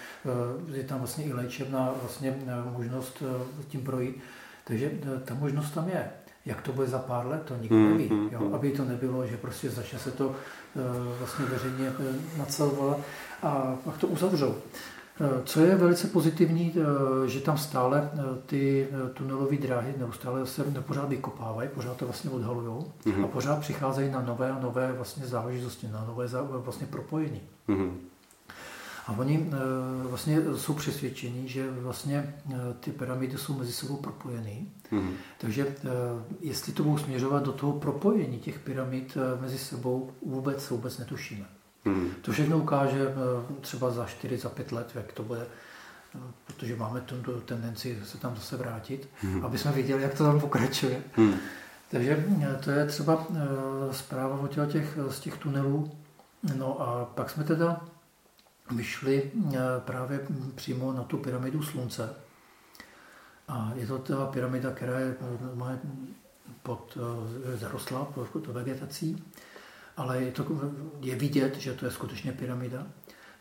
je 0.75 0.85
tam 0.85 0.99
vlastně 0.99 1.25
i 1.25 1.33
léčebná 1.33 1.95
vlastně 2.01 2.37
možnost 2.73 3.23
tím 3.69 3.81
projít. 3.81 4.21
Takže 4.65 4.91
ta 5.25 5.35
možnost 5.35 5.71
tam 5.71 5.89
je. 5.89 6.11
Jak 6.47 6.63
to 6.63 6.73
bude 6.73 6.87
za 6.87 6.99
pár 6.99 7.27
let, 7.27 7.43
to 7.45 7.57
nikdo 7.57 7.77
neví. 7.77 8.09
Mm, 8.09 8.29
jo? 8.33 8.51
Aby 8.55 8.71
to 8.71 8.85
nebylo, 8.85 9.27
že 9.27 9.37
prostě 9.37 9.71
začne 9.71 9.99
se 9.99 10.11
to 10.11 10.35
vlastně 11.19 11.45
veřejně 11.45 11.93
nacelovat 12.39 12.99
a 13.43 13.77
pak 13.85 13.99
to 13.99 14.07
uzavřou. 14.07 14.55
Eh, 15.21 15.43
co 15.45 15.61
je 15.61 15.77
velice 15.77 16.07
pozitivní, 16.07 16.75
že 17.27 17.41
tam 17.41 17.59
stále 17.59 18.11
ty 18.47 18.89
tunelové 19.15 19.57
dráhy 19.57 19.95
neustále 19.99 20.47
se 20.47 20.65
pořád 20.65 21.09
vykopávají, 21.09 21.69
pořád 21.75 21.97
to 21.97 22.05
vlastně 22.05 22.31
odhalují 22.31 22.85
mm-hmm. 23.05 23.25
a 23.25 23.27
pořád 23.27 23.61
přicházejí 23.61 24.11
na 24.11 24.23
nové 24.23 24.51
a 24.51 24.59
nové 24.59 24.93
vlastně 24.93 25.27
záležitosti, 25.27 25.89
na 25.89 26.05
nové 26.09 26.27
vlastně 26.65 26.87
propojení. 26.87 27.41
Mm-hmm. 27.69 27.93
A 29.07 29.13
oni 29.19 29.51
eh, 29.53 30.09
vlastně 30.09 30.41
jsou 30.57 30.75
přesvědčeni, 30.75 31.49
že 31.49 31.71
vlastně 31.71 32.35
eh, 32.51 32.57
ty 32.81 32.91
pyramidy 32.91 33.39
jsou 33.39 33.59
mezi 33.59 33.73
sebou 33.73 33.97
propojené. 33.97 34.57
Mm-hmm. 34.93 35.13
Takže 35.39 35.67
eh, 35.67 35.89
jestli 36.41 36.73
to 36.73 36.83
budou 36.83 36.99
směřovat 36.99 37.43
do 37.43 37.53
toho 37.53 37.73
propojení 37.73 38.39
těch 38.39 38.59
pyramid 38.59 39.17
mezi 39.41 39.59
sebou, 39.59 40.11
vůbec 40.27 40.71
vůbec 40.71 40.99
netušíme. 40.99 41.45
Mm-hmm. 41.87 42.11
To 42.23 42.33
všechno 42.33 42.59
ukáže 42.59 43.15
třeba 43.61 43.91
za 43.91 44.07
4, 44.07 44.39
za 44.39 44.49
5 44.49 44.73
let, 44.73 44.91
jak 44.95 45.13
to 45.13 45.23
bude, 45.23 45.47
protože 46.47 46.77
máme 46.77 47.01
tu 47.01 47.41
tendenci 47.41 47.99
se 48.05 48.19
tam 48.19 48.37
zase 48.37 48.57
vrátit, 48.57 49.09
mm-hmm. 49.25 49.45
aby 49.45 49.59
jsme 49.59 49.73
viděli, 49.73 50.03
jak 50.03 50.15
to 50.15 50.25
tam 50.25 50.41
pokračuje. 50.41 51.03
Mm-hmm. 51.17 51.35
Takže 51.91 52.25
to 52.65 52.71
je 52.71 52.87
třeba 52.87 53.27
zpráva 53.91 54.41
o 54.41 54.67
těch, 54.67 54.99
z 55.09 55.21
těch 55.21 55.37
tunelů. 55.37 55.93
No 56.57 56.81
a 56.81 57.05
pak 57.05 57.31
jsme 57.31 57.45
teda 57.45 57.81
vyšli 58.71 59.31
eh, 59.55 59.59
právě 59.79 60.21
přímo 60.55 60.93
na 60.93 61.03
tu 61.03 61.19
pyramidu 61.19 61.63
slunce. 61.63 62.15
A 63.49 63.73
je 63.75 63.87
to 63.87 63.99
ta 63.99 64.27
pyramida, 64.27 64.71
která 64.71 64.99
je 64.99 65.15
eh, 65.73 65.79
pod, 66.63 66.99
eh, 67.53 67.57
zarostlá 67.57 68.05
pod 68.05 68.47
vegetací, 68.47 69.25
ale 69.97 70.23
je, 70.23 70.33
to, 70.33 70.47
je 71.01 71.17
vidět, 71.17 71.57
že 71.57 71.75
to 71.75 71.85
je 71.85 71.91
skutečně 71.91 72.33
pyramida. 72.33 72.87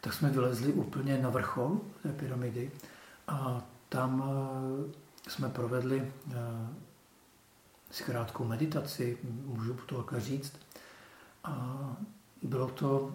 Tak 0.01 0.13
jsme 0.13 0.29
vylezli 0.29 0.73
úplně 0.73 1.17
na 1.17 1.29
vrchol 1.29 1.81
té 2.03 2.09
pyramidy 2.09 2.71
a 3.27 3.61
tam 3.89 4.23
jsme 5.27 5.49
provedli 5.49 6.11
si 7.91 8.03
krátkou 8.03 8.43
meditaci, 8.43 9.17
můžu 9.45 9.73
to 9.73 10.03
tak 10.03 10.21
říct. 10.21 10.53
A 11.43 11.95
bylo 12.41 12.67
to 12.67 13.13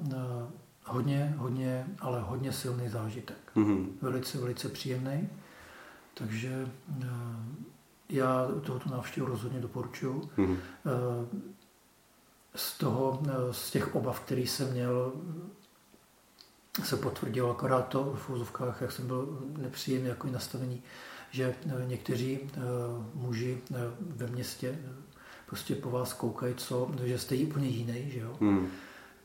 hodně, 0.84 1.34
hodně, 1.38 1.86
ale 2.00 2.20
hodně 2.20 2.52
silný 2.52 2.88
zážitek. 2.88 3.52
Mm-hmm. 3.56 3.86
Velice, 4.02 4.38
velice 4.38 4.68
příjemný. 4.68 5.28
Takže 6.14 6.68
eh, 7.02 7.06
já 8.08 8.48
tohoto 8.62 8.90
návštěvu 8.90 9.26
rozhodně 9.26 9.60
doporučuji. 9.60 10.20
Mm-hmm. 10.20 10.56
Z 12.57 12.78
toho, 12.78 13.23
eh, 13.28 13.33
z 13.53 13.70
těch 13.70 13.95
obav, 13.95 14.20
který 14.20 14.47
jsem 14.47 14.73
měl, 14.73 15.12
se 16.85 16.97
potvrdilo 16.97 17.51
akorát 17.51 17.89
to 17.89 18.15
v 18.19 18.31
úzovkách, 18.31 18.81
jak 18.81 18.93
jsem 18.93 19.07
byl 19.07 19.39
nepříjemný 19.59 20.09
jako 20.09 20.28
nastavení, 20.28 20.83
že 21.31 21.55
někteří 21.87 22.39
muži 23.15 23.59
ve 24.01 24.27
městě 24.27 24.78
prostě 25.47 25.74
po 25.74 25.91
vás 25.91 26.12
koukají, 26.12 26.55
co, 26.55 26.91
že 27.05 27.19
jste 27.19 27.37
úplně 27.37 27.69
jiný, 27.69 28.11
že 28.11 28.20
jo. 28.20 28.37
Mm 28.41 28.69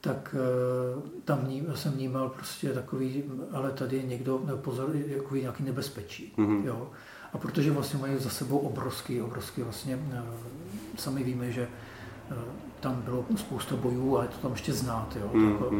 tak 0.02 0.36
eh, 0.38 1.22
tam 1.26 1.48
jsem 1.76 1.92
vnímal 1.92 2.30
prostě 2.30 2.74
takový, 2.74 3.24
ale 3.52 3.72
tady 3.72 3.98
je 3.98 4.04
někdo, 4.04 4.60
pozor, 4.62 4.96
jako 4.96 5.36
nějaký 5.36 5.64
nebezpečí. 5.64 6.34
Mm-hmm. 6.38 6.66
Jo? 6.66 6.90
A 7.34 7.38
protože 7.38 7.72
vlastně 7.72 8.00
mají 8.00 8.18
za 8.18 8.30
sebou 8.30 8.58
obrovský, 8.58 9.22
obrovský 9.22 9.62
vlastně, 9.62 10.00
eh, 10.14 10.24
sami 10.98 11.24
víme, 11.24 11.52
že 11.52 11.62
eh, 11.62 11.91
tam 12.80 13.02
bylo 13.02 13.26
spousta 13.36 13.76
bojů, 13.76 14.18
ale 14.18 14.28
to 14.28 14.38
tam 14.38 14.52
ještě 14.52 14.74
znát, 14.74 15.18
jo? 15.22 15.30
Mm-hmm. 15.34 15.58
Tak, 15.60 15.72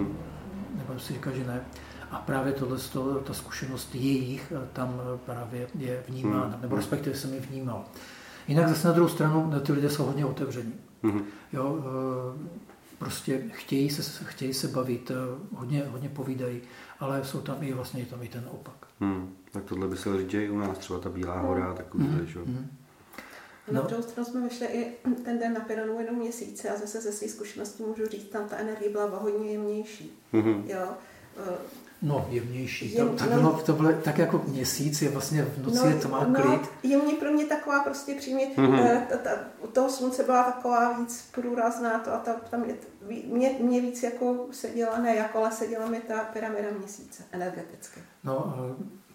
nebo 0.78 1.00
si 1.00 1.14
říká, 1.14 1.32
že 1.32 1.48
ne. 1.48 1.62
A 2.12 2.20
právě 2.20 2.54
tohle, 2.54 2.78
ta 3.24 3.34
zkušenost 3.34 3.96
jejich 3.96 4.54
tam 4.74 5.02
právě 5.26 5.68
je 5.78 6.04
vnímána, 6.08 6.50
mm-hmm. 6.50 6.62
nebo 6.62 6.76
respektive 6.76 7.16
jsem 7.16 7.34
ji 7.34 7.40
vnímal. 7.40 7.86
Jinak 8.48 8.70
zase 8.70 8.88
na 8.88 8.94
druhou 8.94 9.10
stranu 9.10 9.54
ty 9.60 9.72
lidé 9.74 9.90
jsou 9.90 10.06
hodně 10.06 10.26
otevření. 10.26 10.74
Mm-hmm. 11.04 11.24
Jo, 11.54 11.80
prostě 13.02 13.42
chtějí 13.52 13.90
se, 13.90 14.24
chtějí 14.26 14.54
se 14.54 14.68
bavit, 14.68 15.12
eh, 15.12 15.16
hodně, 15.56 15.84
hodně 15.92 16.10
povídají, 16.10 16.62
ale 17.00 17.24
jsou 17.24 17.42
tam 17.42 17.56
i 17.62 17.74
vlastně 17.74 18.06
tam 18.06 18.24
i 18.24 18.28
ten 18.28 18.44
opak. 18.52 18.88
Hmm. 19.00 19.36
Tak 19.52 19.64
tohle 19.64 19.88
by 19.88 19.98
se 19.98 20.18
říct, 20.18 20.34
i 20.34 20.50
u 20.50 20.58
nás 20.58 20.78
třeba 20.78 21.00
ta 21.00 21.10
Bílá 21.10 21.40
hora, 21.40 21.66
hmm. 21.66 21.76
takový, 21.76 22.04
hmm. 22.04 22.26
že? 22.26 22.40
Hmm. 23.68 23.76
Na 23.76 23.82
no. 23.82 23.88
druhou 23.88 24.04
stranu 24.04 24.26
jsme 24.26 24.42
vyšli 24.42 24.68
i 24.68 24.96
ten 25.24 25.40
den 25.40 25.54
na 25.54 25.60
Piranu 25.60 26.00
jenom 26.00 26.16
měsíce 26.16 26.70
a 26.70 26.78
zase 26.78 27.02
ze 27.02 27.12
svých 27.12 27.32
zkušeností 27.32 27.84
můžu 27.84 28.08
říct, 28.08 28.30
tam 28.30 28.50
ta 28.50 28.58
energie 28.58 28.92
byla 28.92 29.18
hodně 29.18 29.52
jemnější. 29.52 30.20
Mm-hmm. 30.34 30.64
Jo. 30.68 30.88
Eh, 31.38 31.58
No, 32.02 32.28
jemnější. 32.30 32.94
Jem, 32.94 33.10
to, 33.10 33.16
tak, 33.16 33.30
bylo, 33.30 33.62
to 33.66 33.74
bylo 33.74 33.94
tak 33.94 34.18
jako 34.18 34.44
měsíc, 34.48 35.02
je 35.02 35.10
vlastně 35.10 35.44
v 35.44 35.66
noci 35.66 35.78
no, 35.78 35.86
je 35.86 35.96
tmá 35.96 36.24
no, 36.24 36.42
klid. 36.42 36.62
Jemně 36.84 37.14
pro 37.14 37.32
mě 37.32 37.46
taková 37.46 37.84
prostě 37.84 38.16
přímě, 38.16 38.52
mm-hmm. 38.56 39.06
ta, 39.06 39.18
ta, 39.18 39.30
u 39.60 39.68
toho 39.68 39.90
slunce 39.90 40.24
byla 40.24 40.44
taková 40.44 40.94
víc 40.94 41.30
průrazná 41.32 42.00
to 42.00 42.14
a 42.14 42.18
ta, 42.18 42.34
tam 42.34 42.64
je, 42.64 42.76
mě, 43.26 43.56
mě 43.60 43.82
víc 43.82 44.04
jako 44.04 44.48
seděla, 44.52 44.98
ne 44.98 45.16
jako, 45.16 45.38
ale 45.38 45.52
seděla 45.52 45.88
mi 45.88 46.00
ta 46.00 46.18
pyramida 46.34 46.68
měsíce 46.80 47.24
energeticky. 47.32 48.00
No, 48.24 48.56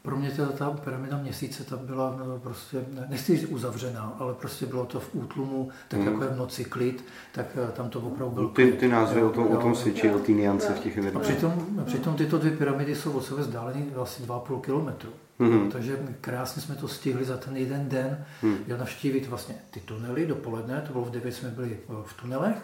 pro 0.06 0.16
mě 0.16 0.30
teda 0.30 0.48
ta 0.48 0.70
pyramida 0.70 1.18
měsíce 1.18 1.64
ta 1.64 1.76
byla 1.76 2.16
no, 2.26 2.38
prostě, 2.38 2.84
nechci 3.08 3.36
říct 3.36 3.48
uzavřená, 3.48 4.16
ale 4.18 4.34
prostě 4.34 4.66
bylo 4.66 4.84
to 4.84 5.00
v 5.00 5.08
útlumu, 5.12 5.70
tak 5.88 6.00
mm. 6.00 6.06
jako 6.06 6.24
je 6.24 6.30
v 6.30 6.36
noci 6.36 6.64
klid, 6.64 7.04
tak 7.32 7.46
eh, 7.54 7.72
tam 7.72 7.88
to 7.88 8.00
opravdu 8.00 8.34
bylo 8.34 8.48
Ty, 8.48 8.72
ty 8.72 8.88
názvy 8.88 9.22
o 9.22 9.30
tom, 9.30 9.46
o 9.46 9.56
tom 9.56 9.74
svědčí, 9.74 10.10
o 10.10 10.18
té 10.18 10.32
niance 10.32 10.74
v 10.74 10.80
těch 10.80 10.98
A 11.16 11.18
přitom, 11.18 11.66
přitom 11.84 12.14
tyto 12.14 12.38
dvě 12.38 12.50
pyramidy 12.50 12.94
jsou 12.94 13.12
od 13.12 13.24
sebe 13.24 13.40
vzdálené 13.40 13.82
asi 14.02 14.22
2,5 14.22 14.60
kilometru. 14.60 15.10
Mm. 15.38 15.70
Takže 15.70 15.98
krásně 16.20 16.62
jsme 16.62 16.74
to 16.74 16.88
stihli 16.88 17.24
za 17.24 17.36
ten 17.36 17.56
jeden 17.56 17.88
den, 17.88 18.24
mm. 18.42 18.58
navštívit 18.78 19.28
vlastně 19.28 19.54
ty 19.70 19.80
tunely 19.80 20.26
dopoledne, 20.26 20.80
to 20.86 20.92
bylo 20.92 21.04
v 21.04 21.10
9 21.10 21.34
jsme 21.34 21.48
byli 21.48 21.78
eh, 21.88 21.92
v 22.04 22.14
tunelech, 22.20 22.56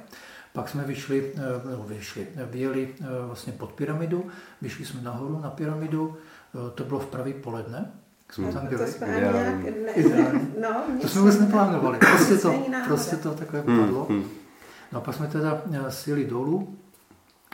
pak 0.52 0.68
jsme 0.68 0.84
vyšli, 0.84 1.32
eh, 1.36 1.70
nebo 1.70 1.84
vyšli, 1.84 2.26
vyjeli 2.50 2.88
vlastně 3.26 3.52
pod 3.52 3.72
pyramidu, 3.72 4.26
vyšli 4.62 4.84
jsme 4.84 5.02
nahoru 5.02 5.40
na 5.42 5.50
pyramidu, 5.50 6.16
to 6.74 6.84
bylo 6.84 7.00
v 7.00 7.06
pravý 7.06 7.32
poledne, 7.32 7.92
jsme 8.32 8.52
tam 8.52 8.66
byli. 8.66 8.86
To 8.86 8.92
jsme 8.92 9.06
nějak, 9.06 9.34
ne, 9.34 9.72
no, 10.60 10.84
to 11.00 11.08
jsme 11.08 11.20
vůbec 11.20 11.40
neplánovali. 11.40 11.98
Prostě 11.98 12.36
to, 12.36 12.64
prostě 12.86 13.16
to 13.16 13.30
takové 13.30 13.60
hmm, 13.60 13.80
padlo. 13.80 14.06
Hmm. 14.08 14.24
No 14.92 14.98
a 14.98 15.00
pak 15.00 15.14
jsme 15.14 15.26
teda 15.26 15.62
eh, 15.72 15.90
sjeli 15.90 16.24
dolů 16.24 16.76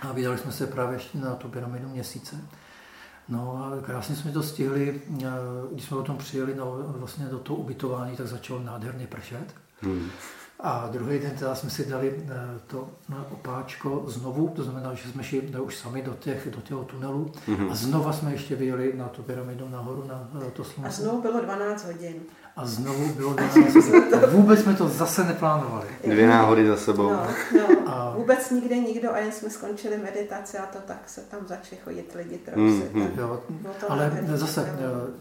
a 0.02 0.12
vydali 0.12 0.38
jsme 0.38 0.52
se 0.52 0.66
právě 0.66 0.96
ještě 0.96 1.18
na 1.18 1.34
tu 1.34 1.48
pyramidu 1.48 1.88
měsíce. 1.88 2.36
No 3.28 3.64
a 3.64 3.86
krásně 3.86 4.16
jsme 4.16 4.32
to 4.32 4.42
stihli, 4.42 5.02
eh, 5.22 5.26
když 5.72 5.84
jsme 5.84 5.96
o 5.96 6.02
tom 6.02 6.18
přijeli 6.18 6.54
no, 6.54 6.76
vlastně 6.86 7.26
do 7.26 7.38
toho 7.38 7.58
ubytování, 7.58 8.16
tak 8.16 8.26
začalo 8.26 8.62
nádherně 8.62 9.06
pršet. 9.06 9.54
Hmm. 9.80 10.10
A 10.60 10.88
druhý 10.92 11.18
den 11.18 11.30
teda 11.30 11.54
jsme 11.54 11.70
si 11.70 11.84
dali 11.84 12.24
eh, 12.28 12.34
to 12.66 12.88
opáčko 13.30 14.04
znovu, 14.06 14.48
to 14.48 14.62
znamená, 14.62 14.94
že 14.94 15.08
jsme 15.08 15.24
šli 15.24 15.40
už 15.40 15.76
sami 15.76 16.02
do, 16.02 16.14
těch, 16.14 16.48
do 16.50 16.60
těho 16.60 16.84
tunelu 16.84 17.32
mm-hmm. 17.48 17.70
a 17.70 17.74
znova 17.74 18.12
jsme 18.12 18.32
ještě 18.32 18.56
vyjeli 18.56 18.92
na 18.96 19.08
tu 19.08 19.22
pyramidu 19.22 19.68
nahoru, 19.68 20.04
na 20.06 20.28
to 20.52 20.64
slunce. 20.64 20.88
A 20.88 20.92
znovu 20.92 21.22
bylo 21.22 21.40
12 21.40 21.84
hodin. 21.84 22.14
A 22.56 22.66
znovu 22.66 23.14
bylo 23.14 23.32
12 23.34 23.74
hodin. 23.74 24.12
Vůbec 24.30 24.60
jsme 24.60 24.74
to 24.74 24.88
zase 24.88 25.24
neplánovali. 25.24 25.86
Dvě 26.04 26.26
náhody 26.26 26.66
za 26.66 26.76
sebou. 26.76 27.10
No, 27.10 27.26
no. 27.54 27.88
A... 27.88 28.14
Vůbec 28.16 28.50
nikde 28.50 28.78
nikdo 28.78 29.12
a 29.12 29.18
jen 29.18 29.32
jsme 29.32 29.50
skončili 29.50 29.98
meditaci 29.98 30.58
a 30.58 30.66
to 30.66 30.78
tak 30.86 31.08
se 31.08 31.20
tam 31.20 31.46
začali 31.46 31.80
chodit 31.84 32.14
lidi 32.14 32.38
trochu. 32.38 32.60
Mm-hmm. 32.60 33.10
Jo, 33.18 33.42
ale 33.88 34.18
zase 34.34 34.62
eh, 34.62 34.76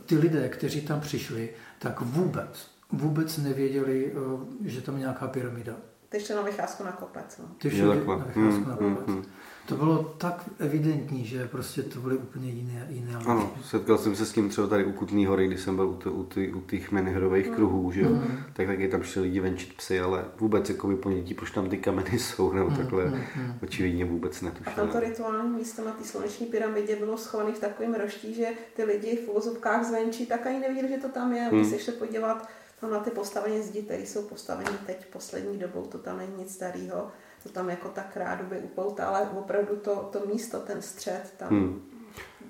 ty 0.05 0.18
lidé, 0.18 0.49
kteří 0.49 0.81
tam 0.81 1.01
přišli, 1.01 1.49
tak 1.80 2.01
vůbec 2.01 2.76
vůbec 2.91 3.38
nevěděli, 3.38 4.11
eh, 4.11 4.69
že 4.69 4.81
tam 4.81 4.95
je 4.95 4.99
nějaká 4.99 5.27
pyramida. 5.27 5.73
Ty 6.09 6.19
šli 6.19 6.35
na 6.35 6.41
vycházku 6.41 6.84
na 6.84 6.91
kopec. 6.91 7.38
No. 7.38 7.45
Ty 7.57 7.69
šli 7.69 7.81
na 7.81 7.93
vycházku 7.93 8.39
hmm, 8.39 8.65
na 8.68 8.76
hmm, 8.76 8.95
kopec. 8.95 9.07
Hmm, 9.07 9.15
hmm. 9.15 9.26
To 9.68 9.76
bylo 9.76 10.03
tak 10.03 10.49
evidentní, 10.59 11.26
že 11.26 11.47
prostě 11.47 11.84
to 11.84 11.99
byly 11.99 12.18
úplně 12.18 12.49
jiné, 12.49 12.88
jiné 12.89 13.15
Ano, 13.26 13.53
setkal 13.64 13.97
jsem 13.97 14.15
se 14.15 14.26
s 14.26 14.31
tím 14.31 14.49
třeba 14.49 14.68
tady 14.68 14.85
u 14.85 14.91
Kutný 14.91 15.26
hory, 15.26 15.47
když 15.47 15.61
jsem 15.61 15.76
byl 15.76 15.88
u, 15.88 15.93
t- 15.93 16.09
u, 16.09 16.23
t- 16.23 16.53
u 16.53 16.61
těch 16.61 16.91
menehrových 16.91 17.49
mm. 17.49 17.55
kruhů, 17.55 17.91
že 17.91 18.01
jo? 18.01 18.09
Mm. 18.09 18.38
tak 18.53 18.68
taky 18.68 18.88
tam 18.88 19.03
šli 19.03 19.22
lidi 19.22 19.39
venčit 19.39 19.73
psy, 19.73 19.99
ale 19.99 20.26
vůbec 20.39 20.69
jako 20.69 20.97
ponětí, 20.97 21.34
proč 21.34 21.51
tam 21.51 21.69
ty 21.69 21.77
kameny 21.77 22.19
jsou, 22.19 22.53
nebo 22.53 22.69
mm. 22.69 22.76
takhle 22.76 23.05
mm. 23.05 23.53
očividně 23.64 24.05
vůbec 24.05 24.41
netušili. 24.41 24.76
A 24.76 24.76
tamto 24.76 24.99
rituální 24.99 25.49
místo 25.49 25.85
na 25.85 25.91
té 25.91 26.03
sluneční 26.03 26.45
pyramidě 26.45 26.95
bylo 26.95 27.18
schované 27.18 27.51
v 27.51 27.59
takovém 27.59 27.93
roští, 27.93 28.34
že 28.34 28.47
ty 28.76 28.84
lidi 28.84 29.15
v 29.15 29.30
úvozovkách 29.30 29.85
zvenčí 29.85 30.26
tak 30.26 30.47
ani 30.47 30.59
neviděli, 30.59 30.89
že 30.89 30.97
to 30.97 31.09
tam 31.09 31.34
je. 31.34 31.49
Mm. 31.51 31.61
Když 31.61 31.84
se 31.84 31.91
podívat 31.91 32.47
tam 32.81 32.91
na 32.91 32.99
ty 32.99 33.09
postavení 33.09 33.63
zdi, 33.63 33.81
které 33.81 34.01
jsou 34.01 34.21
postaveny 34.21 34.69
teď 34.85 35.05
poslední 35.05 35.57
dobou, 35.57 35.85
to 35.85 35.97
tam 35.97 36.17
není 36.17 36.33
nic 36.37 36.53
starého, 36.53 37.11
to 37.43 37.49
tam 37.49 37.69
jako 37.69 37.87
tak 37.89 38.17
rádoby 38.17 38.57
upouta, 38.57 39.05
ale 39.05 39.29
opravdu 39.37 39.75
to, 39.75 40.09
to 40.11 40.21
místo, 40.33 40.59
ten 40.59 40.81
střed 40.81 41.33
tam 41.37 41.49
hmm. 41.49 41.81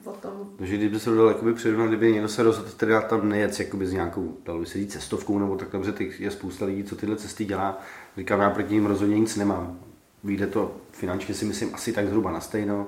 o 0.06 0.12
tom... 0.12 0.54
Takže 0.58 0.78
kdyby 0.78 1.00
se 1.00 1.16
dal 1.16 1.28
jakoby 1.28 1.54
přirovnat, 1.54 1.88
kdyby 1.88 2.14
někdo 2.14 2.28
se 2.28 2.44
rozhodl 2.44 2.70
teda 2.70 3.02
tam 3.02 3.30
nejet 3.30 3.60
jakoby 3.60 3.88
s 3.88 3.94
nějakou, 3.94 4.38
dalo 4.46 4.60
by 4.60 4.66
se 4.66 4.78
říct, 4.78 4.94
cestovkou 4.94 5.40
nebo 5.40 5.56
tak, 5.56 5.70
protože 5.70 5.94
je 6.20 6.32
spousta 6.32 6.66
lidí, 6.66 6.84
co 6.84 6.96
tyhle 6.96 7.16
cesty 7.16 7.46
dělá. 7.46 7.82
Říkám, 8.18 8.40
já 8.40 8.50
proti 8.50 8.74
ním 8.74 8.86
rozhodně 8.86 9.20
nic 9.20 9.36
nemám. 9.36 9.80
Vyjde 10.24 10.48
to 10.48 10.76
finančně 10.92 11.36
si 11.36 11.46
myslím 11.46 11.76
asi 11.76 11.94
tak 11.94 12.08
zhruba 12.08 12.32
na 12.32 12.40
stejno. 12.40 12.88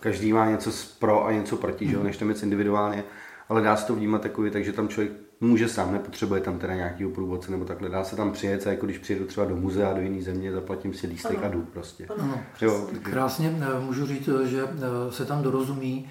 Každý 0.00 0.32
má 0.32 0.50
něco 0.50 0.70
pro 0.98 1.26
a 1.26 1.32
něco 1.32 1.56
proti, 1.56 1.84
hmm. 1.84 1.94
že? 1.94 2.04
než 2.04 2.16
tam 2.16 2.30
je 2.30 2.36
individuálně 2.42 3.04
ale 3.48 3.62
dá 3.62 3.76
se 3.76 3.86
to 3.86 3.94
vnímat 3.94 4.22
takový, 4.22 4.50
takže 4.50 4.72
tam 4.72 4.88
člověk 4.88 5.12
může 5.40 5.68
sám, 5.68 5.92
nepotřebuje 5.92 6.40
tam 6.40 6.58
teda 6.58 6.74
nějaký 6.74 7.06
průvodce 7.06 7.50
nebo 7.50 7.64
takhle. 7.64 7.88
Dá 7.88 8.04
se 8.04 8.16
tam 8.16 8.32
přijet, 8.32 8.66
jako 8.66 8.86
když 8.86 8.98
přijedu 8.98 9.26
třeba 9.26 9.46
do 9.46 9.56
muzea, 9.56 9.92
do 9.92 10.00
jiné 10.00 10.22
země, 10.22 10.52
zaplatím 10.52 10.94
si 10.94 11.06
lístek 11.06 11.44
a 11.44 11.48
jdu 11.48 11.62
prostě. 11.72 12.06
Ano, 12.18 12.40
jo, 12.60 12.86
krásně 13.02 13.58
eh, 13.60 13.80
můžu 13.80 14.06
říct, 14.06 14.28
eh, 14.28 14.46
že 14.46 14.62
eh, 14.62 15.12
se 15.12 15.24
tam 15.24 15.42
dorozumí 15.42 16.10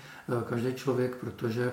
každý 0.49 0.73
člověk, 0.73 1.15
protože 1.15 1.71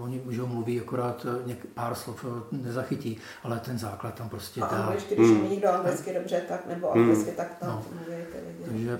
oni 0.00 0.22
můžou 0.24 0.46
mluví, 0.46 0.80
akorát 0.80 1.26
něk, 1.46 1.66
pár 1.74 1.94
slov 1.94 2.24
nezachytí, 2.52 3.18
ale 3.42 3.60
ten 3.60 3.78
základ 3.78 4.14
tam 4.14 4.28
prostě 4.28 4.60
dá. 4.60 4.66
A 4.66 4.92
ještě 4.92 5.14
když 5.14 5.28
hmm. 5.28 5.50
někdo 5.50 5.72
anglicky 5.72 6.14
dobře, 6.14 6.42
tak 6.48 6.68
nebo 6.68 6.90
hmm. 6.90 7.02
anglicky, 7.02 7.26
hmm. 7.26 7.36
tak 7.36 7.58
tam 7.60 7.68
no. 7.68 7.82
mluví 7.92 8.22
ty 8.32 8.38
lidi. 8.48 8.64
Takže 8.64 8.98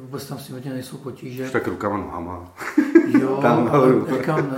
vůbec 0.00 0.26
tam 0.28 0.38
s 0.38 0.46
tím 0.46 0.72
nejsou 0.72 0.96
potíže. 0.96 1.50
tak 1.50 1.66
rukama 1.66 1.96
nohama. 1.96 2.54
Jo, 3.20 3.38
tam, 3.42 3.68
ale 3.72 4.16
říkám, 4.16 4.56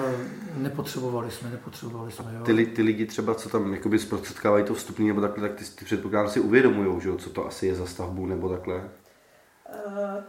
Nepotřebovali 0.57 1.31
jsme, 1.31 1.51
nepotřebovali 1.51 2.13
jsme. 2.13 2.35
Jo. 2.35 2.45
Ty, 2.45 2.67
ty 2.67 2.83
lidi 2.83 3.07
třeba, 3.07 3.35
co 3.35 3.49
tam 3.49 3.75
jakoby 3.75 3.99
zprostředkávají 3.99 4.65
to 4.65 4.75
vstupní 4.75 5.09
nebo 5.09 5.21
takhle, 5.21 5.49
tak 5.49 5.59
ty, 5.59 5.65
ty 5.65 5.85
předpokládám 5.85 6.31
si 6.31 6.41
uvědomují, 6.41 7.01
že 7.01 7.17
co 7.17 7.31
to 7.31 7.47
asi 7.47 7.67
je 7.67 7.75
za 7.75 7.87
stavbu 7.87 8.27
nebo 8.27 8.49
takhle. 8.49 8.75
Uh, 8.75 8.83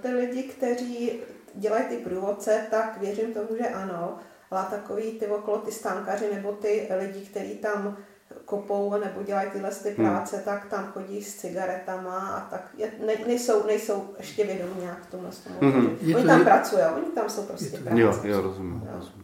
ty 0.02 0.08
lidi, 0.08 0.44
kteří 0.44 1.12
dělají 1.56 1.86
ty 1.86 1.98
průvodce, 1.98 2.68
tak 2.72 2.98
věřím 3.02 3.34
tomu, 3.34 3.48
že 3.58 3.68
ano, 3.70 4.18
ale 4.52 4.66
takový 4.70 5.12
ty 5.12 5.28
okolo 5.28 5.58
ty 5.58 5.72
stánkaři 5.72 6.26
nebo 6.34 6.52
ty 6.52 6.88
lidi, 7.00 7.26
kteří 7.26 7.56
tam 7.56 7.98
kopou 8.46 8.94
nebo 9.00 9.24
dělají 9.24 9.50
tyhle 9.52 9.72
ty 9.72 9.90
hmm. 9.90 10.08
práce, 10.08 10.36
hmm. 10.36 10.46
tak 10.46 10.66
tam 10.66 10.86
chodí 10.86 11.24
s 11.24 11.36
cigaretama 11.36 12.18
a 12.18 12.50
tak 12.50 12.70
je, 12.78 12.92
ne, 13.06 13.14
nejsou, 13.28 13.68
nejsou 13.68 14.10
ještě 14.18 14.44
vědomí 14.44 14.74
nějak 14.80 15.04
v 15.08 15.12
tomhle 15.12 15.32
tomu. 15.32 15.72
Hmm. 15.72 15.98
Oni 16.16 16.26
tam 16.26 16.40
je... 16.40 16.46
pracují, 16.46 16.82
oni 16.96 17.06
tam 17.06 17.30
jsou 17.30 17.44
prostě 17.44 17.78
práce. 17.78 18.02
Jo, 18.02 18.20
jo, 18.24 18.42
rozumím. 18.42 18.82
Jo. 18.86 18.92
rozumím. 18.96 19.23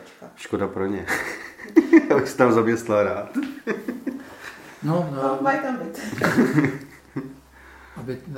Počkat. 0.00 0.30
Škoda 0.36 0.68
pro 0.68 0.86
ně. 0.86 1.06
Já 2.10 2.16
bych 2.16 2.28
se 2.28 2.36
tam 2.36 2.52
zaměstnal 2.52 3.04
rád. 3.04 3.36
No, 4.82 5.10
no, 5.14 5.22
no 5.22 5.38
mají 5.42 5.58
tam 5.58 5.76
být. 5.76 6.00
aby 8.00 8.18
eh, 8.28 8.36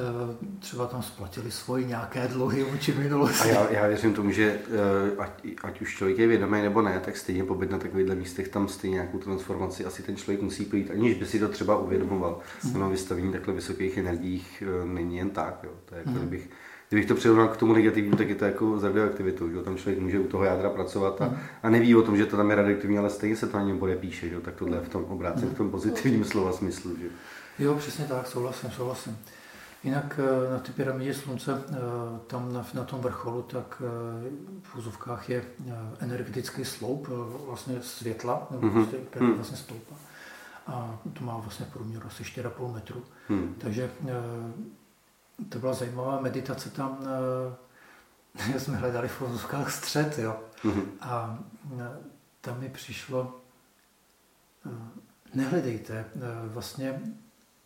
třeba 0.58 0.86
tam 0.86 1.02
splatili 1.02 1.50
svoje 1.50 1.84
nějaké 1.84 2.28
dluhy 2.28 2.64
vůči 2.64 2.94
minulosti. 2.94 3.50
A 3.50 3.52
já, 3.52 3.70
já 3.70 3.86
věřím 3.86 4.14
tomu, 4.14 4.30
že 4.30 4.58
eh, 4.58 5.16
ať, 5.18 5.30
ať 5.62 5.80
už 5.80 5.96
člověk 5.96 6.18
je 6.18 6.26
vědomý 6.26 6.62
nebo 6.62 6.82
ne, 6.82 7.00
tak 7.04 7.16
stejně 7.16 7.44
pobyt 7.44 7.70
na 7.70 7.78
takovýchhle 7.78 8.14
místech 8.14 8.48
tam 8.48 8.68
stejně 8.68 8.94
nějakou 8.94 9.18
transformaci 9.18 9.84
asi 9.84 10.02
ten 10.02 10.16
člověk 10.16 10.42
musí 10.42 10.64
projít, 10.64 10.90
aniž 10.90 11.18
by 11.18 11.26
si 11.26 11.38
to 11.38 11.48
třeba 11.48 11.76
uvědomoval. 11.76 12.38
Mm. 12.64 12.76
Ono 12.76 12.90
vystavení 12.90 13.32
takhle 13.32 13.54
vysokých 13.54 13.98
energiích 13.98 14.62
není 14.84 15.16
jen 15.16 15.30
tak. 15.30 15.60
Jo. 15.62 15.70
To 15.84 15.94
je 15.94 15.98
jako, 15.98 16.10
mm. 16.10 16.18
kdybych 16.18 16.50
kdybych 16.92 17.08
to 17.08 17.14
přirovnal 17.14 17.48
k 17.48 17.56
tomu 17.56 17.72
negativnímu, 17.72 18.16
tak 18.16 18.28
je 18.28 18.34
to 18.34 18.44
jako 18.44 18.78
s 18.78 18.84
radioaktivitou. 18.84 19.50
Že? 19.50 19.62
Tam 19.62 19.76
člověk 19.76 20.00
může 20.00 20.18
u 20.18 20.26
toho 20.26 20.44
jádra 20.44 20.70
pracovat 20.70 21.20
a, 21.20 21.34
a 21.62 21.70
neví 21.70 21.94
o 21.94 22.02
tom, 22.02 22.16
že 22.16 22.26
to 22.26 22.36
tam 22.36 22.50
je 22.50 22.56
radioaktivní, 22.56 22.98
ale 22.98 23.10
stejně 23.10 23.36
se 23.36 23.46
to 23.46 23.56
na 23.56 23.64
něm 23.64 23.78
bude 23.78 23.96
píše. 23.96 24.28
Že? 24.28 24.40
Tak 24.40 24.54
tohle 24.54 24.76
je 24.76 24.80
v 24.80 24.88
tom 24.88 25.04
obrácení, 25.04 25.50
v 25.50 25.56
tom 25.56 25.70
pozitivním 25.70 26.24
slova 26.24 26.52
smyslu. 26.52 26.96
Že? 27.00 27.06
Jo, 27.58 27.74
přesně 27.74 28.04
tak, 28.04 28.26
souhlasím, 28.26 28.70
souhlasím. 28.70 29.18
Jinak 29.84 30.20
eh, 30.22 30.52
na 30.52 30.58
ty 30.58 30.72
pyramidě 30.72 31.14
slunce, 31.14 31.62
eh, 31.70 31.76
tam 32.26 32.52
na, 32.52 32.66
na 32.74 32.84
tom 32.84 33.00
vrcholu, 33.00 33.42
tak 33.42 33.82
eh, 33.84 34.30
v 34.62 34.76
úzovkách 34.76 35.30
je 35.30 35.44
energetický 35.98 36.64
sloup 36.64 37.08
vlastně 37.46 37.82
světla, 37.82 38.46
nebo 38.50 38.66
mm-hmm. 38.66 38.72
prostě 38.72 38.96
vlastně 39.20 39.56
stoupá. 39.56 39.94
A 40.66 40.98
to 41.12 41.24
má 41.24 41.36
vlastně 41.36 41.66
průměr 41.72 42.02
asi 42.06 42.22
4,5 42.22 42.74
metru. 42.74 43.02
Mm. 43.28 43.54
Takže 43.58 43.90
to 45.48 45.58
byla 45.58 45.74
zajímavá 45.74 46.20
meditace 46.20 46.70
tam, 46.70 46.98
uh, 48.44 48.56
jsme 48.58 48.76
hledali 48.76 49.08
v 49.08 49.20
vozovkách 49.20 49.72
střed, 49.72 50.18
jo. 50.18 50.40
Mm-hmm. 50.64 50.84
A 51.00 51.38
uh, 51.70 51.82
tam 52.40 52.60
mi 52.60 52.68
přišlo, 52.68 53.40
uh, 54.66 54.72
nehledejte 55.34 56.04
vlastně 56.46 57.00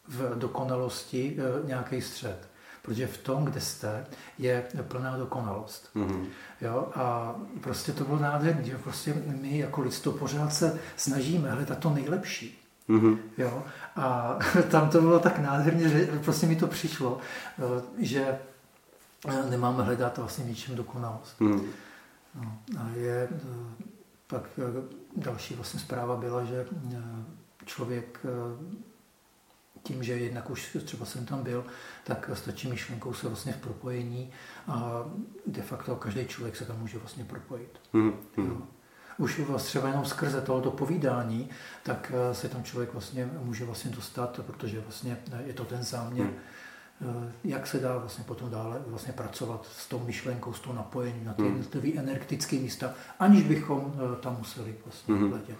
v 0.08 0.38
dokonalosti 0.38 1.36
nějaký 1.64 2.02
střed. 2.02 2.48
Protože 2.82 3.06
v 3.06 3.18
tom, 3.18 3.44
kde 3.44 3.60
jste, 3.60 4.06
je 4.38 4.68
plná 4.82 5.16
dokonalost. 5.16 5.90
Mm-hmm. 5.94 6.26
Jo? 6.60 6.88
A 6.94 7.34
prostě 7.60 7.92
to 7.92 8.04
bylo 8.04 8.18
nádherné, 8.18 8.64
že 8.64 8.78
prostě 8.78 9.14
my 9.26 9.58
jako 9.58 9.80
lidstvo 9.80 10.12
pořád 10.12 10.54
se 10.54 10.78
snažíme 10.96 11.50
hledat 11.50 11.78
to 11.78 11.90
nejlepší. 11.90 12.62
Mm-hmm. 12.88 13.18
Jo? 13.38 13.62
A 13.96 14.38
tam 14.70 14.90
to 14.90 15.00
bylo 15.00 15.18
tak 15.18 15.38
nádherně, 15.38 15.88
že 15.88 16.06
prostě 16.24 16.46
mi 16.46 16.56
to 16.56 16.66
přišlo, 16.66 17.18
eh, 17.58 17.82
že 17.98 18.38
eh, 19.28 19.50
nemáme 19.50 19.82
hledat 19.82 20.18
vlastně 20.18 20.44
ničím 20.44 20.76
dokonalost. 20.76 21.40
Mm. 21.40 21.60
No, 22.34 22.58
a 22.78 22.88
je, 22.94 23.28
eh, 23.32 23.84
pak 24.26 24.42
další 25.16 25.54
vlastně 25.54 25.80
zpráva 25.80 26.16
byla, 26.16 26.44
že 26.44 26.66
člověk 27.64 28.20
tím, 29.82 30.02
že 30.02 30.12
jednak 30.12 30.50
už 30.50 30.76
třeba 30.84 31.06
jsem 31.06 31.26
tam 31.26 31.42
byl, 31.42 31.64
tak 32.04 32.30
stačí 32.34 32.68
myšlenkou 32.68 33.14
se 33.14 33.28
vlastně 33.28 33.52
v 33.52 33.56
propojení 33.56 34.32
a 34.68 35.04
de 35.46 35.62
facto 35.62 35.96
každý 35.96 36.26
člověk 36.26 36.56
se 36.56 36.64
tam 36.64 36.78
může 36.78 36.98
vlastně 36.98 37.24
propojit. 37.24 37.80
Mm. 37.92 38.12
Jo 38.36 38.62
už 39.18 39.38
vlastně 39.38 39.68
třeba 39.68 39.88
jenom 39.88 40.04
skrze 40.04 40.40
tohoto 40.40 40.70
povídání, 40.70 41.50
tak 41.82 42.12
eh, 42.14 42.34
se 42.34 42.48
tam 42.48 42.64
člověk 42.64 42.92
vlastně 42.92 43.30
může 43.42 43.64
vlastně 43.64 43.90
dostat, 43.90 44.40
protože 44.46 44.80
vlastně 44.80 45.16
eh, 45.32 45.42
je 45.46 45.52
to 45.52 45.64
ten 45.64 45.82
záměr, 45.82 46.26
hmm. 47.00 47.30
jak 47.44 47.66
se 47.66 47.78
dá 47.78 47.98
vlastně 47.98 48.24
potom 48.24 48.50
dále 48.50 48.82
vlastně 48.86 49.12
pracovat 49.12 49.66
s 49.72 49.88
tou 49.88 49.98
myšlenkou, 50.06 50.52
s 50.52 50.60
tou 50.60 50.72
napojením 50.72 51.24
na 51.24 51.34
ty 51.34 51.42
hmm. 51.42 51.56
jednotlivé 51.56 52.00
energetické 52.00 52.56
místa, 52.56 52.94
aniž 53.18 53.42
bychom 53.42 53.92
tam 54.20 54.36
museli 54.38 54.74
vlastně 54.84 55.14
hmm. 55.14 55.32
letět. 55.32 55.56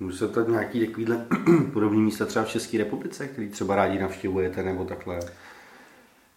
Může 0.00 0.18
se 0.18 0.28
to 0.28 0.50
nějaký 0.50 0.86
takovýhle 0.86 1.26
podobný 1.72 2.00
místa 2.00 2.26
třeba 2.26 2.44
v 2.44 2.48
České 2.48 2.78
republice, 2.78 3.28
který 3.28 3.48
třeba 3.48 3.76
rádi 3.76 3.98
navštěvujete 3.98 4.62
nebo 4.62 4.84
takhle? 4.84 5.20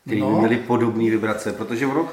Který 0.05 0.21
no. 0.21 0.31
by 0.31 0.39
měli 0.39 0.57
podobné 0.57 1.03
vibrace, 1.03 1.53
protože 1.53 1.87
ono 1.87 2.09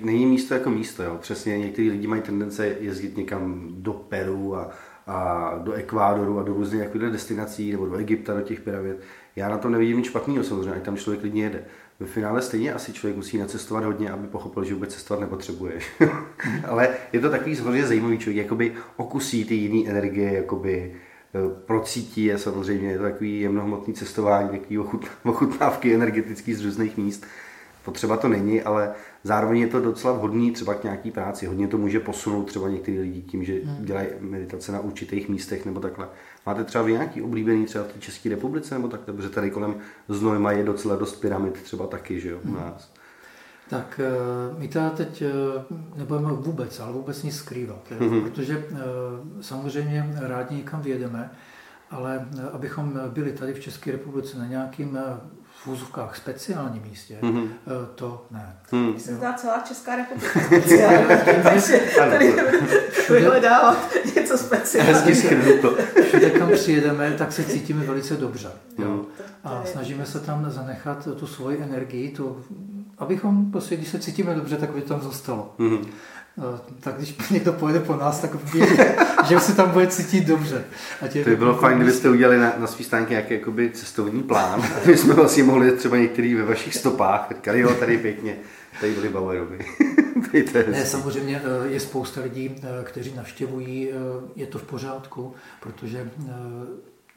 není 0.00 0.26
místo 0.26 0.54
jako 0.54 0.70
místo, 0.70 1.02
jo. 1.02 1.18
Přesně 1.20 1.58
někteří 1.58 1.90
lidi 1.90 2.06
mají 2.06 2.22
tendence 2.22 2.76
jezdit 2.80 3.16
někam 3.16 3.68
do 3.70 3.92
Peru 3.92 4.56
a, 4.56 4.70
a 5.06 5.50
do 5.58 5.72
Ekvádoru 5.72 6.38
a 6.38 6.42
do 6.42 6.52
různých 6.52 6.82
jakýchhle 6.82 7.10
destinací, 7.10 7.72
nebo 7.72 7.86
do 7.86 7.96
Egypta, 7.96 8.34
do 8.34 8.40
těch 8.40 8.60
pyramid. 8.60 8.96
Já 9.36 9.48
na 9.48 9.58
to 9.58 9.68
nevidím 9.68 9.96
nic 9.96 10.06
špatného 10.06 10.44
samozřejmě, 10.44 10.74
ať 10.74 10.82
tam 10.82 10.96
člověk 10.96 11.20
klidně 11.20 11.42
jede. 11.42 11.64
Ve 12.00 12.06
finále 12.06 12.42
stejně 12.42 12.74
asi 12.74 12.92
člověk 12.92 13.16
musí 13.16 13.38
nacestovat 13.38 13.84
hodně, 13.84 14.10
aby 14.10 14.26
pochopil, 14.26 14.64
že 14.64 14.74
vůbec 14.74 14.94
cestovat 14.94 15.20
nepotřebuje. 15.20 15.78
Ale 16.68 16.88
je 17.12 17.20
to 17.20 17.30
takový 17.30 17.54
hrozně 17.54 17.86
zajímavý 17.86 18.18
člověk, 18.18 18.44
jakoby 18.44 18.72
okusí 18.96 19.44
ty 19.44 19.54
jiné 19.54 19.90
energie, 19.90 20.32
jakoby 20.32 20.94
eh, 21.34 21.38
procítí 21.66 22.24
je 22.24 22.38
samozřejmě, 22.38 22.90
je 22.90 22.98
to 22.98 23.02
takový 23.02 23.40
jemnohmotný 23.40 23.94
cestování, 23.94 24.48
takový 24.48 24.78
ochutnávky 25.24 25.94
energetický 25.94 26.54
z 26.54 26.64
různých 26.64 26.96
míst. 26.96 27.26
Potřeba 27.84 28.16
to 28.16 28.28
není, 28.28 28.62
ale 28.62 28.94
zároveň 29.24 29.60
je 29.60 29.66
to 29.66 29.80
docela 29.80 30.12
vhodný 30.12 30.52
třeba 30.52 30.74
k 30.74 30.82
nějaký 30.82 31.10
práci. 31.10 31.46
Hodně 31.46 31.68
to 31.68 31.78
může 31.78 32.00
posunout 32.00 32.42
třeba 32.44 32.68
některý 32.68 33.00
lidi 33.00 33.22
tím, 33.22 33.44
že 33.44 33.60
hmm. 33.64 33.84
dělají 33.84 34.08
meditace 34.20 34.72
na 34.72 34.80
určitých 34.80 35.28
místech 35.28 35.66
nebo 35.66 35.80
takhle. 35.80 36.08
Máte 36.46 36.64
třeba 36.64 36.84
vy 36.84 36.92
nějaký 36.92 37.22
oblíbený 37.22 37.66
třeba 37.66 37.84
v 37.84 37.92
té 37.92 38.00
České 38.00 38.28
republice 38.28 38.74
nebo 38.74 38.88
takhle, 38.88 39.14
protože 39.14 39.28
tady 39.28 39.50
kolem 39.50 39.74
Znojma 40.08 40.52
je 40.52 40.64
docela 40.64 40.96
dost 40.96 41.20
pyramid 41.20 41.62
třeba 41.62 41.86
taky, 41.86 42.20
že 42.20 42.30
jo, 42.30 42.38
u 42.44 42.48
hmm. 42.48 42.56
nás. 42.56 42.92
Tak 43.72 44.00
eh, 44.04 44.58
my 44.58 44.68
teda 44.68 44.90
teď 44.90 45.22
eh, 45.22 45.30
nebudeme 45.96 46.32
vůbec, 46.32 46.80
ale 46.80 46.92
vůbec 46.92 47.22
nic 47.22 47.36
skrývat, 47.36 47.90
mm-hmm. 47.90 48.22
protože 48.22 48.66
eh, 48.72 48.78
samozřejmě 49.40 50.14
rádi 50.20 50.56
někam 50.56 50.82
vyjedeme, 50.82 51.30
ale 51.90 52.28
abychom 52.52 53.00
byli 53.08 53.32
tady 53.32 53.54
v 53.54 53.60
České 53.60 53.92
republice 53.92 54.38
na 54.38 54.46
nějakým 54.46 54.98
v 55.64 55.66
úzovkách 55.66 56.16
speciálním 56.16 56.82
místě, 56.82 57.18
mm-hmm. 57.22 57.48
to 57.94 58.26
ne. 58.30 58.56
Mm. 58.72 58.98
Se 58.98 59.14
zdá 59.14 59.32
celá 59.32 59.58
Česká 59.58 59.96
republika 59.96 60.40
takže 61.42 61.80
tady 61.96 62.34
vyhledávat 63.10 63.94
něco 64.16 64.38
speciálního. 64.38 65.74
Všude, 66.02 66.30
kam 66.30 66.50
přijedeme, 66.50 67.10
tak 67.18 67.32
se 67.32 67.44
cítíme 67.44 67.84
velice 67.84 68.16
dobře. 68.16 68.50
Jo? 68.78 68.88
Mm. 68.88 69.04
A 69.44 69.62
snažíme 69.64 70.06
se 70.06 70.20
tam 70.20 70.50
zanechat 70.50 71.08
tu 71.18 71.26
svoji 71.26 71.58
energii, 71.62 72.08
tu, 72.08 72.44
abychom 72.98 73.50
prostě, 73.50 73.76
když 73.76 73.88
se 73.88 73.98
cítíme 73.98 74.34
dobře, 74.34 74.56
tak 74.56 74.70
by 74.70 74.80
tam 74.80 75.00
zůstalo. 75.00 75.54
Mm-hmm. 75.58 75.86
No, 76.36 76.60
tak 76.80 76.96
když 76.96 77.16
někdo 77.30 77.52
pojede 77.52 77.80
po 77.80 77.96
nás, 77.96 78.20
tak 78.20 78.34
ví, 78.54 78.62
že 79.28 79.40
se 79.40 79.54
tam 79.54 79.70
bude 79.70 79.86
cítit 79.86 80.26
dobře. 80.26 80.64
A 81.02 81.08
to 81.08 81.30
by 81.30 81.36
bylo 81.36 81.54
fajn, 81.54 81.76
kdybyste 81.76 82.10
udělali 82.10 82.38
na, 82.38 82.52
na 82.58 82.66
svý 82.66 82.84
stánky 82.84 83.10
nějaký 83.10 83.34
jakoby 83.34 83.70
cestovní 83.70 84.22
plán, 84.22 84.62
aby 84.84 84.96
jsme 84.96 85.14
vlastně 85.14 85.44
mohli 85.44 85.72
třeba 85.72 85.96
některý 85.96 86.34
ve 86.34 86.44
vašich 86.44 86.74
stopách, 86.74 87.26
říkali, 87.34 87.60
jo, 87.60 87.74
tady 87.74 87.98
pěkně, 87.98 88.36
tady 88.80 88.92
byli 88.92 89.08
Bauerovi. 89.08 89.58
ne, 90.70 90.86
samozřejmě 90.86 91.42
eh, 91.44 91.68
je 91.68 91.80
spousta 91.80 92.20
lidí, 92.20 92.56
eh, 92.62 92.84
kteří 92.84 93.14
navštěvují, 93.14 93.90
eh, 93.90 93.94
je 94.36 94.46
to 94.46 94.58
v 94.58 94.62
pořádku, 94.62 95.34
protože 95.60 96.10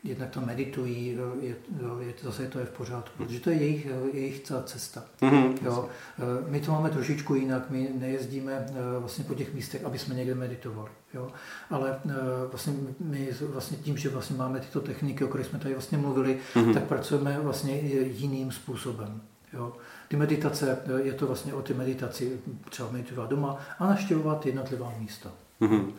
jednak 0.05 0.29
to 0.29 0.41
meditují, 0.41 1.17
je, 1.41 1.55
je, 1.99 2.13
zase 2.23 2.47
to 2.47 2.59
je 2.59 2.65
v 2.65 2.69
pořádku, 2.69 3.23
protože 3.23 3.39
to 3.39 3.49
je 3.49 3.55
jejich, 3.55 3.87
jejich 4.13 4.43
cesta. 4.65 5.03
Mm-hmm. 5.21 5.53
Jo. 5.65 5.89
E, 6.19 6.51
my 6.51 6.59
to 6.59 6.71
máme 6.71 6.89
trošičku 6.89 7.35
jinak, 7.35 7.69
my 7.69 7.89
nejezdíme 7.99 8.53
e, 8.53 8.99
vlastně 8.99 9.23
po 9.23 9.33
těch 9.33 9.53
místech, 9.53 9.85
aby 9.85 9.99
jsme 9.99 10.15
někde 10.15 10.35
meditovali. 10.35 10.89
Jo. 11.13 11.31
Ale 11.69 11.99
e, 12.05 12.13
vlastně 12.49 12.73
my 12.99 13.29
vlastně 13.41 13.77
tím, 13.77 13.97
že 13.97 14.09
vlastně 14.09 14.37
máme 14.37 14.59
tyto 14.59 14.81
techniky, 14.81 15.23
o 15.23 15.27
kterých 15.27 15.47
jsme 15.47 15.59
tady 15.59 15.73
vlastně 15.73 15.97
mluvili, 15.97 16.39
mm-hmm. 16.53 16.73
tak 16.73 16.83
pracujeme 16.83 17.39
vlastně 17.39 17.75
jiným 18.01 18.51
způsobem. 18.51 19.21
Jo. 19.53 19.73
Ty 20.07 20.17
meditace, 20.17 20.77
je 21.03 21.13
to 21.13 21.27
vlastně 21.27 21.53
o 21.53 21.61
ty 21.61 21.73
meditaci, 21.73 22.39
třeba 22.69 22.91
meditovat 22.91 23.29
doma 23.29 23.57
a 23.79 23.87
naštěvovat 23.87 24.45
jednotlivá 24.45 24.93
místa. 24.99 25.31
Mm-hmm. 25.61 25.91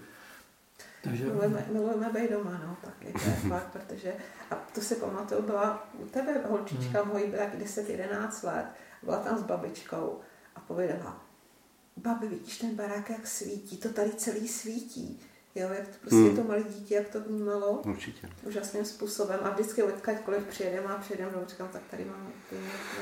Takže... 1.09 1.25
Milujeme, 1.25 1.67
milujeme 1.73 2.11
být 2.13 2.31
doma, 2.31 2.61
no, 2.67 2.77
tak 2.85 2.95
je 3.01 3.13
to 3.13 3.19
je 3.19 3.37
fakt, 3.49 3.67
protože, 3.73 4.13
a 4.51 4.55
to 4.55 4.81
si 4.81 4.95
pamatuju, 4.95 5.43
byla 5.43 5.89
u 5.99 6.07
tebe 6.07 6.41
holčička 6.49 7.03
hmm. 7.03 7.13
mojí, 7.13 7.27
byla 7.27 7.45
10-11 7.47 8.47
let, 8.47 8.67
byla 9.03 9.19
tam 9.19 9.39
s 9.39 9.43
babičkou 9.43 10.21
a 10.55 10.61
pověděla, 10.61 11.27
babi, 11.97 12.29
vidíš 12.29 12.59
ten 12.59 12.75
barák, 12.75 13.11
jak 13.11 13.27
svítí, 13.27 13.77
to 13.77 13.89
tady 13.89 14.11
celý 14.11 14.49
svítí. 14.49 15.21
Jo, 15.55 15.69
jak 15.69 15.89
to 15.89 15.97
prostě 16.01 16.17
hmm. 16.17 16.37
to 16.37 16.43
malé 16.43 16.63
dítě, 16.63 16.95
jak 16.95 17.09
to 17.09 17.21
vnímalo. 17.21 17.83
Určitě. 17.87 18.29
Úžasným 18.43 18.85
způsobem. 18.85 19.41
A 19.43 19.51
vždycky 19.51 19.83
odkaďkoliv 19.83 20.45
přijedeme 20.45 20.87
a 20.87 20.99
přijedeme 20.99 21.33
do 21.33 21.47
říkám, 21.47 21.69
tak 21.69 21.83
tady 21.91 22.05
mám. 22.05 22.33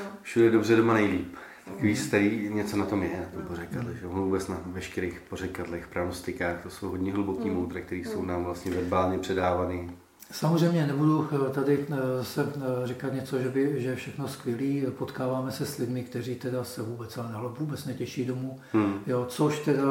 No. 0.03 0.17
Všude 0.21 0.49
dobře 0.51 0.75
doma 0.75 0.93
nejlíp. 0.93 1.35
Takový 1.65 1.95
starý, 1.95 2.49
něco 2.53 2.77
na 2.77 2.85
tom 2.85 3.03
je, 3.03 3.19
na 3.19 3.25
tom 3.33 3.47
pořekadle, 3.47 3.93
že 3.93 4.07
vůbec 4.07 4.47
na 4.47 4.61
veškerých 4.65 5.21
pořekadlech, 5.29 5.87
pranostikách, 5.87 6.63
to 6.63 6.69
jsou 6.69 6.89
hodně 6.89 7.13
hluboký 7.13 7.49
mm. 7.49 7.55
moudra, 7.55 7.81
které 7.81 8.01
jsou 8.01 8.25
nám 8.25 8.43
vlastně 8.43 8.71
verbálně 8.71 9.17
předávaný. 9.19 9.91
Samozřejmě 10.31 10.87
nebudu 10.87 11.29
eh, 11.31 11.49
tady 11.49 11.85
eh, 11.89 12.23
se 12.23 12.53
eh, 12.55 12.87
říkat 12.87 13.13
něco, 13.13 13.39
že, 13.39 13.49
by, 13.49 13.81
že 13.81 13.89
je 13.89 13.95
všechno 13.95 14.27
skvělý. 14.27 14.85
Potkáváme 14.97 15.51
se 15.51 15.65
s 15.65 15.77
lidmi, 15.77 16.03
kteří 16.03 16.35
teda 16.35 16.63
se 16.63 16.81
vůbec, 16.81 17.17
ale 17.17 17.49
vůbec 17.59 17.85
netěší 17.85 18.25
domů. 18.25 18.59
Hmm. 18.73 18.99
Jo, 19.07 19.25
což 19.29 19.59
teda 19.59 19.83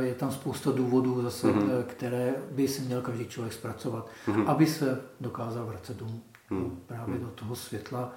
je 0.00 0.14
tam 0.14 0.32
spousta 0.32 0.70
důvodů 0.70 1.22
zase, 1.22 1.52
hmm. 1.52 1.70
které 1.86 2.34
by 2.50 2.68
si 2.68 2.82
měl 2.82 3.02
každý 3.02 3.26
člověk 3.26 3.52
zpracovat, 3.52 4.08
hmm. 4.26 4.48
aby 4.48 4.66
se 4.66 5.00
dokázal 5.20 5.66
vracet 5.66 5.96
domů. 5.96 6.20
Hmm. 6.48 6.78
Právě 6.86 7.14
hmm. 7.14 7.24
do 7.24 7.30
toho 7.30 7.56
světla, 7.56 8.12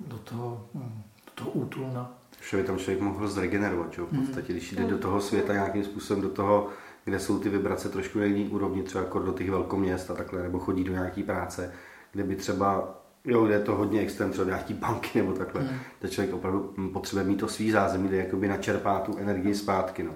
do 0.00 0.18
toho, 0.18 0.66
hm, 0.74 1.02
do 1.26 1.32
toho 1.34 1.50
útulna 1.50 2.21
že 2.50 2.56
by 2.56 2.62
tam 2.62 2.78
člověk 2.78 3.00
mohl 3.00 3.28
zregenerovat. 3.28 3.92
Že? 3.92 4.02
V 4.02 4.12
hmm. 4.12 4.26
podstatě, 4.26 4.52
když 4.52 4.72
jde 4.72 4.84
do 4.84 4.98
toho 4.98 5.20
světa 5.20 5.52
nějakým 5.52 5.84
způsobem, 5.84 6.22
do 6.22 6.28
toho, 6.28 6.68
kde 7.04 7.20
jsou 7.20 7.38
ty 7.38 7.48
vibrace 7.48 7.88
trošku 7.88 8.18
na 8.18 8.24
jiný 8.24 8.48
úrovni, 8.48 8.82
třeba 8.82 9.04
jako 9.04 9.18
do 9.18 9.32
těch 9.32 9.50
velkoměst 9.50 10.10
a 10.10 10.14
takhle, 10.14 10.42
nebo 10.42 10.58
chodí 10.58 10.84
do 10.84 10.92
nějaké 10.92 11.22
práce, 11.22 11.72
kde 12.12 12.24
by 12.24 12.36
třeba, 12.36 13.00
jo, 13.24 13.44
kde 13.44 13.54
je 13.54 13.60
to 13.60 13.74
hodně 13.74 14.00
extrém, 14.00 14.30
třeba 14.30 14.46
nějaký 14.46 14.74
banky 14.74 15.18
nebo 15.18 15.32
takhle, 15.32 15.60
hmm. 15.60 15.78
kde 16.00 16.08
člověk 16.08 16.34
opravdu 16.34 16.74
potřebuje 16.92 17.24
mít 17.24 17.36
to 17.36 17.48
svý 17.48 17.70
zázemí, 17.70 18.08
kde 18.08 18.16
jakoby 18.16 18.48
načerpá 18.48 18.98
tu 18.98 19.16
energii 19.16 19.54
zpátky. 19.54 20.02
No. 20.02 20.14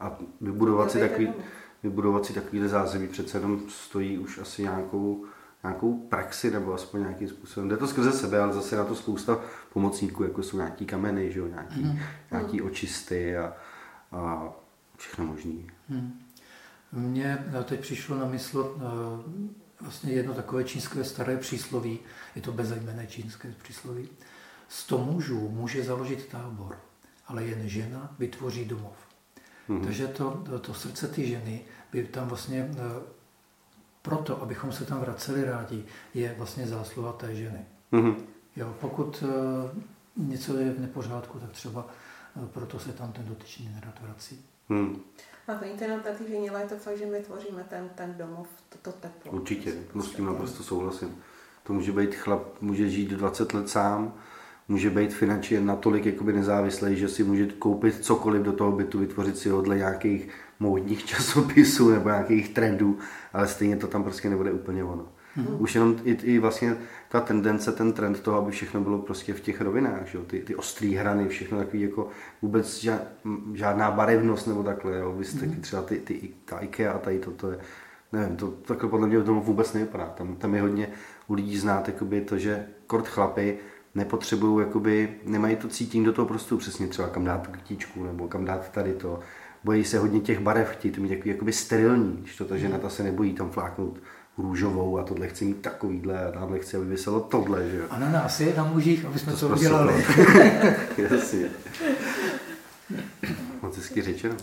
A 0.00 0.18
vybudovat 0.40 0.90
si, 0.90 1.00
takový, 1.00 1.32
vybudovat 1.82 2.26
si 2.26 2.32
takovýhle 2.32 2.68
zázemí 2.68 3.08
přece 3.08 3.38
jenom 3.38 3.60
stojí 3.68 4.18
už 4.18 4.38
asi 4.38 4.62
nějakou 4.62 5.24
nějakou 5.64 5.98
praxi 5.98 6.50
nebo 6.50 6.74
aspoň 6.74 7.00
nějakým 7.00 7.28
způsobem. 7.28 7.68
Jde 7.68 7.76
to 7.76 7.86
skrze 7.86 8.12
sebe, 8.12 8.40
ale 8.40 8.52
zase 8.52 8.76
na 8.76 8.84
to 8.84 8.94
spousta 8.94 9.40
pomocníků, 9.72 10.24
jako 10.24 10.42
jsou 10.42 10.56
nějaký 10.56 10.86
kameny, 10.86 11.32
že 11.32 11.38
jo, 11.38 11.46
nějaký, 11.46 11.82
mm. 11.82 11.98
nějaký 12.30 12.62
očisty 12.62 13.36
a, 13.36 13.52
a 14.12 14.52
všechno 14.96 15.24
možné. 15.24 15.62
Mm. 15.88 16.20
Mně 16.92 17.44
teď 17.64 17.80
přišlo 17.80 18.16
na 18.16 18.26
mysl 18.26 18.58
uh, 18.58 18.82
vlastně 19.80 20.12
jedno 20.12 20.34
takové 20.34 20.64
čínské 20.64 21.04
staré 21.04 21.36
přísloví, 21.36 21.98
je 22.36 22.42
to 22.42 22.52
bezejmené 22.52 23.06
čínské 23.06 23.54
přísloví. 23.62 24.08
Sto 24.68 24.98
mužů 24.98 25.48
může 25.48 25.84
založit 25.84 26.26
tábor, 26.26 26.78
ale 27.26 27.44
jen 27.44 27.68
žena 27.68 28.14
vytvoří 28.18 28.64
domov. 28.64 28.96
Mm. 29.68 29.80
Takže 29.80 30.06
to, 30.06 30.44
to, 30.60 30.74
srdce 30.74 31.08
ty 31.08 31.26
ženy 31.26 31.60
by 31.92 32.04
tam 32.04 32.28
vlastně 32.28 32.70
uh, 32.70 33.02
proto, 34.02 34.42
abychom 34.42 34.72
se 34.72 34.84
tam 34.84 35.00
vraceli 35.00 35.44
rádi, 35.44 35.84
je 36.14 36.34
vlastně 36.38 36.66
zásluha 36.66 37.12
té 37.12 37.34
ženy. 37.34 37.64
Mm-hmm. 37.92 38.16
Jo, 38.56 38.74
pokud 38.80 39.24
uh, 40.16 40.28
něco 40.28 40.58
je 40.58 40.72
v 40.72 40.80
nepořádku, 40.80 41.38
tak 41.38 41.50
třeba 41.50 41.86
uh, 42.36 42.46
proto 42.46 42.78
se 42.78 42.92
tam 42.92 43.12
ten 43.12 43.24
dotyčný 43.28 43.70
nerad 43.74 43.94
vrací. 44.02 44.44
Mm. 44.68 45.00
A 45.48 45.54
to 45.54 45.84
jenom 45.84 46.00
ta 46.00 46.10
ale 46.50 46.60
je 46.60 46.68
to 46.68 46.76
fakt, 46.76 46.98
že 46.98 47.06
my 47.06 47.20
tvoříme 47.20 47.64
ten, 47.68 47.88
ten 47.94 48.14
domov, 48.18 48.48
to, 48.68 48.78
to 48.82 48.92
teplo. 48.92 49.32
Určitě, 49.32 49.74
no 49.94 50.02
s 50.02 50.10
tím 50.10 50.26
naprosto 50.26 50.62
souhlasím. 50.62 51.16
To 51.62 51.72
může 51.72 51.92
být 51.92 52.14
chlap, 52.14 52.62
může 52.62 52.90
žít 52.90 53.10
20 53.10 53.54
let 53.54 53.68
sám, 53.68 54.14
může 54.68 54.90
být 54.90 55.14
finančně 55.14 55.60
natolik 55.60 56.06
jakoby 56.06 56.32
nezávislý, 56.32 56.96
že 56.96 57.08
si 57.08 57.24
může 57.24 57.46
koupit 57.46 58.04
cokoliv 58.04 58.42
do 58.42 58.52
toho 58.52 58.72
bytu, 58.72 58.98
vytvořit 58.98 59.38
si 59.38 59.48
ho 59.48 59.62
dle 59.62 59.76
nějakých 59.76 60.28
módních 60.60 61.04
časopisů 61.06 61.90
nebo 61.90 62.08
nějakých 62.08 62.48
trendů, 62.48 62.98
ale 63.32 63.48
stejně 63.48 63.76
to 63.76 63.86
tam 63.86 64.02
prostě 64.02 64.30
nebude 64.30 64.52
úplně 64.52 64.84
ono. 64.84 65.08
Hmm. 65.34 65.56
Už 65.58 65.74
jenom 65.74 65.96
i, 66.04 66.10
i 66.12 66.38
vlastně 66.38 66.76
ta 67.12 67.20
tendence, 67.20 67.72
ten 67.72 67.92
trend 67.92 68.20
toho, 68.20 68.38
aby 68.38 68.50
všechno 68.50 68.80
bylo 68.80 68.98
prostě 68.98 69.34
v 69.34 69.40
těch 69.40 69.60
rovinách, 69.60 70.06
že 70.06 70.18
jo? 70.18 70.24
Ty, 70.24 70.40
ty 70.40 70.54
ostrý 70.54 70.94
hrany, 70.94 71.28
všechno 71.28 71.58
takový 71.58 71.82
jako 71.82 72.08
vůbec 72.42 72.78
ža, 72.78 72.98
žádná 73.54 73.90
barevnost 73.90 74.46
nebo 74.46 74.62
takhle, 74.62 74.98
jo? 74.98 75.12
Vy 75.12 75.24
jste 75.24 75.46
hmm. 75.46 75.60
třeba 75.60 75.82
ty, 75.82 75.96
ty, 75.98 76.30
ta 76.44 76.58
IKEA 76.58 76.92
a 76.92 76.98
tady 76.98 77.18
toto 77.18 77.50
je, 77.50 77.58
nevím, 78.12 78.36
to 78.36 78.50
takhle 78.50 78.90
podle 78.90 79.06
mě 79.06 79.22
tomu 79.22 79.40
vůbec 79.40 79.72
nevypadá. 79.72 80.06
Tam, 80.06 80.36
tam 80.36 80.54
je 80.54 80.60
hodně 80.60 80.88
u 81.26 81.34
lidí 81.34 81.58
znát 81.58 81.88
jakoby 81.88 82.20
to, 82.20 82.38
že 82.38 82.66
kort 82.86 83.08
chlapy 83.08 83.58
nepotřebují, 83.94 84.66
jakoby, 84.66 85.14
nemají 85.24 85.56
to 85.56 85.68
cítění 85.68 86.04
do 86.04 86.12
toho 86.12 86.28
prostoru 86.28 86.58
přesně 86.58 86.86
třeba 86.86 87.08
kam 87.08 87.24
dát 87.24 87.42
tu 87.42 87.50
kytičku 87.50 88.04
nebo 88.04 88.28
kam 88.28 88.44
dát 88.44 88.68
tady 88.70 88.92
to. 88.92 89.20
Bojí 89.64 89.84
se 89.84 89.98
hodně 89.98 90.20
těch 90.20 90.40
barev, 90.40 90.70
chtějí 90.70 90.94
to 90.94 91.00
mít 91.00 91.08
takový 91.08 91.30
jakoby 91.30 91.52
sterilní, 91.52 92.16
když 92.20 92.36
to 92.36 92.44
ta 92.44 92.56
žena 92.56 92.78
ta 92.78 92.88
se 92.88 93.02
nebojí 93.02 93.32
tam 93.34 93.50
fláknout 93.50 93.98
růžovou 94.38 94.98
a 94.98 95.02
tohle 95.02 95.28
chci 95.28 95.44
mít 95.44 95.62
takovýhle 95.62 96.26
a 96.26 96.30
tamhle 96.30 96.58
chci, 96.58 96.76
aby 96.76 96.86
vyselo 96.86 97.20
tohle, 97.20 97.70
že 97.70 97.76
jo. 97.76 97.84
A 97.90 97.98
na 97.98 98.10
nás 98.10 98.40
je, 98.40 98.54
na 98.56 98.64
mužích, 98.64 99.04
aby 99.04 99.18
jsme 99.18 99.32
to, 99.32 99.38
to 99.38 99.48
udělali. 99.48 100.06
Jasně. 101.10 101.48
Moc 103.62 103.76
hezky 103.76 104.02
řečeno. 104.02 104.34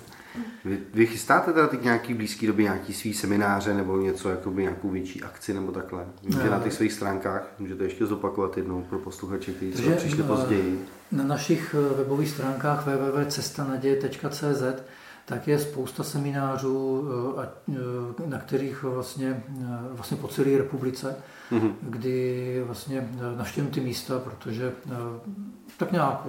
Vy, 0.65 0.77
vy 0.93 1.07
chystáte 1.07 1.53
teda 1.53 1.67
teď 1.67 1.83
nějaký 1.83 2.13
blízký 2.13 2.47
době 2.47 2.63
nějaký 2.63 2.93
svý 2.93 3.13
semináře 3.13 3.73
nebo 3.73 3.97
něco, 3.97 4.29
jakoby 4.29 4.61
nějakou 4.61 4.89
větší 4.89 5.23
akci 5.23 5.53
nebo 5.53 5.71
takhle? 5.71 6.05
Víte 6.23 6.49
na 6.49 6.59
těch 6.59 6.73
svých 6.73 6.93
stránkách, 6.93 7.47
můžete 7.59 7.83
ještě 7.83 8.05
zopakovat 8.05 8.57
jednou 8.57 8.81
pro 8.81 8.99
posluchače, 8.99 9.51
kteří 9.51 9.71
třeba 9.71 9.95
přišli 9.95 10.23
později. 10.23 10.85
Na 11.11 11.23
našich 11.23 11.75
webových 11.97 12.29
stránkách 12.29 12.87
www.cestanaděje.cz 12.87 14.63
tak 15.29 15.47
je 15.47 15.59
spousta 15.59 16.03
seminářů, 16.03 17.07
eh, 17.37 17.47
eh, 17.69 18.29
na 18.29 18.37
kterých 18.37 18.83
vlastně, 18.83 19.43
eh, 19.61 19.65
vlastně 19.91 20.17
po 20.17 20.27
celé 20.27 20.57
republice, 20.57 21.15
mm-hmm. 21.51 21.73
kdy 21.81 22.63
vlastně 22.65 23.09
navštěvím 23.37 23.71
ty 23.71 23.81
místa, 23.81 24.19
protože 24.19 24.71
tak 25.77 25.91
nějak 25.91 26.27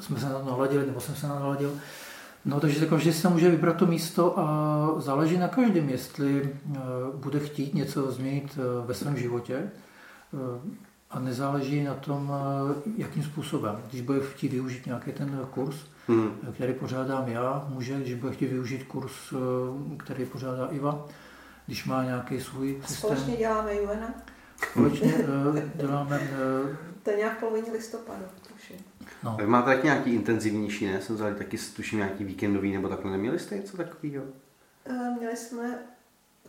jsme 0.00 0.20
se 0.20 0.26
naladili, 0.46 0.86
nebo 0.86 1.00
jsem 1.00 1.14
se 1.14 1.28
naladil. 1.28 1.72
No, 2.44 2.60
takže 2.60 2.86
každý 2.86 3.12
si 3.12 3.22
tam 3.22 3.32
může 3.32 3.50
vybrat 3.50 3.76
to 3.76 3.86
místo 3.86 4.38
a 4.38 4.94
záleží 4.98 5.38
na 5.38 5.48
každém, 5.48 5.88
jestli 5.88 6.52
bude 7.14 7.38
chtít 7.38 7.74
něco 7.74 8.12
změnit 8.12 8.58
ve 8.86 8.94
svém 8.94 9.16
životě 9.16 9.70
a 11.10 11.18
nezáleží 11.18 11.84
na 11.84 11.94
tom, 11.94 12.32
jakým 12.96 13.22
způsobem. 13.22 13.76
Když 13.90 14.00
bude 14.00 14.20
chtít 14.20 14.52
využít 14.52 14.86
nějaký 14.86 15.12
ten 15.12 15.40
kurz, 15.50 15.76
hmm. 16.10 16.54
který 16.54 16.72
pořádám 16.72 17.28
já, 17.28 17.66
může, 17.68 17.94
když 17.94 18.14
bude 18.14 18.32
chtít 18.32 18.46
využít 18.46 18.84
kurz, 18.84 19.12
eh, 19.32 19.36
který 19.96 20.24
pořádá 20.24 20.66
Iva, 20.66 21.08
když 21.66 21.84
má 21.84 22.04
nějaký 22.04 22.40
svůj 22.40 22.76
systém. 22.86 22.96
Společně 22.96 23.36
děláme 23.36 23.76
Juvena. 23.76 24.14
Společně 24.70 25.14
eh, 25.56 25.70
děláme... 25.74 26.20
Eh, 26.22 26.76
to 27.02 27.10
je 27.10 27.16
nějak 27.16 27.36
v 27.36 27.40
polovině 27.40 27.72
listopadu, 27.72 28.24
tuším. 28.52 28.76
No. 29.24 29.36
Vy 29.40 29.46
máte 29.46 29.74
taky 29.74 29.86
nějaký 29.86 30.14
intenzivnější, 30.14 30.86
ne? 30.86 31.02
Jsem 31.02 31.16
vzal 31.16 31.34
taky, 31.34 31.58
tuším, 31.76 31.98
nějaký 31.98 32.24
víkendový, 32.24 32.72
nebo 32.72 32.88
takhle 32.88 33.10
neměli 33.10 33.38
jste 33.38 33.56
něco 33.56 33.76
takového? 33.76 34.24
Měli 35.18 35.36
jsme 35.36 35.78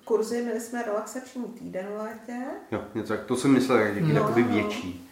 kurzy, 0.06 0.42
měli 0.42 0.60
jsme 0.60 0.84
relaxační 0.84 1.44
týden 1.44 1.86
v 1.86 1.98
létě. 1.98 2.46
Jo, 2.72 2.84
něco 2.96 3.14
tak, 3.14 3.26
to 3.26 3.36
jsem 3.36 3.52
myslel, 3.52 3.78
jak 3.78 4.02
no, 4.02 4.34
větší. 4.34 5.10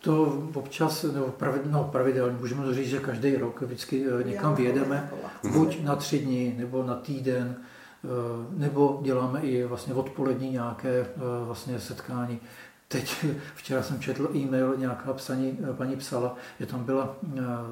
To 0.00 0.42
občas, 0.54 1.02
nebo 1.02 1.26
pravidelně, 1.26 1.72
no, 1.72 1.84
pravidelně, 1.84 2.36
můžeme 2.40 2.64
to 2.64 2.74
říct, 2.74 2.88
že 2.88 2.98
každý 2.98 3.36
rok 3.36 3.62
vždycky 3.62 4.04
eh, 4.20 4.24
někam 4.24 4.54
vyjedeme, 4.54 5.10
buď 5.52 5.82
na 5.82 5.96
tři 5.96 6.18
dny, 6.18 6.54
nebo 6.58 6.82
na 6.82 6.94
týden, 6.94 7.56
eh, 8.04 8.08
nebo 8.50 9.00
děláme 9.02 9.40
i 9.40 9.64
vlastně 9.64 9.94
odpolední 9.94 10.50
nějaké 10.50 10.88
eh, 10.88 11.06
vlastně 11.44 11.80
setkání. 11.80 12.40
Teď 12.88 13.26
včera 13.54 13.82
jsem 13.82 14.00
četl 14.00 14.30
e-mail, 14.34 14.74
nějaká 14.76 15.12
psaní, 15.12 15.58
paní 15.76 15.96
psala, 15.96 16.36
že 16.60 16.66
tam 16.66 16.84
byla 16.84 17.16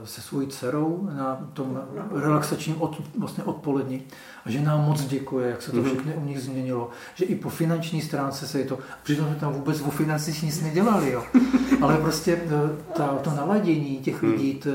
se 0.05 0.21
svou 0.21 0.47
dcerou 0.47 1.09
na 1.17 1.51
tom 1.53 1.83
relaxačním 2.15 2.83
od, 2.83 3.03
vlastně 3.19 3.45
odpolední 3.45 4.03
a 4.45 4.51
že 4.51 4.61
nám 4.61 4.85
moc 4.85 5.05
děkuje, 5.05 5.51
jak 5.51 5.63
se 5.63 5.71
to 5.71 5.77
mhm. 5.77 5.87
všechno 5.87 6.13
u 6.13 6.25
nich 6.25 6.41
změnilo, 6.41 6.91
že 7.15 7.25
i 7.25 7.35
po 7.35 7.49
finanční 7.49 8.03
stránce 8.03 8.47
se 8.47 8.59
je 8.59 8.65
to, 8.65 8.79
přitom 9.03 9.27
jsme 9.27 9.37
tam 9.37 9.53
vůbec 9.53 9.81
o 9.81 9.91
financích 9.91 10.43
nic 10.43 10.63
nedělali, 10.63 11.11
jo. 11.11 11.25
ale 11.81 11.97
prostě 11.97 12.33
e, 12.33 12.49
ta, 12.97 13.07
to 13.07 13.31
naladění 13.31 13.99
těch 13.99 14.23
mhm. 14.23 14.33
lidí, 14.33 14.55
to, 14.55 14.71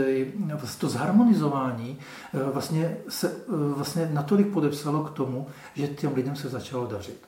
vlastně 0.49 0.79
to 0.79 0.89
zharmonizování 0.89 1.99
e, 2.33 2.51
vlastně 2.51 2.97
se 3.09 3.35
vlastně 3.75 4.09
natolik 4.13 4.47
podepsalo 4.47 5.03
k 5.03 5.09
tomu, 5.09 5.47
že 5.75 5.87
těm 5.87 6.15
lidem 6.15 6.35
se 6.35 6.49
začalo 6.49 6.87
dařit. 6.87 7.27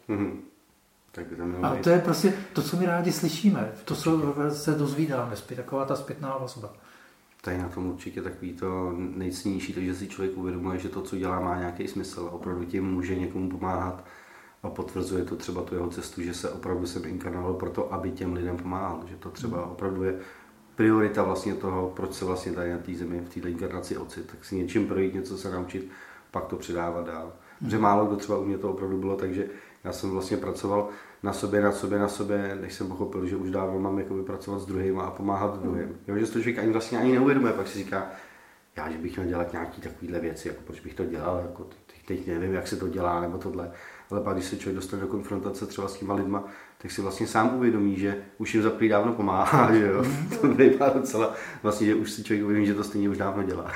Tak 1.11 1.25
a 1.63 1.75
to 1.75 1.89
je 1.89 1.99
prostě 1.99 2.33
to, 2.53 2.61
co 2.61 2.77
my 2.77 2.85
rádi 2.85 3.11
slyšíme, 3.11 3.71
to, 3.85 3.95
co 3.95 4.33
se 4.49 4.71
dozvídáme, 4.71 5.35
zpět, 5.35 5.55
taková 5.55 5.85
ta 5.85 5.95
zpětná 5.95 6.37
vazba. 6.37 6.73
Tady 7.41 7.57
na 7.57 7.69
tom 7.69 7.85
určitě 7.85 8.21
takový 8.21 8.53
to 8.53 8.93
nejcennější, 8.97 9.73
takže 9.73 9.95
si 9.95 10.07
člověk 10.07 10.37
uvědomuje, 10.37 10.79
že 10.79 10.89
to, 10.89 11.01
co 11.01 11.15
dělá, 11.17 11.39
má 11.39 11.57
nějaký 11.57 11.87
smysl 11.87 12.27
a 12.31 12.33
opravdu 12.33 12.65
tím 12.65 12.85
může 12.85 13.15
někomu 13.15 13.49
pomáhat 13.49 14.03
a 14.63 14.69
potvrzuje 14.69 15.25
to 15.25 15.35
třeba 15.35 15.61
tu 15.61 15.75
jeho 15.75 15.89
cestu, 15.89 16.21
že 16.21 16.33
se 16.33 16.49
opravdu 16.49 16.87
jsem 16.87 17.05
inkarnoval 17.05 17.53
pro 17.53 17.69
to, 17.69 17.93
aby 17.93 18.11
těm 18.11 18.33
lidem 18.33 18.57
pomáhal, 18.57 19.03
že 19.09 19.15
to 19.15 19.29
třeba 19.29 19.61
hmm. 19.61 19.71
opravdu 19.71 20.03
je 20.03 20.19
priorita 20.75 21.23
vlastně 21.23 21.53
toho, 21.53 21.93
proč 21.95 22.13
se 22.13 22.25
vlastně 22.25 22.51
tady 22.51 22.71
na 22.71 22.77
té 22.77 22.93
zemi, 22.93 23.19
v 23.19 23.33
této 23.33 23.47
inkarnaci 23.47 23.97
ocit, 23.97 24.25
tak 24.25 24.45
si 24.45 24.55
něčím 24.55 24.87
projít, 24.87 25.13
něco 25.13 25.37
se 25.37 25.51
naučit, 25.51 25.89
pak 26.31 26.45
to 26.45 26.55
předávat 26.55 27.05
dál. 27.05 27.33
Hmm. 27.61 27.81
málo 27.81 28.05
kdo 28.05 28.15
třeba 28.15 28.37
u 28.37 28.45
mě 28.45 28.57
to 28.57 28.71
opravdu 28.71 28.97
bylo, 28.97 29.15
takže 29.15 29.49
já 29.83 29.91
jsem 29.91 30.09
vlastně 30.09 30.37
pracoval 30.37 30.89
na 31.23 31.33
sobě, 31.33 31.61
na 31.61 31.71
sobě, 31.71 31.99
na 31.99 32.07
sobě, 32.07 32.57
než 32.61 32.73
jsem 32.73 32.87
pochopil, 32.87 33.25
že 33.25 33.35
už 33.35 33.51
dávno 33.51 33.79
mám 33.79 33.99
jakoby 33.99 34.23
pracovat 34.23 34.59
s 34.59 34.65
druhým 34.65 34.99
a 34.99 35.11
pomáhat 35.11 35.61
druhým. 35.61 35.97
Jo, 36.07 36.17
že 36.17 36.25
to 36.25 36.31
člověk 36.31 36.59
ani 36.59 36.71
vlastně 36.71 36.97
ani 36.97 37.11
neuvědomuje, 37.11 37.53
pak 37.53 37.67
si 37.67 37.77
říká, 37.77 38.09
já, 38.77 38.91
že 38.91 38.97
bych 38.97 39.17
měl 39.17 39.29
dělat 39.29 39.51
nějaké 39.51 39.81
takovéhle 39.81 40.19
věci, 40.19 40.47
jako 40.47 40.61
proč 40.65 40.79
bych 40.79 40.93
to 40.93 41.05
dělal, 41.05 41.37
jako 41.37 41.67
teď 42.05 42.27
nevím, 42.27 42.53
jak 42.53 42.67
se 42.67 42.75
to 42.75 42.87
dělá, 42.87 43.21
nebo 43.21 43.37
tohle. 43.37 43.71
Ale 44.09 44.21
pak, 44.21 44.35
když 44.35 44.45
se 44.45 44.57
člověk 44.57 44.75
dostane 44.75 45.01
do 45.01 45.07
konfrontace 45.07 45.65
třeba 45.65 45.87
s 45.87 45.93
těma 45.93 46.13
lidma, 46.13 46.43
tak 46.77 46.91
si 46.91 47.01
vlastně 47.01 47.27
sám 47.27 47.55
uvědomí, 47.57 47.99
že 47.99 48.17
už 48.37 48.53
jim 48.53 48.63
za 48.63 48.71
dávno 48.89 49.13
pomáhá, 49.13 49.73
že 49.75 49.87
jo. 49.87 50.01
Mhm. 50.01 50.29
to 50.41 50.47
vypadá 50.47 50.93
docela, 50.93 51.33
vlastně, 51.63 51.87
že 51.87 51.95
už 51.95 52.11
si 52.11 52.23
člověk 52.23 52.43
uvědomí, 52.43 52.67
že 52.67 52.73
to 52.73 52.83
stejně 52.83 53.09
už 53.09 53.17
dávno 53.17 53.43
dělá. 53.43 53.71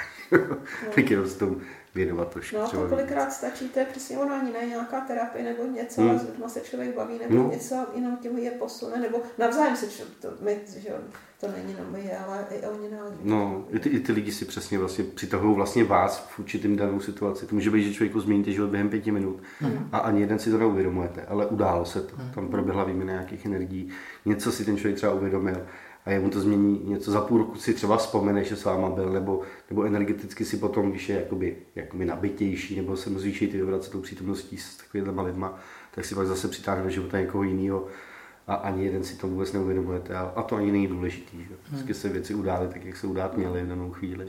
tak 0.95 1.11
jenom 1.11 1.25
s 1.25 1.35
tomu 1.35 1.61
věnovat 1.95 2.29
trošku. 2.29 2.57
No, 2.57 2.69
to 2.69 2.87
kolikrát 2.87 3.33
stačí, 3.33 3.69
to 3.69 3.79
je 3.79 3.85
přesně 3.85 4.17
ono 4.17 4.35
ani 4.35 4.51
ne 4.51 4.65
nějaká 4.65 5.01
terapie 5.01 5.43
nebo 5.43 5.63
něco, 5.63 6.01
hmm. 6.01 6.09
a 6.09 6.17
s 6.17 6.27
lidma 6.27 6.49
se 6.49 6.59
člověk 6.59 6.95
baví, 6.95 7.19
nebo 7.19 7.35
no. 7.35 7.49
něco 7.49 7.85
jenom 7.95 8.17
tím 8.17 8.37
je 8.37 8.51
posune, 8.51 8.99
nebo 8.99 9.21
navzájem 9.37 9.75
se 9.75 9.89
člověk, 9.89 10.17
to, 10.21 10.27
my, 10.41 10.59
že 10.77 10.89
to 11.39 11.47
není 11.47 11.73
na 11.73 11.85
my, 11.91 12.11
ale 12.17 12.45
i 12.51 12.67
oni 12.67 12.89
nás. 12.91 13.11
No, 13.23 13.65
i 13.69 13.79
ty, 13.79 13.89
i 13.89 13.99
ty 13.99 14.11
lidi 14.11 14.31
si 14.31 14.45
přesně 14.45 14.79
vlastně 14.79 15.03
přitahují 15.03 15.55
vlastně 15.55 15.83
vás 15.83 16.27
v 16.29 16.39
určitým 16.39 16.75
danou 16.75 16.99
situaci. 16.99 17.45
To 17.45 17.55
může 17.55 17.71
být, 17.71 17.83
že 17.83 17.93
člověku 17.93 18.19
změníte 18.19 18.51
život 18.51 18.69
během 18.69 18.89
pěti 18.89 19.11
minut 19.11 19.43
hmm. 19.59 19.89
a 19.91 19.97
ani 19.97 20.21
jeden 20.21 20.39
si 20.39 20.51
to 20.51 20.57
neuvědomujete, 20.57 21.21
ale 21.21 21.45
událo 21.45 21.85
se 21.85 22.01
to. 22.01 22.15
Hmm. 22.15 22.31
Tam 22.31 22.47
proběhla 22.47 22.83
výměna 22.83 23.13
nějakých 23.13 23.45
energií, 23.45 23.89
něco 24.25 24.51
si 24.51 24.65
ten 24.65 24.77
člověk 24.77 24.97
třeba 24.97 25.13
uvědomil 25.13 25.65
a 26.05 26.11
jemu 26.11 26.29
to 26.29 26.39
změní 26.39 26.81
něco 26.83 27.11
za 27.11 27.21
půl 27.21 27.37
roku 27.37 27.55
si 27.55 27.73
třeba 27.73 27.97
vzpomene, 27.97 28.43
že 28.43 28.55
s 28.55 28.63
váma 28.63 28.89
byl, 28.89 29.09
nebo, 29.09 29.41
nebo 29.69 29.83
energeticky 29.83 30.45
si 30.45 30.57
potom, 30.57 30.91
když 30.91 31.09
je 31.09 31.15
jakoby, 31.15 31.57
jakoby 31.75 32.05
nabitější, 32.05 32.75
nebo 32.75 32.97
se 32.97 33.09
mu 33.09 33.19
zvýší 33.19 33.47
ty 33.47 33.57
vibrace 33.57 33.91
tou 33.91 34.01
přítomností 34.01 34.57
s 34.57 34.77
takovými 34.77 35.21
lidma, 35.21 35.59
tak 35.91 36.05
si 36.05 36.15
pak 36.15 36.27
zase 36.27 36.47
přitáhne 36.47 36.83
do 36.83 36.89
života 36.89 37.19
někoho 37.19 37.43
jiného 37.43 37.87
a 38.47 38.55
ani 38.55 38.85
jeden 38.85 39.03
si 39.03 39.17
to 39.17 39.27
vůbec 39.27 39.53
neuvědomujete 39.53 40.15
a, 40.15 40.33
a 40.35 40.43
to 40.43 40.55
ani 40.55 40.71
není 40.71 40.87
důležitý. 40.87 41.37
Že? 41.37 41.55
Vždycky 41.69 41.93
se 41.93 42.09
věci 42.09 42.33
udály 42.33 42.67
tak, 42.67 42.85
jak 42.85 42.97
se 42.97 43.07
udát 43.07 43.37
měly 43.37 43.63
v 43.63 43.67
danou 43.67 43.91
chvíli. 43.91 44.27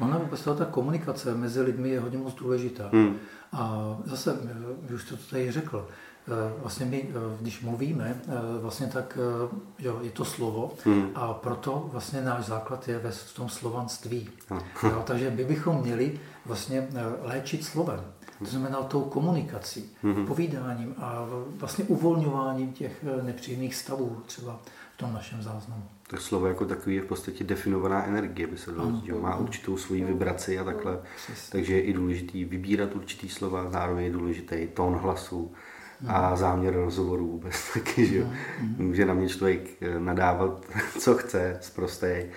Ona 0.00 0.18
vůbec 0.18 0.44
ta 0.44 0.64
komunikace 0.64 1.34
mezi 1.34 1.62
lidmi 1.62 1.88
je 1.88 2.00
hodně 2.00 2.18
moc 2.18 2.34
důležitá. 2.34 2.90
Hmm. 2.92 3.16
A 3.52 3.96
zase, 4.04 4.38
už 4.94 5.04
to 5.04 5.16
tady 5.30 5.50
řekl, 5.50 5.88
Eh, 5.88 6.15
vlastně 6.58 6.86
my, 6.86 7.08
eh, 7.08 7.36
když 7.40 7.60
mluvíme, 7.60 8.22
eh, 8.28 8.32
vlastně 8.60 8.86
tak 8.86 9.18
jo, 9.78 9.98
je 10.02 10.10
to 10.10 10.24
slovo 10.24 10.72
hmm. 10.84 11.10
a 11.14 11.34
proto 11.34 11.88
vlastně 11.92 12.20
náš 12.20 12.46
základ 12.46 12.88
je 12.88 12.98
ve 12.98 13.10
v 13.10 13.34
tom 13.34 13.48
slovanství. 13.48 14.28
Jo, 14.82 15.02
takže 15.06 15.30
my 15.30 15.44
bychom 15.44 15.80
měli 15.80 16.20
vlastně 16.46 16.88
léčit 17.22 17.64
slovem. 17.64 18.00
To 18.38 18.44
znamená 18.44 18.82
tou 18.82 19.02
komunikací, 19.02 19.90
hmm. 20.02 20.26
povídáním 20.26 20.94
a 20.98 21.26
vlastně 21.56 21.84
uvolňováním 21.84 22.72
těch 22.72 23.04
nepříjemných 23.22 23.74
stavů 23.74 24.22
třeba 24.26 24.60
v 24.94 24.98
tom 24.98 25.12
našem 25.12 25.42
záznamu. 25.42 25.82
Tak 26.06 26.20
slovo 26.20 26.46
jako 26.46 26.64
takový 26.64 26.96
je 26.96 27.02
v 27.02 27.06
podstatě 27.06 27.44
definovaná 27.44 28.06
energie, 28.06 28.46
by 28.46 28.58
se 28.58 28.72
dalo 28.72 29.00
říct. 29.00 29.14
Má 29.20 29.36
určitou 29.36 29.76
svoji 29.76 30.04
vibraci 30.04 30.58
a 30.58 30.64
takhle. 30.64 30.98
Takže 31.52 31.74
je 31.74 31.82
i 31.82 31.92
důležitý 31.92 32.44
vybírat 32.44 32.94
určitý 32.94 33.28
slova, 33.28 33.70
zároveň 33.70 34.04
je 34.04 34.12
důležitý 34.12 34.66
tón 34.74 34.94
hlasu, 34.94 35.52
a 36.06 36.36
záměr 36.36 36.74
rozhovoru 36.74 37.26
vůbec 37.26 37.72
taky, 37.74 38.06
že 38.06 38.26
Může 38.76 39.06
na 39.06 39.14
mě 39.14 39.28
člověk 39.28 39.60
eh, 39.80 40.00
nadávat, 40.00 40.66
co 40.98 41.14
chce, 41.14 41.58
zprostej. 41.60 42.30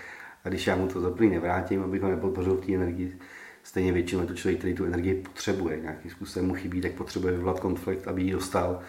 A 0.46 0.50
když 0.50 0.68
já 0.68 0.76
mu 0.76 0.88
to 0.88 1.02
za 1.02 1.14
nevrátím, 1.20 1.84
abych 1.84 2.02
ho 2.02 2.10
nepodpořil 2.10 2.56
v 2.56 2.66
té 2.66 2.74
energii, 2.74 3.20
stejně 3.64 3.92
většinou 3.92 4.22
je 4.22 4.28
to 4.28 4.34
člověk, 4.34 4.60
který 4.60 4.74
tu 4.74 4.86
energii 4.86 5.14
potřebuje, 5.14 5.80
nějakým 5.82 6.12
způsobem 6.12 6.48
mu 6.48 6.54
chybí, 6.54 6.82
tak 6.82 6.92
potřebuje 6.92 7.34
vyvolat 7.34 7.60
konflikt, 7.60 8.08
aby 8.08 8.22
ji 8.22 8.32
dostal. 8.32 8.80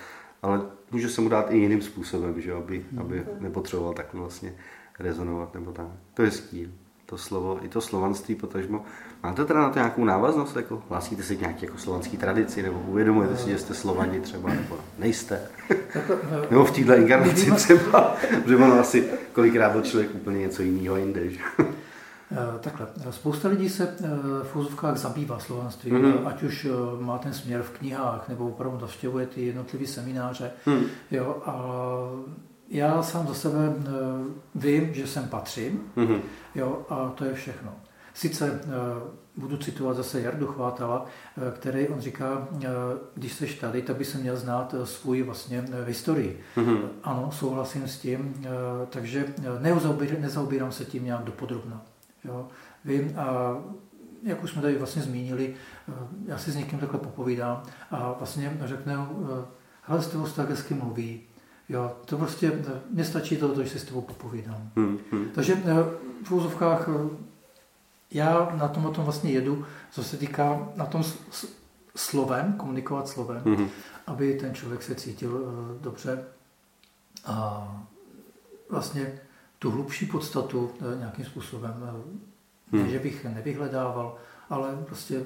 Ale 0.42 0.60
může 0.90 1.08
se 1.08 1.20
mu 1.20 1.28
dát 1.28 1.52
i 1.52 1.56
jiným 1.56 1.82
způsobem, 1.82 2.40
že? 2.40 2.52
Aby, 2.52 2.84
aby 2.96 3.24
nepotřeboval 3.40 3.92
tak 3.92 4.14
vlastně 4.14 4.54
rezonovat 4.98 5.54
nebo 5.54 5.72
tak. 5.72 5.86
To 6.14 6.22
je 6.22 6.28
hezký 6.28 6.68
to 7.10 7.18
slovo, 7.18 7.64
i 7.64 7.68
to 7.68 7.80
slovanství 7.80 8.34
potažmo. 8.34 8.84
Máte 9.22 9.44
teda 9.44 9.60
na 9.60 9.70
to 9.70 9.78
nějakou 9.78 10.04
návaznost? 10.04 10.56
Jako, 10.56 10.82
hlásíte 10.88 11.22
se 11.22 11.36
k 11.36 11.40
nějaké 11.40 11.66
jako 11.66 11.78
slovanské 11.78 12.16
tradici, 12.16 12.62
nebo 12.62 12.80
uvědomujete 12.86 13.36
si, 13.36 13.50
že 13.50 13.58
jste 13.58 13.74
Slovani 13.74 14.20
třeba, 14.20 14.48
nebo 14.48 14.76
nejste? 14.98 15.40
nebo 16.50 16.64
v 16.64 16.70
této 16.70 16.94
inkarnaci 16.94 17.50
třeba, 17.50 18.16
že 18.46 18.56
ono 18.56 18.80
asi 18.80 19.08
kolikrát 19.32 19.72
byl 19.72 19.82
člověk 19.82 20.14
úplně 20.14 20.38
něco 20.38 20.62
jiného 20.62 20.96
jinde. 20.96 21.30
Že? 21.30 21.40
Eh, 22.32 22.58
takhle, 22.60 22.86
spousta 23.10 23.48
lidí 23.48 23.68
se 23.68 23.96
eh, 24.00 24.08
v 24.42 24.56
úzovkách 24.56 24.96
zabývá 24.96 25.38
slovanstvím, 25.38 25.94
mm-hmm. 25.94 26.26
ať 26.26 26.42
už 26.42 26.66
má 27.00 27.18
ten 27.18 27.32
směr 27.32 27.62
v 27.62 27.70
knihách, 27.70 28.28
nebo 28.28 28.48
opravdu 28.48 28.78
navštěvuje 28.80 29.26
ty 29.26 29.46
jednotlivé 29.46 29.86
semináře. 29.86 30.50
Mm. 30.66 30.84
Jo, 31.10 31.42
a 31.46 31.64
já 32.68 33.02
sám 33.02 33.26
za 33.26 33.34
sebe 33.34 33.58
vím, 34.54 34.94
že 34.94 35.06
sem 35.06 35.28
patřím, 35.28 35.80
mm-hmm. 35.96 36.20
jo, 36.54 36.86
a 36.88 37.12
to 37.14 37.24
je 37.24 37.34
všechno. 37.34 37.72
Sice 38.20 38.60
budu 39.36 39.56
citovat 39.56 39.96
zase 39.96 40.20
Jardu 40.20 40.46
Chvátala, 40.46 41.06
který 41.52 41.88
on 41.88 42.00
říká, 42.00 42.48
když 43.14 43.32
seš 43.32 43.54
tady, 43.54 43.82
tak 43.82 43.96
by 43.96 44.04
se 44.04 44.18
měl 44.18 44.36
znát 44.36 44.74
svůj 44.84 45.22
vlastně 45.22 45.64
historii. 45.86 46.40
Mm-hmm. 46.56 46.80
Ano, 47.02 47.30
souhlasím 47.32 47.88
s 47.88 47.98
tím, 47.98 48.46
takže 48.90 49.34
nezaobírám 50.18 50.72
se 50.72 50.84
tím 50.84 51.04
nějak 51.04 51.24
dopodrobna. 51.24 51.82
Jo. 52.24 52.48
Vím, 52.84 53.12
a 53.16 53.56
jak 54.22 54.44
už 54.44 54.50
jsme 54.50 54.62
tady 54.62 54.78
vlastně 54.78 55.02
zmínili, 55.02 55.54
já 56.26 56.38
si 56.38 56.50
s 56.50 56.56
někým 56.56 56.78
takhle 56.78 57.00
popovídám 57.00 57.62
a 57.90 58.14
vlastně 58.18 58.58
řekne, 58.64 58.96
ale 59.86 60.02
s 60.02 60.08
tebou 60.08 60.26
tak 60.26 60.50
hezky 60.50 60.74
mluví, 60.74 61.22
Jo, 61.68 61.92
to 62.04 62.16
prostě, 62.16 62.52
mně 62.90 63.04
stačí 63.04 63.36
to, 63.36 63.62
že 63.62 63.70
si 63.70 63.78
s 63.78 63.84
tebou 63.84 64.00
popovídám. 64.00 64.70
Hmm, 64.76 64.98
hmm. 65.12 65.28
Takže 65.34 65.62
v 66.24 66.32
úzovkách 66.32 66.88
já 68.10 68.56
na 68.58 68.68
tom, 68.68 68.86
o 68.86 68.90
tom 68.90 69.04
vlastně 69.04 69.30
jedu, 69.30 69.64
co 69.90 70.04
se 70.04 70.16
týká 70.16 70.68
na 70.76 70.86
tom 70.86 71.04
slovem, 71.96 72.52
komunikovat 72.52 73.08
slovem, 73.08 73.42
mm-hmm. 73.44 73.68
aby 74.06 74.34
ten 74.34 74.54
člověk 74.54 74.82
se 74.82 74.94
cítil 74.94 75.34
uh, 75.34 75.82
dobře 75.82 76.24
a 77.26 77.66
vlastně 78.68 79.12
tu 79.58 79.70
hlubší 79.70 80.06
podstatu 80.06 80.60
uh, 80.64 80.98
nějakým 80.98 81.24
způsobem, 81.24 81.74
uh, 81.82 82.78
mm. 82.78 82.84
ne, 82.84 82.90
že 82.90 82.98
bych 82.98 83.24
nevyhledával, 83.24 84.16
ale 84.50 84.78
prostě 84.86 85.22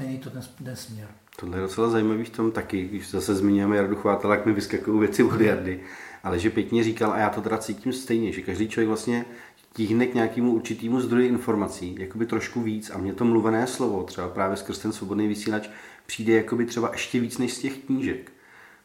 není 0.00 0.18
to 0.18 0.30
ten, 0.30 0.42
ten 0.64 0.76
směr. 0.76 1.08
Tohle 1.36 1.56
je 1.56 1.62
docela 1.62 1.88
zajímavý 1.88 2.24
v 2.24 2.30
tom 2.30 2.52
taky, 2.52 2.88
když 2.88 3.10
zase 3.10 3.34
zmiňujeme 3.34 3.76
Jardu 3.76 3.96
Chvátala, 3.96 4.34
jak 4.34 4.46
mi 4.46 4.52
vyskakují 4.52 5.00
věci 5.00 5.22
od 5.22 5.40
Jardy, 5.40 5.80
ale 6.22 6.38
že 6.38 6.50
pěkně 6.50 6.84
říkal, 6.84 7.12
a 7.12 7.18
já 7.18 7.28
to 7.28 7.40
teda 7.40 7.58
cítím 7.58 7.92
stejně, 7.92 8.32
že 8.32 8.42
každý 8.42 8.68
člověk 8.68 8.88
vlastně 8.88 9.24
tíhne 9.74 10.06
k 10.06 10.14
nějakému 10.14 10.52
určitému 10.52 11.00
zdroji 11.00 11.28
informací, 11.28 11.96
jakoby 11.98 12.26
trošku 12.26 12.60
víc. 12.60 12.90
A 12.90 12.98
mě 12.98 13.14
to 13.14 13.24
mluvené 13.24 13.66
slovo, 13.66 14.02
třeba 14.02 14.28
právě 14.28 14.56
skrz 14.56 14.78
ten 14.78 14.92
svobodný 14.92 15.28
vysílač, 15.28 15.68
přijde 16.06 16.34
jakoby 16.34 16.66
třeba 16.66 16.90
ještě 16.92 17.20
víc 17.20 17.38
než 17.38 17.54
z 17.54 17.58
těch 17.58 17.78
knížek. 17.78 18.32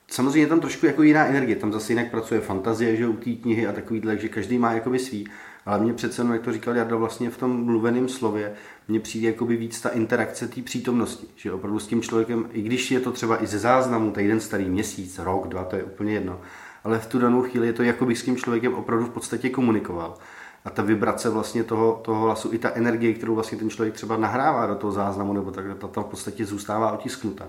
Samozřejmě 0.07 0.39
je 0.39 0.47
tam 0.47 0.59
trošku 0.59 0.85
jako 0.85 1.03
jiná 1.03 1.25
energie, 1.25 1.55
tam 1.55 1.73
zase 1.73 1.93
jinak 1.93 2.11
pracuje 2.11 2.41
fantazie, 2.41 2.95
že 2.95 3.07
u 3.07 3.13
té 3.13 3.31
knihy 3.31 3.67
a 3.67 3.71
takovýhle, 3.71 4.17
že 4.17 4.29
každý 4.29 4.57
má 4.57 4.73
jakoby 4.73 4.99
svý, 4.99 5.27
ale 5.65 5.79
mně 5.79 5.93
přece 5.93 6.27
jak 6.33 6.41
to 6.41 6.53
říkal 6.53 6.75
Jarda, 6.75 6.95
vlastně 6.95 7.29
v 7.29 7.37
tom 7.37 7.65
mluveném 7.65 8.09
slově, 8.09 8.53
mně 8.87 8.99
přijde 8.99 9.27
jakoby 9.27 9.55
víc 9.55 9.81
ta 9.81 9.89
interakce 9.89 10.47
té 10.47 10.61
přítomnosti, 10.61 11.27
že 11.35 11.51
opravdu 11.51 11.79
s 11.79 11.87
tím 11.87 12.01
člověkem, 12.01 12.49
i 12.51 12.61
když 12.61 12.91
je 12.91 12.99
to 12.99 13.11
třeba 13.11 13.43
i 13.43 13.47
ze 13.47 13.59
záznamu, 13.59 14.11
týden 14.11 14.39
starý 14.39 14.69
měsíc, 14.69 15.19
rok, 15.19 15.47
dva, 15.47 15.63
to 15.63 15.75
je 15.75 15.83
úplně 15.83 16.13
jedno, 16.13 16.41
ale 16.83 16.99
v 16.99 17.07
tu 17.07 17.19
danou 17.19 17.41
chvíli 17.41 17.67
je 17.67 17.73
to, 17.73 17.83
jako 17.83 18.05
bych 18.05 18.17
s 18.17 18.23
tím 18.23 18.37
člověkem 18.37 18.73
opravdu 18.73 19.05
v 19.05 19.09
podstatě 19.09 19.49
komunikoval 19.49 20.17
a 20.65 20.69
ta 20.69 20.83
vibrace 20.83 21.29
vlastně 21.29 21.63
toho, 21.63 22.01
toho 22.05 22.25
hlasu, 22.25 22.53
i 22.53 22.57
ta 22.57 22.71
energie, 22.73 23.13
kterou 23.13 23.35
vlastně 23.35 23.57
ten 23.57 23.69
člověk 23.69 23.93
třeba 23.93 24.17
nahrává 24.17 24.65
do 24.65 24.75
toho 24.75 24.93
záznamu, 24.93 25.33
nebo 25.33 25.51
tak, 25.51 25.65
ta 25.77 25.87
tam 25.87 26.03
v 26.03 26.07
podstatě 26.07 26.45
zůstává 26.45 26.91
otisknuta. 26.91 27.47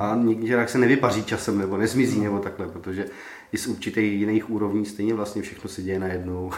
A 0.00 0.14
někdy 0.14 0.56
se 0.66 0.78
nevypaří 0.78 1.24
časem, 1.24 1.58
nebo 1.58 1.76
nezmizí, 1.76 2.20
nebo 2.20 2.38
takhle, 2.38 2.66
protože 2.68 3.06
i 3.52 3.58
z 3.58 3.66
určitých 3.66 4.20
jiných 4.20 4.50
úrovní 4.50 4.86
stejně 4.86 5.14
vlastně 5.14 5.42
všechno 5.42 5.70
se 5.70 5.82
děje 5.82 5.98
najednou. 5.98 6.50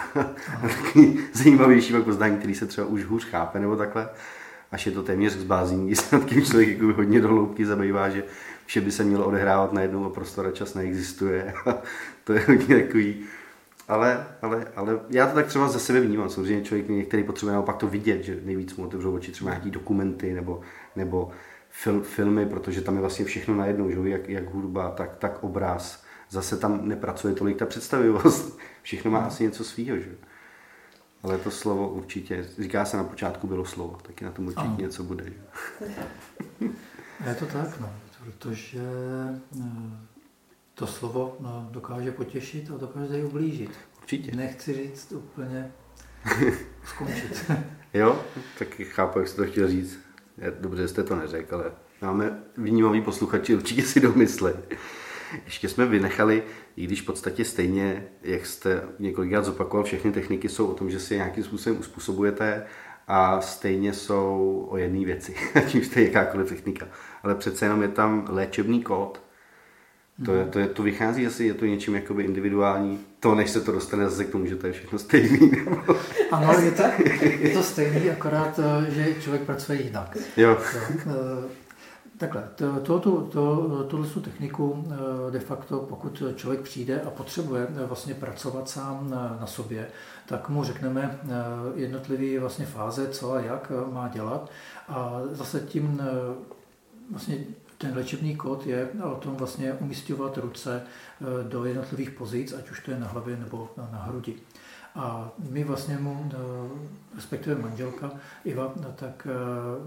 taky 0.61 1.19
zajímavější 1.33 1.93
pak 1.93 2.05
poznání, 2.05 2.37
který 2.37 2.55
se 2.55 2.67
třeba 2.67 2.87
už 2.87 3.05
hůř 3.05 3.25
chápe, 3.25 3.61
nebo 3.61 3.77
takhle. 3.77 4.09
Až 4.73 4.87
je 4.87 4.93
to 4.93 5.03
téměř 5.03 5.33
zbázení, 5.33 5.87
když 5.87 5.99
se 6.01 6.19
nad 6.19 6.25
tím 6.25 6.43
člověk 6.43 6.69
jako 6.69 6.93
hodně 6.93 7.21
do 7.21 7.29
hloubky 7.29 7.67
zabývá, 7.67 8.09
že 8.09 8.25
vše 8.67 8.81
by 8.81 8.93
se 8.93 9.05
mělo 9.05 9.27
odehrávat 9.27 9.73
najednou 9.73 10.05
a 10.05 10.11
prostor 10.11 10.47
a 10.47 10.51
čas 10.51 10.75
neexistuje. 10.75 11.55
to 12.25 12.33
je 12.33 12.41
hodně 12.47 12.83
takový 12.83 13.25
ale, 13.89 14.27
ale, 14.43 14.67
ale 14.77 15.01
já 15.11 15.27
to 15.27 15.35
tak 15.35 15.47
třeba 15.47 15.69
ze 15.69 15.81
sebe 15.81 16.01
vnímám. 16.01 16.31
Samozřejmě 16.31 16.65
člověk 16.65 16.89
některý 16.89 17.25
potřebuje 17.25 17.55
naopak 17.55 17.77
to 17.77 17.89
vidět, 17.89 18.25
že 18.25 18.41
nejvíc 18.45 18.77
mu 18.77 18.85
otevřou 18.85 19.15
oči 19.15 19.33
třeba 19.33 19.51
nějaký 19.51 19.71
dokumenty 19.71 20.35
nebo, 20.35 20.61
nebo 20.97 21.31
fil, 21.71 22.03
filmy, 22.03 22.47
protože 22.47 22.81
tam 22.81 22.95
je 22.95 23.01
vlastně 23.01 23.25
všechno 23.25 23.57
najednou, 23.57 23.91
že? 23.91 24.11
Jak, 24.11 24.29
jak 24.29 24.55
hudba, 24.55 24.91
tak, 24.91 25.17
tak 25.17 25.45
obraz. 25.45 26.05
Zase 26.31 26.57
tam 26.57 26.89
nepracuje 26.89 27.35
tolik 27.35 27.57
ta 27.57 27.67
představivost. 27.67 28.59
Všechno 28.83 29.11
má 29.11 29.19
asi 29.19 29.45
něco 29.45 29.65
svýho, 29.65 29.97
že? 29.97 30.11
Ale 31.23 31.39
to 31.39 31.51
slovo 31.51 31.89
určitě, 31.89 32.47
říká 32.59 32.85
se 32.85 32.97
na 32.97 33.05
počátku 33.05 33.47
bylo 33.47 33.65
slovo, 33.65 33.99
taky 34.03 34.25
na 34.25 34.31
tom 34.31 34.47
určitě 34.47 34.67
ano. 34.67 34.77
něco 34.79 35.05
bude. 35.05 35.25
Že? 35.25 35.35
Je 37.27 37.35
to 37.35 37.47
tak, 37.47 37.81
no, 37.81 37.93
protože 38.25 38.81
eh, 39.61 40.16
to 40.79 40.87
slovo 40.87 41.37
no, 41.41 41.69
dokáže 41.71 42.13
potěšit 42.13 42.71
a 42.71 42.77
dokáže 42.77 43.19
i 43.19 43.25
ublížit. 43.25 43.71
Určitě. 44.01 44.37
Nechci 44.37 44.75
říct 44.75 45.13
úplně 45.13 45.73
skončit. 46.85 47.51
jo, 47.95 48.21
taky 48.59 48.85
chápu, 48.85 49.19
jak 49.19 49.29
jste 49.29 49.43
to 49.43 49.51
chtěl 49.51 49.69
říct. 49.69 49.99
Dobře, 50.61 50.89
jste 50.89 51.03
to 51.03 51.17
neřekl, 51.17 51.55
ale 51.55 51.73
máme 52.03 52.43
vnímavý 52.57 53.03
posluchači, 53.03 53.55
určitě 53.55 53.83
si 53.83 54.01
domyslej. 54.01 54.55
Ještě 55.45 55.69
jsme 55.69 55.87
vynechali, 55.87 56.43
i 56.77 56.85
když 56.85 57.03
v 57.03 57.07
podstatě 57.07 57.45
stejně, 57.45 58.09
jak 58.23 58.47
jste 58.47 58.83
několikrát 58.99 59.45
zopakoval, 59.45 59.85
všechny 59.85 60.13
techniky 60.13 60.49
jsou 60.49 60.67
o 60.67 60.75
tom, 60.75 60.91
že 60.91 61.01
si 61.01 61.15
nějakým 61.15 61.45
způsobem 61.45 61.81
uspůsobujete 61.81 62.67
a 63.09 63.41
stejně 63.41 63.93
jsou 63.93 64.67
o 64.71 64.77
jedné 64.77 65.05
věci, 65.05 65.35
ať 65.55 65.75
už 65.75 65.89
to 65.89 65.99
je 65.99 66.07
jakákoliv 66.07 66.49
technika. 66.49 66.89
Ale 67.23 67.35
přece 67.35 67.65
jenom 67.65 67.83
je 67.83 67.89
tam 67.89 68.27
léčebný 68.29 68.83
kód, 68.83 69.26
to, 70.25 70.35
je, 70.35 70.45
to, 70.45 70.59
je, 70.59 70.67
to 70.67 70.83
vychází 70.83 71.27
asi, 71.27 71.45
je 71.45 71.55
to 71.55 71.65
něčím 71.65 71.95
jakoby 71.95 72.25
individuální, 72.25 73.01
to 73.21 73.35
než 73.35 73.51
se 73.51 73.61
to 73.61 73.73
dostane 73.73 74.05
zase 74.05 74.25
k 74.25 74.31
tomu, 74.31 74.47
že 74.47 74.57
to 74.57 74.67
je 74.67 74.73
všechno 74.73 74.99
stejný. 74.99 75.53
ano, 76.31 76.53
je 76.61 76.71
to, 76.71 76.83
je 77.23 77.51
to 77.51 77.63
stejný, 77.63 78.11
akorát, 78.11 78.61
eh, 78.63 78.91
že 78.91 79.15
člověk 79.21 79.43
pracuje 79.43 79.83
jinak. 79.83 80.17
Jo. 80.37 80.59
Eh, 81.07 81.49
takhle, 82.19 82.49
to, 82.55 82.81
to, 82.81 83.01
to, 83.01 83.21
to, 83.21 83.85
tohle 83.89 84.09
techniku 84.25 84.85
eh, 84.91 85.31
de 85.31 85.41
facto, 85.41 85.79
pokud 85.79 86.23
člověk 86.35 86.61
přijde 86.61 87.01
a 87.01 87.11
potřebuje 87.11 87.67
vlastně 87.87 88.15
pracovat 88.15 88.69
sám 88.69 89.11
na, 89.11 89.37
na 89.41 89.47
sobě, 89.47 89.87
tak 90.27 90.49
mu 90.49 90.65
řekneme 90.65 91.19
jednotlivé 91.75 92.41
vlastně 92.41 92.67
fáze, 92.67 93.09
co 93.09 93.33
a 93.33 93.41
jak 93.41 93.73
má 93.93 94.09
dělat 94.09 94.51
a 94.89 95.21
zase 95.33 95.61
tím 95.61 96.03
vlastně 97.11 97.39
ten 97.79 97.95
léčebný 97.95 98.37
kód 98.37 98.67
je 98.67 98.89
o 99.05 99.15
tom 99.15 99.37
vlastně 99.37 99.73
umístěvat 99.73 100.39
ruce 100.39 100.83
eh, 100.83 101.49
do 101.49 101.65
jednotlivých 101.65 102.11
pozic, 102.11 102.53
ať 102.53 102.71
už 102.71 102.81
to 102.81 102.91
je 102.91 103.01
na 103.01 103.07
hlavě 103.07 103.37
nebo 103.37 103.71
na 103.93 104.03
hrudi. 104.03 104.35
A 104.95 105.31
my 105.51 105.65
vlastně 105.65 105.99
mu, 105.99 106.31
eh, 106.33 106.37
respektive 107.15 107.63
manželka 107.63 108.11
Iva, 108.45 108.75
tak 108.95 109.27
eh, 109.31 109.33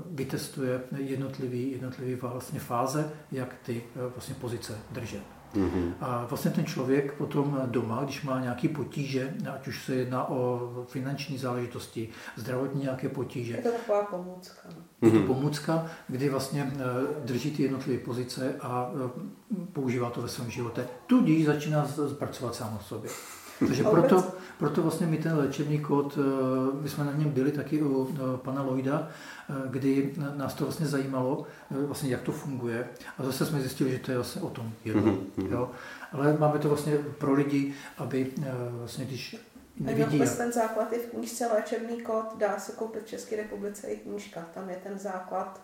vytestuje 0.06 0.82
jednotlivý, 0.98 1.72
jednotlivý 1.72 2.16
vlastně 2.16 2.60
fáze, 2.60 3.12
jak 3.32 3.56
ty 3.66 3.84
vlastně 4.16 4.36
pozice 4.36 4.78
držet. 4.92 5.39
Mm-hmm. 5.56 5.94
A 6.02 6.26
vlastně 6.26 6.52
ten 6.52 6.66
člověk 6.66 7.14
potom 7.14 7.62
doma, 7.66 8.04
když 8.04 8.24
má 8.24 8.40
nějaké 8.40 8.68
potíže, 8.68 9.34
ať 9.54 9.68
už 9.68 9.86
se 9.86 9.96
jedná 9.96 10.30
o 10.30 10.70
finanční 10.88 11.38
záležitosti, 11.38 12.10
zdravotní 12.36 12.82
nějaké 12.82 13.10
potíže. 13.10 13.54
Je 13.54 13.62
to 13.62 13.72
taková 13.72 14.04
pomůcka. 14.04 14.70
Je 15.02 15.12
to 15.12 15.18
mhm. 15.18 15.28
pomůcka, 15.28 15.86
kdy 16.08 16.30
vlastně 16.30 16.74
eh, 16.76 16.80
drží 17.26 17.52
ty 17.52 17.64
jednotlivé 17.64 18.04
pozice 18.04 18.56
a 18.62 18.92
eh, 18.96 19.66
používá 19.74 20.10
to 20.10 20.22
ve 20.22 20.28
svém 20.28 20.52
životě. 20.52 20.88
Tudíž 21.08 21.46
začíná 21.46 21.88
pracovat 22.20 22.56
sám 22.56 22.78
o 22.80 22.84
sobě. 22.84 23.12
Takže 23.60 23.84
proto, 23.84 24.24
proto 24.58 24.82
vlastně 24.82 25.08
my 25.08 25.18
ten 25.18 25.38
léčebný 25.38 25.80
kód, 25.80 26.18
eh, 26.18 26.82
my 26.82 26.90
jsme 26.90 27.04
na 27.04 27.12
něm 27.12 27.30
byli 27.30 27.52
taky 27.52 27.82
u 27.82 28.16
pana 28.38 28.62
Lloyda, 28.62 29.08
kdy 29.70 30.14
nás 30.36 30.54
to 30.54 30.64
vlastně 30.64 30.86
zajímalo, 30.86 31.46
vlastně 31.72 32.10
jak 32.10 32.22
to 32.22 32.32
funguje. 32.32 32.88
A 33.18 33.24
zase 33.24 33.46
jsme 33.46 33.60
zjistili, 33.60 33.92
že 33.92 34.00
to 34.00 34.12
je 34.12 34.18
vlastně 34.18 34.42
o 34.42 34.50
tom 34.50 34.72
jedno. 34.86 35.02
Mm-hmm. 35.02 35.52
Jo? 35.52 35.72
Ale 36.12 36.38
máme 36.40 36.60
to 36.60 36.68
vlastně 36.68 36.98
pro 37.18 37.34
lidi, 37.34 37.74
aby 37.98 38.32
vlastně 38.72 39.06
když 39.06 39.38
nevidí. 39.80 40.18
Vůbec 40.18 40.38
ten 40.38 40.52
základ 40.52 40.94
je 40.94 41.00
v 41.00 41.06
knížce 41.06 41.48
Léčebný 41.48 42.02
kód, 42.02 42.26
dá 42.38 42.60
se 42.60 42.72
koupit 42.72 43.04
v 43.04 43.10
České 43.10 43.36
republice 43.36 43.88
i 43.88 43.98
knížka. 43.98 44.46
Tam 44.54 44.70
je 44.70 44.76
ten 44.76 45.00
základ 45.00 45.62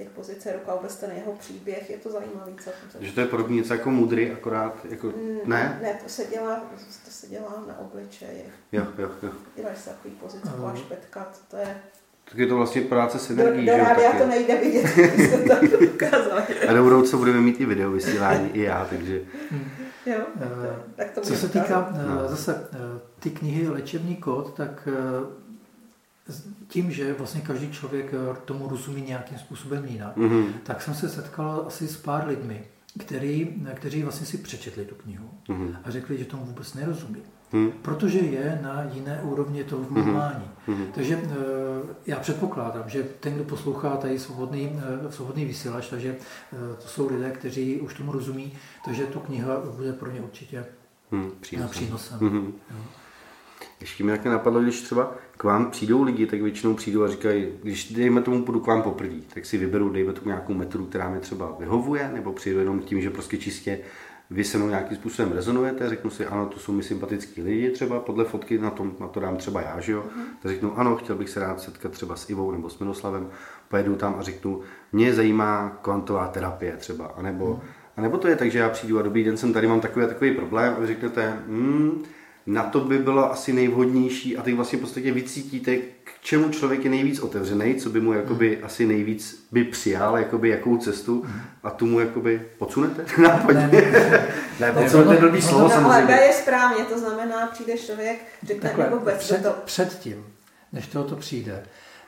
těch 0.00 0.10
pozice 0.10 0.52
ruka, 0.52 0.74
vůbec 0.74 0.96
ten 0.96 1.10
jeho 1.10 1.32
příběh, 1.32 1.90
je 1.90 1.98
to 1.98 2.10
zajímavý 2.10 2.54
celkem. 2.60 2.90
Že 3.00 3.12
to 3.12 3.20
je 3.20 3.26
podobně 3.26 3.56
něco 3.56 3.74
jako 3.74 3.90
mudry, 3.90 4.32
akorát 4.32 4.86
jako, 4.90 5.06
mm, 5.06 5.38
ne? 5.44 5.78
Ne, 5.82 6.00
to 6.02 6.08
se 6.08 6.24
dělá, 6.24 6.62
to 7.04 7.10
se 7.10 7.26
dělá 7.26 7.64
na 7.68 7.78
obličeji. 7.78 8.44
Jo, 8.72 8.86
jo, 8.98 9.10
jo. 9.22 9.30
Děláš 9.56 9.78
se 9.78 9.90
takový 9.90 10.14
pozice, 10.14 10.48
jako 10.48 10.76
špetka, 10.76 11.28
to 11.50 11.56
je 11.56 11.76
tak 12.24 12.38
je 12.38 12.46
to 12.46 12.56
vlastně 12.56 12.82
práce 12.82 13.18
s 13.18 13.30
energií. 13.30 13.66
Do, 13.66 13.72
do 13.72 13.78
rádia 13.78 14.12
to 14.12 14.26
nejde 14.26 14.56
vidět, 14.56 14.86
A 16.68 16.72
do 16.72 16.82
budoucna 16.82 17.18
budeme 17.18 17.40
mít 17.40 17.60
i 17.60 17.66
video 17.66 17.90
vysílání, 17.90 18.50
i 18.52 18.62
já, 18.62 18.86
takže... 18.90 19.20
Jo, 20.06 20.20
tak 20.96 21.10
to 21.10 21.20
Co 21.20 21.36
se 21.36 21.48
týká 21.48 21.92
no. 22.06 22.28
zase 22.28 22.68
ty 23.18 23.30
knihy 23.30 23.68
Léčebný 23.68 24.16
kód, 24.16 24.54
tak 24.56 24.88
tím, 26.68 26.90
že 26.90 27.14
vlastně 27.14 27.40
každý 27.40 27.70
člověk 27.70 28.14
tomu 28.44 28.68
rozumí 28.68 29.02
nějakým 29.02 29.38
způsobem 29.38 29.84
jinak, 29.84 30.16
mm-hmm. 30.16 30.52
tak 30.62 30.82
jsem 30.82 30.94
se 30.94 31.08
setkal 31.08 31.64
asi 31.66 31.88
s 31.88 31.96
pár 31.96 32.26
lidmi, 32.26 32.64
který, 32.98 33.62
kteří 33.74 34.02
vlastně 34.02 34.26
si 34.26 34.38
přečetli 34.38 34.84
tu 34.84 34.94
knihu 34.94 35.30
mm-hmm. 35.48 35.76
a 35.84 35.90
řekli, 35.90 36.18
že 36.18 36.24
tomu 36.24 36.44
vůbec 36.44 36.74
nerozumí. 36.74 37.22
Hmm. 37.52 37.72
Protože 37.82 38.18
je 38.18 38.58
na 38.62 38.82
jiné 38.92 39.20
úrovni 39.22 39.64
toho 39.64 39.82
vnímání. 39.82 40.44
Hmm. 40.66 40.76
Hmm. 40.76 40.92
Takže 40.92 41.20
já 42.06 42.18
předpokládám, 42.18 42.88
že 42.88 43.02
ten, 43.02 43.34
kdo 43.34 43.44
poslouchá 43.44 43.96
tady 43.96 44.18
svobodný, 44.18 44.80
svobodný 45.10 45.44
vysílač, 45.44 45.88
takže 45.88 46.16
to 46.82 46.88
jsou 46.88 47.08
lidé, 47.08 47.30
kteří 47.30 47.80
už 47.80 47.94
tomu 47.94 48.12
rozumí, 48.12 48.52
takže 48.84 49.06
tu 49.06 49.20
kniha 49.20 49.60
bude 49.76 49.92
pro 49.92 50.10
ně 50.10 50.20
určitě 50.20 50.64
hmm. 51.10 51.30
přínosem. 51.40 51.70
přínosem. 51.70 52.18
Hmm. 52.18 52.52
Ještě 53.80 54.04
mi 54.04 54.10
také 54.10 54.28
napadlo, 54.28 54.60
když 54.60 54.80
třeba 54.80 55.14
k 55.36 55.44
vám 55.44 55.70
přijdou 55.70 56.02
lidi, 56.02 56.26
tak 56.26 56.42
většinou 56.42 56.74
přijdou 56.74 57.04
a 57.04 57.08
říkají, 57.08 57.48
když 57.62 57.92
dejme 57.92 58.22
tomu 58.22 58.42
půjdu 58.42 58.60
k 58.60 58.66
vám 58.66 58.82
poprvé, 58.82 59.16
tak 59.34 59.46
si 59.46 59.58
vyberu, 59.58 59.88
dejme 59.90 60.12
tomu 60.12 60.28
nějakou 60.28 60.54
metodu, 60.54 60.86
která 60.86 61.10
mi 61.10 61.20
třeba 61.20 61.56
vyhovuje, 61.58 62.10
nebo 62.14 62.32
přijdu 62.32 62.58
jenom 62.58 62.80
tím, 62.80 63.00
že 63.00 63.10
prostě 63.10 63.38
čistě 63.38 63.80
vy 64.30 64.44
se 64.44 64.58
mnou 64.58 64.68
nějakým 64.68 64.96
způsobem 64.96 65.32
rezonujete, 65.32 65.88
řeknu 65.88 66.10
si, 66.10 66.26
ano, 66.26 66.46
to 66.46 66.58
jsou 66.58 66.72
mi 66.72 66.82
sympatický 66.82 67.42
lidi 67.42 67.70
třeba, 67.70 68.00
podle 68.00 68.24
fotky 68.24 68.58
na, 68.58 68.70
tom, 68.70 68.92
na 69.00 69.08
to 69.08 69.20
dám 69.20 69.36
třeba 69.36 69.60
já, 69.60 69.80
že 69.80 69.92
jo, 69.92 70.04
mm. 70.16 70.22
tak 70.42 70.52
řeknu, 70.52 70.78
ano, 70.78 70.96
chtěl 70.96 71.16
bych 71.16 71.28
se 71.28 71.40
rád 71.40 71.60
setkat 71.60 71.92
třeba 71.92 72.16
s 72.16 72.30
Ivou 72.30 72.50
nebo 72.50 72.70
s 72.70 72.78
Miroslavem, 72.78 73.28
pojedu 73.68 73.96
tam 73.96 74.16
a 74.18 74.22
řeknu, 74.22 74.60
mě 74.92 75.14
zajímá 75.14 75.78
kvantová 75.82 76.28
terapie 76.28 76.76
třeba, 76.76 77.06
anebo, 77.06 77.46
mm. 77.46 77.60
anebo 77.96 78.18
to 78.18 78.28
je 78.28 78.36
tak, 78.36 78.50
že 78.50 78.58
já 78.58 78.68
přijdu 78.68 78.98
a 78.98 79.02
dobrý 79.02 79.24
den, 79.24 79.36
jsem 79.36 79.52
tady, 79.52 79.66
mám 79.66 79.80
takový 79.80 80.06
takový 80.06 80.34
problém 80.34 80.74
a 80.76 80.80
vy 80.80 80.86
řeknete, 80.86 81.38
hmm, 81.46 82.02
na 82.46 82.62
to 82.62 82.80
by 82.80 82.98
bylo 82.98 83.32
asi 83.32 83.52
nejvhodnější 83.52 84.36
a 84.36 84.42
teď 84.42 84.54
vlastně 84.54 84.78
v 84.78 84.80
podstatě 84.80 85.12
vycítíte, 85.12 85.76
k 85.76 86.20
čemu 86.20 86.48
člověk 86.50 86.84
je 86.84 86.90
nejvíc 86.90 87.20
otevřený, 87.20 87.74
co 87.74 87.90
by 87.90 88.00
mu 88.00 88.12
jakoby 88.12 88.54
hmm. 88.54 88.64
asi 88.64 88.86
nejvíc 88.86 89.46
by 89.52 89.64
přijal, 89.64 90.18
jakoby 90.18 90.48
jakou 90.48 90.76
cestu 90.76 91.22
hmm. 91.22 91.40
a 91.62 91.70
tu 91.70 91.86
mu 91.86 92.00
jakoby 92.00 92.42
podsunete 92.58 93.04
nápadně. 93.22 93.68
Ne, 93.72 93.82
ne, 94.60 94.72
ne, 94.72 94.72
podsunete 94.72 95.14
je 95.14 95.20
blbý 95.20 95.42
slovo 95.42 95.64
no, 95.64 95.70
samozřejmě. 95.70 96.14
Ale 96.14 96.26
je 96.26 96.32
správně, 96.32 96.84
to 96.84 96.98
znamená, 96.98 97.46
přijde 97.46 97.78
člověk, 97.78 98.18
řekne 98.42 98.68
Takhle, 98.68 98.98
vůbec 98.98 99.18
před, 99.18 99.42
to... 99.42 99.54
Předtím, 99.64 100.26
než 100.72 100.86
to 100.86 101.16
přijde, 101.16 101.62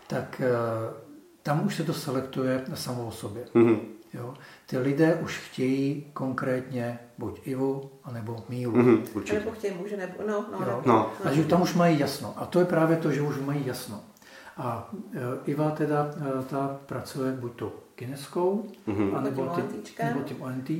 tak 0.06 0.40
uh, 0.40 0.94
tam 1.42 1.66
už 1.66 1.76
se 1.76 1.84
to 1.84 1.92
selektuje 1.92 2.64
samo 2.74 3.06
o 3.06 3.12
sobě. 3.12 3.44
Mm-hmm. 3.54 3.78
Jo? 4.14 4.34
Ty 4.66 4.78
lidé 4.78 5.14
už 5.14 5.38
chtějí 5.38 6.06
konkrétně 6.12 6.98
buď 7.18 7.40
Ivu, 7.44 7.90
anebo 8.04 8.36
Mílu. 8.48 8.72
Mm-hmm, 8.72 9.02
určitě. 9.14 9.38
Nebo 9.38 9.50
chtějí 9.50 9.74
muže, 9.74 9.96
nebo 9.96 10.14
no, 10.26 10.44
no, 10.52 10.66
jo? 10.66 10.82
no. 10.86 11.12
A 11.24 11.32
že 11.32 11.44
tam 11.44 11.62
už 11.62 11.74
mají 11.74 11.98
jasno. 11.98 12.34
A 12.36 12.46
to 12.46 12.58
je 12.58 12.64
právě 12.64 12.96
to, 12.96 13.12
že 13.12 13.22
už 13.22 13.38
mají 13.38 13.66
jasno. 13.66 14.00
A 14.56 14.90
e, 15.14 15.50
Iva 15.50 15.70
teda 15.70 16.10
e, 16.40 16.44
ta 16.44 16.80
pracuje 16.86 17.32
buď 17.32 17.52
to 17.56 17.72
kineskou, 17.94 18.66
mm-hmm. 18.88 19.16
anebo, 19.16 19.52
tím, 19.54 19.82
nebo 20.04 20.20
tím 20.20 20.42
ONT. 20.42 20.70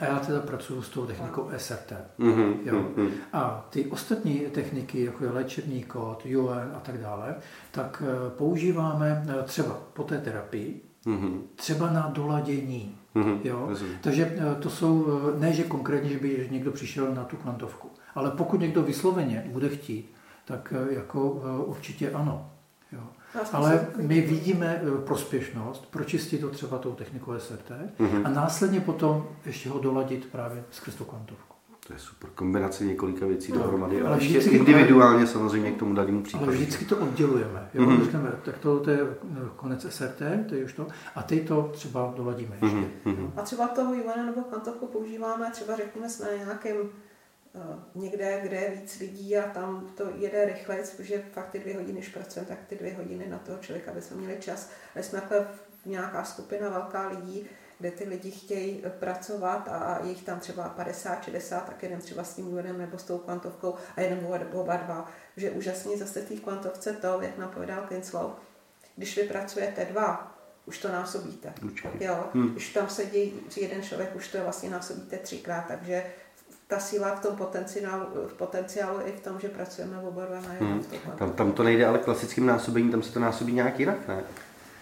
A 0.00 0.04
já 0.04 0.18
teda 0.18 0.40
pracuji 0.40 0.82
s 0.82 0.88
tou 0.88 1.06
technikou 1.06 1.50
SRT. 1.56 1.92
Mm-hmm. 2.18 2.56
Jo. 2.64 2.74
Mm-hmm. 2.74 3.10
A 3.32 3.66
ty 3.70 3.86
ostatní 3.86 4.40
techniky, 4.40 5.04
jako 5.04 5.24
je 5.24 5.30
léčebný 5.30 5.82
kód, 5.82 6.26
UN 6.26 6.72
a 6.76 6.80
tak 6.80 6.98
dále, 6.98 7.34
tak 7.70 8.02
e, 8.06 8.30
používáme 8.30 9.26
třeba 9.44 9.78
po 9.92 10.02
té 10.02 10.18
terapii, 10.18 10.93
mm-hmm. 11.06 11.40
třeba 11.54 11.90
na 11.90 12.10
doladění. 12.14 12.98
Mm-hmm. 13.16 13.38
Jo? 13.44 13.70
Takže 14.00 14.36
eh, 14.36 14.54
to 14.60 14.70
jsou, 14.70 15.06
eh, 15.36 15.40
ne 15.40 15.52
že 15.52 15.62
konkrétně, 15.62 16.10
že 16.10 16.18
by 16.18 16.48
někdo 16.50 16.72
přišel 16.72 17.14
na 17.14 17.24
tu 17.24 17.36
kvantovku, 17.36 17.90
ale 18.14 18.30
pokud 18.30 18.60
někdo 18.60 18.82
vysloveně 18.82 19.44
bude 19.52 19.68
chtít, 19.68 20.14
tak 20.44 20.74
eh, 20.76 20.94
jako 20.94 21.30
určitě 21.66 22.10
ano. 22.10 22.50
Jo. 22.92 23.00
Ale 23.52 23.86
my 23.96 24.20
vidíme 24.20 24.82
prospěšnost 25.06 25.90
pročistit 25.90 26.40
to 26.40 26.50
třeba 26.50 26.78
tou 26.78 26.92
technikou 26.92 27.38
SRT 27.38 27.70
mm-hmm. 27.70 28.26
a 28.26 28.28
následně 28.28 28.80
potom 28.80 29.28
ještě 29.46 29.68
ho 29.68 29.78
doladit 29.78 30.28
právě 30.32 30.64
skrz 30.70 30.94
tu 30.94 31.04
kvantovku. 31.04 31.53
To 31.86 31.92
je 31.92 31.98
super 31.98 32.30
kombinace 32.30 32.84
několika 32.84 33.26
věcí 33.26 33.52
no, 33.52 33.58
dohromady, 33.58 34.02
ale 34.02 34.24
ještě 34.24 34.50
individuálně 34.50 35.26
samozřejmě 35.26 35.70
k 35.70 35.78
tomu 35.78 35.94
danému 35.94 36.22
případu. 36.22 36.44
Ale 36.44 36.54
vždycky 36.54 36.84
to 36.84 36.96
oddělujeme. 36.96 37.68
Jo? 37.74 37.82
Mm-hmm. 37.82 38.04
Řekneme, 38.04 38.32
tak 38.44 38.58
to, 38.58 38.80
to 38.80 38.90
je 38.90 38.98
konec 39.56 39.86
SRT, 39.88 40.22
to 40.48 40.54
je 40.54 40.64
už 40.64 40.72
to, 40.72 40.86
a 41.14 41.22
teď 41.22 41.48
to 41.48 41.70
třeba 41.72 42.14
doladíme 42.16 42.56
ještě. 42.62 42.88
Mm-hmm. 43.04 43.30
A 43.36 43.42
třeba 43.42 43.68
toho 43.68 43.94
Ivana 43.94 44.26
nebo 44.26 44.40
kantovku 44.40 44.86
používáme, 44.86 45.50
třeba 45.50 45.76
řekněme 45.76 46.08
na 46.20 46.44
nějakém 46.44 46.76
uh, 46.76 48.02
někde, 48.02 48.40
kde 48.42 48.56
je 48.56 48.70
víc 48.80 49.00
lidí 49.00 49.36
a 49.36 49.48
tam 49.48 49.86
to 49.94 50.04
jede 50.14 50.44
rychle, 50.44 50.78
protože 50.96 51.24
fakt 51.32 51.50
ty 51.50 51.58
dvě 51.58 51.74
hodiny, 51.74 51.92
když 51.92 52.08
pracujeme, 52.08 52.48
tak 52.48 52.58
ty 52.68 52.76
dvě 52.76 52.94
hodiny 52.94 53.26
na 53.28 53.38
toho 53.38 53.58
člověka, 53.58 53.90
aby 53.90 54.02
jsme 54.02 54.16
měli 54.16 54.36
čas. 54.40 54.70
A 54.96 54.98
jsme 54.98 55.20
takhle 55.20 55.46
nějaká 55.86 56.24
skupina 56.24 56.68
velká 56.68 57.08
lidí, 57.08 57.46
kde 57.78 57.90
ty 57.90 58.04
lidi 58.04 58.30
chtějí 58.30 58.82
pracovat 58.98 59.68
a 59.68 59.98
je 60.02 60.10
jich 60.10 60.22
tam 60.22 60.40
třeba 60.40 60.68
50, 60.68 61.24
60, 61.24 61.66
tak 61.66 61.82
jeden 61.82 62.00
třeba 62.00 62.24
s 62.24 62.34
tím 62.34 62.44
důvodem 62.44 62.78
nebo 62.78 62.98
s 62.98 63.02
tou 63.02 63.18
kvantovkou 63.18 63.74
a 63.96 64.00
jeden 64.00 64.26
oba 64.52 64.76
dva. 64.76 65.10
Že 65.36 65.50
úžasný 65.50 65.96
zase 65.96 66.22
té 66.22 66.34
kvantovce 66.34 66.92
to, 66.92 67.18
jak 67.20 67.38
napovedal 67.38 67.82
Kinslow, 67.88 68.32
když 68.96 69.16
vy 69.16 69.22
pracujete 69.22 69.84
dva, 69.84 70.34
už 70.66 70.78
to 70.78 70.88
násobíte. 70.88 71.52
Jo? 72.00 72.24
Hmm. 72.34 72.48
Když 72.48 72.72
tam 72.72 72.88
sedí 72.88 73.32
jeden 73.56 73.82
člověk, 73.82 74.16
už 74.16 74.28
to 74.28 74.42
vlastně 74.42 74.70
násobíte 74.70 75.16
třikrát, 75.16 75.64
takže 75.68 76.04
ta 76.66 76.80
síla 76.80 77.14
v 77.14 77.20
tom 77.20 77.36
potenciálu, 77.36 78.06
v 78.28 78.34
potenciálu 78.34 79.00
i 79.06 79.12
v 79.12 79.20
tom, 79.20 79.40
že 79.40 79.48
pracujeme 79.48 79.98
oba 79.98 80.24
dva 80.24 80.40
na 80.40 80.48
hmm. 80.48 80.84
tam, 81.18 81.32
tam 81.32 81.52
to 81.52 81.62
nejde 81.62 81.86
ale 81.86 81.98
klasickým 81.98 82.46
násobením, 82.46 82.90
tam 82.90 83.02
se 83.02 83.12
to 83.12 83.20
násobí 83.20 83.52
nějak 83.52 83.80
jinak, 83.80 84.08
ne? 84.08 84.24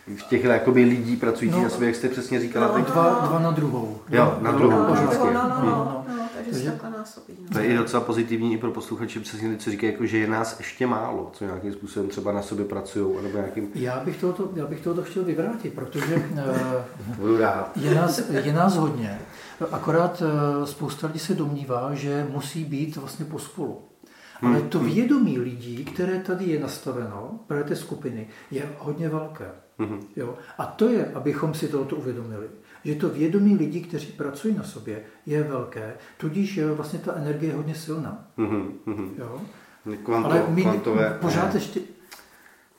V 0.07 0.23
těch 0.23 0.45
jakoby 0.45 0.85
lidí 0.85 1.17
pracující 1.17 1.57
no, 1.57 1.63
na 1.63 1.69
sobě, 1.69 1.89
jak 1.89 1.97
jste 1.97 2.09
přesně 2.09 2.41
říkala. 2.41 2.79
No, 2.79 2.85
dva, 2.85 3.27
dva 3.29 3.39
na 3.39 3.51
druhou. 3.51 3.99
Jo, 4.11 4.39
na 4.41 4.53
druhou. 4.53 4.79
No, 4.79 4.95
no, 4.95 4.95
no, 4.95 5.33
no, 5.33 5.61
no, 5.61 6.05
no, 6.09 6.15
no, 6.17 6.29
takže 6.45 6.73
násobí. 7.03 7.35
No. 7.41 7.49
To 7.53 7.59
je 7.59 7.67
i 7.67 7.77
docela 7.77 8.03
pozitivní 8.03 8.53
i 8.53 8.59
pro 8.59 8.71
posluchače, 8.71 9.21
přesně 9.21 9.57
co 9.57 9.71
říkají, 9.71 9.93
jako, 9.93 10.07
že 10.07 10.19
je 10.19 10.29
nás 10.29 10.59
ještě 10.59 10.87
málo, 10.87 11.31
co 11.33 11.45
nějakým 11.45 11.73
způsobem 11.73 12.09
třeba 12.09 12.33
na 12.33 12.43
sobě 12.43 12.65
pracují. 12.65 13.23
Nebo 13.23 13.39
nějakým... 13.39 13.69
já, 13.75 14.01
bych 14.01 14.17
tohoto, 14.21 14.51
já 14.55 14.67
bych 14.67 14.81
tohoto 14.81 15.03
chtěl 15.03 15.25
vyvrátit, 15.25 15.75
protože 15.75 16.29
Budu 17.19 17.39
rád. 17.39 17.77
je, 17.77 17.95
nás, 17.95 18.21
je 18.31 18.53
nás 18.53 18.77
hodně. 18.77 19.21
Akorát 19.73 20.23
spousta 20.65 21.07
lidí 21.07 21.19
se 21.19 21.35
domnívá, 21.35 21.91
že 21.95 22.27
musí 22.31 22.65
být 22.65 22.97
vlastně 22.97 23.25
pospolu. 23.25 23.92
Ale 24.43 24.61
to 24.63 24.79
vědomí 24.79 25.39
lidí, 25.39 25.85
které 25.85 26.19
tady 26.19 26.45
je 26.45 26.61
nastaveno, 26.61 27.41
pro 27.47 27.65
té 27.65 27.77
skupiny, 27.77 28.29
je 28.51 28.69
hodně 28.79 29.09
velké. 29.09 29.51
Mm-hmm. 29.79 30.01
Jo? 30.17 30.35
A 30.59 30.67
to 30.67 30.89
je, 30.89 31.13
abychom 31.15 31.55
si 31.55 31.69
toto 31.69 31.97
uvědomili, 31.97 32.47
že 32.85 32.95
to 32.95 33.09
vědomí 33.09 33.57
lidí, 33.57 33.81
kteří 33.81 34.13
pracují 34.13 34.55
na 34.55 34.63
sobě, 34.63 35.03
je 35.27 35.43
velké, 35.43 35.95
tudíž 36.17 36.57
je 36.57 36.73
vlastně 36.73 36.99
ta 36.99 37.15
energie 37.15 37.53
je 37.53 37.57
hodně 37.57 37.75
silná. 37.75 38.29
Mm-hmm. 38.39 39.11
Jo? 39.19 39.41
Kvanto, 40.05 40.31
Ale 40.31 40.45
my 40.49 40.63
kvantové, 40.63 41.19
pořád 41.21 41.55
ještě... 41.55 41.81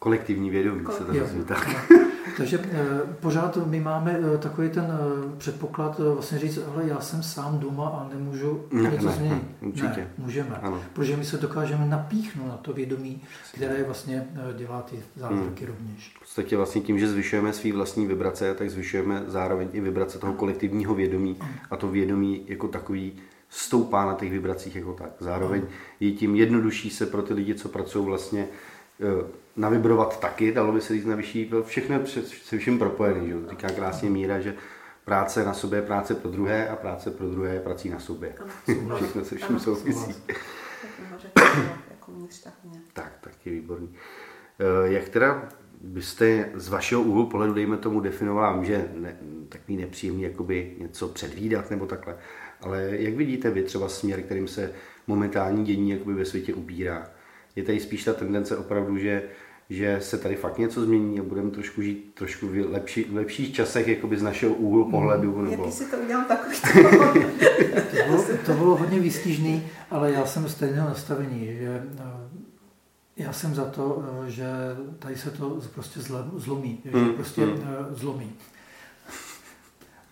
Kolektivní 0.03 0.49
vědomí 0.49 0.85
se 0.91 1.03
to 1.03 1.13
nazývá 1.13 1.43
tak. 1.43 1.91
Takže 2.37 2.59
eh, 2.63 2.79
pořád 3.19 3.57
my 3.65 3.79
máme 3.79 4.19
eh, 4.35 4.37
takový 4.37 4.69
ten 4.69 4.83
eh, 4.83 5.37
předpoklad 5.37 5.99
vlastně 5.99 6.39
říct, 6.39 6.59
ale 6.73 6.87
já 6.87 6.99
jsem 6.99 7.23
sám 7.23 7.59
doma 7.59 7.87
a 7.87 8.09
nemůžu 8.15 8.65
ne, 8.71 8.89
něco 8.89 9.05
ne, 9.05 9.11
změnit. 9.11 9.43
Určitě. 9.61 9.87
Ne, 9.87 10.09
můžeme. 10.17 10.55
Ano. 10.61 10.81
Protože 10.93 11.17
my 11.17 11.25
se 11.25 11.37
dokážeme 11.37 11.85
napíchnout 11.85 12.47
na 12.47 12.57
to 12.57 12.73
vědomí, 12.73 13.21
které 13.53 13.83
vlastně 13.83 14.27
dělá 14.57 14.81
ty 14.81 14.95
zázraky 15.15 15.65
hmm. 15.65 15.75
rovněž. 15.75 16.15
V 16.15 16.19
podstatě 16.19 16.57
vlastně 16.57 16.81
tím, 16.81 16.99
že 16.99 17.09
zvyšujeme 17.09 17.53
svý 17.53 17.71
vlastní 17.71 18.07
vibrace, 18.07 18.53
tak 18.53 18.69
zvyšujeme 18.69 19.23
zároveň 19.27 19.69
i 19.73 19.81
vibrace 19.81 20.19
toho 20.19 20.33
kolektivního 20.33 20.95
vědomí 20.95 21.37
a 21.71 21.75
to 21.75 21.87
vědomí 21.87 22.45
jako 22.47 22.67
takový 22.67 23.13
stoupá 23.49 24.05
na 24.05 24.13
těch 24.13 24.31
vibracích 24.31 24.75
jako 24.75 24.93
tak. 24.93 25.11
Zároveň 25.19 25.61
je 25.99 26.11
tím 26.11 26.35
jednodušší 26.35 26.89
se 26.89 27.05
pro 27.05 27.21
ty 27.21 27.33
lidi, 27.33 27.55
co 27.55 27.69
pracují 27.69 28.05
vlastně 28.05 28.47
navibrovat 29.55 30.19
taky, 30.19 30.51
dalo 30.51 30.71
by 30.71 30.81
se 30.81 30.93
říct 30.93 31.05
na 31.05 31.15
vyšší, 31.15 31.51
všechno 31.63 31.95
je 31.95 32.05
se 32.23 32.57
vším 32.57 32.79
propojený, 32.79 33.27
že? 33.27 33.35
říká 33.49 33.69
krásně 33.69 34.09
Míra, 34.09 34.39
že 34.39 34.55
práce 35.05 35.45
na 35.45 35.53
sobě 35.53 35.79
je 35.79 35.85
práce 35.85 36.15
pro 36.15 36.31
druhé 36.31 36.69
a 36.69 36.75
práce 36.75 37.11
pro 37.11 37.29
druhé 37.29 37.53
je 37.53 37.59
prací 37.59 37.89
na 37.89 37.99
sobě. 37.99 38.35
všechno 38.95 39.25
se 39.25 39.35
vším 39.35 39.59
souvisí. 39.59 40.15
Jako 41.89 42.11
tak, 42.93 43.13
tak 43.21 43.33
je 43.45 43.51
výborný. 43.51 43.89
Eh, 44.59 44.91
jak 44.91 45.09
teda 45.09 45.49
byste 45.81 46.49
z 46.53 46.69
vašeho 46.69 47.01
úhlu 47.01 47.25
pohledu, 47.25 47.53
dejme 47.53 47.77
tomu, 47.77 47.99
definovala, 47.99 48.53
vím, 48.53 48.65
že 48.65 48.91
ne, 48.93 49.17
takový 49.49 49.77
nepříjemný 49.77 50.23
jakoby 50.23 50.75
něco 50.79 51.07
předvídat 51.07 51.69
nebo 51.69 51.85
takhle, 51.85 52.17
ale 52.61 52.87
jak 52.91 53.13
vidíte 53.13 53.49
vy 53.51 53.63
třeba 53.63 53.89
směr, 53.89 54.21
kterým 54.21 54.47
se 54.47 54.71
momentální 55.07 55.65
dění 55.65 55.89
jakoby 55.89 56.13
ve 56.13 56.25
světě 56.25 56.53
ubírá? 56.53 57.09
Je 57.55 57.63
tady 57.63 57.79
spíš 57.79 58.03
ta 58.03 58.13
tendence 58.13 58.57
opravdu, 58.57 58.97
že, 58.97 59.23
že 59.69 59.97
se 60.01 60.17
tady 60.17 60.35
fakt 60.35 60.57
něco 60.57 60.81
změní 60.81 61.19
a 61.19 61.23
budeme 61.23 61.51
trošku 61.51 61.81
žít 61.81 62.11
trošku 62.13 62.47
v, 62.47 62.71
lepší, 62.71 63.03
v 63.03 63.15
lepších 63.15 63.53
časech 63.55 63.87
jakoby 63.87 64.17
z 64.17 64.23
našeho 64.23 64.53
úhlu 64.53 64.91
pohledu. 64.91 65.35
Mm, 65.37 65.51
nebo... 65.51 65.71
si 65.71 65.91
to 65.91 65.97
udělal 65.97 66.25
takový 66.25 66.57
to, 67.91 67.97
bylo, 68.07 68.23
to 68.45 68.53
bylo 68.53 68.75
hodně 68.75 68.99
výstižný, 68.99 69.67
ale 69.91 70.11
já 70.11 70.25
jsem 70.25 70.49
stejného 70.49 70.89
nastavení, 70.89 71.45
že 71.45 71.83
eh, 71.99 72.23
já 73.17 73.33
jsem 73.33 73.55
za 73.55 73.65
to, 73.65 74.03
eh, 74.25 74.31
že 74.31 74.45
tady 74.99 75.15
se 75.15 75.31
to 75.31 75.61
prostě 75.73 75.99
zlomí, 76.35 76.79
že 76.85 76.91
hmm, 76.91 77.13
prostě 77.13 77.41
hmm. 77.41 77.63
Eh, 77.63 77.95
zlomí. 77.95 78.31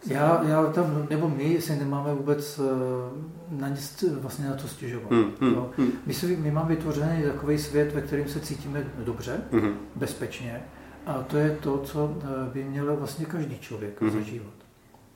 Já, 0.06 0.44
já 0.48 0.66
tam, 0.66 1.08
nebo 1.10 1.30
my 1.30 1.62
si 1.62 1.76
nemáme 1.76 2.14
vůbec 2.14 2.60
eh, 2.60 3.56
na 3.62 3.68
nic 3.68 4.04
vlastně 4.20 4.46
na 4.46 4.56
to 4.56 4.68
stěžovat. 4.68 5.12
Mm, 5.12 5.32
mm, 5.40 5.56
no. 5.56 5.70
My, 6.06 6.14
si, 6.14 6.38
my 6.38 6.52
máme 6.52 6.70
vytvořený 6.70 7.24
takový 7.24 7.58
svět, 7.58 7.94
ve 7.94 8.02
kterém 8.02 8.28
se 8.28 8.40
cítíme 8.40 8.84
dobře, 9.06 9.42
mm. 9.52 9.78
bezpečně 9.96 10.62
a 11.06 11.24
to 11.24 11.38
je 11.38 11.58
to, 11.64 11.78
co 11.78 12.18
eh, 12.22 12.54
by 12.54 12.64
měl 12.64 12.96
vlastně 12.96 13.26
každý 13.26 13.60
člověk 13.60 14.02
mm. 14.02 14.12
zažívat. 14.12 14.54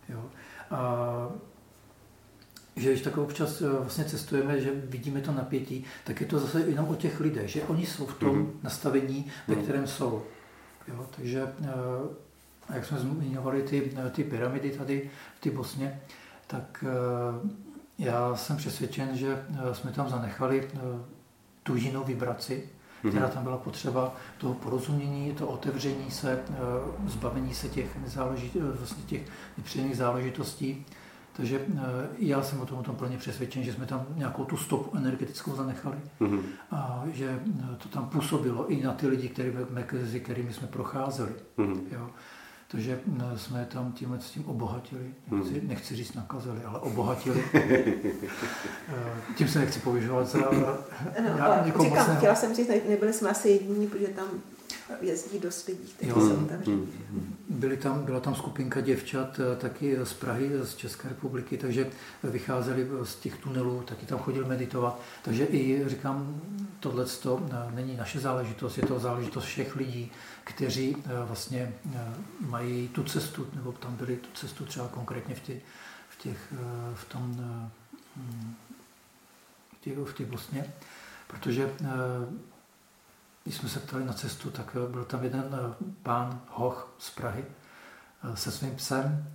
Jo. 0.09 0.23
A 0.71 1.29
že 2.75 2.89
když 2.89 3.01
tak 3.01 3.17
občas 3.17 3.61
eh, 3.61 3.69
vlastně 3.69 4.05
cestujeme, 4.05 4.61
že 4.61 4.71
vidíme 4.71 5.21
to 5.21 5.31
napětí, 5.31 5.85
tak 6.03 6.21
je 6.21 6.27
to 6.27 6.39
zase 6.39 6.61
jenom 6.61 6.89
o 6.89 6.95
těch 6.95 7.19
lidech, 7.19 7.49
že 7.49 7.63
oni 7.63 7.85
jsou 7.85 8.05
v 8.05 8.19
tom 8.19 8.35
mm. 8.35 8.59
nastavení, 8.63 9.25
ve 9.47 9.55
kterém 9.55 9.87
jsou. 9.87 10.23
Jo, 10.87 11.05
takže 11.15 11.47
jak 12.73 12.85
jsme 12.85 12.97
zmiňovali 12.97 13.61
ty, 13.61 13.91
ty 14.11 14.23
pyramidy 14.23 14.71
tady 14.71 15.09
v 15.37 15.39
té 15.39 15.51
Bosně, 15.51 15.99
tak 16.47 16.83
eh, 16.87 17.49
já 17.99 18.35
jsem 18.35 18.57
přesvědčen, 18.57 19.17
že 19.17 19.45
eh, 19.49 19.75
jsme 19.75 19.91
tam 19.91 20.09
zanechali 20.09 20.67
eh, 20.73 20.79
tu 21.63 21.75
jinou 21.75 22.03
vibraci, 22.03 22.69
mhm. 23.03 23.11
která 23.11 23.27
tam 23.27 23.43
byla 23.43 23.57
potřeba, 23.57 24.15
toho 24.37 24.53
porozumění, 24.53 25.33
to 25.33 25.47
otevření 25.47 26.11
se, 26.11 26.39
zbavení 27.05 27.53
se 27.53 27.69
těch, 27.69 27.97
vlastně 28.77 29.03
těch 29.03 29.21
nepříjemných 29.57 29.97
záležitostí. 29.97 30.85
Takže 31.37 31.65
já 32.17 32.43
jsem 32.43 32.61
o 32.61 32.65
tom, 32.65 32.79
o 32.79 32.83
tom 32.83 32.95
plně 32.95 33.17
přesvědčen, 33.17 33.63
že 33.63 33.73
jsme 33.73 33.85
tam 33.85 34.05
nějakou 34.15 34.45
tu 34.45 34.57
stopu 34.57 34.97
energetickou 34.97 35.55
zanechali 35.55 35.97
mm-hmm. 36.21 36.41
a 36.71 37.03
že 37.11 37.39
to 37.77 37.89
tam 37.89 38.09
působilo 38.09 38.67
i 38.67 38.83
na 38.83 38.93
ty 38.93 39.07
lidi, 39.07 39.29
který, 39.29 39.53
mezi 39.91 40.19
kterými 40.19 40.53
jsme 40.53 40.67
procházeli. 40.67 41.31
Mm-hmm. 41.57 41.81
Jo. 41.91 42.09
Takže 42.67 42.99
eh, 43.19 43.37
jsme 43.37 43.67
tam 43.71 43.91
tímhle 43.91 44.19
s 44.19 44.29
tím 44.29 44.45
obohatili, 44.45 45.13
nechci, 45.31 45.59
hmm. 45.59 45.67
nechci 45.67 45.95
říct 45.95 46.13
nakazili, 46.13 46.63
ale 46.63 46.79
obohatili. 46.79 47.43
Eh, 48.87 49.33
tím 49.35 49.47
se 49.47 49.59
nechci 49.59 49.79
povyžovat 49.79 50.27
za 50.27 50.39
no, 50.39 51.37
já 51.37 51.65
říkám, 51.65 52.17
chtěla 52.17 52.35
jsem 52.35 52.55
říct, 52.55 52.67
nebyli 52.89 53.13
jsme 53.13 53.29
asi 53.29 53.49
jediní, 53.49 53.87
protože 53.87 54.07
tam 54.07 54.27
jezdí 55.01 55.39
dost 55.39 55.67
lidí, 55.67 55.93
kteří 55.95 56.09
jo, 56.09 56.15
jsou 56.15 56.45
tam. 56.45 56.87
Byly 57.49 57.77
tam, 57.77 58.05
byla 58.05 58.19
tam 58.19 58.35
skupinka 58.35 58.81
děvčat 58.81 59.39
eh, 59.39 59.55
taky 59.55 59.97
z 60.03 60.13
Prahy, 60.13 60.51
z 60.63 60.75
České 60.75 61.09
republiky, 61.09 61.57
takže 61.57 61.87
vycházeli 62.23 62.87
z 63.03 63.15
těch 63.15 63.37
tunelů, 63.37 63.81
taky 63.81 64.05
tam 64.05 64.19
chodili 64.19 64.45
meditovat. 64.45 64.99
Takže 65.21 65.45
i 65.45 65.83
říkám, 65.87 66.41
tohle 66.79 67.05
není 67.75 67.97
naše 67.97 68.19
záležitost, 68.19 68.77
je 68.77 68.85
to 68.85 68.99
záležitost 68.99 69.43
všech 69.43 69.75
lidí, 69.75 70.11
kteří 70.45 70.95
eh, 70.97 71.09
vlastně 71.25 71.73
eh, 71.95 72.13
mají 72.39 72.87
tu 72.87 73.03
cestu, 73.03 73.47
nebo 73.53 73.71
tam 73.71 73.95
byli 73.95 74.15
tu 74.15 74.29
cestu 74.33 74.65
třeba 74.65 74.87
konkrétně 74.87 75.35
v, 75.35 75.39
tě, 75.39 75.61
v, 76.09 76.17
těch, 76.17 76.53
eh, 76.53 76.95
v 76.95 77.05
tom 77.05 77.35
v 79.73 79.81
těch, 79.81 79.97
v 79.97 80.13
těch 80.13 80.27
Bosně, 80.27 80.73
protože 81.27 81.73
když 83.43 83.55
jsme 83.55 83.69
se 83.69 83.79
ptali 83.79 84.05
na 84.05 84.13
cestu, 84.13 84.49
tak 84.49 84.65
byl 84.91 85.05
tam 85.05 85.23
jeden 85.23 85.75
pán 86.03 86.41
Hoch 86.49 86.93
z 86.99 87.09
Prahy 87.09 87.45
se 88.35 88.51
svým 88.51 88.75
psem 88.75 89.27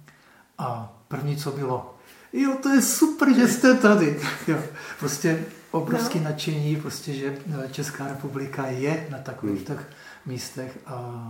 a 0.59 0.93
první, 1.09 1.37
co 1.37 1.51
bylo, 1.51 1.99
jo, 2.33 2.59
to 2.63 2.69
je 2.69 2.83
super, 2.83 3.35
že 3.35 3.49
jste 3.49 3.75
tady. 3.75 4.21
Jo, 4.49 4.63
prostě 4.99 5.45
obrovské 5.71 6.19
no. 6.19 6.25
nadšení, 6.25 6.77
prostě, 6.77 7.13
že 7.13 7.39
Česká 7.71 8.09
republika 8.09 8.67
je 8.67 9.07
na 9.11 9.19
takových 9.19 9.69
hmm. 9.69 9.77
tak 9.77 9.87
místech 10.27 10.79
a 10.87 11.23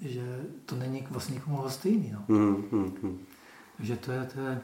že 0.00 0.40
to 0.66 0.76
není 0.76 1.06
vlastně 1.10 1.34
nikomu 1.34 1.68
stejný. 1.68 2.12
No. 2.12 2.24
Mm, 2.28 2.68
mm, 2.70 2.98
mm. 3.02 3.26
Takže 3.76 3.96
to 3.96 4.12
je, 4.12 4.28
to 4.34 4.40
je 4.40 4.60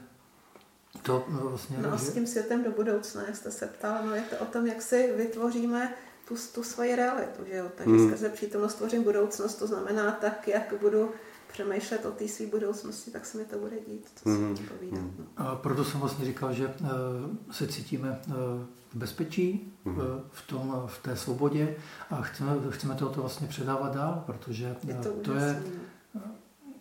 to 1.03 1.25
vlastně... 1.29 1.77
No 1.81 1.93
a 1.93 1.99
s 1.99 2.13
tím 2.13 2.27
světem 2.27 2.65
do 2.65 2.71
budoucna, 2.71 3.27
jak 3.27 3.37
jste 3.37 3.51
se 3.51 3.67
ptal, 3.67 4.07
no 4.07 4.15
je 4.15 4.23
to 4.23 4.37
o 4.39 4.45
tom, 4.45 4.67
jak 4.67 4.83
si 4.83 5.13
vytvoříme 5.17 5.95
tu, 6.29 6.35
tu 6.55 6.63
svoji 6.63 6.97
realitu, 6.97 7.45
že 7.47 7.57
jo? 7.57 7.71
Takže 7.77 7.93
mm. 7.93 8.09
skrze 8.09 8.29
přítomnost 8.29 8.75
tvořím 8.75 9.03
budoucnost, 9.03 9.55
to 9.55 9.67
znamená 9.67 10.13
tak, 10.13 10.49
jak 10.49 10.75
budu 10.81 11.11
přemýšlet 11.59 12.07
o 12.07 12.11
té 12.11 12.29
své 12.29 12.47
budoucnosti, 12.47 13.11
tak 13.11 13.27
se 13.27 13.39
mi 13.39 13.45
to 13.45 13.59
bude 13.59 13.77
dít, 13.89 14.11
co 14.15 14.29
mm. 14.29 14.57
si 14.57 14.63
povídat. 14.63 15.05
No. 15.19 15.25
A 15.37 15.57
proto 15.57 15.85
jsem 15.85 16.01
vlastně 16.01 16.25
říkal, 16.25 16.53
že 16.53 16.67
uh, 16.67 16.87
se 17.51 17.69
cítíme 17.69 18.21
uh, 18.29 18.35
v 18.91 18.97
bezpečí, 18.97 19.73
mm. 19.85 19.99
uh, 19.99 20.05
v, 20.31 20.47
tom, 20.47 20.83
v 20.87 21.03
té 21.03 21.17
svobodě 21.17 21.77
a 22.11 22.23
chceme, 22.23 22.57
chceme 22.71 22.95
toto 22.95 23.21
vlastně 23.21 23.49
předávat 23.49 23.95
dál, 23.95 24.23
protože 24.27 24.77
je 24.87 24.95
to, 24.95 25.11
to 25.13 25.35
je, 25.35 25.63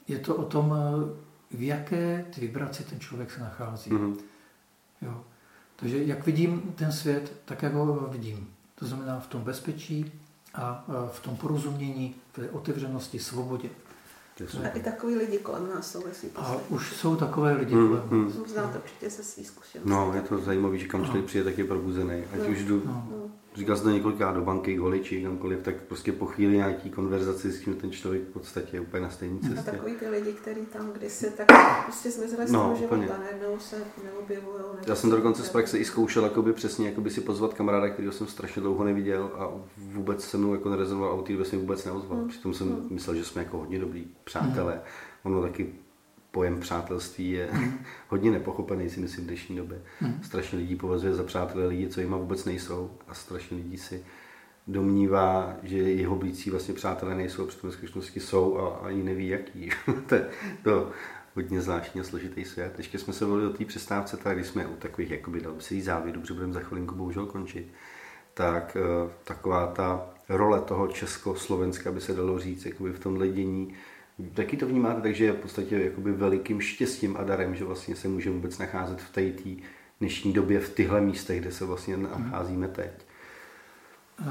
je 0.07 0.19
to 0.19 0.35
o 0.35 0.45
tom, 0.45 0.75
v 1.51 1.61
jaké 1.61 2.25
ty 2.35 2.41
vibraci 2.41 2.83
ten 2.83 2.99
člověk 2.99 3.31
se 3.31 3.39
nachází. 3.39 3.91
Mm. 3.91 4.17
Jo. 5.01 5.23
Takže 5.75 6.03
jak 6.03 6.25
vidím 6.25 6.73
ten 6.75 6.91
svět, 6.91 7.33
tak 7.45 7.63
jak 7.63 7.73
ho 7.73 8.07
vidím. 8.11 8.53
To 8.75 8.85
znamená 8.85 9.19
v 9.19 9.27
tom 9.27 9.41
bezpečí 9.41 10.11
a 10.53 10.85
v 11.11 11.19
tom 11.19 11.35
porozumění, 11.35 12.15
v 12.31 12.35
té 12.35 12.49
otevřenosti, 12.49 13.19
svobodě. 13.19 13.69
A 14.63 14.67
i 14.67 14.79
takový 14.79 15.15
lidi 15.15 15.37
kolem 15.37 15.69
nás 15.69 15.91
jsou 15.91 16.05
lesní 16.05 16.29
A 16.35 16.55
už 16.69 16.95
jsou 16.95 17.15
takové 17.15 17.53
lidi 17.53 17.73
hmm, 17.73 17.87
kolem 17.87 18.09
hmm. 18.09 18.25
nás. 18.25 18.49
Znáte 18.49 18.77
určitě 18.77 19.09
se 19.09 19.23
svý 19.23 19.45
zkušenosti. 19.45 19.89
No, 19.89 20.11
je 20.15 20.21
to 20.21 20.37
zajímavé, 20.37 20.77
že 20.77 20.87
kam 20.87 21.05
člověk 21.05 21.25
přijde, 21.25 21.43
tak 21.43 21.57
je 21.57 21.63
probuzený. 21.63 22.23
Ať 22.33 22.39
no. 22.39 22.45
už 22.45 22.63
jdu 22.63 22.81
no. 22.85 23.31
Říkal 23.57 23.75
jsem 23.75 23.85
to 23.85 23.91
několikrát 23.91 24.31
do 24.31 24.41
banky, 24.41 24.75
k 24.75 24.79
holiči, 24.79 25.23
kamkoliv, 25.23 25.59
tak 25.61 25.75
prostě 25.75 26.11
po 26.11 26.25
chvíli 26.25 26.55
nějaký 26.57 26.89
konverzaci 26.89 27.51
s 27.51 27.63
tím 27.63 27.75
ten 27.75 27.91
člověk 27.91 28.23
v 28.23 28.33
podstatě 28.33 28.77
je 28.77 28.81
úplně 28.81 29.03
na 29.03 29.09
stejné 29.09 29.39
cestě. 29.39 29.59
A 29.59 29.71
takový 29.71 29.93
ty 29.93 30.09
lidi, 30.09 30.33
kteří 30.33 30.61
tam 30.61 30.91
kdysi 30.91 31.31
tak 31.37 31.47
prostě 31.83 32.11
zmizeli 32.11 32.47
z 32.47 32.51
no, 32.51 32.59
toho 32.59 32.75
života, 32.75 33.19
najednou 33.19 33.59
se 33.59 33.75
neobjevují. 34.03 34.63
Já 34.87 34.95
jsem 34.95 35.09
to 35.09 35.15
dokonce 35.15 35.43
z 35.43 35.49
praxe 35.49 35.77
i 35.77 35.85
zkoušel 35.85 36.23
jakoby 36.23 36.53
přesně 36.53 36.89
jakoby 36.89 37.09
si 37.09 37.21
pozvat 37.21 37.53
kamaráda, 37.53 37.89
kterého 37.89 38.13
jsem 38.13 38.27
strašně 38.27 38.61
dlouho 38.61 38.83
neviděl 38.83 39.31
a 39.35 39.51
vůbec 39.77 40.23
se 40.23 40.37
mnou 40.37 40.53
jako 40.53 40.69
nerezonoval 40.69 41.19
a 41.19 41.23
té 41.23 41.33
doby 41.33 41.57
vůbec 41.57 41.85
neozval. 41.85 42.19
Hmm. 42.19 42.27
Přitom 42.27 42.53
jsem 42.53 42.67
hmm. 42.67 42.87
myslel, 42.91 43.15
že 43.15 43.25
jsme 43.25 43.43
jako 43.43 43.57
hodně 43.57 43.79
dobrý 43.79 44.07
přátelé. 44.23 44.73
Hmm. 44.73 45.35
Ono 45.35 45.41
taky 45.41 45.73
pojem 46.37 46.59
přátelství 46.59 47.31
je 47.31 47.49
hodně 48.09 48.31
nepochopený, 48.31 48.89
si 48.89 48.99
myslím, 48.99 49.23
v 49.23 49.27
dnešní 49.27 49.55
době. 49.55 49.81
Mm. 50.01 50.19
Strašně 50.23 50.57
lidí 50.57 50.75
považuje 50.75 51.13
za 51.13 51.23
přátelé 51.23 51.67
lidi, 51.67 51.87
co 51.87 52.01
jima 52.01 52.17
vůbec 52.17 52.45
nejsou 52.45 52.91
a 53.07 53.13
strašně 53.13 53.57
lidí 53.57 53.77
si 53.77 54.05
domnívá, 54.67 55.55
že 55.63 55.77
jeho 55.77 56.15
blízcí 56.15 56.49
vlastně 56.49 56.73
přátelé 56.73 57.15
nejsou, 57.15 57.45
přitom 57.45 57.69
v 57.69 57.73
skutečnosti 57.73 58.19
jsou 58.19 58.57
a 58.57 58.87
ani 58.87 59.03
neví 59.03 59.27
jaký. 59.27 59.69
to 60.07 60.15
je 60.15 60.29
to 60.63 60.91
hodně 61.35 61.61
zvláštní 61.61 62.01
a 62.01 62.03
složitý 62.03 62.45
svět. 62.45 62.73
Ještě 62.77 62.99
jsme 62.99 63.13
se 63.13 63.25
volili 63.25 63.47
do 63.47 63.57
té 63.57 63.65
přestávce, 63.65 64.17
tak 64.17 64.35
když 64.35 64.47
jsme 64.47 64.67
u 64.67 64.75
takových, 64.75 65.11
jakoby 65.11 65.41
jí 65.69 65.81
závěr, 65.81 66.19
protože 66.19 66.33
budeme 66.33 66.53
za 66.53 66.59
chvilinku 66.59 66.95
bohužel 66.95 67.25
končit, 67.25 67.67
tak 68.33 68.77
uh, 68.79 69.11
taková 69.23 69.67
ta 69.67 70.09
role 70.29 70.61
toho 70.61 70.87
Československa, 70.87 71.91
by 71.91 72.01
se 72.01 72.13
dalo 72.13 72.39
říct, 72.39 72.65
jakoby 72.65 72.93
v 72.93 72.99
tom 72.99 73.33
dění, 73.33 73.73
Taky 74.33 74.57
to 74.57 74.67
vnímáte, 74.67 75.01
takže 75.01 75.25
je 75.25 75.31
v 75.31 75.39
podstatě 75.39 75.83
jakoby 75.83 76.11
velikým 76.11 76.61
štěstím 76.61 77.17
a 77.17 77.23
darem, 77.23 77.55
že 77.55 77.65
vlastně 77.65 77.95
se 77.95 78.07
můžeme 78.07 78.35
vůbec 78.35 78.57
nacházet 78.57 79.01
v 79.01 79.11
té 79.11 79.51
dnešní 79.99 80.33
době 80.33 80.59
v 80.59 80.69
tyhle 80.69 81.01
místech, 81.01 81.41
kde 81.41 81.51
se 81.51 81.65
vlastně 81.65 81.97
nacházíme 81.97 82.67
teď. 82.67 82.91
Eh, 84.19 84.25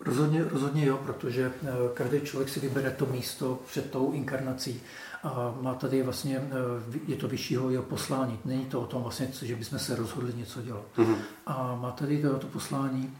rozhodně, 0.00 0.44
rozhodně 0.44 0.86
jo, 0.86 1.00
protože 1.06 1.52
eh, 1.62 1.68
každý 1.94 2.20
člověk 2.20 2.48
si 2.48 2.60
vybere 2.60 2.90
to 2.90 3.06
místo 3.06 3.58
před 3.66 3.90
tou 3.90 4.12
inkarnací 4.12 4.80
a 5.22 5.54
má 5.60 5.74
tady 5.74 6.02
vlastně, 6.02 6.38
eh, 6.38 6.98
je 7.06 7.16
to 7.16 7.28
vyššího 7.28 7.70
jeho 7.70 7.82
poslání. 7.82 8.38
Není 8.44 8.64
to 8.64 8.80
o 8.80 8.86
tom 8.86 9.02
vlastně, 9.02 9.28
že 9.42 9.56
bychom 9.56 9.78
se 9.78 9.96
rozhodli 9.96 10.32
něco 10.34 10.62
dělat. 10.62 10.84
Mm-hmm. 10.96 11.16
A 11.46 11.78
má 11.80 11.90
tady 11.90 12.22
to, 12.22 12.38
to 12.38 12.46
poslání 12.46 13.18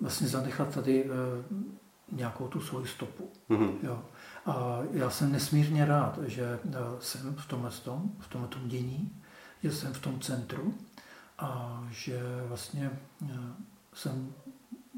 vlastně 0.00 0.28
zanechat 0.28 0.74
tady 0.74 1.10
nějakou 2.12 2.48
tu 2.48 2.60
svoji 2.60 2.86
stopu. 2.86 3.30
Mm-hmm. 3.50 3.72
Jo. 3.82 4.02
A 4.46 4.78
já 4.92 5.10
jsem 5.10 5.32
nesmírně 5.32 5.84
rád, 5.84 6.18
že 6.26 6.58
eh, 6.68 6.78
jsem 7.00 7.34
v 7.34 7.46
tomhle 7.46 7.70
tom, 7.70 8.12
v 8.18 8.28
tomhle 8.28 8.48
tom 8.48 8.68
dění, 8.68 9.22
že 9.62 9.72
jsem 9.72 9.92
v 9.92 10.00
tom 10.00 10.20
centru 10.20 10.74
a 11.38 11.82
že 11.90 12.20
vlastně 12.48 12.90
eh, 13.30 13.36
jsem, 13.94 14.32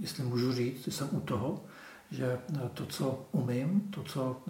jestli 0.01 0.25
můžu 0.25 0.53
říct, 0.53 0.87
jsem 0.87 1.09
u 1.12 1.21
toho, 1.21 1.65
že 2.11 2.39
eh, 2.57 2.69
to, 2.75 2.87
co 2.87 3.27
umím, 3.33 3.81
to, 3.81 4.03
co, 4.03 4.43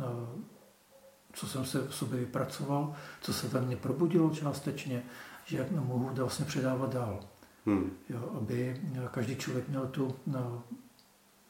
co 1.32 1.46
jsem 1.46 1.64
se 1.64 1.88
v 1.88 1.94
sobě 1.94 2.20
vypracoval, 2.20 2.94
co 3.20 3.32
se 3.32 3.48
ve 3.48 3.60
mně 3.60 3.76
probudilo 3.76 4.30
částečně, 4.30 5.02
že 5.44 5.68
mohu 5.70 6.10
vlastně 6.14 6.44
předávat 6.44 6.92
dál. 6.92 7.20
Hmm. 7.66 7.90
Jo, 8.08 8.32
aby 8.36 8.80
každý 9.10 9.36
člověk 9.36 9.68
měl 9.68 9.86
tu, 9.86 10.16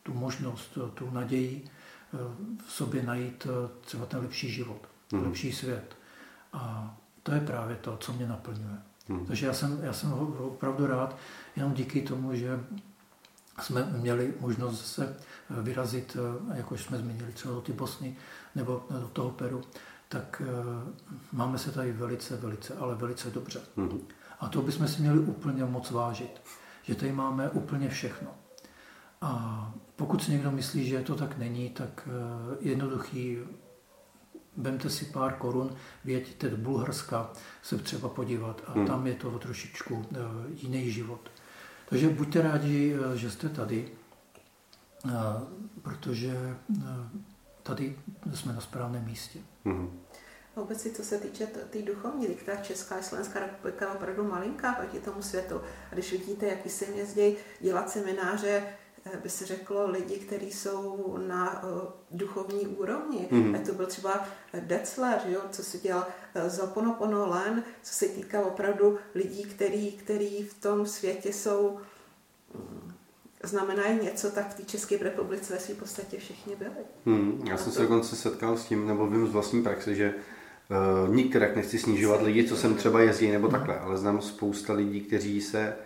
tu 0.02 0.14
možnost, 0.14 0.78
tu 0.94 1.10
naději, 1.10 1.64
v 2.66 2.72
sobě 2.72 3.02
najít 3.02 3.46
eh, 3.46 3.68
třeba 3.80 4.06
ten 4.06 4.20
lepší 4.20 4.50
život, 4.50 4.88
mm. 5.12 5.22
lepší 5.22 5.52
svět. 5.52 5.96
A 6.52 6.94
to 7.22 7.32
je 7.32 7.40
právě 7.40 7.76
to, 7.76 7.96
co 7.96 8.12
mě 8.12 8.26
naplňuje. 8.26 8.78
Mm. 9.08 9.26
Takže 9.26 9.46
já 9.46 9.52
jsem, 9.52 9.78
já 9.82 9.92
jsem 9.92 10.12
opravdu 10.38 10.86
rád, 10.86 11.16
jenom 11.56 11.72
díky 11.74 12.02
tomu, 12.02 12.34
že 12.34 12.60
jsme 13.62 13.84
měli 13.84 14.34
možnost 14.40 14.86
se 14.86 15.16
vyrazit, 15.50 16.16
eh, 16.50 16.56
jako 16.56 16.76
jsme 16.76 16.98
zmínili 16.98 17.32
třeba 17.32 17.54
do 17.54 17.60
ty 17.60 17.72
Bosny 17.72 18.16
nebo 18.54 18.86
do 18.90 19.08
toho 19.08 19.30
Peru, 19.30 19.62
tak 20.08 20.42
máme 21.32 21.58
se 21.58 21.72
tady 21.72 21.92
velice, 21.92 22.36
velice, 22.36 22.74
ale 22.74 22.94
velice 22.94 23.30
dobře. 23.30 23.60
Mm-hmm. 23.76 24.00
A 24.40 24.48
to 24.48 24.62
bychom 24.62 24.88
si 24.88 25.00
měli 25.00 25.18
úplně 25.18 25.64
moc 25.64 25.90
vážit, 25.90 26.40
že 26.82 26.94
tady 26.94 27.12
máme 27.12 27.50
úplně 27.50 27.88
všechno. 27.88 28.28
A 29.20 29.72
pokud 29.96 30.24
si 30.24 30.32
někdo 30.32 30.50
myslí, 30.50 30.88
že 30.88 31.02
to 31.02 31.14
tak 31.14 31.38
není, 31.38 31.70
tak 31.70 32.08
jednoduchý 32.60 33.38
Vemte 34.56 34.90
si 34.90 35.04
pár 35.04 35.32
korun, 35.32 35.76
věďte 36.04 36.48
do 36.48 36.56
Bulharska 36.56 37.32
se 37.62 37.78
třeba 37.78 38.08
podívat 38.08 38.62
a 38.66 38.72
hmm. 38.72 38.86
tam 38.86 39.06
je 39.06 39.14
to 39.14 39.38
trošičku 39.38 39.94
uh, 39.94 40.04
jiný 40.54 40.90
život. 40.90 41.30
Takže 41.88 42.08
buďte 42.08 42.42
rádi, 42.42 42.94
uh, 42.98 43.14
že 43.14 43.30
jste 43.30 43.48
tady, 43.48 43.88
protože 45.82 46.56
tady 47.62 47.96
jsme 48.34 48.52
na 48.52 48.60
správném 48.60 49.04
místě. 49.04 49.38
Hmm. 49.64 50.00
Obecně, 50.54 50.90
co 50.90 51.02
se 51.02 51.18
týče 51.18 51.46
té 51.46 51.60
tý 51.60 51.82
duchovní, 51.82 52.26
tak 52.46 52.62
Česká 52.62 52.94
a 52.96 53.02
Slovenská 53.02 53.40
republika 53.40 53.84
je 53.84 53.90
opravdu 53.90 54.24
malinká 54.24 54.72
proti 54.72 54.98
tomu 55.00 55.22
světu. 55.22 55.60
A 55.90 55.94
když 55.94 56.12
vidíte, 56.12 56.46
jaký 56.46 56.68
se 56.68 56.84
jezdí 56.84 57.36
dělat 57.60 57.90
semináře 57.90 58.62
Eh, 58.62 58.83
by 59.22 59.28
se 59.28 59.46
řeklo, 59.46 59.90
lidi, 59.90 60.16
kteří 60.16 60.52
jsou 60.52 61.18
na 61.28 61.62
uh, 61.62 61.70
duchovní 62.10 62.66
úrovni. 62.66 63.28
Mm-hmm. 63.32 63.66
To 63.66 63.72
byl 63.72 63.86
třeba 63.86 64.28
Decler, 64.60 65.20
jo, 65.26 65.40
co 65.50 65.62
se 65.62 65.78
dělal 65.78 66.06
uh, 66.34 66.48
Zoponopono 66.48 67.28
Len, 67.28 67.64
co 67.82 67.94
se 67.94 68.06
týká 68.06 68.40
opravdu 68.40 68.98
lidí, 69.14 69.44
který, 69.44 69.92
který 69.92 70.42
v 70.42 70.54
tom 70.54 70.86
světě 70.86 71.32
jsou 71.32 71.78
um, 72.54 72.94
znamenají 73.42 73.98
něco, 74.02 74.30
tak 74.30 74.50
v 74.50 74.54
té 74.54 74.62
České 74.62 74.98
republice 74.98 75.54
ve 75.54 75.60
své 75.60 75.74
podstatě 75.74 76.16
všichni 76.16 76.56
byli. 76.56 76.70
Hmm, 77.06 77.44
já 77.48 77.56
jsem 77.56 77.66
to... 77.66 77.76
se 77.76 77.82
dokonce 77.82 78.16
setkal 78.16 78.56
s 78.56 78.64
tím, 78.64 78.86
nebo 78.86 79.06
vím 79.06 79.26
z 79.26 79.32
vlastní 79.32 79.62
praxe, 79.62 79.94
že 79.94 80.14
uh, 81.04 81.14
nikterak 81.14 81.56
nechci 81.56 81.78
snižovat 81.78 82.22
lidi, 82.22 82.48
co 82.48 82.56
sem 82.56 82.74
třeba 82.74 83.00
jezdí, 83.00 83.30
nebo 83.30 83.48
takhle, 83.48 83.78
ale 83.78 83.98
znám 83.98 84.22
spousta 84.22 84.72
lidí, 84.72 85.00
kteří 85.00 85.40
se 85.40 85.76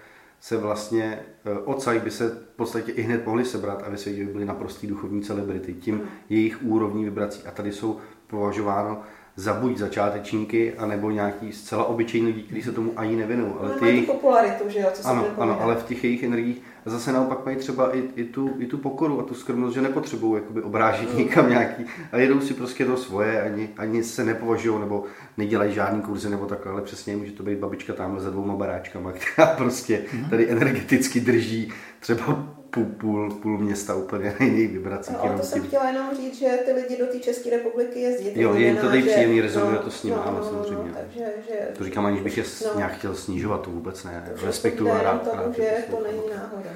se 0.40 0.56
vlastně 0.56 1.20
eh, 1.44 1.58
odsaď 1.58 2.02
by 2.02 2.10
se 2.10 2.28
v 2.28 2.56
podstatě 2.56 2.92
i 2.92 3.02
hned 3.02 3.26
mohli 3.26 3.44
sebrat 3.44 3.82
a 3.86 3.90
ve 3.90 3.96
světě 3.96 4.24
by 4.24 4.32
byly 4.32 4.44
naprostý 4.44 4.86
duchovní 4.86 5.22
celebrity 5.22 5.74
tím 5.74 6.02
jejich 6.28 6.62
úrovní 6.62 7.04
vibrací. 7.04 7.42
A 7.46 7.50
tady 7.50 7.72
jsou 7.72 7.98
považováno 8.26 9.02
za 9.38 9.54
buď 9.54 9.76
začátečníky, 9.76 10.74
anebo 10.74 11.10
nějaký 11.10 11.52
zcela 11.52 11.84
obyčejní 11.84 12.26
lidi, 12.26 12.42
kteří 12.42 12.62
se 12.62 12.72
tomu 12.72 12.92
ani 12.96 13.16
nevinou. 13.16 13.56
Ale 13.60 13.70
ty 13.70 13.86
jejich... 13.86 14.06
popularitu, 14.06 14.68
že 14.68 14.78
jo, 14.78 14.88
co 14.92 15.08
ano, 15.08 15.26
ano, 15.38 15.62
ale 15.62 15.74
v 15.74 15.84
těch 15.84 16.04
jejich 16.04 16.22
energiích 16.22 16.62
zase 16.86 17.12
naopak 17.12 17.44
mají 17.44 17.56
třeba 17.56 17.96
i, 17.96 18.02
i, 18.16 18.24
tu, 18.24 18.50
i 18.58 18.66
tu 18.66 18.78
pokoru 18.78 19.20
a 19.20 19.22
tu 19.22 19.34
skromnost, 19.34 19.74
že 19.74 19.80
nepotřebují 19.80 20.42
jakoby 20.42 20.62
obrážet 20.62 21.12
mm. 21.12 21.18
někam 21.18 21.50
nějaký 21.50 21.84
a 22.12 22.18
jedou 22.18 22.40
si 22.40 22.54
prostě 22.54 22.84
to 22.84 22.96
svoje, 22.96 23.42
ani, 23.42 23.68
ani 23.76 24.04
se 24.04 24.24
nepovažují 24.24 24.80
nebo 24.80 25.04
nedělají 25.36 25.74
žádný 25.74 26.02
kurzy 26.02 26.30
nebo 26.30 26.46
takhle, 26.46 26.72
ale 26.72 26.82
přesně 26.82 27.16
může 27.16 27.32
to 27.32 27.42
být 27.42 27.58
babička 27.58 27.92
tamhle 27.92 28.20
za 28.20 28.30
dvouma 28.30 28.54
baráčkama, 28.54 29.12
která 29.32 29.46
prostě 29.46 30.02
mm. 30.12 30.30
tady 30.30 30.50
energeticky 30.50 31.20
drží 31.20 31.72
třeba 32.00 32.57
půl, 32.70 32.84
půl, 32.84 33.34
půl 33.34 33.58
města 33.58 33.94
úplně 33.94 34.34
jiný 34.40 34.66
vibrací. 34.66 35.12
No, 35.12 35.38
to 35.38 35.42
jsem 35.42 35.62
chtěla 35.62 35.88
jenom 35.88 36.16
říct, 36.16 36.38
že 36.38 36.58
ty 36.64 36.72
lidi 36.72 36.98
do 36.98 37.06
té 37.06 37.18
České 37.18 37.50
republiky 37.50 38.00
jezdí. 38.00 38.30
Jo, 38.34 38.54
je 38.54 38.74
to 38.74 38.86
tady 38.86 39.02
příjemný, 39.02 39.40
rezonuje 39.40 39.76
no, 39.76 39.82
to 39.82 39.90
s 39.90 40.02
ním, 40.02 40.14
no, 40.14 40.26
ano, 40.26 40.38
no, 40.38 40.44
samozřejmě. 40.44 40.90
No, 40.90 40.98
takže, 41.00 41.32
že, 41.48 41.54
to 41.78 41.84
říkám, 41.84 42.06
aniž 42.06 42.20
bych 42.20 42.38
je 42.38 42.44
no, 42.64 42.70
nějak 42.76 42.92
chtěl 42.92 43.14
snížovat, 43.14 43.62
to 43.62 43.70
vůbec 43.70 44.04
ne. 44.04 44.32
Respektuju 44.42 44.90
a 44.90 45.02
rád. 45.02 45.30
Tomu, 45.30 45.52
že 45.52 45.84
to 45.90 46.02
není 46.02 46.22
náhoda. 46.36 46.70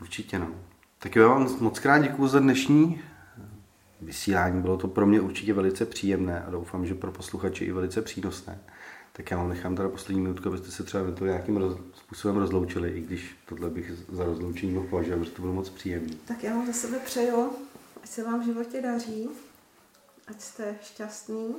Určitě 0.00 0.38
no. 0.38 0.48
Tak 0.98 1.16
jo, 1.16 1.28
vám 1.28 1.56
moc 1.60 1.78
krát 1.78 1.98
děkuji 1.98 2.28
za 2.28 2.38
dnešní 2.38 3.00
vysílání. 4.00 4.62
Bylo 4.62 4.76
to 4.76 4.88
pro 4.88 5.06
mě 5.06 5.20
určitě 5.20 5.54
velice 5.54 5.86
příjemné 5.86 6.44
a 6.46 6.50
doufám, 6.50 6.86
že 6.86 6.94
pro 6.94 7.12
posluchače 7.12 7.64
i 7.64 7.72
velice 7.72 8.02
přínosné. 8.02 8.58
Tak 9.12 9.30
já 9.30 9.36
vám 9.36 9.48
nechám 9.48 9.76
teda 9.76 9.88
poslední 9.88 10.22
minutku, 10.22 10.48
abyste 10.48 10.70
se 10.70 10.82
třeba 10.84 11.10
to 11.10 11.26
nějakým 11.26 11.56
roz, 11.56 11.78
způsobem 11.94 12.36
rozloučili, 12.36 12.90
i 12.90 13.00
když 13.00 13.36
tohle 13.48 13.70
bych 13.70 13.92
za 14.08 14.24
rozloučení 14.24 14.72
mohl 14.72 14.86
považovat, 14.86 15.18
protože 15.18 15.32
to 15.32 15.42
bylo 15.42 15.54
moc 15.54 15.70
příjemné. 15.70 16.16
Tak 16.24 16.42
já 16.44 16.54
vám 16.54 16.66
za 16.66 16.72
sebe 16.72 16.98
přeju, 16.98 17.50
ať 18.02 18.08
se 18.08 18.24
vám 18.24 18.40
v 18.40 18.44
životě 18.44 18.82
daří, 18.82 19.28
ať 20.26 20.40
jste 20.40 20.78
šťastní 20.82 21.54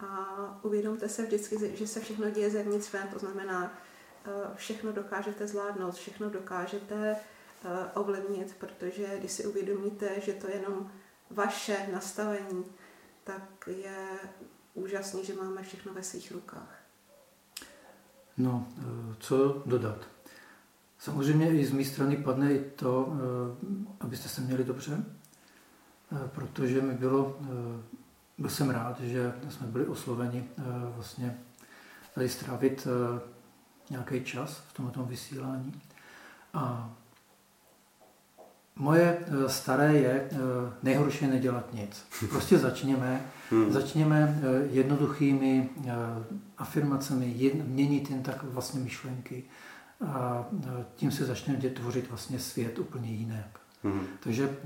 a 0.00 0.60
uvědomte 0.62 1.08
se 1.08 1.22
vždycky, 1.22 1.76
že 1.76 1.86
se 1.86 2.00
všechno 2.00 2.30
děje 2.30 2.50
zevnitř 2.50 2.92
ven, 2.92 3.08
to 3.12 3.18
znamená, 3.18 3.78
eh, 4.26 4.30
všechno 4.54 4.92
dokážete 4.92 5.46
zvládnout, 5.46 5.94
všechno 5.94 6.30
dokážete 6.30 7.16
eh, 7.16 7.90
ovlivnit, 7.94 8.56
protože 8.58 9.18
když 9.18 9.32
si 9.32 9.46
uvědomíte, 9.46 10.20
že 10.20 10.32
to 10.32 10.48
je 10.48 10.54
jenom 10.54 10.90
vaše 11.30 11.88
nastavení, 11.92 12.64
tak 13.24 13.42
je 13.66 14.06
úžasný, 14.76 15.24
že 15.24 15.34
máme 15.34 15.62
všechno 15.62 15.94
ve 15.94 16.02
svých 16.02 16.32
rukách. 16.32 16.82
No, 18.36 18.68
eh, 18.78 18.82
co 19.18 19.62
dodat? 19.66 19.98
Samozřejmě 20.98 21.60
i 21.60 21.66
z 21.66 21.72
mé 21.72 21.84
strany 21.84 22.16
padne 22.16 22.52
i 22.52 22.70
to, 22.76 23.12
eh, 23.12 23.96
abyste 24.00 24.28
se 24.28 24.40
měli 24.40 24.64
dobře, 24.64 25.04
eh, 26.12 26.28
protože 26.28 26.82
mi 26.82 26.94
bylo, 26.94 27.38
byl 28.38 28.50
jsem 28.50 28.70
rád, 28.70 29.00
že 29.00 29.34
jsme 29.48 29.66
byli 29.66 29.86
osloveni 29.86 30.48
vlastně 30.94 31.38
tady 32.14 32.28
strávit 32.28 32.86
nějaký 33.90 34.24
čas 34.24 34.56
v 34.68 34.72
tomto 34.72 35.04
vysílání. 35.04 35.82
A 36.54 36.94
Moje 38.78 39.18
eh, 39.18 39.48
staré 39.48 39.94
je 39.94 40.28
eh, 40.32 40.36
nejhorší 40.82 41.26
nedělat 41.26 41.74
nic. 41.74 42.06
Prostě 42.30 42.58
začněme. 42.58 43.20
Hmm. 43.50 43.72
Začněme 43.72 44.40
eh, 44.42 44.68
jednoduchými 44.70 45.68
afirmacemi, 46.58 47.52
měnit 47.66 48.10
jen 48.10 48.22
tak 48.22 48.42
vlastně 48.42 48.80
myšlenky 48.80 49.44
a 50.06 50.46
tím 50.94 51.10
se 51.10 51.24
začne 51.24 51.56
tvořit 51.56 52.08
vlastně 52.08 52.38
svět 52.38 52.78
úplně 52.78 53.10
jinak. 53.10 53.60
Hmm. 53.84 54.00
Takže 54.20 54.56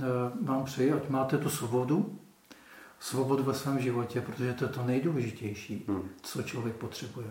vám 0.42 0.64
přeji, 0.64 0.92
ať 0.92 1.08
máte 1.08 1.38
tu 1.38 1.50
svobodu, 1.50 2.18
svobodu 3.00 3.42
ve 3.42 3.54
svém 3.54 3.80
životě, 3.80 4.20
protože 4.20 4.52
to 4.52 4.64
je 4.64 4.70
to 4.70 4.84
nejdůležitější, 4.84 5.84
hmm. 5.88 6.08
co 6.22 6.42
člověk 6.42 6.76
potřebuje. 6.76 7.26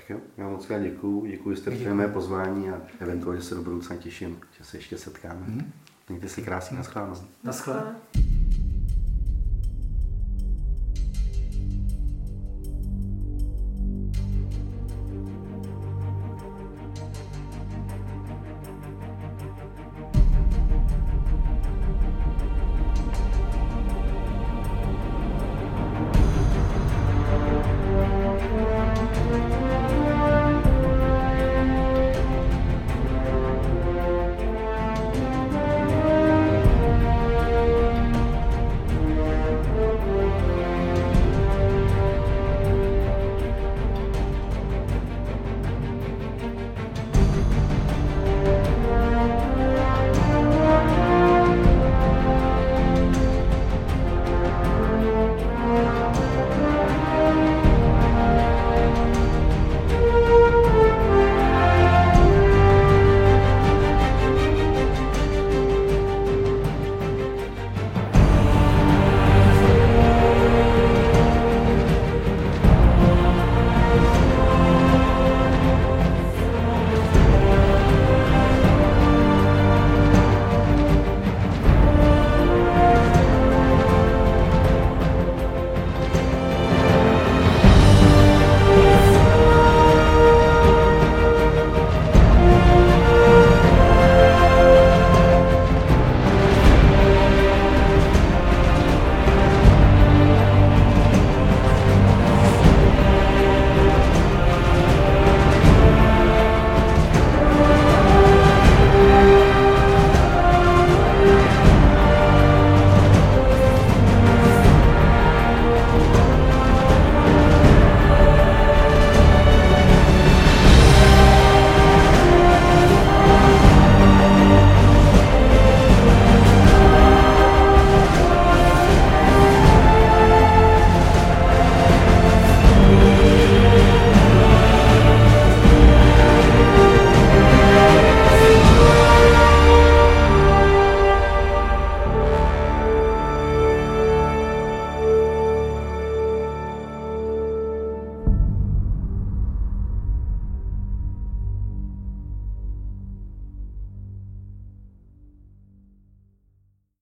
Tak 0.00 0.10
jo, 0.10 0.20
já 0.36 0.48
moc 0.48 0.66
krát 0.66 0.78
děkuju, 0.78 1.26
děkuji, 1.26 1.54
že 1.54 1.60
jste 1.60 1.70
přijeli 1.70 1.94
mé 1.94 2.08
pozvání 2.08 2.70
a 2.70 2.82
eventuálně 3.00 3.42
se 3.42 3.54
do 3.54 3.62
budoucna 3.62 3.96
těším, 3.96 4.40
že 4.58 4.64
se 4.64 4.76
ještě 4.76 4.98
setkáme. 4.98 5.46
Mm-hmm. 5.46 5.64
Mějte 6.08 6.28
si 6.28 6.42
krásně, 6.42 6.76
naschledanou. 6.76 7.14
Naschledanou. 7.44 7.90